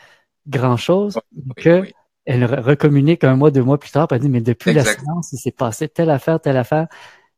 grand-chose, 0.47 1.19
que 1.57 1.87
elle 2.27 2.45
recommunique 2.45 3.25
un 3.25 3.37
mois, 3.37 3.51
deux 3.51 3.63
mois 3.63 3.79
plus 3.79 3.91
tard, 3.91 4.09
elle 4.11 4.19
dit, 4.19 4.29
mais 4.29 4.41
depuis 4.41 4.73
la 4.73 4.85
séance, 4.85 5.33
il 5.33 5.39
s'est 5.39 5.53
passé 5.53 5.89
telle 5.89 6.11
affaire, 6.11 6.41
telle 6.41 6.57
affaire. 6.57 6.89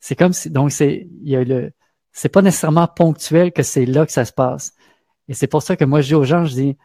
C'est 0.00 0.16
comme 0.16 0.32
si, 0.32 0.50
donc 0.50 0.72
c'est, 0.72 1.08
il 1.22 1.28
y 1.28 1.36
a 1.36 1.44
le, 1.44 1.72
c'est 2.12 2.30
pas 2.30 2.42
nécessairement 2.42 2.88
ponctuel 2.88 3.52
que 3.52 3.62
c'est 3.62 3.84
là 3.84 4.06
que 4.06 4.12
ça 4.12 4.24
se 4.24 4.32
passe. 4.32 4.72
Et 5.28 5.34
c'est 5.34 5.46
pour 5.46 5.62
ça 5.62 5.76
que 5.76 5.84
moi, 5.84 6.00
je 6.00 6.08
dis 6.08 6.14
aux 6.14 6.24
gens, 6.24 6.44
je 6.46 6.54
dis, 6.54 6.76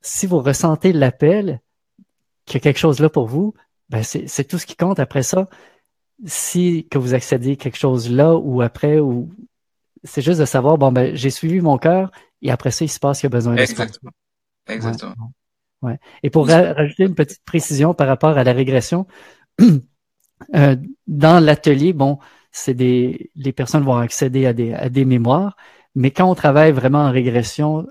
si 0.00 0.26
vous 0.26 0.40
ressentez 0.40 0.92
l'appel, 0.92 1.60
qu'il 2.46 2.54
y 2.54 2.56
a 2.58 2.60
quelque 2.60 2.78
chose 2.78 2.98
là 2.98 3.10
pour 3.10 3.26
vous, 3.26 3.54
ben 3.90 4.02
c'est, 4.02 4.26
c'est 4.26 4.44
tout 4.44 4.58
ce 4.58 4.66
qui 4.66 4.76
compte 4.76 4.98
après 4.98 5.22
ça. 5.22 5.46
Si 6.24 6.88
que 6.90 6.98
vous 6.98 7.12
accédez 7.14 7.56
quelque 7.56 7.78
chose 7.78 8.10
là 8.10 8.34
ou 8.36 8.62
après, 8.62 9.00
ou 9.00 9.28
c'est 10.02 10.22
juste 10.22 10.40
de 10.40 10.46
savoir, 10.46 10.78
bon, 10.78 10.92
ben, 10.92 11.14
j'ai 11.14 11.30
suivi 11.30 11.60
mon 11.60 11.76
cœur 11.76 12.10
et 12.40 12.50
après 12.50 12.70
ça, 12.70 12.84
il 12.84 12.88
se 12.88 12.98
passe 12.98 13.20
qu'il 13.20 13.26
y 13.26 13.32
a 13.32 13.36
besoin 13.36 13.54
de 13.54 13.60
Exactement. 13.60 14.12
Exactement. 14.66 15.32
Ouais. 15.82 15.98
Et 16.22 16.30
pour 16.30 16.48
rajouter 16.48 17.04
une 17.04 17.14
petite 17.14 17.42
précision 17.44 17.94
par 17.94 18.06
rapport 18.06 18.36
à 18.36 18.44
la 18.44 18.52
régression, 18.52 19.06
euh, 20.54 20.76
dans 21.06 21.42
l'atelier, 21.42 21.92
bon, 21.92 22.18
c'est 22.52 22.74
des, 22.74 23.30
les 23.34 23.52
personnes 23.52 23.82
vont 23.82 23.96
accéder 23.96 24.46
à 24.46 24.52
des, 24.52 24.74
à 24.74 24.88
des 24.88 25.04
mémoires, 25.04 25.56
mais 25.94 26.10
quand 26.10 26.30
on 26.30 26.34
travaille 26.34 26.72
vraiment 26.72 27.00
en 27.00 27.10
régression, 27.10 27.86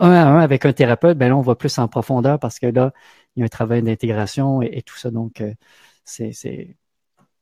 un 0.00 0.12
à 0.12 0.26
un 0.26 0.40
avec 0.40 0.66
un 0.66 0.72
thérapeute, 0.72 1.18
ben 1.18 1.28
là, 1.28 1.36
on 1.36 1.42
va 1.42 1.54
plus 1.54 1.78
en 1.78 1.88
profondeur 1.88 2.38
parce 2.38 2.58
que 2.58 2.66
là, 2.66 2.92
il 3.36 3.40
y 3.40 3.42
a 3.42 3.46
un 3.46 3.48
travail 3.48 3.82
d'intégration 3.82 4.62
et, 4.62 4.82
tout 4.82 4.96
ça. 4.96 5.10
Donc, 5.10 5.40
euh, 5.40 5.52
c'est, 6.04 6.32
c'est, 6.32 6.76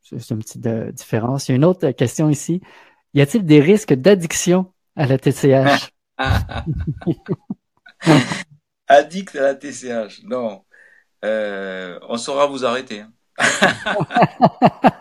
c'est 0.03 0.31
une 0.31 0.39
petite 0.39 0.67
euh, 0.67 0.93
différence. 0.93 1.49
Il 1.49 1.53
y 1.53 1.55
a 1.55 1.57
une 1.57 1.65
autre 1.65 1.91
question 1.91 2.31
ici. 2.31 2.61
Y 3.15 3.21
a-t-il 3.23 3.45
des 3.45 3.61
risques 3.61 3.95
d'addiction 3.95 4.73
à 4.97 5.07
la 5.07 5.19
TCH. 5.19 5.91
addict 8.89 9.37
à 9.37 9.43
la 9.43 9.55
TCH, 9.55 10.23
non. 10.25 10.65
Euh, 11.25 11.99
on 12.09 12.17
saura 12.19 12.47
vous 12.47 12.65
arrêter. 12.65 13.01
Hein. 13.01 13.13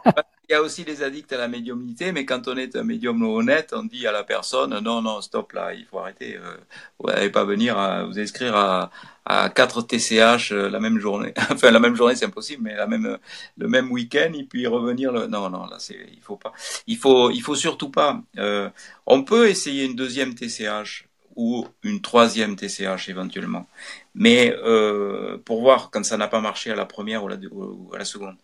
Il 0.47 0.51
y 0.51 0.55
a 0.55 0.61
aussi 0.61 0.83
les 0.83 1.01
addicts 1.01 1.33
à 1.33 1.37
la 1.37 1.47
médiumnité, 1.47 2.11
mais 2.11 2.23
quand 2.23 2.47
on 2.47 2.55
est 2.55 2.75
un 2.75 2.83
médium 2.83 3.23
honnête, 3.23 3.73
on 3.75 3.83
dit 3.83 4.05
à 4.05 4.11
la 4.11 4.23
personne 4.23 4.79
non, 4.79 5.01
non, 5.01 5.19
stop 5.21 5.53
là, 5.53 5.73
il 5.73 5.85
faut 5.85 5.97
arrêter. 5.97 6.37
Euh, 6.37 6.57
vous 6.99 7.07
n'allez 7.07 7.31
pas 7.31 7.45
venir 7.45 7.79
à 7.79 8.03
vous 8.05 8.19
inscrire 8.19 8.55
à, 8.55 8.91
à 9.25 9.49
4 9.49 9.81
TCH 9.81 10.51
euh, 10.51 10.69
la 10.69 10.79
même 10.79 10.99
journée. 10.99 11.33
enfin, 11.51 11.71
la 11.71 11.79
même 11.79 11.95
journée, 11.95 12.15
c'est 12.15 12.25
impossible, 12.25 12.61
mais 12.61 12.75
la 12.75 12.85
même, 12.85 13.17
le 13.57 13.67
même 13.67 13.91
week-end, 13.91 14.33
et 14.35 14.43
puis 14.43 14.67
revenir. 14.67 15.11
Le... 15.11 15.25
Non, 15.25 15.49
non, 15.49 15.65
là, 15.65 15.77
c'est, 15.79 15.97
il 16.13 16.21
faut 16.21 16.37
pas. 16.37 16.53
Il 16.85 16.97
faut, 16.97 17.31
il 17.31 17.41
faut 17.41 17.55
surtout 17.55 17.89
pas. 17.89 18.21
Euh, 18.37 18.69
on 19.07 19.23
peut 19.23 19.49
essayer 19.49 19.85
une 19.85 19.95
deuxième 19.95 20.35
TCH 20.35 21.07
ou 21.35 21.67
une 21.83 22.01
troisième 22.01 22.55
TCH 22.55 23.09
éventuellement. 23.09 23.67
Mais 24.13 24.55
euh, 24.63 25.37
pour 25.45 25.61
voir 25.61 25.89
quand 25.91 26.03
ça 26.05 26.17
n'a 26.17 26.27
pas 26.27 26.39
marché 26.41 26.71
à 26.71 26.75
la 26.75 26.85
première 26.85 27.23
ou, 27.23 27.27
la, 27.27 27.37
ou 27.51 27.91
à 27.93 27.97
la 27.97 28.05
seconde. 28.05 28.37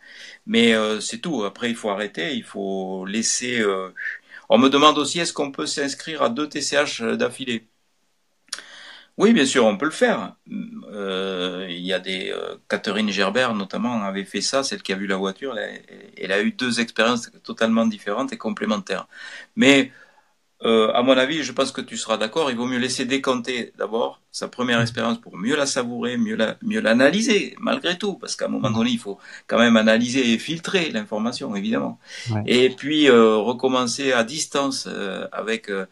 Mais 0.46 0.74
euh, 0.74 1.00
c'est 1.00 1.20
tout. 1.20 1.44
Après, 1.44 1.70
il 1.70 1.76
faut 1.76 1.90
arrêter. 1.90 2.36
Il 2.36 2.44
faut 2.44 3.06
laisser. 3.06 3.62
Euh... 3.62 3.90
On 4.50 4.58
me 4.58 4.70
demande 4.70 4.98
aussi 4.98 5.20
est-ce 5.20 5.34
qu'on 5.34 5.52
peut 5.52 5.66
s'inscrire 5.66 6.22
à 6.22 6.30
deux 6.30 6.50
TCH 6.50 7.02
d'affilée? 7.02 7.68
Oui, 9.18 9.34
bien 9.34 9.46
sûr, 9.46 9.66
on 9.66 9.78
peut 9.78 9.86
le 9.86 9.92
faire. 9.92 10.36
Il 10.48 11.86
y 11.86 11.94
a 11.94 12.00
des 12.00 12.34
Catherine 12.68 13.10
Gerbert 13.10 13.54
notamment 13.54 14.02
avait 14.04 14.26
fait 14.26 14.42
ça, 14.42 14.64
celle 14.64 14.82
qui 14.82 14.94
a 14.94 14.96
vu 14.96 15.06
la 15.06 15.18
voiture. 15.18 15.58
Elle, 15.58 15.82
elle 16.18 16.32
a 16.32 16.42
eu 16.42 16.52
deux 16.52 16.80
expériences 16.80 17.30
totalement 17.44 17.86
différentes 17.86 18.34
et 18.34 18.38
complémentaires. 18.38 19.08
Mais 19.56 19.92
euh, 20.64 20.92
à 20.94 21.02
mon 21.02 21.18
avis, 21.18 21.44
je 21.44 21.52
pense 21.52 21.72
que 21.72 21.82
tu 21.82 21.98
seras 21.98 22.18
d'accord, 22.18 22.52
il 22.52 22.58
vaut 22.58 22.66
mieux 22.66 22.78
laisser 22.78 23.06
décanter 23.06 23.74
d'abord 23.78 24.22
sa 24.32 24.48
première 24.48 24.80
mm. 24.80 24.84
expérience 24.84 25.18
pour 25.20 25.38
mieux 25.38 25.56
la 25.56 25.66
savourer, 25.66 26.18
mieux 26.18 26.36
la, 26.36 26.56
mieux 26.62 26.80
l'analyser, 26.80 27.56
malgré 27.60 27.98
tout, 27.98 28.14
parce 28.16 28.36
qu'à 28.36 28.46
un 28.46 28.48
moment 28.48 28.70
mm. 28.70 28.74
donné, 28.74 28.92
il 28.92 29.00
faut 29.00 29.18
quand 29.48 29.58
même 29.58 29.76
analyser 29.76 30.34
et 30.34 30.38
filtrer 30.38 30.90
l'information, 30.92 31.56
évidemment. 31.56 32.00
Et 32.46 32.70
puis 32.70 33.10
euh, 33.10 33.38
recommencer 33.38 34.14
à 34.14 34.24
distance 34.24 34.88
euh, 34.88 35.28
avec 35.32 35.70
euh, 35.70 35.86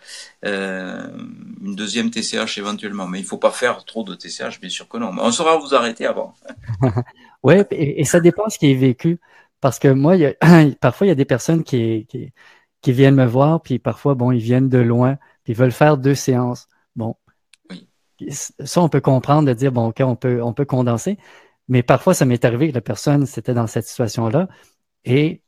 une 0.43 1.76
deuxième 1.76 2.09
TCH 2.11 2.57
éventuellement. 2.57 3.07
Mais 3.07 3.20
il 3.20 3.26
faut 3.26 3.38
pas 3.38 3.51
faire 3.51 3.84
trop 3.86 4.03
de 4.03 4.15
TCH, 4.15 4.59
bien 4.61 4.70
sûr 4.70 4.88
que 4.88 4.97
non. 4.97 5.11
Mais 5.11 5.22
on 5.22 5.32
saura 5.32 5.57
vous 5.57 5.76
arrêter 5.76 6.05
avant. 6.05 6.34
ouais, 7.43 7.65
et, 7.72 8.01
et, 8.01 8.05
ça 8.05 8.20
dépend 8.20 8.49
ce 8.49 8.57
qui 8.57 8.72
est 8.72 8.76
vécu, 8.76 9.20
parce 9.61 9.80
que 9.80 9.89
moi, 9.89 10.15
il 10.15 10.22
y 10.22 10.26
a, 10.26 10.34
parfois 10.80 11.07
il 11.07 11.09
y 11.09 11.13
a 11.13 11.15
des 11.15 11.26
personnes 11.26 11.63
qui, 11.63 12.05
qui 12.09 12.32
qui 12.82 12.91
viennent 12.91 13.15
me 13.15 13.25
voir, 13.25 13.61
puis 13.61 13.80
parfois, 13.80 14.15
bon, 14.15 14.32
ils 14.32 14.39
viennent 14.39 14.69
de 14.69 14.77
loin, 14.77 15.15
puis 15.43 15.53
ils 15.53 15.55
veulent 15.55 15.71
faire 15.71 15.97
deux 15.97 16.15
séances. 16.15 16.67
Bon, 16.95 17.15
ça, 18.30 18.82
on 18.82 18.89
peut 18.89 19.01
comprendre 19.01 19.47
de 19.47 19.53
dire, 19.53 19.71
bon, 19.71 19.88
OK, 19.89 20.01
on 20.01 20.15
peut, 20.15 20.41
on 20.41 20.53
peut 20.53 20.65
condenser, 20.65 21.17
mais 21.67 21.84
parfois, 21.84 22.13
ça 22.13 22.25
m'est 22.25 22.43
arrivé 22.45 22.69
que 22.69 22.75
la 22.75 22.82
personne, 22.82 23.25
c'était 23.25 23.53
dans 23.53 23.67
cette 23.67 23.86
situation-là, 23.86 24.47
et 25.05 25.41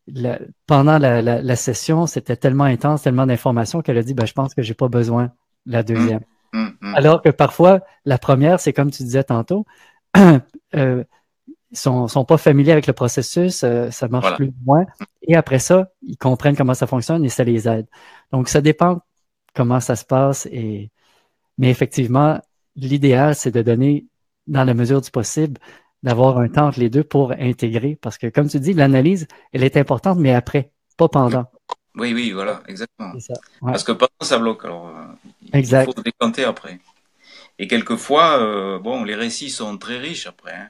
pendant 0.66 0.98
la, 0.98 1.22
la, 1.22 1.56
session, 1.56 2.08
c'était 2.08 2.38
tellement 2.38 2.64
intense, 2.64 3.04
tellement 3.04 3.26
d'informations 3.26 3.82
qu'elle 3.82 3.98
a 3.98 4.04
dit, 4.04 4.14
ben, 4.14 4.26
je 4.26 4.34
pense 4.34 4.54
que 4.54 4.62
j'ai 4.62 4.74
pas 4.74 4.88
besoin 4.88 5.32
de 5.66 5.74
la 5.74 5.84
deuxième. 5.84 6.22
Mmh, 6.54 6.60
mmh, 6.60 6.72
mmh. 6.82 6.96
Alors 6.96 7.22
que 7.22 7.30
parfois, 7.30 7.82
la 8.06 8.18
première, 8.18 8.60
c'est 8.60 8.72
comme 8.72 8.92
tu 8.92 9.04
disais 9.04 9.24
tantôt, 9.24 9.66
euh, 10.76 11.04
sont, 11.74 12.08
sont 12.08 12.26
pas 12.26 12.38
familiers 12.38 12.72
avec 12.72 12.88
le 12.88 12.94
processus, 12.94 13.64
euh, 13.64 13.90
ça 13.92 14.08
marche 14.08 14.36
plus 14.36 14.48
ou 14.48 14.54
moins. 14.66 14.86
Et 15.32 15.36
après 15.36 15.60
ça, 15.60 15.90
ils 16.02 16.18
comprennent 16.18 16.58
comment 16.58 16.74
ça 16.74 16.88
fonctionne 16.88 17.24
et 17.24 17.30
ça 17.30 17.46
les 17.46 17.66
aide. 17.66 17.88
Donc, 18.34 18.50
ça 18.50 18.60
dépend 18.60 19.00
comment 19.56 19.80
ça 19.80 19.96
se 19.96 20.04
passe. 20.04 20.46
Et, 20.52 20.92
mais 21.58 21.70
effectivement, 21.70 22.42
l'idéal, 22.76 23.34
c'est 23.34 23.52
de 23.52 23.62
donner, 23.62 24.08
dans 24.48 24.66
la 24.66 24.74
mesure 24.74 25.00
du 25.00 25.10
possible, 25.10 25.58
d'avoir 26.04 26.38
un 26.38 26.50
temps 26.50 26.68
entre 26.68 26.82
les 26.82 26.90
deux 26.90 27.06
pour 27.06 27.32
intégrer. 27.32 27.98
Parce 28.02 28.18
que, 28.18 28.28
comme 28.28 28.50
tu 28.50 28.60
dis, 28.60 28.74
l'analyse, 28.74 29.26
elle 29.54 29.64
est 29.64 29.78
importante, 29.78 30.20
mais 30.20 30.34
après, 30.34 30.74
pas 30.98 31.08
pendant. 31.08 31.46
Oui, 31.96 32.14
oui, 32.14 32.32
voilà, 32.32 32.62
exactement. 32.68 33.14
Parce 33.62 33.86
que 33.86 33.94
pendant, 33.94 34.12
ça 34.20 34.38
bloque. 34.38 34.66
Alors, 34.66 34.90
euh, 34.90 35.60
il 35.62 35.66
faut 35.86 35.94
décanter 36.04 36.44
après. 36.44 36.78
Et 37.58 37.68
quelquefois, 37.70 38.38
euh, 38.42 38.80
bon, 38.80 39.06
les 39.06 39.16
récits 39.16 39.50
sont 39.50 39.78
très 39.78 39.98
riches 39.98 40.28
après. 40.28 40.56
Hein. 40.56 40.68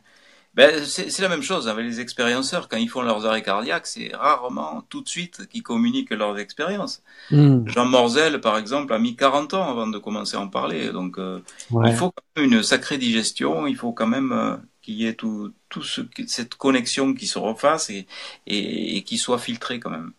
Ben, 0.53 0.83
c'est 0.83 1.17
la 1.19 1.29
même 1.29 1.41
chose 1.41 1.69
avec 1.69 1.85
les 1.85 2.01
expérienceurs. 2.01 2.67
Quand 2.67 2.75
ils 2.75 2.89
font 2.89 3.01
leurs 3.01 3.25
arrêts 3.25 3.41
cardiaques, 3.41 3.87
c'est 3.87 4.11
rarement 4.13 4.83
tout 4.89 5.01
de 5.01 5.07
suite 5.07 5.47
qu'ils 5.47 5.63
communiquent 5.63 6.11
leurs 6.11 6.37
expériences. 6.39 7.01
Hmm. 7.29 7.65
Jean 7.67 7.85
Morzel, 7.85 8.41
par 8.41 8.57
exemple, 8.57 8.91
a 8.91 8.99
mis 8.99 9.15
40 9.15 9.53
ans 9.53 9.69
avant 9.69 9.87
de 9.87 9.97
commencer 9.97 10.35
à 10.35 10.41
en 10.41 10.49
parler. 10.49 10.91
Donc, 10.91 11.17
euh, 11.17 11.39
il 11.85 11.93
faut 11.93 12.11
quand 12.11 12.41
même 12.41 12.51
une 12.51 12.63
sacrée 12.63 12.97
digestion. 12.97 13.65
Il 13.65 13.77
faut 13.77 13.93
quand 13.93 14.07
même 14.07 14.33
euh, 14.33 14.57
qu'il 14.81 14.95
y 14.95 15.07
ait 15.07 15.13
tout, 15.13 15.53
tout 15.69 15.83
ce, 15.83 16.01
cette 16.27 16.55
connexion 16.55 17.13
qui 17.13 17.27
se 17.27 17.39
refasse 17.39 17.89
et, 17.89 18.05
et, 18.45 18.97
et 18.97 19.03
qui 19.03 19.17
soit 19.17 19.39
filtrée 19.39 19.79
quand 19.79 19.91
même. 19.91 20.11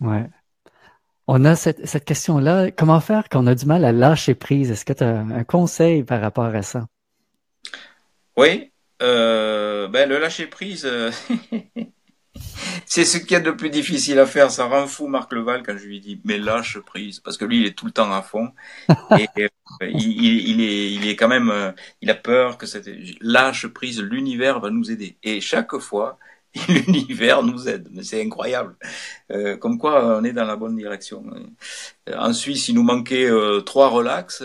Ouais. 0.00 0.28
On 1.28 1.44
a 1.44 1.54
cette, 1.54 1.86
cette 1.86 2.04
question-là. 2.04 2.72
Comment 2.72 3.00
faire 3.00 3.28
quand 3.28 3.44
on 3.44 3.46
a 3.46 3.54
du 3.54 3.66
mal 3.66 3.84
à 3.84 3.92
lâcher 3.92 4.34
prise? 4.34 4.72
Est-ce 4.72 4.84
que 4.84 4.92
tu 4.92 5.04
as 5.04 5.20
un 5.20 5.44
conseil 5.44 6.02
par 6.02 6.20
rapport 6.20 6.46
à 6.46 6.62
ça? 6.62 6.88
Oui, 8.36 8.72
euh, 9.02 9.88
ben, 9.88 10.08
le 10.08 10.18
lâcher 10.18 10.46
prise, 10.46 10.86
euh, 10.86 11.10
c'est 12.86 13.04
ce 13.04 13.18
qu'il 13.18 13.32
y 13.32 13.34
a 13.34 13.40
de 13.40 13.50
plus 13.50 13.70
difficile 13.70 14.18
à 14.18 14.26
faire. 14.26 14.50
Ça 14.50 14.66
rend 14.66 14.86
fou 14.86 15.06
Marc 15.06 15.32
Leval 15.32 15.62
quand 15.62 15.76
je 15.76 15.86
lui 15.86 16.00
dis 16.00 16.20
mais 16.24 16.38
lâche 16.38 16.78
prise, 16.78 17.20
parce 17.20 17.36
que 17.36 17.44
lui 17.44 17.60
il 17.60 17.66
est 17.66 17.76
tout 17.76 17.86
le 17.86 17.92
temps 17.92 18.12
à 18.12 18.22
fond 18.22 18.52
et 19.18 19.28
euh, 19.38 19.48
il, 19.82 20.60
est, 20.60 20.92
il 20.92 21.08
est 21.08 21.16
quand 21.16 21.28
même, 21.28 21.74
il 22.00 22.10
a 22.10 22.14
peur 22.14 22.56
que 22.58 22.66
cette 22.66 22.88
lâche 23.20 23.66
prise, 23.66 24.00
l'univers 24.00 24.60
va 24.60 24.70
nous 24.70 24.90
aider. 24.90 25.18
Et 25.22 25.40
chaque 25.40 25.76
fois, 25.78 26.18
l'univers 26.68 27.42
nous 27.42 27.68
aide. 27.68 27.88
Mais 27.92 28.02
c'est 28.02 28.22
incroyable. 28.22 28.76
Comme 29.60 29.78
quoi, 29.78 30.18
on 30.18 30.24
est 30.24 30.32
dans 30.32 30.44
la 30.46 30.56
bonne 30.56 30.76
direction. 30.76 31.24
En 32.16 32.32
Suisse, 32.32 32.68
il 32.68 32.76
nous 32.76 32.82
manquait 32.82 33.28
trois 33.66 33.88
relax. 33.88 34.42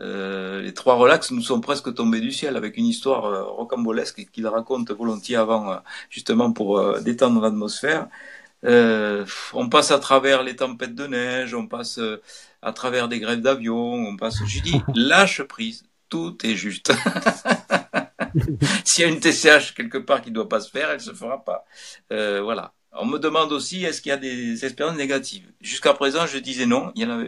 Euh, 0.00 0.62
les 0.62 0.72
trois 0.72 0.94
relax 0.94 1.30
nous 1.30 1.42
sont 1.42 1.60
presque 1.60 1.94
tombés 1.94 2.20
du 2.20 2.32
ciel 2.32 2.56
avec 2.56 2.76
une 2.76 2.86
histoire 2.86 3.26
euh, 3.26 3.44
rocambolesque 3.44 4.26
qu'il 4.32 4.46
raconte 4.46 4.90
volontiers 4.90 5.36
avant, 5.36 5.72
euh, 5.72 5.76
justement 6.08 6.52
pour 6.52 7.00
détendre 7.00 7.40
l'atmosphère. 7.42 8.08
on 8.62 9.68
passe 9.70 9.90
à 9.90 9.98
travers 9.98 10.42
les 10.42 10.56
tempêtes 10.56 10.94
de 10.94 11.06
neige, 11.06 11.54
on 11.54 11.66
passe 11.66 12.00
à 12.62 12.72
travers 12.72 13.08
des 13.08 13.20
grèves 13.20 13.40
d'avion, 13.40 13.76
on 13.76 14.16
passe. 14.16 14.38
Je 14.46 14.60
dis 14.60 14.80
lâche 14.94 15.42
prise, 15.42 15.84
tout 16.08 16.36
est 16.44 16.56
juste. 16.56 16.92
S'il 18.84 19.04
y 19.04 19.08
a 19.08 19.10
une 19.10 19.20
TCH 19.20 19.74
quelque 19.74 19.98
part 19.98 20.22
qui 20.22 20.30
ne 20.30 20.34
doit 20.34 20.48
pas 20.48 20.60
se 20.60 20.70
faire, 20.70 20.90
elle 20.90 21.00
se 21.00 21.12
fera 21.12 21.44
pas. 21.44 21.64
voilà. 22.10 22.72
On 22.92 23.06
me 23.06 23.18
demande 23.18 23.52
aussi 23.52 23.84
est-ce 23.84 24.02
qu'il 24.02 24.10
y 24.10 24.12
a 24.12 24.16
des 24.16 24.64
expériences 24.64 24.96
négatives? 24.96 25.44
Jusqu'à 25.60 25.94
présent, 25.94 26.26
je 26.26 26.38
disais 26.38 26.66
non. 26.66 26.90
Il 26.96 27.02
y 27.02 27.06
en 27.06 27.20
a, 27.20 27.24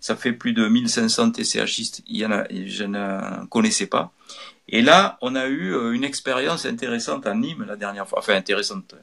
ça 0.00 0.16
fait 0.16 0.32
plus 0.32 0.54
de 0.54 0.66
1500 0.66 1.32
TCHistes. 1.32 2.02
Il 2.06 2.16
y 2.16 2.24
en 2.24 2.32
a, 2.32 2.44
je 2.50 2.84
ne 2.84 3.44
connaissais 3.46 3.86
pas. 3.86 4.12
Et 4.66 4.80
là, 4.80 5.18
on 5.20 5.34
a 5.34 5.46
eu 5.46 5.74
euh, 5.74 5.92
une 5.92 6.04
expérience 6.04 6.64
intéressante 6.64 7.26
à 7.26 7.34
Nîmes 7.34 7.66
la 7.68 7.76
dernière 7.76 8.08
fois. 8.08 8.20
Enfin, 8.20 8.34
intéressante 8.34 8.94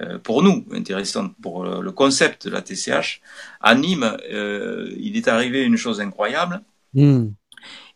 euh, 0.00 0.18
pour 0.18 0.42
nous, 0.42 0.66
intéressante 0.72 1.34
pour 1.40 1.64
le 1.64 1.92
concept 1.92 2.46
de 2.46 2.52
la 2.52 2.60
TCH. 2.60 3.22
À 3.62 3.74
Nîmes, 3.74 4.18
euh, 4.30 4.92
il 4.98 5.16
est 5.16 5.28
arrivé 5.28 5.62
une 5.64 5.78
chose 5.78 6.02
incroyable. 6.02 6.60
Hmm. 6.92 7.28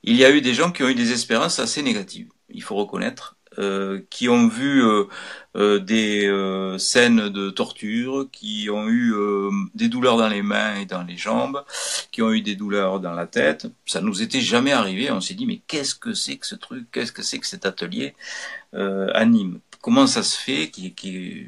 Il 0.03 0.17
y 0.17 0.25
a 0.25 0.31
eu 0.31 0.41
des 0.41 0.55
gens 0.55 0.73
qui 0.73 0.83
ont 0.85 0.89
eu 0.89 0.95
des 0.95 1.13
expériences 1.13 1.59
assez 1.59 1.83
négatives. 1.83 2.29
Il 2.49 2.63
faut 2.63 2.77
reconnaître. 2.77 3.37
Euh, 3.59 4.01
qui 4.09 4.31
ont 4.31 4.49
vu 4.49 4.83
euh, 4.83 5.05
des 5.55 6.75
scènes 6.79 7.29
de 7.29 7.51
torture, 7.51 8.29
qui 8.33 8.69
ont 8.71 8.89
eu 8.89 9.15
des 9.75 9.89
douleurs 9.89 10.17
dans 10.17 10.29
les 10.29 10.43
mains 10.43 10.77
et 10.77 10.87
dans 10.87 11.03
les 11.03 11.17
jambes, 11.17 11.63
qui 12.11 12.23
ont 12.23 12.33
eu 12.33 12.41
des 12.41 12.57
douleurs 12.57 13.01
dans 13.01 13.13
la 13.13 13.27
tête. 13.27 13.67
Ça 13.87 14.01
nous 14.01 14.23
était 14.23 14.41
jamais 14.41 14.73
arrivé. 14.73 15.11
On 15.11 15.21
s'est 15.21 15.35
dit 15.35 15.47
mais 15.47 15.61
qu'est-ce 15.67 15.95
que 15.95 16.15
c'est 16.15 16.37
que 16.37 16.47
ce 16.47 16.55
truc? 16.55 16.87
Qu'est-ce 16.91 17.13
que 17.13 17.23
c'est 17.23 17.39
que 17.39 17.47
cet 17.47 17.67
atelier 17.67 18.15
anime? 18.73 19.61
Comment 19.81 20.07
ça 20.07 20.23
se 20.23 20.39
fait 20.39 20.71
qui, 20.71 20.95
qui 20.95 21.47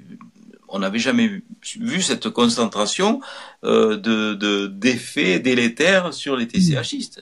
on 0.69 0.81
n'avait 0.81 0.99
jamais 0.99 1.43
vu, 1.77 2.03
cette 2.03 2.29
concentration 2.31 3.21
de 3.63 4.67
d'effets 4.67 5.39
délétères 5.39 6.13
sur 6.13 6.37
les 6.37 6.49
TCHistes 6.49 7.21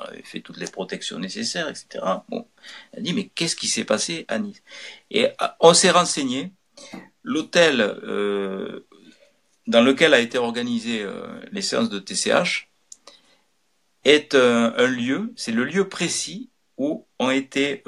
on 0.00 0.08
avait 0.08 0.22
fait 0.22 0.40
toutes 0.40 0.58
les 0.58 0.66
protections 0.66 1.18
nécessaires, 1.18 1.68
etc. 1.68 2.04
Bon, 2.28 2.46
elle 2.92 3.02
dit 3.02 3.12
mais 3.12 3.28
qu'est-ce 3.34 3.56
qui 3.56 3.68
s'est 3.68 3.84
passé 3.84 4.24
à 4.28 4.38
Nice? 4.38 4.62
Et 5.10 5.26
euh, 5.26 5.48
on 5.60 5.74
s'est 5.74 5.90
renseigné. 5.90 6.52
L'hôtel 7.22 7.80
euh, 7.80 8.86
dans 9.66 9.82
lequel 9.82 10.14
a 10.14 10.20
été 10.20 10.38
organisé 10.38 11.02
euh, 11.02 11.26
les 11.52 11.62
séances 11.62 11.90
de 11.90 11.98
TCH 11.98 12.68
est 14.04 14.34
un, 14.34 14.86
lieu, 14.86 15.34
c'est 15.36 15.52
le 15.52 15.64
lieu 15.64 15.86
précis 15.86 16.48
où 16.78 17.06
ont 17.18 17.28
été 17.28 17.84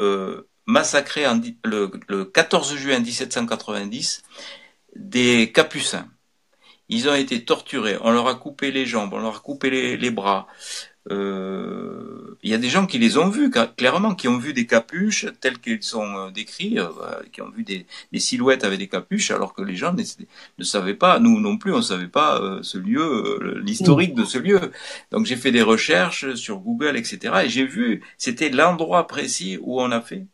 massacrés 0.66 1.24
le 1.64 2.24
14 2.24 2.76
juin 2.76 2.98
1790 2.98 4.22
des 4.96 5.52
Capucins. 5.52 6.08
ils 6.88 7.08
ont 7.08 7.14
été 7.14 7.44
torturés. 7.44 7.96
On 8.02 8.10
leur 8.10 8.28
a 8.28 8.34
coupé 8.34 8.70
les 8.70 8.86
jambes, 8.86 9.12
on 9.14 9.18
leur 9.18 9.36
a 9.36 9.40
coupé 9.40 9.96
les, 9.96 10.10
bras. 10.10 10.46
Euh, 11.10 12.36
y 12.44 12.54
a 12.54 12.58
des 12.58 12.68
gens 12.68 12.86
qui 12.86 12.98
les 12.98 13.18
ont 13.18 13.28
vus, 13.28 13.50
clairement, 13.76 14.14
qui 14.14 14.28
ont 14.28 14.38
vu 14.38 14.52
des 14.52 14.66
capuches 14.66 15.26
telles 15.40 15.58
qu'elles 15.58 15.82
sont 15.82 16.16
euh, 16.16 16.30
décrites, 16.30 16.78
euh, 16.78 17.22
qui 17.32 17.42
ont 17.42 17.50
vu 17.50 17.64
des, 17.64 17.86
silhouettes 18.20 18.64
avec 18.64 18.78
des 18.78 18.88
capuches, 18.88 19.30
alors 19.30 19.54
que 19.54 19.62
les 19.62 19.74
gens 19.74 19.94
ne, 19.94 20.64
savaient 20.64 20.94
pas, 20.94 21.18
nous 21.18 21.40
non 21.40 21.56
plus, 21.56 21.72
on 21.72 21.78
ne 21.78 21.82
savait 21.82 22.08
pas 22.08 22.40
ce 22.62 22.78
lieu, 22.78 23.60
l'historique 23.64 24.14
de 24.14 24.24
ce 24.24 24.38
lieu. 24.38 24.72
Donc 25.10 25.26
j'ai 25.26 25.36
fait 25.36 25.52
des 25.52 25.62
recherches 25.62 26.34
sur 26.34 26.58
Google, 26.58 26.96
etc. 26.96 27.42
Et 27.44 27.48
j'ai 27.48 27.66
vu, 27.66 28.02
c'était 28.16 28.50
l'endroit 28.50 29.06
précis 29.06 29.58
où 29.60 29.80
on 29.80 29.90
a 29.90 30.00
fait 30.00 30.26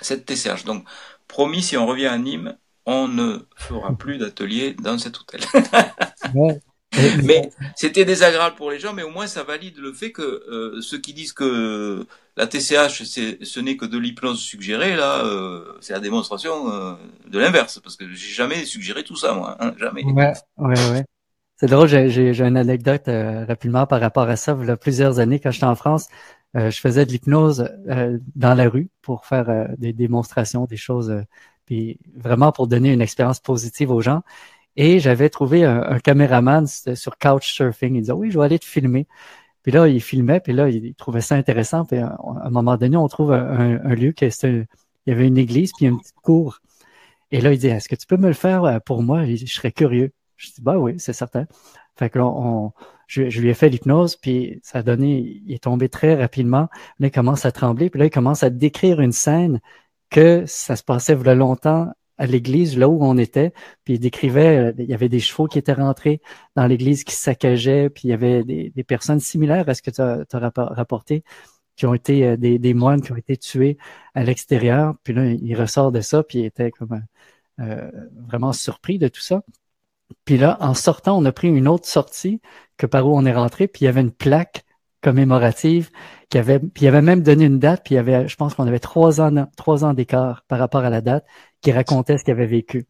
cette 0.00 0.26
TCH. 0.26 0.64
Donc 0.64 0.84
promis, 1.28 1.62
si 1.62 1.76
on 1.76 1.86
revient 1.86 2.06
à 2.06 2.18
Nîmes, 2.18 2.56
on 2.86 3.08
ne 3.08 3.38
fera 3.56 3.96
plus 3.96 4.18
d'atelier 4.18 4.74
dans 4.74 4.98
cet 4.98 5.18
hôtel. 5.20 5.40
Mais 7.24 7.50
c'était 7.76 8.04
désagréable 8.04 8.56
pour 8.56 8.70
les 8.70 8.78
gens, 8.78 8.92
mais 8.92 9.02
au 9.02 9.10
moins 9.10 9.26
ça 9.26 9.42
valide 9.42 9.78
le 9.78 9.92
fait 9.92 10.12
que 10.12 10.22
euh, 10.22 10.80
ceux 10.80 10.98
qui 10.98 11.14
disent 11.14 11.32
que 11.32 12.06
la 12.36 12.46
TCH 12.46 13.04
ce 13.04 13.60
n'est 13.60 13.76
que 13.76 13.84
de 13.84 13.98
l'hypnose 13.98 14.40
suggérée, 14.40 14.96
là, 14.96 15.24
euh, 15.24 15.64
c'est 15.80 15.92
la 15.92 16.00
démonstration 16.00 16.70
euh, 16.70 16.94
de 17.28 17.38
l'inverse, 17.38 17.80
parce 17.80 17.96
que 17.96 18.08
j'ai 18.08 18.34
jamais 18.34 18.64
suggéré 18.64 19.04
tout 19.04 19.16
ça, 19.16 19.34
moi, 19.34 19.56
hein, 19.60 19.74
jamais. 19.78 20.04
Ouais, 20.04 20.32
ouais, 20.58 20.90
ouais. 20.90 21.04
C'est 21.56 21.68
drôle, 21.68 21.86
j'ai 21.86 22.40
une 22.40 22.56
anecdote 22.56 23.04
rapidement 23.06 23.86
par 23.86 24.00
rapport 24.00 24.28
à 24.28 24.34
ça. 24.34 24.56
Il 24.60 24.66
y 24.66 24.70
a 24.70 24.76
plusieurs 24.76 25.20
années, 25.20 25.38
quand 25.38 25.52
j'étais 25.52 25.64
en 25.64 25.76
France, 25.76 26.08
je 26.54 26.78
faisais 26.80 27.06
de 27.06 27.12
l'hypnose 27.12 27.70
dans 28.34 28.54
la 28.54 28.68
rue 28.68 28.90
pour 29.02 29.24
faire 29.24 29.68
des 29.78 29.92
démonstrations, 29.92 30.64
des 30.64 30.76
choses 30.76 31.14
puis 31.66 31.98
vraiment 32.14 32.52
pour 32.52 32.66
donner 32.66 32.92
une 32.92 33.00
expérience 33.00 33.40
positive 33.40 33.90
aux 33.90 34.00
gens. 34.00 34.22
Et 34.76 34.98
j'avais 34.98 35.28
trouvé 35.30 35.64
un, 35.64 35.98
caméraman 36.00 36.66
sur 36.66 37.18
Couchsurfing. 37.18 37.94
Il 37.94 38.00
disait 38.02 38.12
oui, 38.12 38.30
je 38.30 38.38
vais 38.38 38.44
aller 38.44 38.58
te 38.58 38.64
filmer. 38.64 39.06
Puis 39.62 39.72
là, 39.72 39.88
il 39.88 40.00
filmait, 40.00 40.40
puis 40.40 40.52
là, 40.52 40.68
il 40.68 40.94
trouvait 40.94 41.20
ça 41.22 41.36
intéressant. 41.36 41.84
Puis 41.84 41.98
à 41.98 42.18
un 42.20 42.50
moment 42.50 42.76
donné, 42.76 42.96
on 42.96 43.08
trouve 43.08 43.32
un, 43.32 43.94
lieu 43.94 44.12
qui 44.12 44.26
il 44.26 44.66
y 45.06 45.12
avait 45.12 45.26
une 45.26 45.38
église 45.38 45.72
puis 45.76 45.86
une 45.86 45.98
petite 45.98 46.20
cour. 46.22 46.60
Et 47.30 47.40
là, 47.40 47.52
il 47.52 47.58
dit 47.58 47.68
Est-ce 47.68 47.88
que 47.88 47.96
tu 47.96 48.06
peux 48.06 48.16
me 48.16 48.28
le 48.28 48.34
faire 48.34 48.64
euh, 48.64 48.78
pour 48.80 49.02
moi? 49.02 49.24
Je 49.26 49.46
serais 49.46 49.72
curieux. 49.72 50.12
Je 50.36 50.48
dis 50.52 50.62
Bah 50.62 50.78
oui, 50.78 50.94
c'est 50.98 51.12
certain. 51.12 51.46
Fait 51.96 52.10
que 52.10 52.18
là, 52.18 52.26
on, 52.26 52.72
je, 53.06 53.22
lui 53.22 53.48
ai 53.50 53.54
fait 53.54 53.68
l'hypnose, 53.68 54.16
puis 54.16 54.60
ça 54.62 54.78
a 54.78 54.82
donné, 54.82 55.40
il 55.46 55.52
est 55.54 55.62
tombé 55.62 55.88
très 55.88 56.14
rapidement. 56.14 56.68
Là, 56.98 57.08
il 57.08 57.10
commence 57.10 57.44
à 57.46 57.52
trembler, 57.52 57.90
puis 57.90 58.00
là, 58.00 58.06
il 58.06 58.10
commence 58.10 58.42
à 58.42 58.50
décrire 58.50 59.00
une 59.00 59.12
scène 59.12 59.60
que 60.10 60.44
ça 60.46 60.76
se 60.76 60.82
passait 60.82 61.14
voilà 61.14 61.34
longtemps 61.34 61.92
à 62.18 62.26
l'église, 62.26 62.78
là 62.78 62.88
où 62.88 63.04
on 63.04 63.18
était, 63.18 63.52
puis 63.84 63.94
il 63.94 64.00
décrivait, 64.00 64.56
euh, 64.58 64.72
il 64.78 64.86
y 64.86 64.94
avait 64.94 65.08
des 65.08 65.20
chevaux 65.20 65.46
qui 65.46 65.58
étaient 65.58 65.72
rentrés 65.72 66.20
dans 66.56 66.66
l'église 66.66 67.04
qui 67.04 67.14
saccageaient, 67.14 67.90
puis 67.90 68.08
il 68.08 68.10
y 68.10 68.12
avait 68.12 68.44
des, 68.44 68.84
personnes 68.84 69.20
similaires 69.20 69.68
à 69.68 69.74
ce 69.74 69.82
que 69.82 69.90
tu 69.90 70.00
as, 70.00 70.24
rapporté, 70.74 71.24
qui 71.76 71.86
ont 71.86 71.94
été 71.94 72.26
euh, 72.26 72.36
des, 72.36 72.74
moines 72.74 73.02
qui 73.02 73.12
ont 73.12 73.16
été 73.16 73.36
tués 73.36 73.78
à 74.14 74.22
l'extérieur. 74.24 74.94
Puis 75.02 75.14
là, 75.14 75.26
il 75.26 75.54
ressort 75.56 75.92
de 75.92 76.00
ça, 76.00 76.22
puis 76.22 76.40
il 76.40 76.44
était 76.46 76.70
comme 76.70 77.02
euh, 77.60 77.90
vraiment 78.28 78.52
surpris 78.52 78.98
de 78.98 79.08
tout 79.08 79.20
ça. 79.20 79.42
Puis 80.24 80.38
là, 80.38 80.56
en 80.60 80.74
sortant, 80.74 81.18
on 81.18 81.24
a 81.24 81.32
pris 81.32 81.48
une 81.48 81.68
autre 81.68 81.86
sortie 81.86 82.40
que 82.76 82.86
par 82.86 83.06
où 83.06 83.16
on 83.16 83.26
est 83.26 83.32
rentré, 83.32 83.68
puis 83.68 83.82
il 83.82 83.84
y 83.86 83.88
avait 83.88 84.00
une 84.00 84.12
plaque 84.12 84.63
commémorative 85.04 85.90
qui 86.30 86.38
avait, 86.38 86.58
puis 86.58 86.84
il 86.84 86.88
avait 86.88 87.02
même 87.02 87.22
donné 87.22 87.44
une 87.44 87.58
date, 87.58 87.82
puis 87.84 87.94
il 87.94 87.96
y 87.96 88.00
avait, 88.00 88.26
je 88.26 88.36
pense 88.36 88.54
qu'on 88.54 88.66
avait 88.66 88.78
trois 88.78 89.20
ans, 89.20 89.46
trois 89.56 89.84
ans 89.84 89.92
d'écart 89.92 90.44
par 90.48 90.58
rapport 90.58 90.82
à 90.82 90.90
la 90.90 91.02
date, 91.02 91.26
qui 91.60 91.70
racontait 91.72 92.16
ce 92.16 92.24
qu'il 92.24 92.32
avait 92.32 92.46
vécu. 92.46 92.86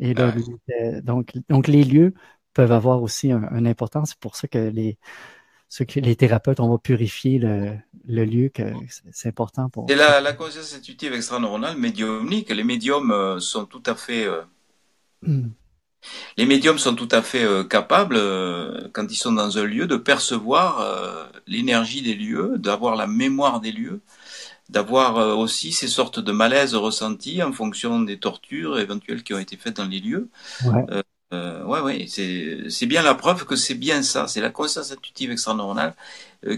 Et 0.00 0.14
donc, 0.14 1.32
donc 1.48 1.68
les 1.68 1.84
lieux 1.84 2.14
peuvent 2.54 2.72
avoir 2.72 3.02
aussi 3.02 3.30
une 3.30 3.66
importance. 3.66 4.10
C'est 4.10 4.18
pour 4.18 4.34
ça 4.34 4.48
que 4.48 4.58
les, 4.58 4.98
ceux 5.68 5.84
que 5.84 6.00
les 6.00 6.16
thérapeutes, 6.16 6.58
on 6.58 6.70
va 6.70 6.78
purifier 6.78 7.38
le, 7.38 7.76
le 8.06 8.24
lieu, 8.24 8.48
que 8.48 8.62
c'est 9.10 9.28
important 9.28 9.68
pour. 9.68 9.90
Et 9.90 9.94
la, 9.94 10.20
la 10.20 10.32
conscience 10.32 10.74
intuitive 10.74 11.12
extra-neuronale 11.12 11.76
médiumnique, 11.76 12.50
les 12.50 12.64
médiums 12.64 13.12
euh, 13.12 13.40
sont 13.40 13.66
tout 13.66 13.82
à 13.86 13.94
fait 13.94 14.24
euh, 14.26 14.42
hmm. 15.22 15.50
Les 16.36 16.46
médiums 16.46 16.78
sont 16.78 16.94
tout 16.94 17.08
à 17.10 17.22
fait 17.22 17.44
euh, 17.44 17.64
capables, 17.64 18.16
euh, 18.16 18.88
quand 18.92 19.10
ils 19.10 19.16
sont 19.16 19.32
dans 19.32 19.58
un 19.58 19.64
lieu, 19.64 19.86
de 19.86 19.96
percevoir 19.96 20.80
euh, 20.80 21.26
l'énergie 21.46 22.02
des 22.02 22.14
lieux, 22.14 22.54
d'avoir 22.56 22.96
la 22.96 23.06
mémoire 23.06 23.60
des 23.60 23.72
lieux, 23.72 24.00
d'avoir 24.68 25.38
aussi 25.38 25.72
ces 25.72 25.88
sortes 25.88 26.18
de 26.18 26.32
malaises 26.32 26.74
ressentis 26.74 27.42
en 27.42 27.52
fonction 27.52 28.00
des 28.00 28.18
tortures 28.18 28.78
éventuelles 28.78 29.22
qui 29.22 29.34
ont 29.34 29.38
été 29.38 29.56
faites 29.56 29.76
dans 29.76 29.84
les 29.84 30.00
lieux. 30.00 30.28
Ouais. 30.64 30.86
ouais, 31.32 31.80
ouais, 31.80 32.06
c'est 32.08 32.86
bien 32.86 33.02
la 33.02 33.14
preuve 33.14 33.44
que 33.44 33.54
c'est 33.54 33.74
bien 33.74 34.02
ça, 34.02 34.28
c'est 34.28 34.40
la 34.40 34.48
conscience 34.48 34.90
intuitive 34.90 35.30
extra-neuronale 35.30 35.94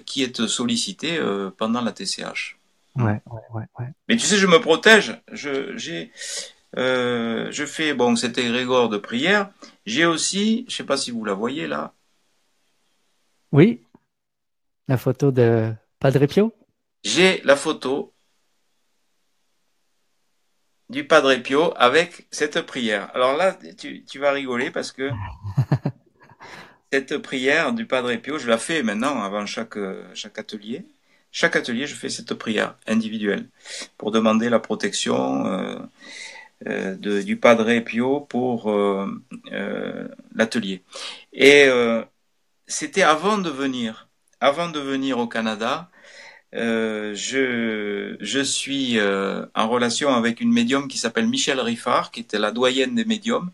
qui 0.06 0.22
est 0.22 0.46
sollicitée 0.46 1.18
pendant 1.56 1.80
la 1.80 1.90
TCH. 1.90 2.56
Ouais, 2.96 3.20
ouais, 3.26 3.40
ouais, 3.52 3.64
ouais. 3.80 3.86
Mais 4.08 4.16
tu 4.16 4.26
sais, 4.26 4.36
je 4.36 4.46
me 4.46 4.60
protège. 4.60 5.20
Je, 5.32 5.76
j'ai, 5.76 6.12
euh, 6.76 7.48
je 7.50 7.64
fais 7.64 7.94
bon 7.94 8.16
cet 8.16 8.38
égrégore 8.38 8.88
de 8.88 8.98
prière. 8.98 9.50
J'ai 9.86 10.06
aussi, 10.06 10.64
je 10.68 10.76
sais 10.76 10.84
pas 10.84 10.96
si 10.96 11.10
vous 11.10 11.24
la 11.24 11.34
voyez 11.34 11.66
là. 11.66 11.92
Oui, 13.52 13.82
la 14.88 14.96
photo 14.96 15.30
de 15.30 15.72
Padre 16.00 16.26
Pio. 16.26 16.52
J'ai 17.04 17.40
la 17.44 17.56
photo 17.56 18.12
du 20.88 21.06
Padre 21.06 21.34
Pio 21.36 21.72
avec 21.76 22.26
cette 22.30 22.60
prière. 22.62 23.10
Alors 23.14 23.36
là, 23.36 23.56
tu, 23.78 24.04
tu 24.04 24.18
vas 24.18 24.32
rigoler 24.32 24.70
parce 24.70 24.90
que 24.90 25.10
cette 26.92 27.18
prière 27.18 27.72
du 27.72 27.86
Padre 27.86 28.14
Pio, 28.16 28.38
je 28.38 28.48
la 28.48 28.58
fais 28.58 28.82
maintenant 28.82 29.22
avant 29.22 29.46
chaque, 29.46 29.78
chaque 30.14 30.38
atelier. 30.38 30.86
Chaque 31.30 31.56
atelier, 31.56 31.88
je 31.88 31.96
fais 31.96 32.10
cette 32.10 32.34
prière 32.34 32.76
individuelle 32.86 33.48
pour 33.98 34.12
demander 34.12 34.48
la 34.48 34.60
protection. 34.60 35.46
Euh, 35.46 35.78
euh, 36.66 36.94
du 37.22 37.36
Padre 37.36 37.78
Pio 37.80 38.20
pour 38.20 38.70
euh, 38.70 39.06
euh, 39.52 40.08
l'atelier. 40.34 40.82
Et 41.32 41.68
c'était 42.66 43.02
avant 43.02 43.36
de 43.38 43.50
venir, 43.50 44.08
avant 44.40 44.70
de 44.70 44.80
venir 44.80 45.18
au 45.18 45.26
Canada, 45.26 45.90
je, 46.52 48.16
je 48.20 48.40
suis 48.40 48.98
en 49.00 49.68
relation 49.68 50.14
avec 50.14 50.40
une 50.40 50.52
médium 50.52 50.88
qui 50.88 50.98
s'appelle 50.98 51.26
Michel 51.26 51.60
Riffard, 51.60 52.10
qui 52.10 52.20
était 52.20 52.38
la 52.38 52.52
doyenne 52.52 52.94
des 52.94 53.04
médiums, 53.04 53.50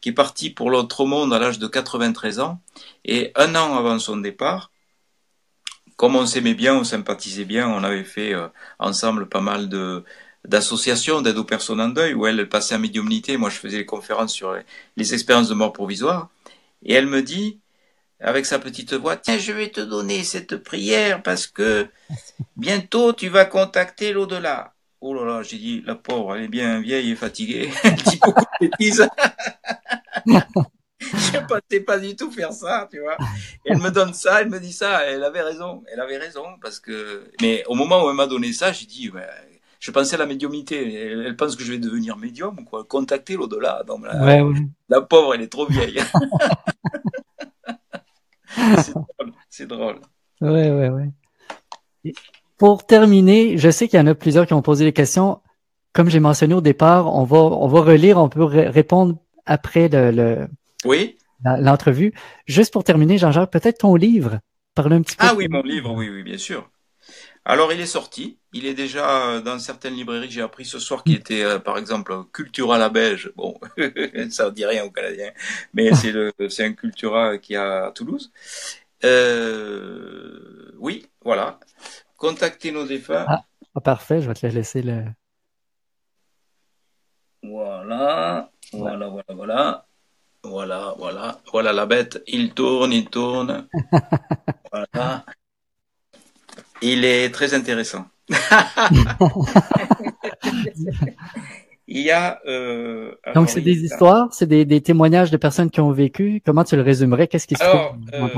qui 0.00 0.10
est 0.10 0.12
partie 0.12 0.50
pour 0.50 0.70
l'autre 0.70 1.06
monde 1.06 1.32
à 1.32 1.38
l'âge 1.38 1.58
de 1.58 1.66
93 1.68 2.40
ans. 2.40 2.60
Et 3.04 3.32
un 3.36 3.54
an 3.54 3.76
avant 3.78 3.98
son 3.98 4.18
départ, 4.18 4.72
comme 5.96 6.16
on 6.16 6.26
s'aimait 6.26 6.54
bien, 6.54 6.74
on 6.74 6.84
sympathisait 6.84 7.44
bien, 7.44 7.68
on 7.68 7.84
avait 7.84 8.04
fait 8.04 8.34
ensemble 8.78 9.28
pas 9.28 9.40
mal 9.40 9.68
de, 9.68 10.04
d'association 10.46 11.22
d'aide 11.22 11.38
aux 11.38 11.44
personnes 11.44 11.80
en 11.80 11.88
deuil 11.88 12.14
où 12.14 12.26
elle, 12.26 12.48
passait 12.48 12.74
en 12.74 12.78
médiumnité. 12.78 13.36
Moi, 13.36 13.50
je 13.50 13.56
faisais 13.56 13.78
des 13.78 13.86
conférences 13.86 14.32
sur 14.32 14.56
les, 14.96 15.14
expériences 15.14 15.48
de 15.48 15.54
mort 15.54 15.72
provisoire. 15.72 16.30
Et 16.84 16.94
elle 16.94 17.06
me 17.06 17.22
dit, 17.22 17.60
avec 18.20 18.46
sa 18.46 18.58
petite 18.58 18.94
voix, 18.94 19.16
tiens, 19.16 19.38
je 19.38 19.52
vais 19.52 19.70
te 19.70 19.80
donner 19.80 20.24
cette 20.24 20.56
prière 20.56 21.22
parce 21.22 21.46
que 21.46 21.86
bientôt 22.56 23.12
tu 23.12 23.28
vas 23.28 23.44
contacter 23.44 24.12
l'au-delà. 24.12 24.74
Oh 25.00 25.14
là 25.14 25.24
là, 25.24 25.42
j'ai 25.42 25.58
dit, 25.58 25.82
la 25.84 25.96
pauvre, 25.96 26.36
elle 26.36 26.44
est 26.44 26.48
bien 26.48 26.80
vieille 26.80 27.10
et 27.10 27.16
fatiguée. 27.16 27.70
Elle 27.82 27.94
dit 27.94 28.20
beaucoup 28.22 28.44
de 28.60 28.68
bêtises. 28.68 29.08
je 31.00 31.38
ne 31.38 31.46
pensais 31.46 31.80
pas 31.80 31.98
du 31.98 32.14
tout 32.14 32.30
faire 32.30 32.52
ça, 32.52 32.88
tu 32.88 33.00
vois. 33.00 33.16
elle 33.64 33.78
me 33.78 33.90
donne 33.90 34.14
ça, 34.14 34.40
elle 34.40 34.48
me 34.48 34.60
dit 34.60 34.72
ça, 34.72 35.04
elle 35.04 35.24
avait 35.24 35.42
raison, 35.42 35.82
elle 35.92 35.98
avait 35.98 36.18
raison 36.18 36.44
parce 36.60 36.78
que. 36.78 37.24
Mais 37.40 37.64
au 37.66 37.74
moment 37.74 38.04
où 38.04 38.10
elle 38.10 38.16
m'a 38.16 38.28
donné 38.28 38.52
ça, 38.52 38.70
j'ai 38.70 38.86
dit, 38.86 39.10
je 39.82 39.90
pensais 39.90 40.14
à 40.14 40.18
la 40.18 40.26
médiumnité. 40.26 40.94
Elle, 40.94 41.36
pense 41.36 41.56
que 41.56 41.64
je 41.64 41.72
vais 41.72 41.78
devenir 41.78 42.16
médium, 42.16 42.64
quoi. 42.64 42.84
Contacter 42.84 43.34
l'au-delà. 43.34 43.82
La, 44.04 44.44
la 44.88 45.00
pauvre, 45.00 45.34
elle 45.34 45.42
est 45.42 45.48
trop 45.48 45.66
vieille. 45.66 45.98
c'est 49.50 49.66
drôle. 49.66 49.96
Oui, 50.40 50.50
Ouais, 50.50 50.70
ouais, 50.70 50.88
ouais. 50.88 52.12
Pour 52.58 52.86
terminer, 52.86 53.58
je 53.58 53.70
sais 53.70 53.88
qu'il 53.88 53.98
y 53.98 54.02
en 54.02 54.06
a 54.06 54.14
plusieurs 54.14 54.46
qui 54.46 54.54
ont 54.54 54.62
posé 54.62 54.84
des 54.84 54.92
questions. 54.92 55.40
Comme 55.92 56.08
j'ai 56.08 56.20
mentionné 56.20 56.54
au 56.54 56.60
départ, 56.60 57.12
on 57.12 57.24
va, 57.24 57.38
on 57.38 57.66
va 57.66 57.80
relire, 57.80 58.18
on 58.18 58.28
peut 58.28 58.44
répondre 58.44 59.16
après 59.46 59.88
le, 59.88 60.46
oui. 60.84 61.18
l'entrevue. 61.44 62.12
Juste 62.46 62.72
pour 62.72 62.84
terminer, 62.84 63.18
Jean-Jacques, 63.18 63.50
peut-être 63.50 63.78
ton 63.78 63.96
livre. 63.96 64.38
Parle 64.76 64.92
un 64.92 65.02
petit 65.02 65.16
peu. 65.16 65.26
Ah 65.28 65.34
oui, 65.36 65.48
mon 65.48 65.62
livre, 65.62 65.92
oui, 65.92 66.08
oui, 66.08 66.22
bien 66.22 66.38
sûr. 66.38 66.70
Alors, 67.44 67.72
il 67.72 67.80
est 67.80 67.86
sorti. 67.86 68.38
Il 68.52 68.66
est 68.66 68.74
déjà 68.74 69.28
euh, 69.28 69.40
dans 69.40 69.58
certaines 69.58 69.94
librairies. 69.94 70.30
J'ai 70.30 70.42
appris 70.42 70.64
ce 70.64 70.78
soir 70.78 71.02
qu'il 71.02 71.16
était, 71.16 71.42
euh, 71.42 71.58
par 71.58 71.76
exemple, 71.76 72.14
Cultura 72.32 72.78
la 72.78 72.88
Belge. 72.88 73.32
Bon, 73.36 73.58
ça 74.30 74.46
ne 74.46 74.50
dit 74.50 74.64
rien 74.64 74.84
aux 74.84 74.90
Canadiens, 74.90 75.32
mais 75.74 75.92
c'est 75.94 76.12
le, 76.12 76.32
c'est 76.48 76.64
un 76.64 76.72
Cultura 76.72 77.38
qui 77.38 77.56
a 77.56 77.86
à 77.86 77.90
Toulouse. 77.90 78.32
Euh, 79.04 80.72
oui, 80.78 81.06
voilà. 81.24 81.58
Contactez 82.16 82.70
nos 82.70 82.86
défunts. 82.86 83.24
Ah, 83.26 83.44
ah, 83.74 83.80
parfait. 83.80 84.22
Je 84.22 84.28
vais 84.28 84.34
te 84.34 84.46
laisser 84.46 84.82
le. 84.82 85.04
Voilà, 87.42 88.50
voilà, 88.72 89.08
voilà, 89.08 89.34
voilà. 89.34 89.86
Voilà, 90.44 90.94
voilà, 90.98 91.40
voilà 91.52 91.72
la 91.72 91.86
bête. 91.86 92.22
Il 92.26 92.52
tourne, 92.52 92.92
il 92.92 93.08
tourne. 93.08 93.68
voilà. 94.72 95.24
Il 96.82 97.04
est 97.04 97.30
très 97.30 97.54
intéressant. 97.54 98.06
il 101.88 102.02
y 102.02 102.10
a. 102.10 102.40
Euh, 102.46 103.14
Donc 103.34 103.48
c'est 103.50 103.60
des 103.60 103.84
histoires, 103.84 104.32
c'est 104.32 104.46
des, 104.46 104.64
des, 104.64 104.80
témoignages 104.80 105.30
de 105.30 105.36
personnes 105.36 105.70
qui 105.70 105.80
ont 105.80 105.92
vécu. 105.92 106.42
Comment 106.44 106.64
tu 106.64 106.74
le 106.76 106.82
résumerais? 106.82 107.28
Qu'est-ce 107.28 107.46
qui 107.46 107.54
se 107.54 107.62
alors, 107.62 107.96
euh, 108.14 108.28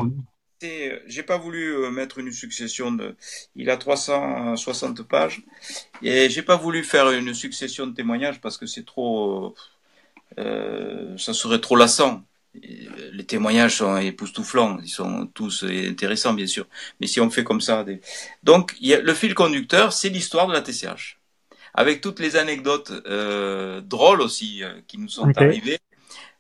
J'ai 1.07 1.23
pas 1.23 1.39
voulu 1.39 1.75
euh, 1.75 1.91
mettre 1.91 2.19
une 2.19 2.33
succession 2.33 2.93
de. 2.93 3.17
Il 3.57 3.71
a 3.71 3.77
360 3.77 5.03
pages 5.03 5.43
et 6.03 6.29
j'ai 6.29 6.43
pas 6.43 6.57
voulu 6.57 6.85
faire 6.85 7.11
une 7.11 7.35
succession 7.35 7.87
de 7.87 7.95
témoignages 7.95 8.41
parce 8.41 8.59
que 8.59 8.67
c'est 8.67 8.85
trop. 8.85 9.55
Euh, 10.39 11.17
ça 11.17 11.33
serait 11.33 11.61
trop 11.61 11.77
lassant. 11.77 12.23
Les 12.63 13.25
témoignages 13.25 13.77
sont 13.79 13.97
époustouflants, 13.97 14.79
ils 14.83 14.89
sont 14.89 15.27
tous 15.27 15.65
intéressants 15.65 16.35
bien 16.35 16.47
sûr. 16.47 16.67
Mais 17.01 17.07
si 17.07 17.21
on 17.21 17.31
fait 17.31 17.45
comme 17.45 17.61
ça, 17.61 17.85
des... 17.85 18.01
donc 18.43 18.77
y 18.81 18.95
a, 18.95 19.01
le 19.01 19.15
fil 19.15 19.35
conducteur, 19.35 19.93
c'est 19.93 20.09
l'histoire 20.09 20.47
de 20.47 20.53
la 20.53 20.63
TCH, 20.63 21.19
avec 21.75 22.01
toutes 22.01 22.21
les 22.21 22.37
anecdotes 22.37 22.93
euh, 23.07 23.81
drôles 23.81 24.21
aussi 24.21 24.63
euh, 24.63 24.81
qui 24.87 24.99
nous 24.99 25.09
sont 25.09 25.31
arrivées, 25.37 25.79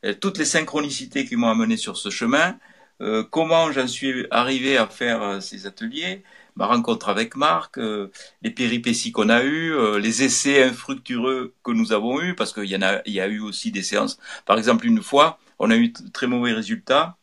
euh, 0.04 0.14
toutes 0.14 0.38
les 0.38 0.44
synchronicités 0.44 1.24
qui 1.26 1.36
m'ont 1.36 1.48
amené 1.50 1.76
sur 1.76 1.96
ce 1.96 2.10
chemin, 2.10 2.58
euh, 3.00 3.24
comment 3.24 3.72
j'en 3.72 3.88
suis 3.88 4.26
arrivé 4.30 4.76
à 4.76 4.86
faire 4.86 5.42
ces 5.42 5.66
ateliers, 5.66 6.22
ma 6.56 6.66
rencontre 6.66 7.08
avec 7.08 7.36
Marc, 7.36 7.78
euh, 7.78 8.10
les 8.42 8.50
péripéties 8.50 9.12
qu'on 9.12 9.28
a 9.28 9.42
eues, 9.42 9.72
euh, 9.74 9.98
les 9.98 10.22
essais 10.22 10.62
infructueux 10.62 11.54
que 11.64 11.72
nous 11.72 11.92
avons 11.92 12.20
eus, 12.22 12.34
parce 12.34 12.52
qu'il 12.52 12.66
y 12.66 12.76
en 12.76 12.82
a, 12.82 13.02
il 13.06 13.12
y 13.14 13.20
a 13.20 13.26
eu 13.26 13.40
aussi 13.40 13.72
des 13.72 13.82
séances. 13.82 14.18
Par 14.46 14.58
exemple, 14.58 14.86
une 14.86 15.02
fois, 15.02 15.38
on 15.58 15.70
a 15.70 15.76
eu 15.76 15.88
de 15.88 16.08
très 16.12 16.26
mauvais 16.26 16.52
résultats. 16.52 17.16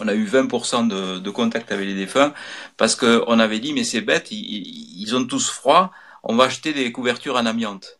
On 0.00 0.08
a 0.08 0.14
eu 0.14 0.26
20% 0.26 0.86
de, 0.86 1.18
de, 1.18 1.30
contact 1.30 1.72
avec 1.72 1.86
les 1.86 1.94
défunts 1.94 2.34
parce 2.76 2.94
qu'on 2.94 3.38
avait 3.38 3.58
dit 3.58 3.72
mais 3.72 3.84
c'est 3.84 4.02
bête, 4.02 4.30
ils, 4.30 5.00
ils, 5.00 5.16
ont 5.16 5.24
tous 5.26 5.50
froid, 5.50 5.90
on 6.22 6.36
va 6.36 6.44
acheter 6.44 6.74
des 6.74 6.92
couvertures 6.92 7.36
en 7.36 7.46
amiante. 7.46 7.98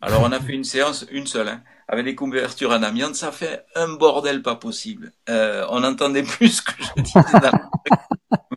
Alors 0.00 0.22
on 0.22 0.32
a 0.32 0.40
fait 0.40 0.54
une 0.54 0.64
séance, 0.74 1.06
une 1.10 1.26
seule, 1.26 1.48
hein, 1.48 1.62
avec 1.88 2.06
des 2.06 2.14
couvertures 2.14 2.70
en 2.70 2.82
amiante, 2.82 3.16
ça 3.16 3.32
fait 3.32 3.64
un 3.74 3.88
bordel 3.94 4.42
pas 4.42 4.56
possible. 4.56 5.12
Euh, 5.28 5.66
on 5.68 5.84
entendait 5.84 6.22
plus 6.36 6.56
ce 6.56 6.62
que 6.62 6.72
je 6.78 7.02
disais 7.02 7.40
dans 7.40 7.52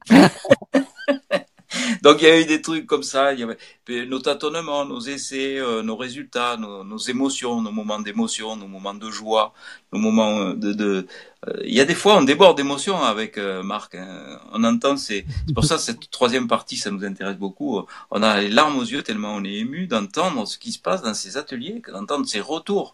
Donc 2.02 2.22
il 2.22 2.28
y 2.28 2.32
a 2.32 2.40
eu 2.40 2.46
des 2.46 2.62
trucs 2.62 2.86
comme 2.86 3.04
ça, 3.04 3.34
il 3.34 3.40
y 3.40 3.44
avait 3.44 3.58
nos 4.06 4.20
tâtonnements, 4.20 4.86
nos 4.86 5.00
essais, 5.00 5.60
euh, 5.60 5.82
nos 5.82 5.96
résultats, 5.96 6.58
nos, 6.58 6.84
nos 6.84 6.98
émotions, 6.98 7.62
nos 7.62 7.72
moments 7.72 8.00
d'émotion, 8.00 8.56
nos 8.56 8.68
moments 8.68 8.94
de 8.94 9.10
joie, 9.10 9.54
nos 9.92 10.00
moments 10.00 10.40
euh, 10.40 10.54
de... 10.54 10.74
de 10.74 11.08
euh, 11.48 11.54
il 11.66 11.74
y 11.74 11.82
a 11.82 11.86
des 11.86 11.96
fois 11.96 12.18
on 12.18 12.24
déborde 12.24 12.56
d'émotions 12.58 13.02
avec 13.04 13.38
Marc. 13.38 13.96
Hein. 13.96 14.40
On 14.54 14.64
entend, 14.64 14.96
c'est 14.96 15.26
pour 15.54 15.66
ça 15.66 15.78
cette 15.78 16.10
troisième 16.10 16.48
partie, 16.48 16.78
ça 16.78 16.90
nous 16.90 17.04
intéresse 17.04 17.38
beaucoup. 17.38 17.82
On 18.12 18.24
a 18.24 18.40
les 18.40 18.50
larmes 18.50 18.78
aux 18.78 18.86
yeux 18.86 19.04
tellement 19.04 19.36
on 19.36 19.44
est 19.44 19.56
ému 19.56 19.88
d'entendre 19.88 20.48
ce 20.48 20.58
qui 20.58 20.72
se 20.72 20.80
passe 20.80 21.02
dans 21.02 21.14
ces 21.14 21.36
ateliers, 21.36 21.82
d'entendre 21.92 22.26
ces 22.26 22.40
retours. 22.40 22.94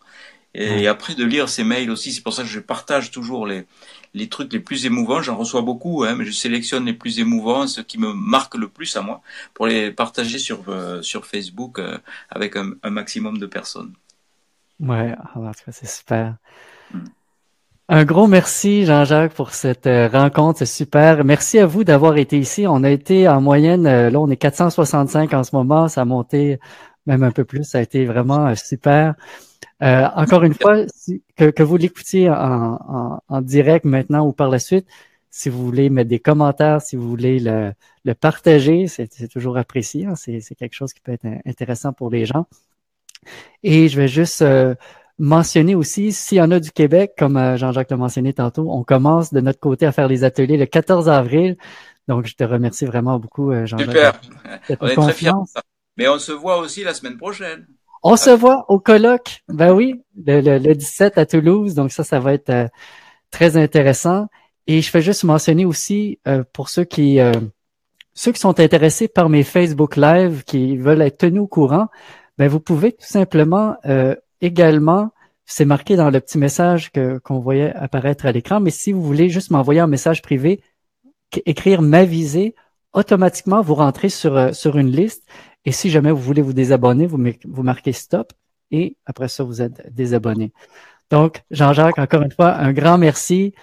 Et, 0.55 0.87
après 0.87 1.13
de 1.13 1.23
lire 1.23 1.47
ces 1.47 1.63
mails 1.63 1.91
aussi, 1.91 2.11
c'est 2.11 2.23
pour 2.23 2.33
ça 2.33 2.41
que 2.41 2.49
je 2.49 2.59
partage 2.59 3.11
toujours 3.11 3.45
les, 3.45 3.67
les 4.13 4.29
trucs 4.29 4.51
les 4.53 4.59
plus 4.59 4.85
émouvants. 4.85 5.21
J'en 5.21 5.35
reçois 5.35 5.61
beaucoup, 5.61 6.03
hein, 6.03 6.15
mais 6.15 6.25
je 6.25 6.31
sélectionne 6.31 6.85
les 6.85 6.93
plus 6.93 7.19
émouvants, 7.19 7.67
ceux 7.67 7.83
qui 7.83 7.99
me 7.99 8.13
marquent 8.13 8.57
le 8.57 8.67
plus 8.67 8.95
à 8.95 9.01
moi, 9.01 9.21
pour 9.53 9.67
les 9.67 9.91
partager 9.91 10.39
sur, 10.39 10.63
euh, 10.69 11.01
sur 11.01 11.25
Facebook 11.25 11.79
euh, 11.79 11.97
avec 12.29 12.55
un, 12.55 12.71
un, 12.83 12.89
maximum 12.89 13.37
de 13.37 13.45
personnes. 13.45 13.93
Ouais, 14.79 15.13
ah, 15.17 15.39
en 15.39 15.51
tout 15.51 15.65
cas, 15.65 15.71
c'est 15.71 15.89
super. 15.89 16.35
Hmm. 16.93 17.05
Un 17.91 18.05
gros 18.05 18.27
merci, 18.27 18.85
Jean-Jacques, 18.85 19.33
pour 19.33 19.51
cette 19.51 19.87
euh, 19.87 20.07
rencontre. 20.07 20.59
C'est 20.59 20.67
super. 20.67 21.25
Merci 21.25 21.57
à 21.57 21.65
vous 21.65 21.83
d'avoir 21.83 22.17
été 22.17 22.37
ici. 22.37 22.67
On 22.67 22.83
a 22.83 22.89
été 22.89 23.27
en 23.27 23.41
moyenne, 23.41 23.83
là, 23.83 24.19
on 24.19 24.29
est 24.29 24.37
465 24.37 25.33
en 25.33 25.43
ce 25.43 25.55
moment. 25.55 25.87
Ça 25.87 26.01
a 26.01 26.05
monté 26.05 26.59
même 27.09 27.23
un 27.23 27.31
peu 27.31 27.43
plus. 27.43 27.63
Ça 27.63 27.79
a 27.79 27.81
été 27.81 28.05
vraiment 28.05 28.55
super. 28.55 29.15
Euh, 29.81 30.05
encore 30.15 30.43
une 30.43 30.53
fois, 30.53 30.85
que, 31.35 31.49
que, 31.49 31.63
vous 31.63 31.77
l'écoutiez 31.77 32.29
en, 32.29 33.21
en, 33.27 33.41
direct 33.41 33.85
maintenant 33.85 34.25
ou 34.27 34.31
par 34.31 34.49
la 34.49 34.59
suite, 34.59 34.85
si 35.31 35.49
vous 35.49 35.65
voulez 35.65 35.89
mettre 35.89 36.09
des 36.09 36.19
commentaires, 36.19 36.81
si 36.81 36.95
vous 36.95 37.09
voulez 37.09 37.39
le, 37.39 37.71
le 38.05 38.13
partager, 38.13 38.87
c'est 38.87 39.27
toujours 39.27 39.57
apprécié. 39.57 40.05
Hein. 40.05 40.15
C'est 40.15 40.55
quelque 40.55 40.73
chose 40.73 40.93
qui 40.93 41.01
peut 41.01 41.13
être 41.13 41.27
intéressant 41.45 41.93
pour 41.93 42.09
les 42.09 42.25
gens. 42.25 42.45
Et 43.63 43.89
je 43.89 43.97
vais 43.97 44.07
juste 44.07 44.41
euh, 44.41 44.75
mentionner 45.17 45.75
aussi, 45.75 46.11
s'il 46.11 46.37
y 46.37 46.41
en 46.41 46.51
a 46.51 46.59
du 46.59 46.71
Québec, 46.71 47.13
comme 47.17 47.37
euh, 47.37 47.57
Jean-Jacques 47.57 47.89
l'a 47.89 47.97
mentionné 47.97 48.33
tantôt, 48.33 48.71
on 48.71 48.83
commence 48.83 49.33
de 49.33 49.41
notre 49.41 49.59
côté 49.59 49.85
à 49.85 49.91
faire 49.91 50.07
les 50.07 50.23
ateliers 50.23 50.57
le 50.57 50.65
14 50.65 51.09
avril. 51.09 51.57
Donc, 52.07 52.25
je 52.25 52.35
te 52.35 52.43
remercie 52.43 52.85
vraiment 52.85 53.19
beaucoup, 53.19 53.51
Jean-Jacques. 53.65 53.87
Super. 53.87 54.21
On 54.79 54.87
est 54.87 54.95
très 54.95 55.13
fiers. 55.13 55.31
Mais 55.99 56.07
on 56.07 56.17
se 56.17 56.31
voit 56.31 56.59
aussi 56.59 56.85
la 56.85 56.93
semaine 56.93 57.17
prochaine. 57.17 57.67
On 58.03 58.15
se 58.15 58.29
voit 58.29 58.63
au 58.69 58.79
colloque, 58.79 59.43
ben 59.49 59.73
oui, 59.73 60.01
le, 60.25 60.39
le, 60.39 60.73
17 60.73 61.17
à 61.17 61.25
Toulouse, 61.25 61.73
donc 61.73 61.91
ça, 61.91 62.05
ça 62.05 62.21
va 62.21 62.33
être 62.33 62.49
euh, 62.49 62.67
très 63.31 63.57
intéressant. 63.57 64.27
Et 64.65 64.81
je 64.81 64.89
fais 64.89 65.01
juste 65.01 65.25
mentionner 65.25 65.65
aussi 65.65 66.17
euh, 66.25 66.45
pour 66.53 66.69
ceux 66.69 66.85
qui 66.85 67.19
euh, 67.19 67.33
ceux 68.13 68.31
qui 68.31 68.39
sont 68.39 68.61
intéressés 68.61 69.09
par 69.09 69.27
mes 69.27 69.43
Facebook 69.43 69.97
Live, 69.97 70.45
qui 70.45 70.77
veulent 70.77 71.01
être 71.01 71.17
tenus 71.17 71.41
au 71.41 71.47
courant, 71.47 71.87
ben 72.37 72.47
vous 72.47 72.61
pouvez 72.61 72.93
tout 72.93 73.05
simplement 73.05 73.75
également, 74.39 75.11
c'est 75.45 75.65
marqué 75.65 75.97
dans 75.97 76.09
le 76.09 76.19
petit 76.21 76.37
message 76.37 76.91
que 76.91 77.17
qu'on 77.17 77.39
voyait 77.39 77.73
apparaître 77.75 78.25
à 78.25 78.31
l'écran, 78.31 78.61
mais 78.61 78.71
si 78.71 78.93
vous 78.93 79.03
voulez 79.03 79.29
juste 79.29 79.51
m'envoyer 79.51 79.81
un 79.81 79.87
message 79.87 80.21
privé, 80.21 80.61
écrire 81.45 81.81
ma 81.81 82.05
visée, 82.05 82.55
automatiquement 82.93 83.61
vous 83.61 83.75
rentrez 83.75 84.09
sur 84.09 84.53
sur 84.55 84.77
une 84.77 84.91
liste 84.91 85.23
et 85.69 85.71
si 85.71 85.91
jamais 85.91 86.09
vous 86.09 86.17
voulez 86.17 86.41
vous 86.41 86.53
désabonner, 86.53 87.05
vous, 87.05 87.23
vous 87.45 87.61
marquez 87.61 87.93
stop 87.93 88.33
et 88.71 88.97
après 89.05 89.27
ça, 89.27 89.43
vous 89.43 89.61
êtes 89.61 89.93
désabonné. 89.93 90.51
Donc, 91.11 91.43
Jean-Jacques, 91.51 91.99
encore 91.99 92.23
une 92.23 92.31
fois, 92.31 92.55
un 92.55 92.73
grand 92.73 92.97
merci. 92.97 93.53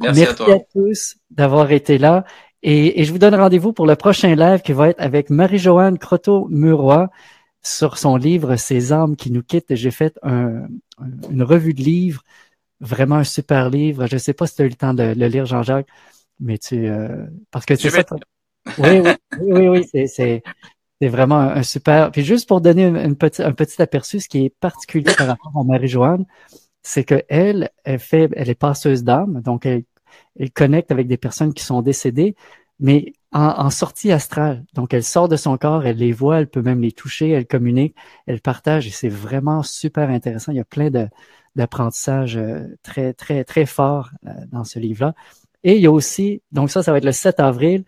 Merci, 0.00 0.22
à, 0.22 0.34
toi. 0.34 0.54
à 0.54 0.58
tous 0.72 1.16
d'avoir 1.32 1.72
été 1.72 1.98
là. 1.98 2.24
Et, 2.62 3.02
je 3.02 3.10
vous 3.10 3.18
donne 3.18 3.34
rendez-vous 3.34 3.72
pour 3.72 3.88
le 3.88 3.96
prochain 3.96 4.36
live 4.36 4.60
qui 4.62 4.72
va 4.72 4.90
être 4.90 5.00
avec 5.00 5.30
Marie-Joanne 5.30 5.98
Croteau-Muroy 5.98 7.08
sur 7.60 7.98
son 7.98 8.14
livre 8.14 8.54
Ces 8.54 8.92
âmes 8.92 9.16
qui 9.16 9.32
nous 9.32 9.42
quittent. 9.42 9.74
J'ai 9.74 9.90
fait 9.90 10.16
une 10.22 11.42
revue 11.42 11.74
de 11.74 11.82
livres, 11.82 12.22
vraiment 12.78 13.16
un 13.16 13.24
super 13.24 13.68
livre. 13.68 14.06
Je 14.06 14.14
ne 14.14 14.20
sais 14.20 14.32
pas 14.32 14.46
si 14.46 14.54
tu 14.54 14.62
as 14.62 14.66
eu 14.66 14.68
le 14.68 14.76
temps 14.76 14.94
de 14.94 15.02
le 15.02 15.26
lire, 15.26 15.44
Jean-Jacques, 15.44 15.88
mais 16.38 16.56
tu 16.56 16.86
euh, 16.86 17.26
parce 17.50 17.66
que 17.66 17.74
c'est 17.74 17.90
ça. 17.90 18.04
Oui, 18.78 19.00
oui, 19.40 19.68
oui, 19.68 19.68
oui, 19.92 20.06
c'est 20.06 20.40
c'est 21.00 21.08
vraiment 21.08 21.38
un, 21.38 21.62
super. 21.62 22.10
Puis 22.10 22.24
juste 22.24 22.48
pour 22.48 22.60
donner 22.60 22.90
petit, 23.14 23.42
un 23.42 23.52
petit 23.52 23.80
aperçu, 23.80 24.20
ce 24.20 24.28
qui 24.28 24.46
est 24.46 24.50
particulier 24.50 25.12
par 25.16 25.26
rapport 25.28 25.52
à 25.58 25.64
Marie-Joanne, 25.64 26.26
c'est 26.82 27.04
que 27.04 27.22
elle, 27.28 27.70
fait, 27.98 28.30
elle 28.34 28.50
est 28.50 28.54
passeuse 28.54 29.04
d'âme, 29.04 29.40
donc 29.42 29.66
elle, 29.66 29.84
elle 30.38 30.50
connecte 30.50 30.90
avec 30.90 31.06
des 31.06 31.16
personnes 31.16 31.54
qui 31.54 31.64
sont 31.64 31.82
décédées, 31.82 32.34
mais 32.80 33.12
en, 33.32 33.40
en, 33.42 33.70
sortie 33.70 34.12
astrale. 34.12 34.64
Donc 34.74 34.94
elle 34.94 35.04
sort 35.04 35.28
de 35.28 35.36
son 35.36 35.56
corps, 35.58 35.84
elle 35.86 35.98
les 35.98 36.12
voit, 36.12 36.40
elle 36.40 36.48
peut 36.48 36.62
même 36.62 36.80
les 36.80 36.92
toucher, 36.92 37.30
elle 37.30 37.46
communique, 37.46 37.94
elle 38.26 38.40
partage, 38.40 38.86
et 38.86 38.90
c'est 38.90 39.08
vraiment 39.08 39.62
super 39.62 40.10
intéressant. 40.10 40.52
Il 40.52 40.56
y 40.58 40.60
a 40.60 40.64
plein 40.64 40.90
de 40.90 41.08
d'apprentissage 41.56 42.36
euh, 42.36 42.66
très 42.82 43.12
très 43.14 43.44
très 43.44 43.66
fort 43.66 44.10
euh, 44.26 44.30
dans 44.52 44.64
ce 44.64 44.78
livre-là. 44.78 45.14
Et 45.64 45.76
il 45.76 45.82
y 45.82 45.86
a 45.86 45.92
aussi, 45.92 46.42
donc 46.52 46.70
ça, 46.70 46.82
ça 46.82 46.92
va 46.92 46.98
être 46.98 47.04
le 47.04 47.12
7 47.12 47.40
avril 47.40 47.84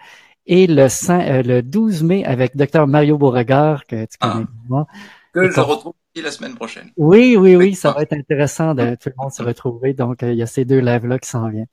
et 0.51 0.67
le, 0.67 0.89
5, 0.89 1.29
euh, 1.29 1.43
le 1.45 1.63
12 1.63 2.03
mai 2.03 2.25
avec 2.25 2.57
Dr 2.57 2.89
Mario 2.89 3.17
Beauregard, 3.17 3.87
que 3.87 4.05
tu 4.05 4.19
connais 4.19 4.45
ah, 4.75 4.85
Que 5.33 5.49
je 5.49 5.61
retrouve 5.61 5.95
la 6.17 6.33
semaine 6.33 6.57
prochaine. 6.57 6.91
Oui, 6.97 7.37
oui, 7.39 7.55
oui, 7.55 7.77
ça 7.77 7.93
va 7.93 8.03
être 8.03 8.13
intéressant 8.15 8.75
de 8.75 8.97
tout 8.97 9.11
le 9.11 9.15
monde 9.17 9.31
se 9.31 9.45
retrouver. 9.45 9.95
Donc, 9.95 10.25
euh, 10.25 10.33
il 10.33 10.39
y 10.39 10.43
a 10.43 10.47
ces 10.47 10.65
deux 10.65 10.81
lives-là 10.81 11.21
qui 11.21 11.29
s'en 11.29 11.49
viennent. 11.49 11.69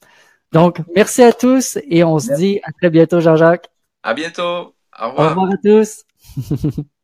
Donc, 0.53 0.79
merci 0.95 1.23
à 1.23 1.33
tous 1.33 1.79
et 1.89 2.03
on 2.03 2.19
se 2.19 2.33
dit 2.35 2.59
à 2.63 2.71
très 2.71 2.91
bientôt, 2.91 3.19
Jean-Jacques. 3.19 3.67
À 4.03 4.13
bientôt. 4.13 4.75
Au 4.99 5.09
revoir. 5.09 5.25
Au 5.25 5.29
revoir 5.29 5.51
à 5.51 5.57
tous. 5.57 6.03